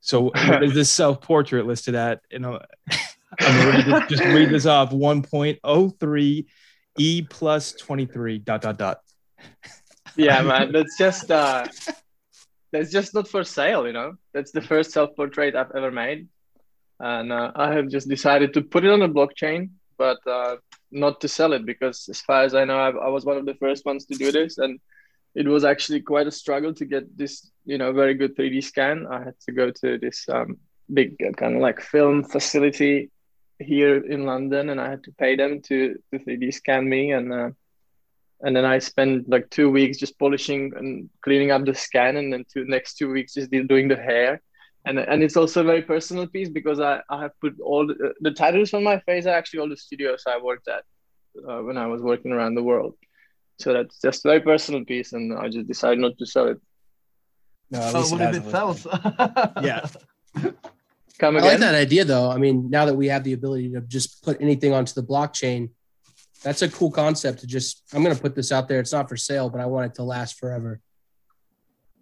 So 0.00 0.30
is 0.30 0.74
this 0.74 0.90
self 0.90 1.20
portrait 1.20 1.66
listed 1.66 1.96
at? 1.96 2.20
You 2.30 2.38
know, 2.38 2.60
I'm 3.40 4.08
just 4.08 4.24
read 4.24 4.50
this 4.50 4.66
off: 4.66 4.90
1.03 4.90 6.46
e 6.98 7.22
plus 7.22 7.72
23 7.72 8.38
dot 8.38 8.62
dot 8.62 8.78
dot. 8.78 9.00
yeah 10.16 10.40
man 10.42 10.72
that's 10.72 10.96
just 10.96 11.30
uh 11.30 11.66
that's 12.72 12.90
just 12.90 13.14
not 13.14 13.28
for 13.28 13.44
sale 13.44 13.86
you 13.86 13.92
know? 13.92 14.14
That's 14.32 14.50
the 14.50 14.60
first 14.60 14.92
self-portrait 14.92 15.54
i've 15.54 15.72
ever 15.72 15.90
made. 15.90 16.28
And 16.98 17.32
uh, 17.32 17.52
i 17.54 17.72
have 17.72 17.88
just 17.88 18.08
decided 18.08 18.54
to 18.54 18.62
put 18.62 18.84
it 18.84 18.90
on 18.90 19.02
a 19.02 19.08
blockchain 19.08 19.70
but 19.98 20.18
uh, 20.26 20.56
not 20.90 21.20
to 21.22 21.28
sell 21.28 21.52
it 21.52 21.64
because 21.64 22.06
as 22.10 22.20
far 22.20 22.42
as 22.42 22.54
i 22.54 22.64
know 22.64 22.78
I've, 22.78 22.96
i 22.96 23.08
was 23.08 23.24
one 23.24 23.36
of 23.36 23.46
the 23.46 23.54
first 23.54 23.84
ones 23.84 24.06
to 24.06 24.14
do 24.14 24.32
this. 24.32 24.58
And 24.58 24.80
it 25.34 25.46
was 25.46 25.64
actually 25.64 26.00
quite 26.00 26.26
a 26.26 26.30
struggle 26.30 26.72
to 26.74 26.84
get 26.86 27.16
this 27.16 27.50
you 27.66 27.78
know 27.78 27.92
very 27.92 28.14
good 28.14 28.36
3d 28.36 28.64
scan. 28.64 29.06
I 29.06 29.24
had 29.24 29.34
to 29.46 29.52
go 29.52 29.70
to 29.70 29.98
this 29.98 30.26
um, 30.30 30.56
big 30.92 31.16
uh, 31.20 31.32
kind 31.32 31.56
of 31.56 31.60
like 31.60 31.80
film 31.80 32.24
facility 32.24 33.10
here 33.58 33.96
in 33.96 34.26
london 34.26 34.68
and 34.70 34.80
i 34.80 34.88
had 34.90 35.02
to 35.04 35.12
pay 35.12 35.34
them 35.36 35.60
to 35.62 35.94
to 36.12 36.18
3d 36.18 36.52
scan 36.52 36.88
me. 36.88 37.12
And 37.12 37.32
uh, 37.32 37.50
and 38.42 38.54
then 38.54 38.66
I 38.66 38.78
spent 38.80 39.30
like 39.30 39.48
two 39.48 39.70
weeks 39.70 39.96
just 39.96 40.18
polishing 40.18 40.70
and 40.76 41.08
cleaning 41.24 41.50
up 41.52 41.64
the 41.64 41.74
scan, 41.74 42.18
and 42.18 42.30
then 42.30 42.44
two 42.52 42.66
next 42.66 42.98
two 42.98 43.10
weeks 43.10 43.32
just 43.32 43.50
doing 43.50 43.88
the 43.88 43.96
hair, 43.96 44.42
and 44.84 44.98
and 44.98 45.22
it's 45.22 45.38
also 45.38 45.62
a 45.62 45.64
very 45.64 45.80
personal 45.80 46.26
piece 46.26 46.50
because 46.50 46.78
I, 46.78 47.00
I 47.08 47.22
have 47.22 47.32
put 47.40 47.54
all 47.60 47.86
the, 47.86 48.12
the 48.20 48.32
tattoos 48.32 48.74
on 48.74 48.84
my 48.84 48.98
face 49.00 49.24
are 49.24 49.34
actually 49.34 49.60
all 49.60 49.70
the 49.70 49.76
studios 49.78 50.24
I 50.28 50.36
worked 50.38 50.68
at 50.68 50.84
uh, 51.48 51.62
when 51.62 51.78
I 51.78 51.86
was 51.86 52.02
working 52.02 52.30
around 52.30 52.56
the 52.56 52.62
world, 52.62 52.94
so 53.58 53.72
that's 53.72 53.98
just 54.02 54.26
a 54.26 54.28
very 54.28 54.40
personal 54.42 54.84
piece, 54.84 55.14
and 55.14 55.32
I 55.32 55.48
just 55.48 55.66
decided 55.66 56.00
not 56.00 56.18
to 56.18 56.26
sell 56.26 56.48
it. 56.48 56.60
No, 57.70 57.78
at 57.80 57.94
Oh, 57.94 57.98
least 58.00 58.12
what 58.12 58.20
it 58.20 58.34
if 58.34 58.46
it 58.46 58.50
sells. 58.50 58.86
Yeah. 59.68 59.80
Come 61.18 61.36
I 61.38 61.40
like 61.40 61.58
that 61.58 61.74
idea 61.74 62.04
though. 62.04 62.30
I 62.30 62.36
mean, 62.36 62.68
now 62.68 62.84
that 62.86 62.94
we 62.94 63.08
have 63.08 63.24
the 63.24 63.32
ability 63.32 63.72
to 63.72 63.80
just 63.82 64.22
put 64.22 64.40
anything 64.40 64.72
onto 64.72 64.92
the 64.92 65.02
blockchain, 65.02 65.70
that's 66.42 66.62
a 66.62 66.68
cool 66.68 66.90
concept 66.90 67.40
to 67.40 67.46
just 67.46 67.82
I'm 67.92 68.02
gonna 68.02 68.14
put 68.14 68.34
this 68.34 68.52
out 68.52 68.68
there. 68.68 68.80
It's 68.80 68.92
not 68.92 69.08
for 69.08 69.16
sale, 69.16 69.48
but 69.48 69.60
I 69.60 69.66
want 69.66 69.86
it 69.86 69.94
to 69.96 70.02
last 70.02 70.38
forever. 70.38 70.80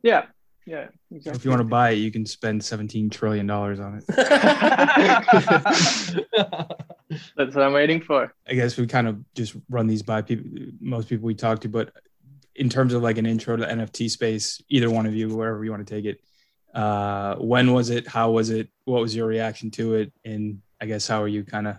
Yeah, 0.03 0.27
yeah, 0.67 0.89
exactly. 1.11 1.39
If 1.39 1.45
you 1.45 1.51
want 1.51 1.61
to 1.61 1.69
buy 1.69 1.91
it, 1.91 1.97
you 1.97 2.11
can 2.11 2.27
spend 2.27 2.65
17 2.65 3.11
trillion 3.11 3.47
dollars 3.47 3.79
on 3.81 3.99
it. 3.99 4.05
That's 7.37 7.55
what 7.55 7.65
I'm 7.65 7.73
waiting 7.73 8.01
for. 8.01 8.35
I 8.49 8.55
guess 8.55 8.77
we 8.77 8.87
kind 8.87 9.07
of 9.07 9.23
just 9.35 9.55
run 9.71 9.87
these 9.87 10.03
by 10.03 10.23
people, 10.23 10.51
most 10.81 11.09
people 11.09 11.27
we 11.27 11.35
talk 11.35 11.61
to, 11.61 11.69
but 11.69 11.93
in 12.57 12.69
terms 12.69 12.95
of 12.95 13.03
like 13.03 13.19
an 13.19 13.27
intro 13.27 13.57
to 13.57 13.65
NFT 13.65 14.11
space, 14.11 14.61
either 14.69 14.91
one 14.91 15.07
of 15.07 15.15
you, 15.15 15.35
wherever 15.37 15.65
you 15.65 15.71
want 15.71 15.87
to 15.87 15.95
take 15.95 16.05
it, 16.05 16.21
uh, 16.75 17.37
when 17.37 17.73
was 17.73 17.91
it? 17.91 18.07
How 18.07 18.31
was 18.31 18.51
it? 18.51 18.69
What 18.85 19.01
was 19.01 19.15
your 19.15 19.27
reaction 19.27 19.71
to 19.73 19.95
it? 19.95 20.13
And 20.25 20.61
I 20.81 20.87
guess 20.87 21.07
how 21.07 21.23
are 21.23 21.29
you 21.29 21.45
kind 21.45 21.67
of 21.67 21.77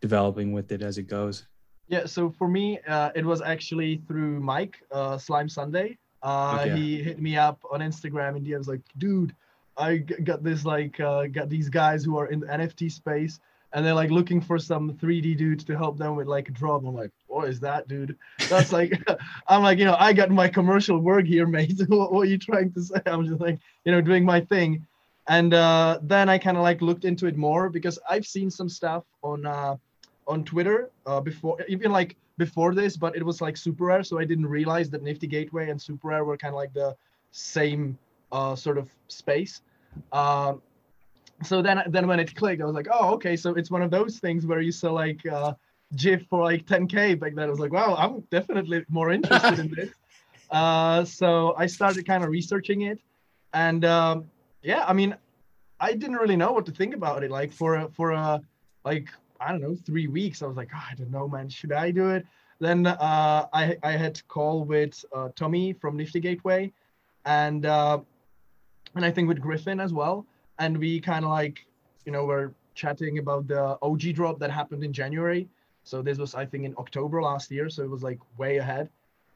developing 0.00 0.52
with 0.52 0.72
it 0.72 0.82
as 0.82 0.98
it 0.98 1.04
goes? 1.04 1.46
Yeah, 1.88 2.06
so 2.06 2.30
for 2.30 2.48
me, 2.48 2.80
uh, 2.86 3.10
it 3.14 3.24
was 3.24 3.40
actually 3.40 4.02
through 4.08 4.40
Mike, 4.40 4.76
uh, 4.90 5.18
Slime 5.18 5.48
Sunday. 5.48 5.98
Uh, 6.22 6.58
Okay. 6.60 6.76
He 6.76 7.02
hit 7.02 7.20
me 7.20 7.36
up 7.36 7.60
on 7.70 7.80
Instagram 7.80 8.36
and 8.36 8.46
he 8.46 8.54
was 8.54 8.68
like, 8.68 8.80
dude, 8.98 9.34
I 9.76 9.98
got 9.98 10.42
this, 10.42 10.64
like, 10.64 10.98
uh, 10.98 11.26
got 11.26 11.48
these 11.48 11.68
guys 11.68 12.04
who 12.04 12.18
are 12.18 12.26
in 12.26 12.40
the 12.40 12.46
NFT 12.46 12.90
space 12.90 13.38
and 13.72 13.84
they're 13.84 13.94
like 13.94 14.10
looking 14.10 14.40
for 14.40 14.58
some 14.58 14.94
3D 14.94 15.36
dudes 15.36 15.62
to 15.64 15.76
help 15.76 15.98
them 15.98 16.16
with 16.16 16.26
like 16.26 16.48
a 16.48 16.52
drop. 16.52 16.84
I'm 16.84 16.94
like, 16.94 17.12
what 17.36 17.50
is 17.50 17.60
that, 17.60 17.86
dude? 17.86 18.16
That's 18.48 18.72
like, 18.72 18.98
I'm 19.48 19.62
like, 19.62 19.78
you 19.78 19.84
know, 19.84 19.96
I 19.98 20.14
got 20.14 20.30
my 20.30 20.48
commercial 20.48 20.98
work 20.98 21.26
here, 21.26 21.46
mate. 21.56 21.80
what, 21.88 22.12
what 22.12 22.22
are 22.22 22.30
you 22.30 22.38
trying 22.38 22.72
to 22.72 22.82
say? 22.82 23.00
I'm 23.04 23.26
just 23.26 23.40
like, 23.40 23.58
you 23.84 23.92
know, 23.92 24.00
doing 24.00 24.24
my 24.24 24.40
thing. 24.40 24.86
And 25.28 25.52
uh, 25.52 25.98
then 26.02 26.28
I 26.28 26.38
kind 26.38 26.56
of 26.56 26.62
like 26.62 26.80
looked 26.80 27.04
into 27.04 27.26
it 27.26 27.36
more 27.36 27.68
because 27.68 27.98
I've 28.08 28.26
seen 28.26 28.50
some 28.50 28.68
stuff 28.68 29.04
on 29.22 29.44
uh, 29.44 29.76
on 30.28 30.44
Twitter 30.44 30.90
uh, 31.04 31.20
before, 31.20 31.58
even 31.68 31.90
like 31.90 32.16
before 32.38 32.74
this, 32.74 32.96
but 32.96 33.16
it 33.16 33.24
was 33.24 33.40
like 33.40 33.56
super 33.56 33.86
rare, 33.86 34.04
so 34.04 34.18
I 34.18 34.24
didn't 34.24 34.46
realize 34.46 34.88
that 34.90 35.02
Nifty 35.02 35.26
Gateway 35.26 35.68
and 35.68 35.82
super 35.82 36.08
rare 36.08 36.24
were 36.24 36.36
kind 36.36 36.54
of 36.54 36.58
like 36.58 36.72
the 36.72 36.96
same 37.32 37.98
uh, 38.30 38.54
sort 38.54 38.78
of 38.78 38.88
space. 39.08 39.62
Um, 40.12 40.62
so 41.42 41.60
then, 41.60 41.82
then 41.88 42.06
when 42.06 42.20
it 42.20 42.34
clicked, 42.34 42.62
I 42.62 42.64
was 42.64 42.74
like, 42.74 42.88
oh, 42.90 43.14
okay, 43.14 43.36
so 43.36 43.54
it's 43.54 43.70
one 43.70 43.82
of 43.82 43.90
those 43.90 44.18
things 44.20 44.46
where 44.46 44.60
you 44.60 44.72
sell 44.72 44.92
like 44.92 45.26
uh, 45.26 45.54
GIF 45.94 46.26
for 46.28 46.42
like 46.42 46.66
10k 46.66 47.18
back 47.18 47.34
then. 47.34 47.46
I 47.46 47.50
was 47.50 47.60
like, 47.60 47.72
wow, 47.72 47.94
I'm 47.96 48.20
definitely 48.30 48.84
more 48.88 49.10
interested 49.10 49.58
in 49.58 49.74
this. 49.74 49.90
Uh, 50.48 51.04
so 51.04 51.56
I 51.58 51.66
started 51.66 52.06
kind 52.06 52.22
of 52.22 52.30
researching 52.30 52.82
it, 52.82 53.00
and 53.52 53.84
um, 53.84 54.30
yeah, 54.62 54.84
I 54.86 54.92
mean, 54.92 55.16
I 55.80 55.92
didn't 55.92 56.14
really 56.18 56.36
know 56.36 56.52
what 56.52 56.64
to 56.66 56.70
think 56.72 56.94
about 56.94 57.24
it. 57.24 57.32
Like 57.32 57.52
for 57.52 57.74
a, 57.74 57.88
for 57.88 58.12
a 58.12 58.40
like 58.84 59.08
I 59.40 59.50
don't 59.50 59.60
know 59.60 59.74
three 59.74 60.06
weeks, 60.06 60.42
I 60.42 60.46
was 60.46 60.56
like, 60.56 60.70
oh, 60.72 60.84
I 60.88 60.94
don't 60.94 61.10
know, 61.10 61.26
man, 61.28 61.48
should 61.48 61.72
I 61.72 61.90
do 61.90 62.10
it? 62.10 62.24
Then 62.60 62.86
uh, 62.86 63.46
I 63.52 63.76
I 63.82 63.92
had 63.92 64.14
to 64.14 64.24
call 64.24 64.64
with 64.64 65.04
uh, 65.12 65.30
Tommy 65.34 65.72
from 65.72 65.96
Nifty 65.96 66.20
Gateway, 66.20 66.72
and 67.24 67.66
uh, 67.66 67.98
and 68.94 69.04
I 69.04 69.10
think 69.10 69.28
with 69.28 69.40
Griffin 69.40 69.80
as 69.80 69.92
well, 69.92 70.26
and 70.58 70.78
we 70.78 71.00
kind 71.00 71.24
of 71.24 71.30
like 71.30 71.66
you 72.04 72.12
know 72.12 72.24
were 72.24 72.54
chatting 72.74 73.18
about 73.18 73.48
the 73.48 73.76
OG 73.82 74.14
drop 74.14 74.38
that 74.38 74.50
happened 74.50 74.84
in 74.84 74.92
January. 74.92 75.48
So 75.86 76.02
this 76.02 76.18
was 76.18 76.34
I 76.34 76.44
think 76.44 76.64
in 76.64 76.74
October 76.78 77.22
last 77.22 77.50
year, 77.50 77.70
so 77.70 77.82
it 77.84 77.90
was 77.90 78.02
like 78.02 78.18
way 78.38 78.56
ahead. 78.58 78.90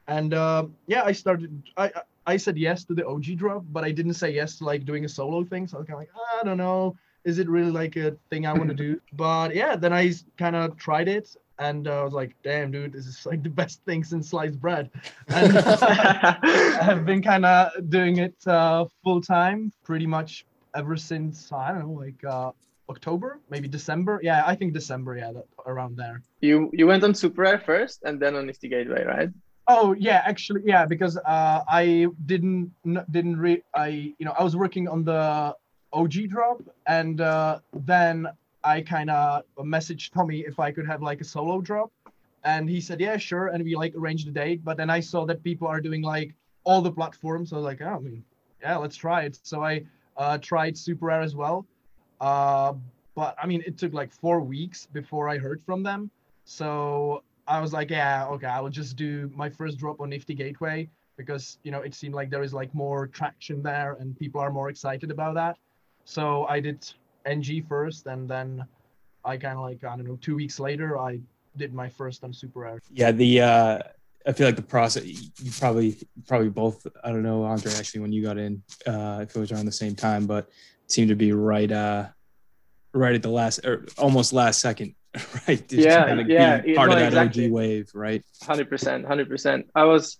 And 0.07 0.33
uh, 0.33 0.65
yeah, 0.87 1.03
I 1.03 1.13
started. 1.13 1.63
I 1.77 1.91
I- 2.27 2.37
said 2.37 2.57
yes 2.57 2.83
to 2.85 2.93
the 2.93 3.05
OG 3.07 3.37
drop, 3.37 3.63
but 3.71 3.83
I 3.83 3.91
didn't 3.91 4.13
say 4.15 4.31
yes 4.31 4.57
to 4.59 4.65
like 4.65 4.85
doing 4.85 5.05
a 5.05 5.09
solo 5.09 5.43
thing. 5.43 5.67
So 5.67 5.77
I 5.77 5.79
was 5.79 5.87
kind 5.87 5.95
of 5.95 6.01
like, 6.01 6.11
I 6.39 6.43
don't 6.43 6.57
know, 6.57 6.95
is 7.23 7.39
it 7.39 7.47
really 7.49 7.71
like 7.71 7.95
a 7.95 8.15
thing 8.29 8.45
I 8.45 8.53
want 8.53 8.69
to 8.69 8.75
do? 8.75 8.99
But 9.13 9.55
yeah, 9.55 9.75
then 9.75 9.93
I 9.93 10.13
kind 10.37 10.55
of 10.55 10.77
tried 10.77 11.07
it, 11.07 11.35
and 11.59 11.87
uh, 11.87 12.01
I 12.01 12.03
was 12.03 12.13
like, 12.13 12.35
damn, 12.43 12.71
dude, 12.71 12.93
this 12.93 13.07
is 13.07 13.25
like 13.25 13.43
the 13.43 13.49
best 13.49 13.83
thing 13.85 14.03
since 14.03 14.29
sliced 14.29 14.59
bread. 14.59 14.89
And 15.29 15.57
I 15.57 16.83
have 16.89 17.05
been 17.05 17.21
kind 17.21 17.45
of 17.45 17.89
doing 17.89 18.17
it 18.17 18.35
uh, 18.47 18.85
full 19.03 19.21
time, 19.21 19.71
pretty 19.83 20.07
much 20.07 20.45
ever 20.75 20.95
since 20.97 21.51
I 21.51 21.71
don't 21.71 21.79
know, 21.87 21.99
like 22.05 22.23
uh, 22.25 22.51
October, 22.91 23.39
maybe 23.49 23.67
December. 23.67 24.19
Yeah, 24.21 24.43
I 24.45 24.53
think 24.55 24.73
December. 24.73 25.17
Yeah, 25.17 25.31
that, 25.31 25.47
around 25.65 25.97
there. 25.97 26.21
You 26.41 26.69
you 26.73 26.85
went 26.91 27.03
on 27.03 27.13
Super 27.13 27.41
Rare 27.41 27.59
first 27.59 28.03
and 28.03 28.19
then 28.21 28.35
on 28.35 28.45
Nifty 28.45 28.67
Gateway, 28.67 29.03
right? 29.15 29.29
Oh 29.67 29.93
yeah, 29.93 30.21
actually 30.25 30.61
yeah, 30.65 30.85
because 30.85 31.17
uh, 31.17 31.59
I 31.81 32.07
didn't 32.25 32.71
didn't 33.11 33.37
re 33.37 33.63
I 33.73 33.87
you 34.19 34.25
know 34.25 34.35
I 34.37 34.43
was 34.43 34.55
working 34.55 34.87
on 34.87 35.03
the 35.03 35.55
OG 35.93 36.13
drop 36.29 36.61
and 36.87 37.21
uh, 37.21 37.59
then 37.73 38.27
I 38.63 38.81
kind 38.81 39.09
of 39.09 39.43
messaged 39.59 40.11
Tommy 40.11 40.39
if 40.41 40.59
I 40.59 40.71
could 40.71 40.87
have 40.87 41.01
like 41.01 41.21
a 41.21 41.23
solo 41.23 41.61
drop, 41.61 41.91
and 42.43 42.69
he 42.69 42.81
said 42.81 42.99
yeah 42.99 43.17
sure, 43.17 43.47
and 43.47 43.63
we 43.63 43.75
like 43.75 43.93
arranged 43.95 44.27
the 44.27 44.35
date. 44.43 44.63
But 44.63 44.77
then 44.77 44.89
I 44.89 44.99
saw 44.99 45.25
that 45.25 45.43
people 45.43 45.67
are 45.67 45.81
doing 45.81 46.01
like 46.01 46.33
all 46.63 46.81
the 46.81 46.91
platforms, 46.91 47.49
so 47.49 47.55
I 47.55 47.59
was 47.59 47.65
like 47.65 47.81
oh, 47.81 47.97
I 47.97 47.99
mean 47.99 48.23
yeah 48.61 48.77
let's 48.77 48.95
try 48.95 49.23
it. 49.23 49.39
So 49.43 49.63
I 49.63 49.85
uh, 50.17 50.37
tried 50.37 50.77
Super 50.77 51.05
Rare 51.05 51.21
as 51.21 51.35
well, 51.35 51.65
uh, 52.21 52.73
but 53.15 53.35
I 53.41 53.45
mean 53.45 53.61
it 53.65 53.77
took 53.77 53.93
like 53.93 54.11
four 54.11 54.39
weeks 54.39 54.85
before 54.85 55.27
I 55.27 55.37
heard 55.37 55.61
from 55.61 55.83
them. 55.83 56.09
So 56.45 57.23
I 57.47 57.59
was 57.59 57.73
like, 57.73 57.89
yeah, 57.89 58.27
okay, 58.27 58.47
I 58.47 58.61
will 58.61 58.69
just 58.69 58.95
do 58.95 59.29
my 59.35 59.49
first 59.49 59.77
drop 59.77 59.99
on 59.99 60.09
Nifty 60.09 60.33
Gateway 60.33 60.87
because 61.17 61.57
you 61.63 61.71
know 61.71 61.81
it 61.81 61.93
seemed 61.93 62.13
like 62.13 62.29
there 62.29 62.43
is 62.43 62.53
like 62.53 62.73
more 62.73 63.07
traction 63.07 63.61
there 63.61 63.97
and 63.99 64.17
people 64.17 64.39
are 64.39 64.51
more 64.51 64.69
excited 64.69 65.11
about 65.11 65.33
that. 65.35 65.57
So 66.05 66.45
I 66.45 66.59
did 66.59 66.89
NG 67.25 67.63
first, 67.67 68.07
and 68.07 68.29
then 68.29 68.65
I 69.25 69.37
kind 69.37 69.57
of 69.57 69.63
like 69.63 69.83
I 69.83 69.95
don't 69.95 70.05
know, 70.05 70.17
two 70.21 70.35
weeks 70.35 70.59
later 70.59 70.97
I 70.97 71.19
did 71.57 71.73
my 71.73 71.89
first 71.89 72.23
on 72.23 72.33
Super 72.33 72.61
Rare. 72.61 72.79
Yeah, 72.93 73.11
the 73.11 73.41
uh, 73.41 73.79
I 74.27 74.31
feel 74.33 74.47
like 74.47 74.55
the 74.55 74.61
process. 74.61 75.05
You 75.05 75.51
probably 75.59 75.97
probably 76.27 76.49
both. 76.49 76.85
I 77.03 77.09
don't 77.09 77.23
know, 77.23 77.43
Andre. 77.43 77.71
Actually, 77.73 78.01
when 78.01 78.11
you 78.13 78.21
got 78.23 78.37
in, 78.37 78.61
uh, 78.85 79.19
if 79.23 79.35
it 79.35 79.39
was 79.39 79.51
around 79.51 79.65
the 79.65 79.71
same 79.71 79.95
time, 79.95 80.25
but 80.27 80.45
it 80.85 80.91
seemed 80.91 81.09
to 81.09 81.15
be 81.15 81.31
right, 81.33 81.71
uh, 81.71 82.07
right 82.93 83.15
at 83.15 83.21
the 83.23 83.29
last 83.29 83.65
or 83.65 83.85
almost 83.97 84.31
last 84.33 84.59
second, 84.59 84.93
right? 85.47 85.67
Just 85.67 85.73
Yeah, 85.73 86.05
kinda 86.07 86.25
yeah, 86.27 86.57
be 86.61 86.71
it- 86.71 86.75
part 86.77 86.89
no, 86.89 86.93
of 86.95 86.99
that 86.99 87.07
exactly. 87.07 87.45
OG 87.45 87.51
wave, 87.51 87.89
right? 87.93 88.23
Hundred 88.43 88.69
percent, 88.69 89.05
hundred 89.05 89.27
percent. 89.29 89.67
I 89.73 89.85
was 89.85 90.17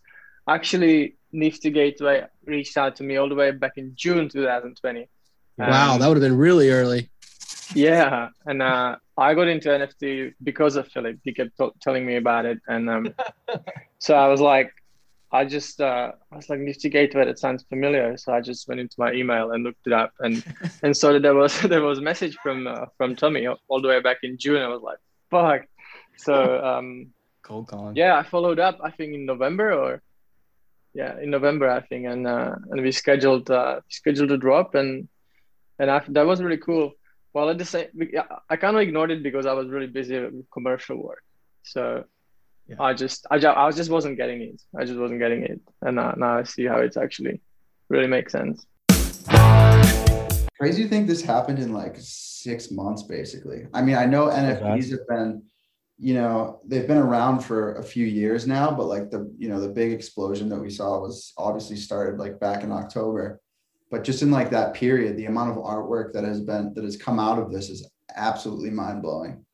actually 0.47 1.17
Nifty 1.31 1.69
Gateway 1.69 2.25
reached 2.45 2.77
out 2.77 2.95
to 2.97 3.03
me 3.03 3.17
all 3.17 3.29
the 3.29 3.35
way 3.35 3.51
back 3.51 3.73
in 3.77 3.93
June 3.95 4.27
2020. 4.29 5.07
Wow, 5.57 5.93
Um, 5.93 5.99
that 5.99 6.07
would 6.07 6.17
have 6.17 6.23
been 6.23 6.37
really 6.37 6.71
early. 6.71 7.09
Yeah, 7.75 8.29
and 8.45 8.61
uh, 8.61 8.97
I 9.17 9.33
got 9.33 9.47
into 9.47 9.69
NFT 9.69 10.33
because 10.43 10.75
of 10.75 10.87
Philip. 10.87 11.19
He 11.23 11.33
kept 11.33 11.57
t- 11.57 11.69
telling 11.81 12.05
me 12.05 12.15
about 12.17 12.45
it, 12.45 12.59
and 12.67 12.89
um, 12.89 13.13
so 13.99 14.15
I 14.15 14.27
was 14.27 14.41
like, 14.41 14.71
I 15.31 15.45
just 15.45 15.79
uh, 15.79 16.11
I 16.31 16.35
was 16.35 16.49
like 16.49 16.59
Nifty 16.59 16.89
Gateway. 16.89 17.25
That 17.25 17.39
sounds 17.39 17.63
familiar. 17.69 18.17
So 18.17 18.33
I 18.33 18.41
just 18.41 18.67
went 18.67 18.81
into 18.81 18.95
my 18.97 19.13
email 19.13 19.51
and 19.51 19.63
looked 19.63 19.87
it 19.87 19.93
up, 19.93 20.11
and 20.19 20.43
and 20.83 20.95
saw 20.95 21.13
that 21.13 21.21
there 21.21 21.35
was 21.35 21.59
there 21.73 21.81
was 21.81 21.99
a 21.99 22.01
message 22.01 22.37
from 22.43 22.67
uh, 22.67 22.85
from 22.97 23.15
Tommy 23.15 23.47
all 23.47 23.81
the 23.81 23.87
way 23.87 24.01
back 24.01 24.17
in 24.23 24.37
June. 24.37 24.61
I 24.61 24.67
was 24.67 24.81
like, 24.81 24.97
fuck. 25.29 25.67
So 26.17 26.63
um, 26.63 27.13
Cold 27.43 27.67
calling. 27.67 27.95
yeah, 27.95 28.17
I 28.17 28.23
followed 28.23 28.59
up. 28.59 28.79
I 28.83 28.91
think 28.91 29.13
in 29.13 29.25
November 29.25 29.73
or 29.73 30.01
yeah, 30.93 31.17
in 31.19 31.29
November 31.29 31.69
I 31.69 31.81
think, 31.81 32.05
and 32.07 32.27
uh, 32.27 32.55
and 32.69 32.81
we 32.81 32.91
scheduled 32.91 33.49
uh, 33.49 33.79
scheduled 33.89 34.31
a 34.31 34.37
drop, 34.37 34.75
and 34.75 35.07
and 35.79 35.89
I, 35.89 36.03
that 36.09 36.25
was 36.25 36.41
really 36.41 36.57
cool. 36.57 36.91
Well, 37.33 37.49
at 37.49 37.57
the 37.57 37.65
same, 37.65 37.87
I 38.49 38.55
kind 38.57 38.75
of 38.75 38.81
ignored 38.81 39.11
it 39.11 39.23
because 39.23 39.45
I 39.45 39.53
was 39.53 39.69
really 39.69 39.87
busy 39.87 40.19
with 40.19 40.49
commercial 40.51 41.01
work. 41.01 41.23
So 41.63 42.03
I 42.79 42.93
just 42.93 43.25
I, 43.29 43.39
ju- 43.39 43.53
I 43.55 43.71
just 43.71 43.89
wasn't 43.89 44.17
getting 44.17 44.41
it. 44.41 44.61
I 44.77 44.85
just 44.85 44.99
wasn't 44.99 45.19
getting 45.19 45.43
it, 45.43 45.61
and 45.81 45.95
now, 45.95 46.13
now 46.17 46.37
I 46.39 46.43
see 46.43 46.65
how 46.65 46.77
it's 46.77 46.97
actually 46.97 47.41
really 47.89 48.07
makes 48.07 48.31
sense. 48.31 48.65
Crazy 50.59 50.83
to 50.83 50.89
think 50.89 51.07
this 51.07 51.21
happened 51.21 51.59
in 51.59 51.73
like 51.73 51.95
six 51.97 52.71
months, 52.71 53.03
basically. 53.03 53.65
I 53.73 53.81
mean, 53.81 53.95
I 53.95 54.05
know 54.05 54.27
NFTs 54.27 54.91
have 54.91 55.07
been, 55.07 55.43
you 55.97 56.13
know, 56.13 56.61
they've 56.65 56.87
been 56.87 56.97
around 56.97 57.39
for 57.39 57.75
a 57.75 57.83
few 57.83 58.05
years 58.05 58.45
now, 58.47 58.71
but 58.71 58.85
like 58.85 59.09
the, 59.09 59.33
you 59.37 59.49
know, 59.49 59.59
the 59.59 59.69
big 59.69 59.91
explosion 59.91 60.49
that 60.49 60.59
we 60.59 60.69
saw 60.69 60.99
was 60.99 61.33
obviously 61.37 61.77
started 61.77 62.19
like 62.19 62.39
back 62.39 62.63
in 62.63 62.71
October. 62.71 63.40
But 63.91 64.03
just 64.03 64.21
in 64.21 64.31
like 64.31 64.49
that 64.51 64.73
period, 64.73 65.17
the 65.17 65.25
amount 65.25 65.51
of 65.51 65.57
artwork 65.57 66.13
that 66.13 66.23
has 66.23 66.39
been 66.39 66.73
that 66.73 66.83
has 66.83 66.97
come 66.97 67.19
out 67.19 67.37
of 67.37 67.51
this 67.51 67.69
is 67.69 67.87
absolutely 68.15 68.69
mind 68.69 69.01
blowing. 69.01 69.45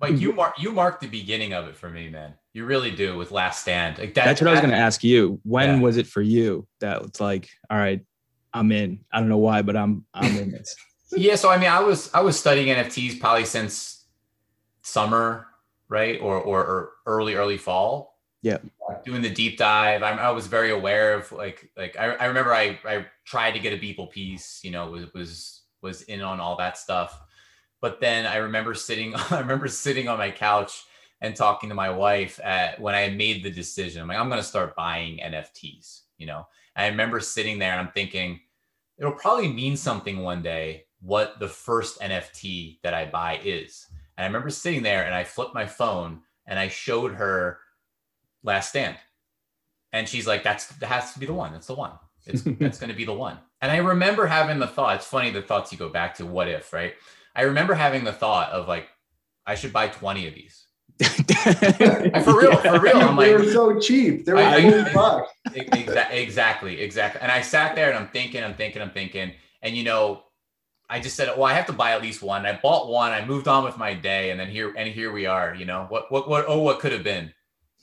Like 0.00 0.18
you 0.18 0.28
mm-hmm. 0.28 0.36
mark 0.36 0.54
you 0.58 0.72
mark 0.72 1.00
the 1.00 1.06
beginning 1.06 1.52
of 1.52 1.68
it 1.68 1.76
for 1.76 1.88
me, 1.88 2.08
man. 2.08 2.34
You 2.52 2.64
really 2.64 2.90
do 2.90 3.16
with 3.16 3.30
Last 3.30 3.62
Stand. 3.62 3.98
Like 3.98 4.14
that, 4.14 4.24
That's 4.24 4.40
what 4.40 4.48
I 4.48 4.52
was 4.52 4.60
going 4.60 4.72
to 4.72 4.76
ask 4.76 5.04
you. 5.04 5.40
When 5.44 5.68
Yeah. 5.68 5.80
was 5.80 5.96
it 5.96 6.06
for 6.06 6.22
you 6.22 6.66
that 6.80 7.02
it's 7.02 7.20
like, 7.20 7.48
all 7.68 7.78
right, 7.78 8.00
I'm 8.52 8.72
in. 8.72 9.00
I 9.12 9.20
don't 9.20 9.28
know 9.28 9.38
why, 9.38 9.62
but 9.62 9.76
I'm 9.76 10.04
I'm 10.14 10.36
in 10.36 10.50
this. 10.50 10.74
yeah 11.16 11.36
so 11.36 11.50
i 11.50 11.56
mean 11.56 11.70
i 11.70 11.80
was 11.80 12.12
i 12.14 12.20
was 12.20 12.38
studying 12.38 12.74
nfts 12.74 13.20
probably 13.20 13.44
since 13.44 14.06
summer 14.82 15.46
right 15.88 16.20
or 16.20 16.40
or, 16.40 16.64
or 16.64 16.90
early 17.06 17.34
early 17.34 17.56
fall 17.56 18.13
Yeah. 18.44 18.58
doing 19.04 19.22
the 19.22 19.30
deep 19.30 19.56
dive 19.56 20.02
I, 20.02 20.10
I 20.10 20.30
was 20.30 20.46
very 20.46 20.70
aware 20.70 21.14
of 21.14 21.32
like 21.32 21.70
like 21.76 21.96
i, 21.98 22.12
I 22.14 22.26
remember 22.26 22.52
I, 22.52 22.78
I 22.84 23.06
tried 23.24 23.52
to 23.52 23.58
get 23.58 23.72
a 23.72 23.78
beeple 23.78 24.10
piece 24.10 24.60
you 24.62 24.70
know 24.70 24.90
was 24.90 25.12
was 25.14 25.62
was 25.80 26.02
in 26.02 26.20
on 26.20 26.40
all 26.40 26.56
that 26.58 26.76
stuff 26.76 27.18
but 27.80 28.00
then 28.00 28.26
i 28.26 28.36
remember 28.36 28.74
sitting 28.74 29.14
i 29.30 29.40
remember 29.40 29.66
sitting 29.66 30.08
on 30.08 30.18
my 30.18 30.30
couch 30.30 30.84
and 31.22 31.34
talking 31.34 31.70
to 31.70 31.74
my 31.74 31.88
wife 31.88 32.38
at 32.44 32.78
when 32.78 32.94
i 32.94 33.08
made 33.08 33.42
the 33.42 33.50
decision 33.50 34.02
i'm 34.02 34.08
like 34.08 34.18
i'm 34.18 34.28
going 34.28 34.40
to 34.40 34.46
start 34.46 34.76
buying 34.76 35.18
nfts 35.18 36.02
you 36.18 36.26
know 36.26 36.46
i 36.76 36.86
remember 36.86 37.20
sitting 37.20 37.58
there 37.58 37.72
and 37.72 37.80
i'm 37.80 37.92
thinking 37.92 38.38
it'll 38.98 39.12
probably 39.12 39.48
mean 39.48 39.76
something 39.76 40.20
one 40.20 40.42
day 40.42 40.84
what 41.00 41.38
the 41.38 41.48
first 41.48 42.00
NFT 42.00 42.78
that 42.82 42.94
I 42.94 43.04
buy 43.04 43.38
is. 43.44 43.86
And 44.16 44.24
I 44.24 44.26
remember 44.26 44.50
sitting 44.50 44.82
there 44.82 45.04
and 45.04 45.14
I 45.14 45.22
flipped 45.22 45.54
my 45.54 45.66
phone 45.66 46.22
and 46.46 46.58
I 46.58 46.68
showed 46.68 47.12
her 47.12 47.58
Last 48.44 48.68
Stand. 48.70 48.96
And 49.92 50.08
she's 50.08 50.26
like, 50.26 50.42
that's 50.44 50.66
that 50.66 50.86
has 50.86 51.12
to 51.14 51.18
be 51.18 51.26
the 51.26 51.34
one. 51.34 51.52
That's 51.52 51.66
the 51.66 51.74
one. 51.74 51.92
It's 52.26 52.42
that's 52.60 52.78
gonna 52.78 52.94
be 52.94 53.04
the 53.04 53.12
one. 53.12 53.38
And 53.60 53.72
I 53.72 53.78
remember 53.78 54.26
having 54.26 54.58
the 54.58 54.66
thought, 54.66 54.96
it's 54.96 55.06
funny 55.06 55.30
the 55.30 55.42
thoughts 55.42 55.72
you 55.72 55.78
go 55.78 55.88
back 55.88 56.14
to 56.16 56.26
what 56.26 56.48
if, 56.48 56.72
right? 56.72 56.94
I 57.34 57.42
remember 57.42 57.74
having 57.74 58.04
the 58.04 58.12
thought 58.12 58.50
of 58.50 58.68
like, 58.68 58.86
I 59.46 59.54
should 59.56 59.72
buy 59.72 59.88
20 59.88 60.28
of 60.28 60.34
these. 60.34 60.66
for 62.24 62.38
real, 62.40 62.56
for 62.58 62.78
real. 62.80 62.98
I'm 62.98 63.16
they 63.16 63.34
like, 63.34 63.44
were 63.44 63.50
so 63.52 63.80
cheap. 63.80 64.24
They 64.24 64.32
were 64.32 64.38
I- 64.38 64.56
I- 64.56 64.92
40. 64.92 65.30
Exa- 65.70 66.10
exactly, 66.12 66.80
exactly. 66.80 67.20
And 67.20 67.32
I 67.32 67.40
sat 67.40 67.74
there 67.74 67.90
and 67.90 67.98
I'm 67.98 68.08
thinking, 68.08 68.44
I'm 68.44 68.54
thinking, 68.54 68.80
I'm 68.82 68.90
thinking, 68.90 69.32
and 69.62 69.76
you 69.76 69.82
know, 69.84 70.22
I 70.88 71.00
just 71.00 71.16
said, 71.16 71.28
well, 71.36 71.44
I 71.46 71.54
have 71.54 71.66
to 71.66 71.72
buy 71.72 71.92
at 71.92 72.02
least 72.02 72.22
one. 72.22 72.44
I 72.46 72.58
bought 72.62 72.88
one. 72.88 73.10
I 73.12 73.24
moved 73.24 73.48
on 73.48 73.64
with 73.64 73.78
my 73.78 73.94
day, 73.94 74.30
and 74.30 74.38
then 74.38 74.48
here 74.48 74.72
and 74.76 74.88
here 74.88 75.10
we 75.12 75.24
are. 75.26 75.54
You 75.54 75.64
know, 75.64 75.86
what, 75.88 76.12
what, 76.12 76.28
what? 76.28 76.44
Oh, 76.46 76.58
what 76.58 76.78
could 76.80 76.92
have 76.92 77.02
been? 77.02 77.32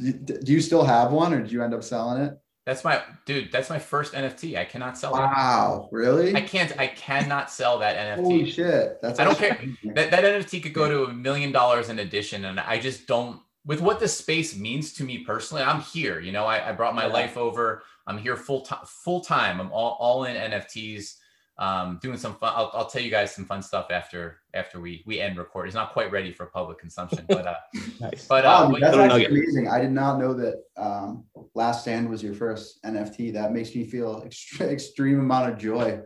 Do 0.02 0.52
you 0.53 0.61
still 0.61 0.84
have 0.84 1.11
one, 1.11 1.34
or 1.34 1.41
did 1.41 1.52
you 1.52 1.64
end 1.64 1.73
up 1.73 1.84
selling 1.84 2.22
it? 2.23 2.38
That's 2.65 2.84
my 2.84 3.02
dude. 3.26 3.52
That's 3.52 3.69
my 3.69 3.80
first 3.80 4.14
NFT. 4.14 4.57
I 4.57 4.65
cannot 4.65 4.98
sell 4.98 5.14
Wow, 5.14 5.90
it. 5.91 5.95
really? 5.95 6.36
I 6.36 6.41
can't. 6.41 6.72
I 6.80 6.88
cannot 6.88 7.49
sell 7.49 7.80
that 7.80 7.98
NFT. 7.98 8.23
Holy 8.23 8.49
shit! 8.52 9.02
That's 9.02 9.19
I 9.19 9.23
don't 9.23 9.38
care. 9.38 9.60
That, 9.95 10.11
that 10.11 10.23
NFT 10.23 10.61
could 10.64 10.73
go 10.73 10.88
to 10.88 11.06
a 11.06 11.14
million 11.14 11.52
dollars 11.52 11.90
in 11.90 11.99
addition, 11.99 12.45
and 12.45 12.60
I 12.60 12.80
just 12.80 13.07
don't. 13.07 13.40
With 13.65 13.80
what 13.82 13.99
this 13.99 14.18
space 14.18 14.56
means 14.57 14.94
to 14.94 15.03
me 15.03 15.19
personally, 15.23 15.64
I'm 15.64 15.82
here. 15.82 16.19
You 16.19 16.32
know, 16.32 16.45
I, 16.45 16.69
I 16.69 16.72
brought 16.72 16.95
my 16.95 17.06
Yeah. 17.07 17.14
life 17.14 17.38
over. 17.38 17.84
I'm 18.07 18.18
here 18.18 18.36
full 18.36 18.61
time. 18.61 18.86
Full 18.86 19.22
time. 19.22 19.60
I'm 19.61 19.72
all, 19.72 19.98
all 19.99 20.23
in 20.26 20.36
NFTs. 20.36 21.15
Um, 21.62 22.00
doing 22.02 22.18
some 22.18 22.34
fun. 22.34 22.52
I'll, 22.56 22.72
I'll 22.74 22.88
tell 22.88 23.04
you 23.04 23.12
guys 23.12 23.36
some 23.36 23.46
fun 23.46 23.62
stuff 23.62 23.92
after 23.92 24.40
after 24.56 24.80
we 24.82 25.04
we 25.06 25.20
end 25.22 25.38
record. 25.38 25.68
It's 25.68 25.76
not 25.76 25.94
quite 25.94 26.12
ready 26.12 26.32
for 26.34 26.48
public 26.48 26.80
consumption, 26.80 27.24
but 27.30 27.46
uh, 27.46 27.54
nice. 28.00 28.26
But 28.28 28.46
uh, 28.46 28.66
Wow, 28.66 28.72
but- 28.72 28.82
that's 28.82 28.98
actually 28.98 29.26
amazing. 29.26 29.68
I 29.70 29.80
did 29.80 29.92
not 29.92 30.18
know 30.20 30.34
that 30.34 30.56
um, 30.76 31.26
Last 31.54 31.84
Stand 31.84 32.10
was 32.10 32.24
your 32.24 32.34
first 32.34 32.82
NFT. 32.84 33.32
That 33.34 33.54
makes 33.54 33.76
me 33.76 33.86
feel 33.86 34.24
extre- 34.24 34.72
extreme 34.78 35.20
amount 35.20 35.52
of 35.54 35.60
joy. 35.60 36.00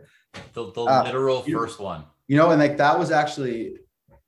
the, 0.52 0.72
the 0.72 0.82
Uh, 0.82 1.04
literal 1.04 1.42
you- 1.46 1.58
first 1.58 1.80
one. 1.80 2.04
You 2.28 2.36
know, 2.36 2.50
and 2.50 2.60
like 2.60 2.76
that 2.76 2.98
was 2.98 3.10
actually, 3.10 3.76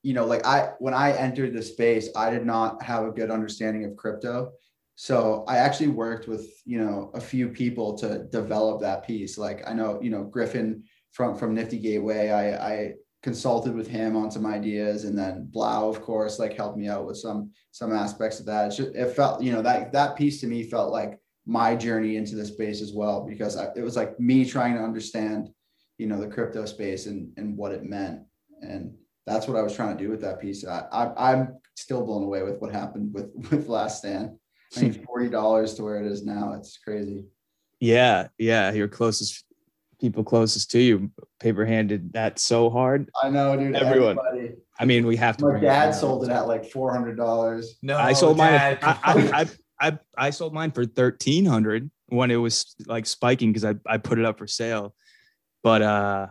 you 0.01 0.13
know, 0.15 0.25
like 0.25 0.43
I 0.47 0.69
when 0.79 0.95
I 0.95 1.11
entered 1.11 1.53
the 1.53 1.61
space, 1.61 2.09
I 2.15 2.31
did 2.31 2.45
not 2.45 2.81
have 2.81 3.03
a 3.05 3.11
good 3.11 3.29
understanding 3.29 3.85
of 3.85 3.95
crypto. 3.97 4.53
So 4.95 5.45
I 5.47 5.57
actually 5.57 5.89
worked 5.89 6.27
with, 6.27 6.45
you 6.65 6.79
know, 6.83 7.11
a 7.13 7.21
few 7.21 7.49
people 7.49 7.97
to 7.99 8.23
develop 8.31 8.81
that 8.81 9.05
piece. 9.05 9.37
Like 9.37 9.61
I 9.69 9.73
know, 9.73 9.99
you 10.01 10.09
know, 10.09 10.23
Griffin 10.23 10.83
from 11.11 11.35
from 11.35 11.53
Nifty 11.53 11.79
Gateway, 11.79 12.29
I 12.29 12.73
I 12.73 12.93
consulted 13.21 13.75
with 13.75 13.87
him 13.87 14.15
on 14.15 14.31
some 14.31 14.45
ideas 14.45 15.03
and 15.03 15.17
then 15.17 15.47
Blau, 15.51 15.89
of 15.89 16.01
course, 16.01 16.39
like 16.39 16.55
helped 16.55 16.77
me 16.77 16.87
out 16.87 17.05
with 17.05 17.17
some 17.17 17.51
some 17.71 17.93
aspects 17.93 18.39
of 18.39 18.45
that. 18.45 18.69
Just, 18.69 18.95
it 18.95 19.15
felt, 19.15 19.43
you 19.43 19.51
know, 19.51 19.61
that 19.61 19.91
that 19.93 20.15
piece 20.15 20.39
to 20.41 20.47
me 20.47 20.63
felt 20.63 20.91
like 20.91 21.19
my 21.45 21.75
journey 21.75 22.15
into 22.15 22.35
the 22.35 22.45
space 22.45 22.81
as 22.81 22.93
well, 22.93 23.25
because 23.25 23.57
I, 23.57 23.69
it 23.75 23.81
was 23.81 23.95
like 23.95 24.19
me 24.19 24.45
trying 24.45 24.75
to 24.75 24.81
understand, 24.81 25.49
you 25.97 26.07
know, 26.07 26.19
the 26.19 26.27
crypto 26.27 26.65
space 26.65 27.07
and 27.07 27.31
and 27.37 27.57
what 27.57 27.71
it 27.71 27.83
meant. 27.83 28.21
And 28.61 28.95
that's 29.25 29.47
what 29.47 29.57
I 29.57 29.61
was 29.61 29.75
trying 29.75 29.97
to 29.97 30.03
do 30.03 30.09
with 30.09 30.21
that 30.21 30.39
piece. 30.39 30.65
I, 30.65 30.85
I 30.91 31.31
I'm 31.31 31.57
still 31.75 32.05
blown 32.05 32.23
away 32.23 32.43
with 32.43 32.59
what 32.59 32.71
happened 32.71 33.13
with 33.13 33.31
with 33.51 33.67
Last 33.67 33.99
Stand. 33.99 34.37
I 34.77 34.81
mean, 34.81 34.93
hmm. 34.93 35.03
forty 35.03 35.29
dollars 35.29 35.73
to 35.75 35.83
where 35.83 36.01
it 36.01 36.09
is 36.09 36.23
now. 36.23 36.53
It's 36.53 36.77
crazy. 36.77 37.25
Yeah, 37.81 38.27
yeah. 38.37 38.71
Your 38.71 38.87
closest 38.87 39.45
people 39.99 40.23
closest 40.23 40.71
to 40.71 40.79
you 40.79 41.11
paper 41.39 41.65
handed 41.65 42.13
that 42.13 42.39
so 42.39 42.69
hard. 42.69 43.09
I 43.21 43.29
know, 43.29 43.55
dude. 43.57 43.75
Everyone. 43.75 44.17
everybody. 44.27 44.55
I 44.79 44.85
mean, 44.85 45.05
we 45.05 45.15
have 45.17 45.37
to. 45.37 45.45
My 45.45 45.51
bring 45.51 45.63
it 45.63 45.67
dad 45.67 45.89
up. 45.89 45.95
sold 45.95 46.23
it 46.23 46.29
at 46.29 46.47
like 46.47 46.65
four 46.65 46.93
hundred 46.93 47.17
dollars. 47.17 47.77
No, 47.81 47.97
I 47.97 48.13
sold 48.13 48.37
mine. 48.37 48.51
Dad, 48.51 48.79
I, 48.81 48.97
I, 49.03 49.41
I, 49.41 49.87
I, 49.87 49.99
I 50.17 50.29
sold 50.29 50.53
mine 50.53 50.71
for 50.71 50.85
thirteen 50.85 51.45
hundred 51.45 51.89
when 52.07 52.31
it 52.31 52.37
was 52.37 52.75
like 52.87 53.05
spiking 53.05 53.51
because 53.51 53.65
I, 53.65 53.75
I 53.85 53.97
put 53.97 54.19
it 54.19 54.25
up 54.25 54.37
for 54.37 54.47
sale. 54.47 54.95
But 55.63 55.81
uh, 55.81 56.27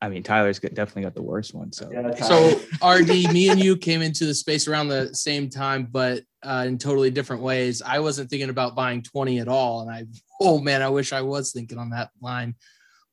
I 0.00 0.08
mean, 0.08 0.22
Tyler's 0.22 0.58
got, 0.58 0.74
definitely 0.74 1.02
got 1.02 1.14
the 1.14 1.22
worst 1.22 1.54
one. 1.54 1.72
So 1.72 1.90
So 2.22 2.60
RD, 2.86 3.32
me 3.32 3.48
and 3.48 3.62
you 3.62 3.76
came 3.76 4.02
into 4.02 4.26
the 4.26 4.34
space 4.34 4.68
around 4.68 4.88
the 4.88 5.12
same 5.14 5.50
time, 5.50 5.88
but 5.90 6.22
uh, 6.44 6.64
in 6.66 6.78
totally 6.78 7.10
different 7.10 7.42
ways. 7.42 7.82
I 7.82 7.98
wasn't 7.98 8.30
thinking 8.30 8.50
about 8.50 8.76
buying 8.76 9.02
20 9.02 9.40
at 9.40 9.48
all. 9.48 9.82
And 9.82 9.90
I, 9.90 10.04
oh 10.40 10.60
man, 10.60 10.82
I 10.82 10.88
wish 10.88 11.12
I 11.12 11.22
was 11.22 11.52
thinking 11.52 11.78
on 11.78 11.90
that 11.90 12.10
line. 12.20 12.54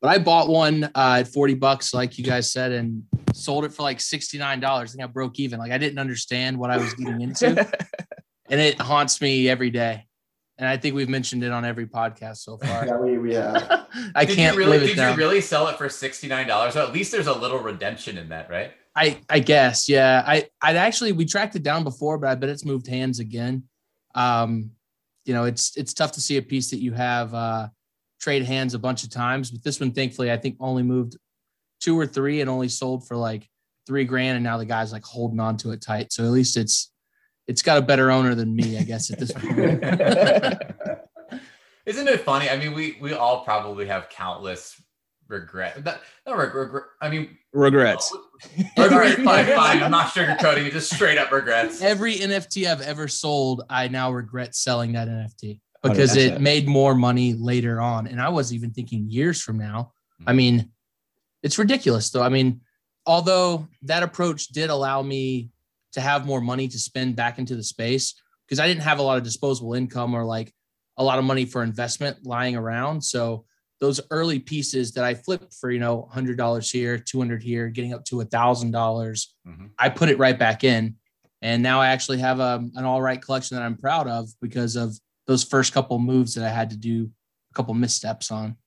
But 0.05 0.11
I 0.11 0.17
bought 0.19 0.49
one 0.49 0.83
uh, 0.93 1.17
at 1.21 1.27
40 1.29 1.55
bucks, 1.55 1.91
like 1.91 2.19
you 2.19 2.23
guys 2.23 2.51
said, 2.51 2.71
and 2.71 3.01
sold 3.33 3.65
it 3.65 3.73
for 3.73 3.81
like 3.81 3.97
$69. 3.97 4.63
I 4.63 4.85
think 4.85 5.03
I 5.03 5.07
broke 5.07 5.39
even. 5.39 5.57
Like 5.57 5.71
I 5.71 5.79
didn't 5.79 5.97
understand 5.97 6.59
what 6.59 6.69
I 6.69 6.77
was 6.77 6.93
getting 6.93 7.21
into. 7.21 7.47
and 8.51 8.61
it 8.61 8.79
haunts 8.79 9.19
me 9.19 9.49
every 9.49 9.71
day. 9.71 10.05
And 10.59 10.69
I 10.69 10.77
think 10.77 10.93
we've 10.93 11.09
mentioned 11.09 11.43
it 11.43 11.51
on 11.51 11.65
every 11.65 11.87
podcast 11.87 12.37
so 12.37 12.59
far. 12.59 12.85
Yeah, 12.85 12.97
we, 12.97 13.17
we 13.17 13.33
have. 13.33 13.87
I 14.13 14.25
did 14.25 14.35
can't 14.35 14.53
you 14.53 14.59
really, 14.59 14.77
live 14.77 14.83
it 14.83 14.87
Did 14.89 14.97
down. 14.97 15.13
you 15.13 15.17
really 15.17 15.41
sell 15.41 15.69
it 15.69 15.77
for 15.79 15.89
sixty 15.89 16.27
nine 16.27 16.45
dollars? 16.45 16.73
So 16.73 16.85
at 16.85 16.93
least 16.93 17.11
there's 17.11 17.25
a 17.25 17.33
little 17.33 17.57
redemption 17.57 18.19
in 18.19 18.29
that, 18.29 18.47
right? 18.47 18.73
I 18.95 19.19
I 19.27 19.39
guess 19.39 19.89
yeah. 19.89 20.23
I 20.23 20.47
I'd 20.61 20.75
actually 20.75 21.13
we 21.13 21.25
tracked 21.25 21.55
it 21.55 21.63
down 21.63 21.83
before, 21.83 22.19
but 22.19 22.29
I 22.29 22.35
bet 22.35 22.49
it's 22.49 22.63
moved 22.63 22.85
hands 22.85 23.19
again. 23.19 23.63
Um, 24.13 24.69
you 25.25 25.33
know, 25.33 25.45
it's 25.45 25.75
it's 25.75 25.95
tough 25.95 26.11
to 26.11 26.21
see 26.21 26.37
a 26.37 26.43
piece 26.43 26.69
that 26.69 26.79
you 26.79 26.93
have 26.93 27.33
uh, 27.33 27.69
trade 28.19 28.43
hands 28.43 28.73
a 28.73 28.79
bunch 28.79 29.03
of 29.03 29.09
times, 29.09 29.51
but 29.51 29.63
this 29.63 29.79
one, 29.79 29.91
thankfully, 29.91 30.31
I 30.31 30.37
think 30.37 30.57
only 30.59 30.83
moved 30.83 31.17
two 31.79 31.97
or 31.99 32.05
three 32.05 32.41
and 32.41 32.49
only 32.49 32.69
sold 32.69 33.07
for 33.07 33.15
like 33.15 33.47
three 33.85 34.05
grand, 34.05 34.35
and 34.35 34.43
now 34.43 34.57
the 34.57 34.65
guy's 34.65 34.91
like 34.91 35.03
holding 35.03 35.39
on 35.39 35.57
to 35.57 35.71
it 35.71 35.81
tight. 35.81 36.11
So 36.11 36.23
at 36.23 36.31
least 36.31 36.57
it's 36.57 36.91
it's 37.47 37.61
got 37.61 37.77
a 37.77 37.81
better 37.81 38.09
owner 38.11 38.33
than 38.35 38.55
me, 38.55 38.77
I 38.77 38.83
guess, 38.83 39.11
at 39.11 39.19
this 39.19 39.31
point. 39.31 39.53
Isn't 41.85 42.07
it 42.07 42.21
funny? 42.21 42.49
I 42.49 42.57
mean, 42.57 42.73
we 42.73 42.97
we 42.99 43.13
all 43.13 43.43
probably 43.43 43.85
have 43.85 44.09
countless 44.09 44.81
regret. 45.27 45.83
That, 45.83 46.01
not 46.25 46.37
regret. 46.37 46.65
regret- 46.65 46.83
I 47.01 47.09
mean, 47.09 47.37
regrets. 47.53 48.11
regret. 48.77 49.17
Fine, 49.19 49.45
fine. 49.45 49.83
I'm 49.83 49.91
not 49.91 50.07
sugarcoating 50.07 50.65
it. 50.65 50.73
Just 50.73 50.91
straight 50.93 51.19
up 51.19 51.31
regrets. 51.31 51.81
Every 51.81 52.15
NFT 52.15 52.65
I've 52.65 52.81
ever 52.81 53.07
sold, 53.07 53.63
I 53.69 53.87
now 53.87 54.11
regret 54.11 54.55
selling 54.55 54.93
that 54.93 55.07
NFT 55.07 55.59
because 55.89 56.15
it 56.15 56.33
it. 56.33 56.41
made 56.41 56.67
more 56.67 56.95
money 56.95 57.33
later 57.33 57.81
on. 57.81 58.07
And 58.07 58.21
I 58.21 58.29
wasn't 58.29 58.57
even 58.57 58.71
thinking 58.71 59.09
years 59.09 59.41
from 59.41 59.57
now. 59.57 59.91
I 60.25 60.33
mm. 60.33 60.37
mean, 60.37 60.71
it's 61.43 61.59
ridiculous 61.59 62.09
though. 62.09 62.23
I 62.23 62.29
mean, 62.29 62.61
although 63.05 63.67
that 63.83 64.03
approach 64.03 64.47
did 64.47 64.69
allow 64.69 65.01
me 65.01 65.49
to 65.93 66.01
have 66.01 66.25
more 66.25 66.41
money 66.41 66.67
to 66.67 66.79
spend 66.79 67.15
back 67.15 67.39
into 67.39 67.55
the 67.55 67.63
space 67.63 68.15
because 68.45 68.59
I 68.59 68.67
didn't 68.67 68.83
have 68.83 68.99
a 68.99 69.03
lot 69.03 69.17
of 69.17 69.23
disposable 69.23 69.73
income 69.73 70.13
or 70.13 70.25
like 70.25 70.53
a 70.97 71.03
lot 71.03 71.19
of 71.19 71.25
money 71.25 71.45
for 71.45 71.63
investment 71.63 72.25
lying 72.25 72.55
around. 72.55 73.01
So 73.01 73.45
those 73.79 73.99
early 74.09 74.39
pieces 74.39 74.93
that 74.93 75.03
I 75.03 75.13
flipped 75.13 75.53
for, 75.53 75.69
you 75.69 75.79
know, 75.79 76.07
hundred 76.11 76.37
dollars 76.37 76.71
here, 76.71 76.97
200 76.97 77.43
here, 77.43 77.67
getting 77.69 77.93
up 77.93 78.05
to 78.05 78.21
a 78.21 78.25
thousand 78.25 78.71
dollars, 78.71 79.35
mm-hmm. 79.47 79.67
I 79.77 79.89
put 79.89 80.09
it 80.09 80.17
right 80.17 80.37
back 80.37 80.63
in. 80.63 80.95
And 81.41 81.61
now 81.61 81.81
I 81.81 81.87
actually 81.87 82.19
have 82.19 82.39
a, 82.39 82.63
an 82.75 82.85
all 82.85 83.01
right 83.01 83.21
collection 83.21 83.57
that 83.57 83.63
I'm 83.63 83.77
proud 83.77 84.07
of 84.07 84.29
because 84.41 84.75
of 84.75 84.97
those 85.27 85.43
first 85.43 85.73
couple 85.73 85.97
moves 85.99 86.35
that 86.35 86.45
I 86.45 86.49
had 86.49 86.69
to 86.71 86.77
do 86.77 87.09
a 87.51 87.53
couple 87.53 87.73
missteps 87.73 88.31
on. 88.31 88.57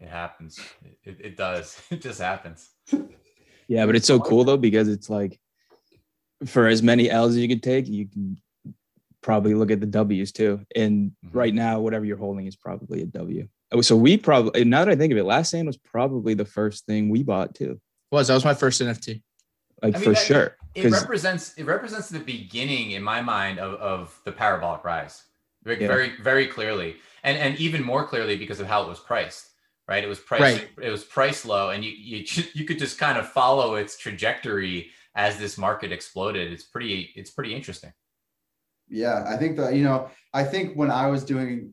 It 0.00 0.08
happens. 0.08 0.58
It, 1.04 1.18
it 1.20 1.36
does. 1.36 1.80
It 1.90 2.02
just 2.02 2.20
happens. 2.20 2.68
Yeah, 3.68 3.86
but 3.86 3.96
it's 3.96 4.06
so 4.06 4.20
cool 4.20 4.44
though 4.44 4.56
because 4.56 4.88
it's 4.88 5.08
like 5.08 5.40
for 6.46 6.66
as 6.66 6.82
many 6.82 7.10
L's 7.10 7.32
as 7.32 7.38
you 7.38 7.48
could 7.48 7.62
take, 7.62 7.88
you 7.88 8.06
can 8.06 8.36
probably 9.22 9.54
look 9.54 9.70
at 9.70 9.80
the 9.80 9.86
W's 9.86 10.32
too. 10.32 10.60
And 10.76 11.12
mm-hmm. 11.24 11.36
right 11.36 11.54
now, 11.54 11.80
whatever 11.80 12.04
you're 12.04 12.18
holding 12.18 12.46
is 12.46 12.56
probably 12.56 13.02
a 13.02 13.06
W. 13.06 13.48
Oh, 13.72 13.80
So 13.80 13.96
we 13.96 14.16
probably 14.16 14.64
now 14.64 14.84
that 14.84 14.92
I 14.92 14.96
think 14.96 15.12
of 15.12 15.18
it, 15.18 15.24
Last 15.24 15.48
Stand 15.48 15.66
was 15.66 15.78
probably 15.78 16.34
the 16.34 16.44
first 16.44 16.86
thing 16.86 17.08
we 17.08 17.22
bought 17.22 17.54
too. 17.54 17.80
Was 18.12 18.28
that 18.28 18.34
was 18.34 18.44
my 18.44 18.54
first 18.54 18.80
NFT. 18.80 19.22
Like 19.82 19.96
I 19.96 19.98
mean, 19.98 20.04
for 20.04 20.12
that- 20.12 20.26
sure. 20.26 20.56
It 20.74 20.90
represents 20.90 21.54
it 21.54 21.64
represents 21.64 22.08
the 22.08 22.18
beginning 22.18 22.92
in 22.92 23.02
my 23.02 23.22
mind 23.22 23.60
of, 23.60 23.74
of 23.74 24.20
the 24.24 24.32
parabolic 24.32 24.84
rise. 24.84 25.22
Very, 25.64 25.80
Yeah. 25.80 25.88
very 25.88 26.12
very 26.22 26.46
clearly. 26.46 26.96
And 27.22 27.36
and 27.38 27.58
even 27.58 27.82
more 27.82 28.06
clearly 28.06 28.36
because 28.36 28.60
of 28.60 28.66
how 28.66 28.82
it 28.84 28.88
was 28.88 29.00
priced. 29.00 29.50
Right? 29.88 30.02
It 30.04 30.08
was 30.08 30.18
priced 30.20 30.60
Right. 30.60 30.68
it 30.86 30.90
was 30.90 31.04
priced 31.04 31.44
low 31.46 31.70
and 31.70 31.84
you 31.84 31.90
you 31.90 32.24
you 32.54 32.64
could 32.64 32.78
just 32.78 32.98
kind 32.98 33.18
of 33.18 33.28
follow 33.28 33.74
its 33.76 33.96
trajectory 33.98 34.90
as 35.14 35.38
this 35.38 35.56
market 35.58 35.92
exploded. 35.92 36.52
It's 36.52 36.64
pretty 36.64 37.12
it's 37.16 37.30
pretty 37.30 37.54
interesting. 37.54 37.92
Yeah, 38.88 39.24
I 39.26 39.36
think 39.38 39.56
that, 39.56 39.74
you 39.74 39.82
know, 39.82 40.10
I 40.34 40.44
think 40.44 40.74
when 40.76 40.90
I 40.90 41.06
was 41.06 41.24
doing 41.24 41.72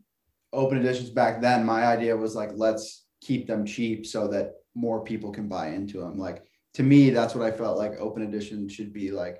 open 0.53 0.77
editions 0.77 1.09
back 1.09 1.41
then, 1.41 1.65
my 1.65 1.85
idea 1.85 2.15
was 2.15 2.35
like, 2.35 2.51
let's 2.55 3.05
keep 3.19 3.47
them 3.47 3.65
cheap 3.65 4.05
so 4.05 4.27
that 4.29 4.53
more 4.75 5.03
people 5.03 5.31
can 5.31 5.49
buy 5.49 5.67
into 5.69 5.99
them. 5.99 6.17
Like 6.17 6.43
to 6.75 6.83
me, 6.83 7.09
that's 7.09 7.35
what 7.35 7.45
I 7.45 7.51
felt 7.51 7.77
like 7.77 7.99
open 7.99 8.23
edition 8.23 8.69
should 8.69 8.93
be 8.93 9.11
like, 9.11 9.37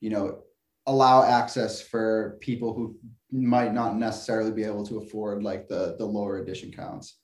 you 0.00 0.10
know, 0.10 0.42
allow 0.86 1.22
access 1.24 1.80
for 1.80 2.38
people 2.40 2.72
who 2.72 2.96
might 3.32 3.74
not 3.74 3.96
necessarily 3.96 4.52
be 4.52 4.64
able 4.64 4.86
to 4.86 4.98
afford 4.98 5.42
like 5.42 5.68
the 5.68 5.96
the 5.98 6.04
lower 6.04 6.38
edition 6.38 6.72
counts. 6.72 7.18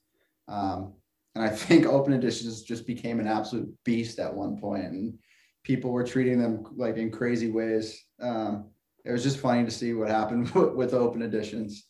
Um, 0.47 0.93
and 1.35 1.43
I 1.43 1.49
think 1.49 1.85
open 1.85 2.13
editions 2.13 2.61
just 2.61 2.85
became 2.85 3.19
an 3.19 3.27
absolute 3.27 3.73
beast 3.83 4.19
at 4.19 4.33
one 4.33 4.57
point, 4.57 4.85
and 4.85 5.17
people 5.63 5.91
were 5.91 6.03
treating 6.03 6.39
them 6.39 6.63
like 6.75 6.97
in 6.97 7.09
crazy 7.09 7.49
ways. 7.49 8.03
Um, 8.21 8.69
it 9.05 9.11
was 9.11 9.23
just 9.23 9.39
funny 9.39 9.65
to 9.65 9.71
see 9.71 9.93
what 9.93 10.09
happened 10.09 10.49
with, 10.55 10.73
with 10.73 10.93
open 10.93 11.21
editions. 11.21 11.85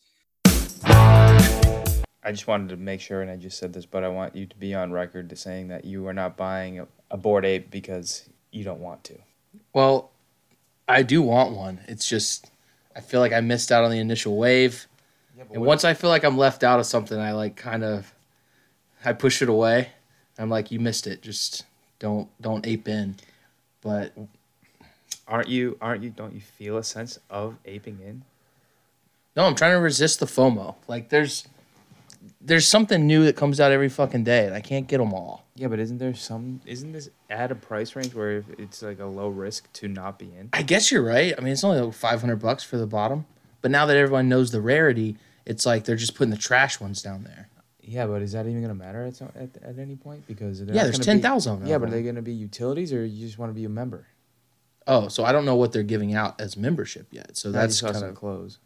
I 2.26 2.32
just 2.32 2.46
wanted 2.46 2.70
to 2.70 2.76
make 2.76 3.02
sure, 3.02 3.20
and 3.20 3.30
I 3.30 3.36
just 3.36 3.58
said 3.58 3.74
this, 3.74 3.84
but 3.84 4.02
I 4.02 4.08
want 4.08 4.34
you 4.34 4.46
to 4.46 4.56
be 4.56 4.74
on 4.74 4.92
record 4.92 5.28
to 5.28 5.36
saying 5.36 5.68
that 5.68 5.84
you 5.84 6.06
are 6.06 6.14
not 6.14 6.38
buying 6.38 6.80
a, 6.80 6.88
a 7.10 7.18
Bored 7.18 7.44
Ape 7.44 7.70
because 7.70 8.30
you 8.50 8.64
don't 8.64 8.80
want 8.80 9.04
to. 9.04 9.18
Well, 9.74 10.10
I 10.88 11.02
do 11.02 11.22
want 11.22 11.52
one. 11.56 11.80
It's 11.88 12.08
just 12.08 12.50
I 12.96 13.00
feel 13.00 13.20
like 13.20 13.32
I 13.32 13.40
missed 13.40 13.72
out 13.72 13.84
on 13.84 13.90
the 13.90 13.98
initial 13.98 14.36
wave. 14.36 14.86
and 15.38 15.48
what- 15.50 15.60
once 15.66 15.84
I 15.84 15.94
feel 15.94 16.10
like 16.10 16.24
I'm 16.24 16.38
left 16.38 16.62
out 16.62 16.78
of 16.80 16.86
something, 16.86 17.18
I 17.18 17.32
like 17.32 17.56
kind 17.56 17.82
of 17.84 18.12
I 19.04 19.12
push 19.12 19.42
it 19.42 19.48
away. 19.48 19.90
I'm 20.38 20.48
like, 20.50 20.70
you 20.70 20.80
missed 20.80 21.06
it. 21.06 21.22
Just 21.22 21.64
don't 21.98 22.28
don't 22.40 22.66
ape 22.66 22.88
in. 22.88 23.16
But 23.82 24.12
Aren't 25.26 25.48
you? 25.48 25.78
Aren't 25.80 26.02
you? 26.02 26.10
Don't 26.10 26.34
you 26.34 26.40
feel 26.40 26.76
a 26.76 26.84
sense 26.84 27.18
of 27.30 27.56
aping 27.64 27.98
in? 28.04 28.22
no, 29.36 29.44
I'm 29.46 29.54
trying 29.56 29.72
to 29.72 29.80
resist 29.80 30.20
the 30.20 30.26
FOMO. 30.26 30.76
Like 30.86 31.08
there's 31.08 31.46
there's 32.40 32.66
something 32.66 33.06
new 33.06 33.24
that 33.24 33.36
comes 33.36 33.60
out 33.60 33.72
every 33.72 33.88
fucking 33.88 34.24
day, 34.24 34.46
and 34.46 34.54
I 34.54 34.60
can't 34.60 34.86
get 34.86 34.98
them 34.98 35.12
all. 35.12 35.44
Yeah, 35.54 35.68
but 35.68 35.78
isn't 35.78 35.98
there 35.98 36.14
some? 36.14 36.60
Isn't 36.66 36.92
this 36.92 37.08
at 37.30 37.50
a 37.50 37.54
price 37.54 37.94
range 37.96 38.14
where 38.14 38.38
if 38.38 38.44
it's 38.58 38.82
like 38.82 39.00
a 39.00 39.06
low 39.06 39.28
risk 39.28 39.72
to 39.74 39.88
not 39.88 40.18
be 40.18 40.26
in? 40.26 40.50
I 40.52 40.62
guess 40.62 40.90
you're 40.90 41.02
right. 41.02 41.34
I 41.36 41.40
mean, 41.40 41.52
it's 41.52 41.64
only 41.64 41.80
like 41.80 41.94
500 41.94 42.36
bucks 42.36 42.64
for 42.64 42.76
the 42.76 42.86
bottom, 42.86 43.26
but 43.60 43.70
now 43.70 43.86
that 43.86 43.96
everyone 43.96 44.28
knows 44.28 44.50
the 44.50 44.60
rarity, 44.60 45.16
it's 45.46 45.66
like 45.66 45.84
they're 45.84 45.96
just 45.96 46.14
putting 46.14 46.30
the 46.30 46.36
trash 46.36 46.80
ones 46.80 47.02
down 47.02 47.24
there. 47.24 47.48
Yeah, 47.86 48.06
but 48.06 48.22
is 48.22 48.32
that 48.32 48.46
even 48.46 48.62
gonna 48.62 48.74
matter 48.74 49.04
at 49.04 49.16
some, 49.16 49.28
at, 49.34 49.50
at 49.62 49.78
any 49.78 49.96
point? 49.96 50.26
Because 50.26 50.60
Yeah, 50.60 50.84
there's 50.84 50.98
10,000 50.98 51.66
Yeah, 51.66 51.78
but 51.78 51.88
are 51.88 51.92
they 51.92 52.02
gonna 52.02 52.22
be 52.22 52.32
utilities 52.32 52.92
or 52.92 53.04
you 53.04 53.26
just 53.26 53.38
want 53.38 53.50
to 53.50 53.54
be 53.54 53.64
a 53.64 53.68
member? 53.68 54.06
Oh, 54.86 55.08
so 55.08 55.24
I 55.24 55.32
don't 55.32 55.44
know 55.44 55.56
what 55.56 55.72
they're 55.72 55.82
giving 55.82 56.14
out 56.14 56.40
as 56.40 56.56
membership 56.56 57.08
yet. 57.10 57.36
So 57.36 57.50
I 57.50 57.52
that's 57.52 57.80
kind 57.80 58.04
of 58.04 58.14
close. 58.14 58.58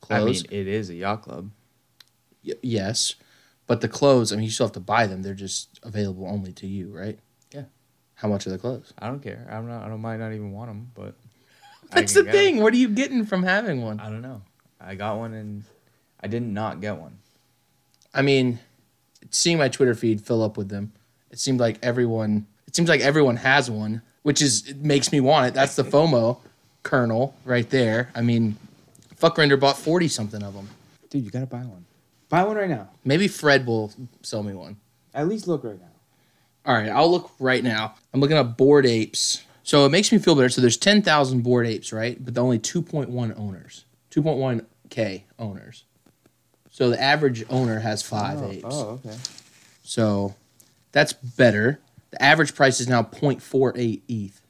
Clothes? 0.00 0.44
I 0.44 0.52
mean, 0.52 0.60
it 0.60 0.68
is 0.68 0.90
a 0.90 0.94
yacht 0.94 1.22
club. 1.22 1.50
Y- 2.46 2.52
yes, 2.62 3.14
but 3.66 3.80
the 3.80 3.88
clothes. 3.88 4.32
I 4.32 4.36
mean, 4.36 4.44
you 4.44 4.50
still 4.50 4.66
have 4.66 4.72
to 4.74 4.80
buy 4.80 5.06
them. 5.06 5.22
They're 5.22 5.34
just 5.34 5.80
available 5.82 6.26
only 6.26 6.52
to 6.54 6.66
you, 6.66 6.88
right? 6.96 7.18
Yeah. 7.52 7.64
How 8.14 8.28
much 8.28 8.46
are 8.46 8.50
the 8.50 8.58
clothes? 8.58 8.92
I 8.98 9.08
don't 9.08 9.20
care. 9.22 9.46
I'm 9.50 9.66
not. 9.68 9.84
I 9.84 9.88
don't 9.88 10.00
might 10.00 10.18
not 10.18 10.32
even 10.32 10.52
want 10.52 10.70
them, 10.70 10.90
but 10.94 11.14
I 11.92 12.00
That's 12.00 12.12
the 12.14 12.20
can 12.24 12.26
get 12.26 12.34
'em. 12.34 12.40
thing. 12.40 12.62
What 12.62 12.72
are 12.74 12.76
you 12.78 12.88
getting 12.88 13.24
from 13.26 13.42
having 13.42 13.82
one? 13.82 14.00
I 14.00 14.08
don't 14.10 14.22
know. 14.22 14.42
I 14.80 14.94
got 14.94 15.16
one 15.18 15.32
and 15.34 15.64
I 16.20 16.26
did 16.28 16.42
not 16.42 16.80
get 16.80 16.96
one. 16.98 17.18
I 18.14 18.22
mean, 18.22 18.58
seeing 19.30 19.58
my 19.58 19.68
Twitter 19.68 19.94
feed 19.94 20.20
fill 20.20 20.42
up 20.42 20.56
with 20.56 20.68
them, 20.68 20.92
it 21.30 21.38
seemed 21.38 21.60
like 21.60 21.78
everyone. 21.82 22.46
It 22.66 22.76
seems 22.76 22.88
like 22.88 23.00
everyone 23.00 23.36
has 23.36 23.70
one, 23.70 24.02
which 24.22 24.42
is 24.42 24.68
it 24.68 24.78
makes 24.78 25.10
me 25.12 25.20
want 25.20 25.46
it. 25.48 25.54
That's 25.54 25.76
the 25.76 25.82
FOMO 25.84 26.38
kernel 26.82 27.34
right 27.44 27.68
there. 27.70 28.10
I 28.14 28.20
mean, 28.22 28.56
FVCKRENDER 29.20 29.58
bought 29.58 29.76
forty 29.78 30.08
something 30.08 30.42
of 30.42 30.54
them. 30.54 30.68
Dude, 31.10 31.24
you 31.24 31.30
gotta 31.30 31.46
buy 31.46 31.60
one. 31.60 31.84
Buy 32.28 32.44
one 32.44 32.56
right 32.56 32.68
now. 32.68 32.88
Maybe 33.04 33.28
Fred 33.28 33.66
will 33.66 33.92
sell 34.22 34.42
me 34.42 34.54
one. 34.54 34.76
At 35.14 35.28
least 35.28 35.46
look 35.46 35.64
right 35.64 35.80
now. 35.80 35.86
All 36.64 36.74
right, 36.74 36.88
I'll 36.88 37.10
look 37.10 37.30
right 37.38 37.62
now. 37.62 37.94
I'm 38.12 38.20
looking 38.20 38.36
at 38.36 38.56
Bored 38.56 38.86
Apes. 38.86 39.44
So 39.62 39.84
it 39.84 39.90
makes 39.90 40.12
me 40.12 40.18
feel 40.18 40.34
better. 40.34 40.48
So 40.48 40.60
there's 40.60 40.76
10,000 40.76 41.42
Bored 41.42 41.66
Apes, 41.66 41.92
right? 41.92 42.22
But 42.22 42.36
only 42.38 42.58
2.1 42.58 43.38
owners. 43.38 43.84
2.1k 44.10 45.22
owners. 45.38 45.84
So 46.70 46.90
the 46.90 47.00
average 47.00 47.44
owner 47.48 47.78
has 47.80 48.02
five 48.02 48.42
oh, 48.42 48.50
apes. 48.50 48.66
Oh, 48.68 49.00
okay. 49.04 49.16
So 49.82 50.34
that's 50.92 51.12
better. 51.12 51.80
The 52.10 52.22
average 52.22 52.54
price 52.54 52.80
is 52.80 52.88
now 52.88 53.02
0.48 53.02 54.02
ETH. 54.08 54.40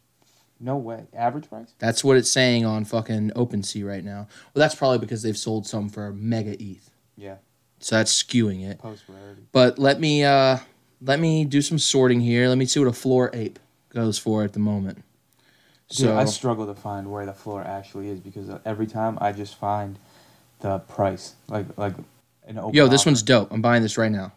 No 0.58 0.76
way. 0.76 1.04
Average 1.14 1.48
price? 1.48 1.74
That's 1.78 2.02
what 2.02 2.16
it's 2.16 2.30
saying 2.30 2.64
on 2.64 2.84
fucking 2.84 3.30
OpenSea 3.36 3.86
right 3.86 4.04
now. 4.04 4.26
Well, 4.54 4.60
that's 4.60 4.74
probably 4.74 4.98
because 4.98 5.22
they've 5.22 5.36
sold 5.36 5.66
some 5.66 5.88
for 5.88 6.12
mega 6.12 6.60
ETH. 6.62 6.90
Yeah. 7.16 7.36
So 7.78 7.96
that's 7.96 8.22
skewing 8.22 8.68
it. 8.68 8.78
Post 8.78 9.04
rarity. 9.08 9.42
But 9.52 9.78
let 9.78 10.00
me 10.00 10.24
uh 10.24 10.58
let 11.02 11.20
me 11.20 11.44
do 11.44 11.62
some 11.62 11.78
sorting 11.78 12.20
here. 12.20 12.48
Let 12.48 12.58
me 12.58 12.66
see 12.66 12.80
what 12.80 12.88
a 12.88 12.92
floor 12.92 13.30
ape 13.32 13.58
goes 13.90 14.18
for 14.18 14.44
at 14.44 14.52
the 14.52 14.58
moment. 14.58 15.02
Dude, 15.88 15.98
So 15.98 16.16
I 16.16 16.24
struggle 16.24 16.66
to 16.66 16.74
find 16.74 17.12
where 17.12 17.26
the 17.26 17.32
floor 17.32 17.62
actually 17.62 18.08
is 18.08 18.18
because 18.18 18.50
every 18.64 18.86
time 18.86 19.18
I 19.20 19.32
just 19.32 19.54
find 19.56 19.98
the 20.60 20.78
price, 20.80 21.34
like 21.48 21.66
like 21.76 21.94
an 22.46 22.58
open. 22.58 22.74
Yo, 22.74 22.88
this 22.88 23.02
offer. 23.02 23.10
one's 23.10 23.22
dope. 23.22 23.52
I'm 23.52 23.62
buying 23.62 23.82
this 23.82 23.96
right 23.96 24.10
now. 24.10 24.32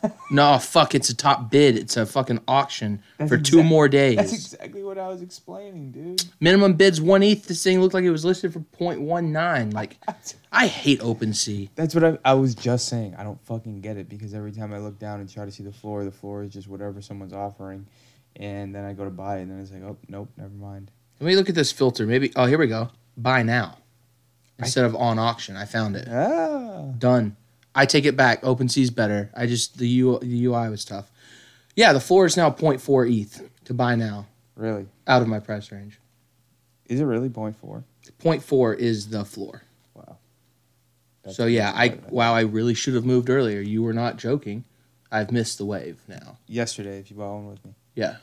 no, 0.30 0.58
fuck, 0.58 0.94
it's 0.94 1.08
a 1.08 1.16
top 1.16 1.50
bid. 1.50 1.76
It's 1.76 1.96
a 1.96 2.06
fucking 2.06 2.40
auction 2.48 3.02
That's 3.16 3.30
for 3.30 3.38
two 3.38 3.62
more 3.62 3.88
days. 3.88 4.16
That's 4.16 4.32
exactly 4.32 4.82
what 4.82 4.98
I 4.98 5.08
was 5.08 5.22
explaining, 5.22 5.92
dude. 5.92 6.22
Minimum 6.40 6.74
bids 6.74 7.00
one 7.00 7.22
ETH. 7.22 7.46
This 7.46 7.62
thing 7.62 7.80
looked 7.80 7.94
like 7.94 8.04
it 8.04 8.10
was 8.10 8.24
listed 8.24 8.52
for 8.52 8.60
0.19. 8.60 9.72
Like, 9.72 9.98
I 10.52 10.66
hate 10.66 11.00
OpenSea. 11.00 11.70
That's 11.74 11.94
what 11.94 12.04
I, 12.04 12.18
I 12.24 12.34
was 12.34 12.54
just 12.54 12.88
saying. 12.88 13.14
I 13.16 13.22
don't 13.22 13.40
fucking 13.46 13.80
get 13.80 13.96
it 13.96 14.08
because 14.08 14.34
every 14.34 14.52
time 14.52 14.72
I 14.72 14.78
look 14.78 14.98
down 14.98 15.20
and 15.20 15.28
try 15.28 15.44
to 15.44 15.50
see 15.50 15.62
the 15.62 15.72
floor, 15.72 16.04
the 16.04 16.10
floor 16.10 16.42
is 16.42 16.52
just 16.52 16.68
whatever 16.68 17.00
someone's 17.00 17.32
offering, 17.32 17.86
and 18.36 18.74
then 18.74 18.84
I 18.84 18.92
go 18.92 19.04
to 19.04 19.10
buy 19.10 19.38
it, 19.38 19.42
and 19.42 19.50
then 19.50 19.60
it's 19.60 19.72
like, 19.72 19.82
oh 19.82 19.96
nope, 20.08 20.30
never 20.36 20.54
mind. 20.54 20.90
Let 21.20 21.26
me 21.26 21.36
look 21.36 21.48
at 21.48 21.54
this 21.54 21.72
filter. 21.72 22.06
Maybe. 22.06 22.32
Oh, 22.36 22.46
here 22.46 22.58
we 22.58 22.68
go. 22.68 22.90
Buy 23.16 23.42
now 23.42 23.78
instead 24.58 24.84
of 24.84 24.94
on 24.96 25.18
auction. 25.18 25.56
I 25.56 25.64
found 25.64 25.96
it. 25.96 26.08
Ah. 26.10 26.92
Done. 26.98 27.36
I 27.78 27.86
take 27.86 28.06
it 28.06 28.16
back. 28.16 28.42
OpenSea's 28.42 28.90
better. 28.90 29.30
I 29.36 29.46
just 29.46 29.78
the, 29.78 29.86
U, 29.86 30.18
the 30.20 30.46
UI 30.46 30.68
was 30.68 30.84
tough. 30.84 31.12
Yeah, 31.76 31.92
the 31.92 32.00
floor 32.00 32.26
is 32.26 32.36
now 32.36 32.50
0.4 32.50 33.08
ETH 33.08 33.40
to 33.66 33.72
buy 33.72 33.94
now. 33.94 34.26
Really? 34.56 34.88
Out 35.06 35.22
of 35.22 35.28
my 35.28 35.38
price 35.38 35.70
range. 35.70 36.00
Is 36.86 36.98
it 36.98 37.04
really 37.04 37.28
point 37.28 37.56
four? 37.56 37.84
0.4 38.20 38.76
is 38.76 39.10
the 39.10 39.24
floor. 39.24 39.62
Wow. 39.94 40.16
so 41.30 41.46
yeah, 41.46 41.70
I 41.72 42.00
wow, 42.08 42.34
I 42.34 42.40
really 42.40 42.74
should 42.74 42.94
have 42.94 43.04
moved 43.04 43.30
earlier. 43.30 43.60
You 43.60 43.84
were 43.84 43.92
not 43.92 44.16
joking. 44.16 44.64
I've 45.12 45.30
missed 45.30 45.58
the 45.58 45.64
wave 45.64 46.00
now. 46.08 46.38
Yesterday, 46.48 46.98
if 46.98 47.12
you 47.12 47.16
bought 47.16 47.34
one 47.34 47.46
with 47.46 47.64
me. 47.64 47.74
Yeah. 47.94 48.16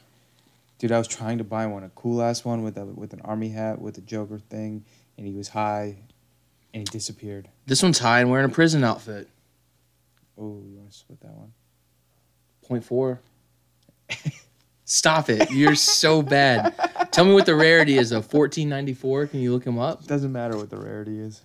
Dude, 0.79 0.91
I 0.91 0.97
was 0.97 1.07
trying 1.07 1.37
to 1.37 1.45
buy 1.45 1.65
one, 1.67 1.83
a 1.85 1.89
cool 1.95 2.21
ass 2.21 2.43
one 2.43 2.61
with 2.61 2.77
a 2.77 2.83
with 2.83 3.13
an 3.13 3.21
army 3.21 3.49
hat 3.49 3.79
with 3.79 3.97
a 3.97 4.01
Joker 4.01 4.39
thing, 4.39 4.83
and 5.17 5.25
he 5.25 5.33
was 5.33 5.47
high, 5.47 5.95
and 6.73 6.81
he 6.81 6.83
disappeared. 6.91 7.47
This 7.65 7.81
one's 7.81 7.99
high 7.99 8.19
and 8.19 8.29
wearing 8.29 8.47
a 8.47 8.53
prison 8.53 8.83
outfit. 8.83 9.29
Oh, 10.37 10.61
you 10.65 10.77
want 10.77 10.91
to 10.91 10.97
split 10.97 11.19
that 11.21 11.33
one? 11.33 11.53
0.4. 12.69 13.19
Stop 14.85 15.29
it. 15.29 15.49
You're 15.51 15.75
so 15.75 16.21
bad. 16.21 16.75
Tell 17.11 17.25
me 17.25 17.33
what 17.33 17.45
the 17.45 17.55
rarity 17.55 17.97
is 17.97 18.11
of 18.11 18.31
1494. 18.31 19.27
Can 19.27 19.39
you 19.39 19.51
look 19.51 19.65
him 19.65 19.79
up? 19.79 20.05
Doesn't 20.05 20.31
matter 20.31 20.57
what 20.57 20.69
the 20.69 20.77
rarity 20.77 21.19
is. 21.19 21.41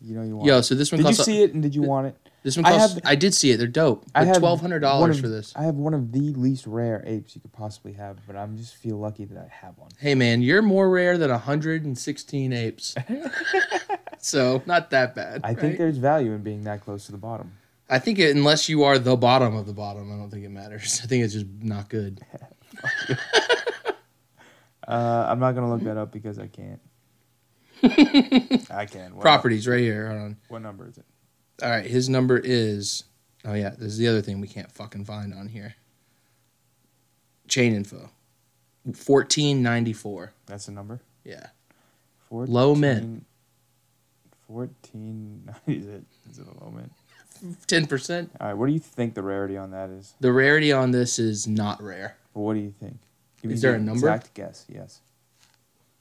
You 0.00 0.16
know 0.16 0.22
you 0.22 0.36
want. 0.36 0.46
Yo, 0.46 0.58
it. 0.58 0.62
so 0.62 0.74
this 0.74 0.90
one 0.90 1.02
Did 1.02 1.08
you 1.08 1.14
see 1.14 1.42
it 1.42 1.52
and 1.52 1.62
did 1.62 1.74
you 1.74 1.82
want 1.82 2.06
it? 2.06 2.16
This 2.42 2.56
one 2.56 2.64
I 2.64 2.70
costs. 2.70 2.94
have- 2.94 3.02
I, 3.04 3.16
did 3.16 3.34
see 3.34 3.50
it. 3.50 3.58
They're 3.58 3.66
dope. 3.66 4.06
I 4.14 4.24
have 4.24 4.38
twelve 4.38 4.62
hundred 4.62 4.82
one 4.82 4.90
dollars 4.92 5.16
of- 5.16 5.22
for 5.22 5.28
this. 5.28 5.52
I 5.54 5.64
have 5.64 5.74
one 5.74 5.92
of 5.92 6.10
the 6.12 6.32
least 6.32 6.66
rare 6.66 7.02
apes 7.04 7.34
you 7.34 7.42
could 7.42 7.52
possibly 7.52 7.92
have, 7.92 8.16
but 8.26 8.34
I'm 8.34 8.56
just 8.56 8.76
feel 8.76 8.96
lucky 8.96 9.26
that 9.26 9.36
I 9.36 9.48
have 9.50 9.76
one. 9.76 9.90
Hey 9.98 10.14
man, 10.14 10.40
you're 10.40 10.62
more 10.62 10.88
rare 10.88 11.18
than 11.18 11.30
116 11.30 12.52
apes. 12.54 12.94
so 14.18 14.62
not 14.64 14.88
that 14.90 15.14
bad. 15.14 15.42
I 15.44 15.48
think 15.48 15.62
right? 15.62 15.78
there's 15.78 15.98
value 15.98 16.32
in 16.32 16.42
being 16.42 16.64
that 16.64 16.80
close 16.80 17.04
to 17.06 17.12
the 17.12 17.18
bottom. 17.18 17.52
I 17.90 17.98
think 17.98 18.18
it, 18.20 18.34
unless 18.36 18.68
you 18.68 18.84
are 18.84 18.98
the 18.98 19.16
bottom 19.16 19.54
of 19.56 19.66
the 19.66 19.72
bottom, 19.72 20.12
I 20.12 20.16
don't 20.16 20.30
think 20.30 20.44
it 20.44 20.50
matters. 20.50 21.00
I 21.04 21.06
think 21.06 21.24
it's 21.24 21.34
just 21.34 21.46
not 21.60 21.88
good. 21.88 22.20
Uh, 24.88 25.26
I'm 25.28 25.38
not 25.38 25.52
gonna 25.54 25.70
look 25.72 25.84
that 25.84 25.96
up 25.96 26.10
because 26.10 26.40
I 26.40 26.48
can't. 26.48 26.80
I 28.70 28.86
can. 28.86 29.14
What- 29.14 29.20
Properties 29.22 29.68
right 29.68 29.78
here. 29.78 30.08
Hold 30.08 30.20
on. 30.20 30.36
What 30.48 30.62
number 30.62 30.88
is 30.88 30.98
it? 30.98 31.04
All 31.62 31.70
right, 31.70 31.86
his 31.86 32.08
number 32.08 32.38
is. 32.42 33.04
Oh 33.44 33.54
yeah, 33.54 33.70
this 33.70 33.92
is 33.92 33.98
the 33.98 34.08
other 34.08 34.20
thing 34.20 34.40
we 34.40 34.48
can't 34.48 34.72
fucking 34.72 35.04
find 35.04 35.32
on 35.32 35.46
here. 35.46 35.76
Chain 37.46 37.72
info. 37.72 38.10
1494. 38.82 40.32
That's 40.46 40.66
the 40.66 40.72
number. 40.72 41.00
Yeah. 41.22 41.46
14, 42.28 42.52
Low 42.52 42.74
mint. 42.74 43.26
14. 44.48 45.54
Is 45.68 45.86
it? 45.86 46.02
Is 46.30 46.38
it 46.40 46.46
a 46.48 46.64
low 46.64 46.72
mint? 46.72 46.90
10%. 47.66 48.28
All 48.40 48.46
right. 48.48 48.54
What 48.54 48.66
do 48.66 48.72
you 48.72 48.78
think 48.78 49.14
the 49.14 49.22
rarity 49.22 49.56
on 49.56 49.70
that 49.72 49.90
is? 49.90 50.14
The 50.20 50.32
rarity 50.32 50.72
on 50.72 50.90
this 50.90 51.18
is 51.18 51.46
not 51.48 51.82
rare. 51.82 52.16
But 52.34 52.40
what 52.40 52.54
do 52.54 52.60
you 52.60 52.72
think? 52.80 52.98
Give 53.42 53.50
Is 53.52 53.62
there 53.62 53.72
the 53.72 53.78
a 53.78 53.80
number? 53.80 54.08
Exact 54.08 54.34
guess. 54.34 54.66
Yes. 54.68 55.00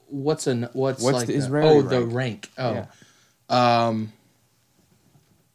What's 0.08 0.48
a 0.48 0.70
what's, 0.74 1.02
What's 1.04 1.18
like 1.18 1.28
the- 1.28 1.34
is 1.36 1.50
the- 1.50 1.62
oh 1.62 1.82
the 1.82 2.02
rank? 2.06 2.50
rank 2.58 2.88
oh 3.50 3.56
um 3.56 4.12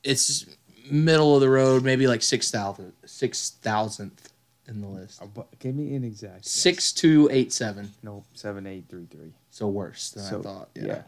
it's 0.02 0.47
middle 0.90 1.35
of 1.35 1.40
the 1.40 1.48
road 1.48 1.82
maybe 1.82 2.06
like 2.06 2.23
six 2.23 2.51
thousand 2.51 2.93
six 3.05 3.51
thousandth 3.62 4.32
in 4.69 4.81
the 4.81 4.86
list 4.89 5.23
Give 5.59 5.74
me 5.74 5.94
an 5.94 6.05
exact. 6.05 6.44
six 6.47 6.93
two 6.93 7.28
eight 7.32 7.52
seven 7.52 7.93
No, 8.02 8.24
seven 8.35 8.66
eight 8.66 8.85
three 8.89 9.06
three. 9.11 9.32
so 9.51 9.69
worse 9.69 10.11
than 10.11 10.23
So 10.24 10.39
I 10.39 10.43
thought 10.43 10.69
yeah. 10.74 10.85
yeah. 10.86 11.02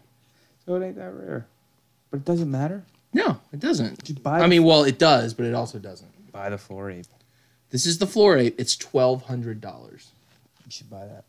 So 0.65 0.75
it 0.75 0.85
ain't 0.85 0.97
that 0.97 1.13
rare, 1.15 1.47
but 2.11 2.17
it 2.19 2.25
doesn't 2.25 2.51
matter. 2.51 2.85
No 3.13 3.41
it 3.53 3.61
doesn't 3.61 4.03
Just 4.05 4.23
buy. 4.23 4.39
I 4.39 4.43
the- 4.43 4.49
mean 4.49 4.65
well 4.65 4.85
it 4.85 4.99
does 4.99 5.35
but 5.35 5.47
it 5.47 5.55
also 5.55 5.79
doesn't 5.79 6.33
buy 6.33 6.49
the 6.51 6.59
floor 6.59 6.91
ape. 6.91 7.07
this 7.71 7.87
is 7.87 7.99
the 7.99 8.07
floor 8.07 8.37
ape 8.37 8.55
it's 8.59 8.77
twelve 8.77 9.23
hundred 9.25 9.61
dollars 9.61 10.11
You 10.65 10.71
should 10.71 10.91
buy 10.91 11.07
that. 11.07 11.25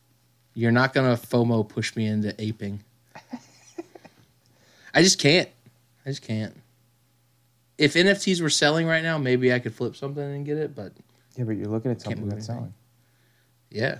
you're 0.54 0.72
not 0.72 0.94
gonna 0.94 1.16
FOMO 1.16 1.68
push 1.68 1.96
me 1.96 2.06
into 2.08 2.34
aping 2.42 2.82
I 4.94 5.02
just 5.04 5.20
can't 5.20 5.50
I 6.06 6.10
just 6.10 6.22
can't 6.22 6.56
if 7.78 7.94
NFTs 7.94 8.42
were 8.42 8.50
selling 8.50 8.88
right 8.88 9.04
now 9.04 9.18
maybe 9.18 9.54
I 9.54 9.60
could 9.60 9.74
flip 9.76 9.96
something 9.96 10.24
and 10.24 10.46
get 10.46 10.58
it 10.58 10.76
but 10.76 10.94
Yeah, 11.36 11.44
but 11.46 11.52
you're 11.58 11.68
looking 11.68 11.92
at 11.92 12.02
something 12.02 12.22
move 12.22 12.32
that's 12.32 12.50
anything. 12.50 12.56
selling. 12.56 12.74
Yeah. 13.70 14.00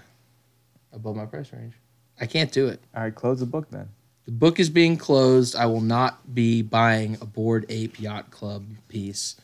Above 0.94 1.16
my 1.18 1.26
price 1.26 1.52
range. 1.54 1.74
I 2.20 2.26
can't 2.26 2.52
do 2.52 2.68
it. 2.70 2.80
All 2.96 3.04
right, 3.04 3.14
close 3.14 3.40
the 3.42 3.46
book 3.46 3.70
then. 3.70 3.88
The 4.28 4.34
book 4.34 4.60
is 4.60 4.70
being 4.70 4.98
closed. 4.98 5.56
I 5.56 5.68
will 5.68 5.80
not 5.80 6.36
be 6.36 6.62
buying 6.62 7.18
a 7.22 7.26
Bored 7.26 7.66
Ape 7.70 7.98
Yacht 7.98 8.30
Club 8.30 8.66
piece, 8.90 9.38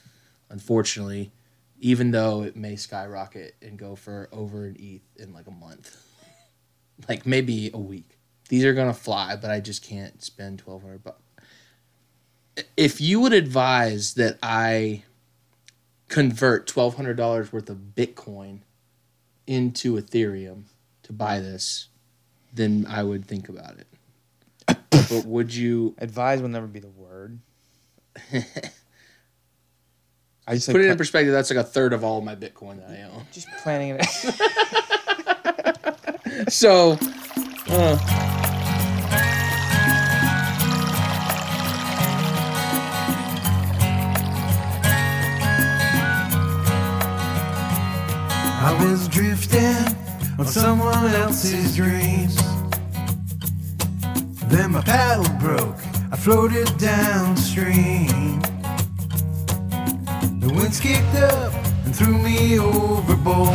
unfortunately, 0.49 1.31
even 1.79 2.11
though 2.11 2.43
it 2.43 2.57
may 2.57 2.75
skyrocket 2.75 3.55
and 3.61 3.79
go 3.79 3.95
for 3.95 4.27
over 4.33 4.65
an 4.65 4.75
ETH 4.77 5.01
in 5.15 5.33
like 5.33 5.47
a 5.47 5.51
month. 5.51 5.95
like 7.07 7.25
maybe 7.25 7.71
a 7.73 7.79
week. 7.79 8.17
These 8.49 8.65
are 8.65 8.73
gonna 8.73 8.93
fly, 8.93 9.37
but 9.37 9.49
I 9.49 9.61
just 9.61 9.83
can't 9.83 10.21
spend 10.21 10.59
twelve 10.59 10.81
hundred 10.81 11.01
bucks. 11.05 11.21
If 12.75 12.99
you 12.99 13.21
would 13.21 13.31
advise 13.31 14.15
that 14.15 14.37
I 14.43 15.03
convert 16.09 16.67
twelve 16.67 16.95
hundred 16.95 17.15
dollars 17.15 17.53
worth 17.53 17.69
of 17.69 17.95
Bitcoin 17.95 18.59
into 19.47 19.95
Ethereum 19.95 20.63
to 21.03 21.13
buy 21.13 21.39
this, 21.39 21.87
then 22.53 22.85
I 22.89 23.03
would 23.03 23.23
think 23.23 23.47
about 23.47 23.77
it. 23.77 23.87
but 25.09 25.25
would 25.25 25.53
you 25.53 25.95
Advise 25.97 26.41
will 26.41 26.49
never 26.49 26.67
be 26.67 26.79
the 26.79 26.89
word. 26.89 27.39
I 30.45 30.55
just 30.55 30.69
put 30.69 30.81
it 30.81 30.87
in 30.87 30.97
perspective? 30.97 31.31
That's 31.31 31.49
like 31.49 31.59
a 31.59 31.63
third 31.63 31.93
of 31.93 32.03
all 32.03 32.19
my 32.21 32.35
Bitcoin 32.35 32.85
that 32.85 32.89
I 32.89 33.03
own. 33.03 33.25
Just 33.31 33.47
planning 33.63 33.97
it. 33.99 34.05
So, 36.49 36.97
uh, 37.69 37.97
I 48.65 48.77
was 48.81 49.07
drifting 49.07 49.75
on 50.39 50.45
someone 50.45 51.05
else's 51.11 51.75
dreams. 51.75 52.22
Then 54.53 54.73
my 54.73 54.81
paddle 54.81 55.25
broke, 55.39 55.79
I 56.11 56.15
floated 56.15 56.77
downstream. 56.77 58.39
The 60.41 60.53
winds 60.53 60.79
kicked 60.79 61.15
up 61.15 61.51
and 61.85 61.95
threw 61.95 62.19
me 62.19 62.59
overboard. 62.59 63.49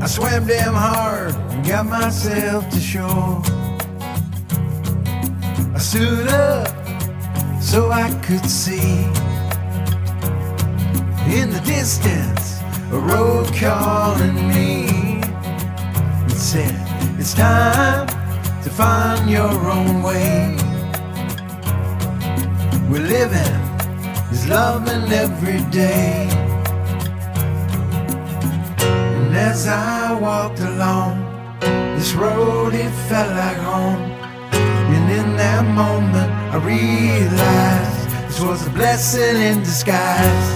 I 0.00 0.06
swam 0.06 0.46
damn 0.46 0.74
hard 0.74 1.34
and 1.34 1.66
got 1.66 1.86
myself 1.86 2.70
to 2.70 2.78
shore. 2.78 3.42
I 5.74 5.78
stood 5.78 6.28
up 6.28 6.68
so 7.60 7.90
I 7.90 8.14
could 8.22 8.48
see. 8.48 9.02
In 11.34 11.50
the 11.50 11.62
distance, 11.66 12.60
a 12.92 12.98
road 13.10 13.52
calling 13.56 14.36
me. 14.46 15.18
It 16.26 16.38
said, 16.38 16.76
It's 17.18 17.34
time 17.34 18.15
to 18.66 18.72
find 18.72 19.30
your 19.30 19.54
own 19.70 20.02
way. 20.02 20.56
We're 22.90 23.06
living 23.18 23.54
is 24.32 24.48
loving 24.48 25.04
every 25.12 25.62
day. 25.70 26.26
And 29.18 29.36
as 29.36 29.68
I 29.68 30.18
walked 30.20 30.58
along 30.58 31.14
this 31.96 32.12
road, 32.14 32.74
it 32.74 32.90
felt 33.08 33.30
like 33.36 33.58
home. 33.58 34.02
And 34.94 35.06
in 35.20 35.36
that 35.36 35.64
moment, 35.82 36.30
I 36.52 36.56
realized 36.58 38.02
this 38.26 38.40
was 38.40 38.66
a 38.66 38.70
blessing 38.70 39.36
in 39.48 39.60
disguise. 39.60 40.48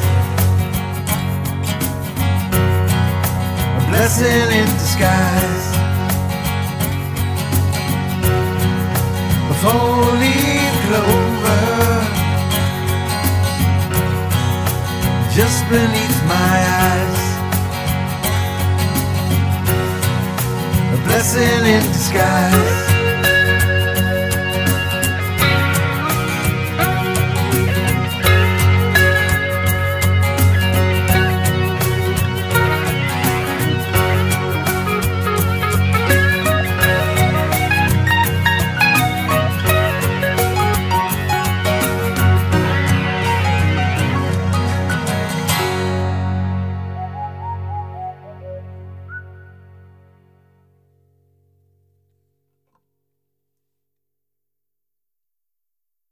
A 3.79 3.83
blessing 3.89 4.51
in 4.59 4.67
disguise. 4.83 5.70
A 9.61 9.63
four-leaf 9.63 10.75
clover 10.87 12.01
just 15.35 15.69
beneath 15.69 16.21
my 16.27 16.57
eyes. 16.83 17.21
A 20.95 21.05
blessing 21.05 21.67
in 21.67 21.83
disguise. 21.93 22.90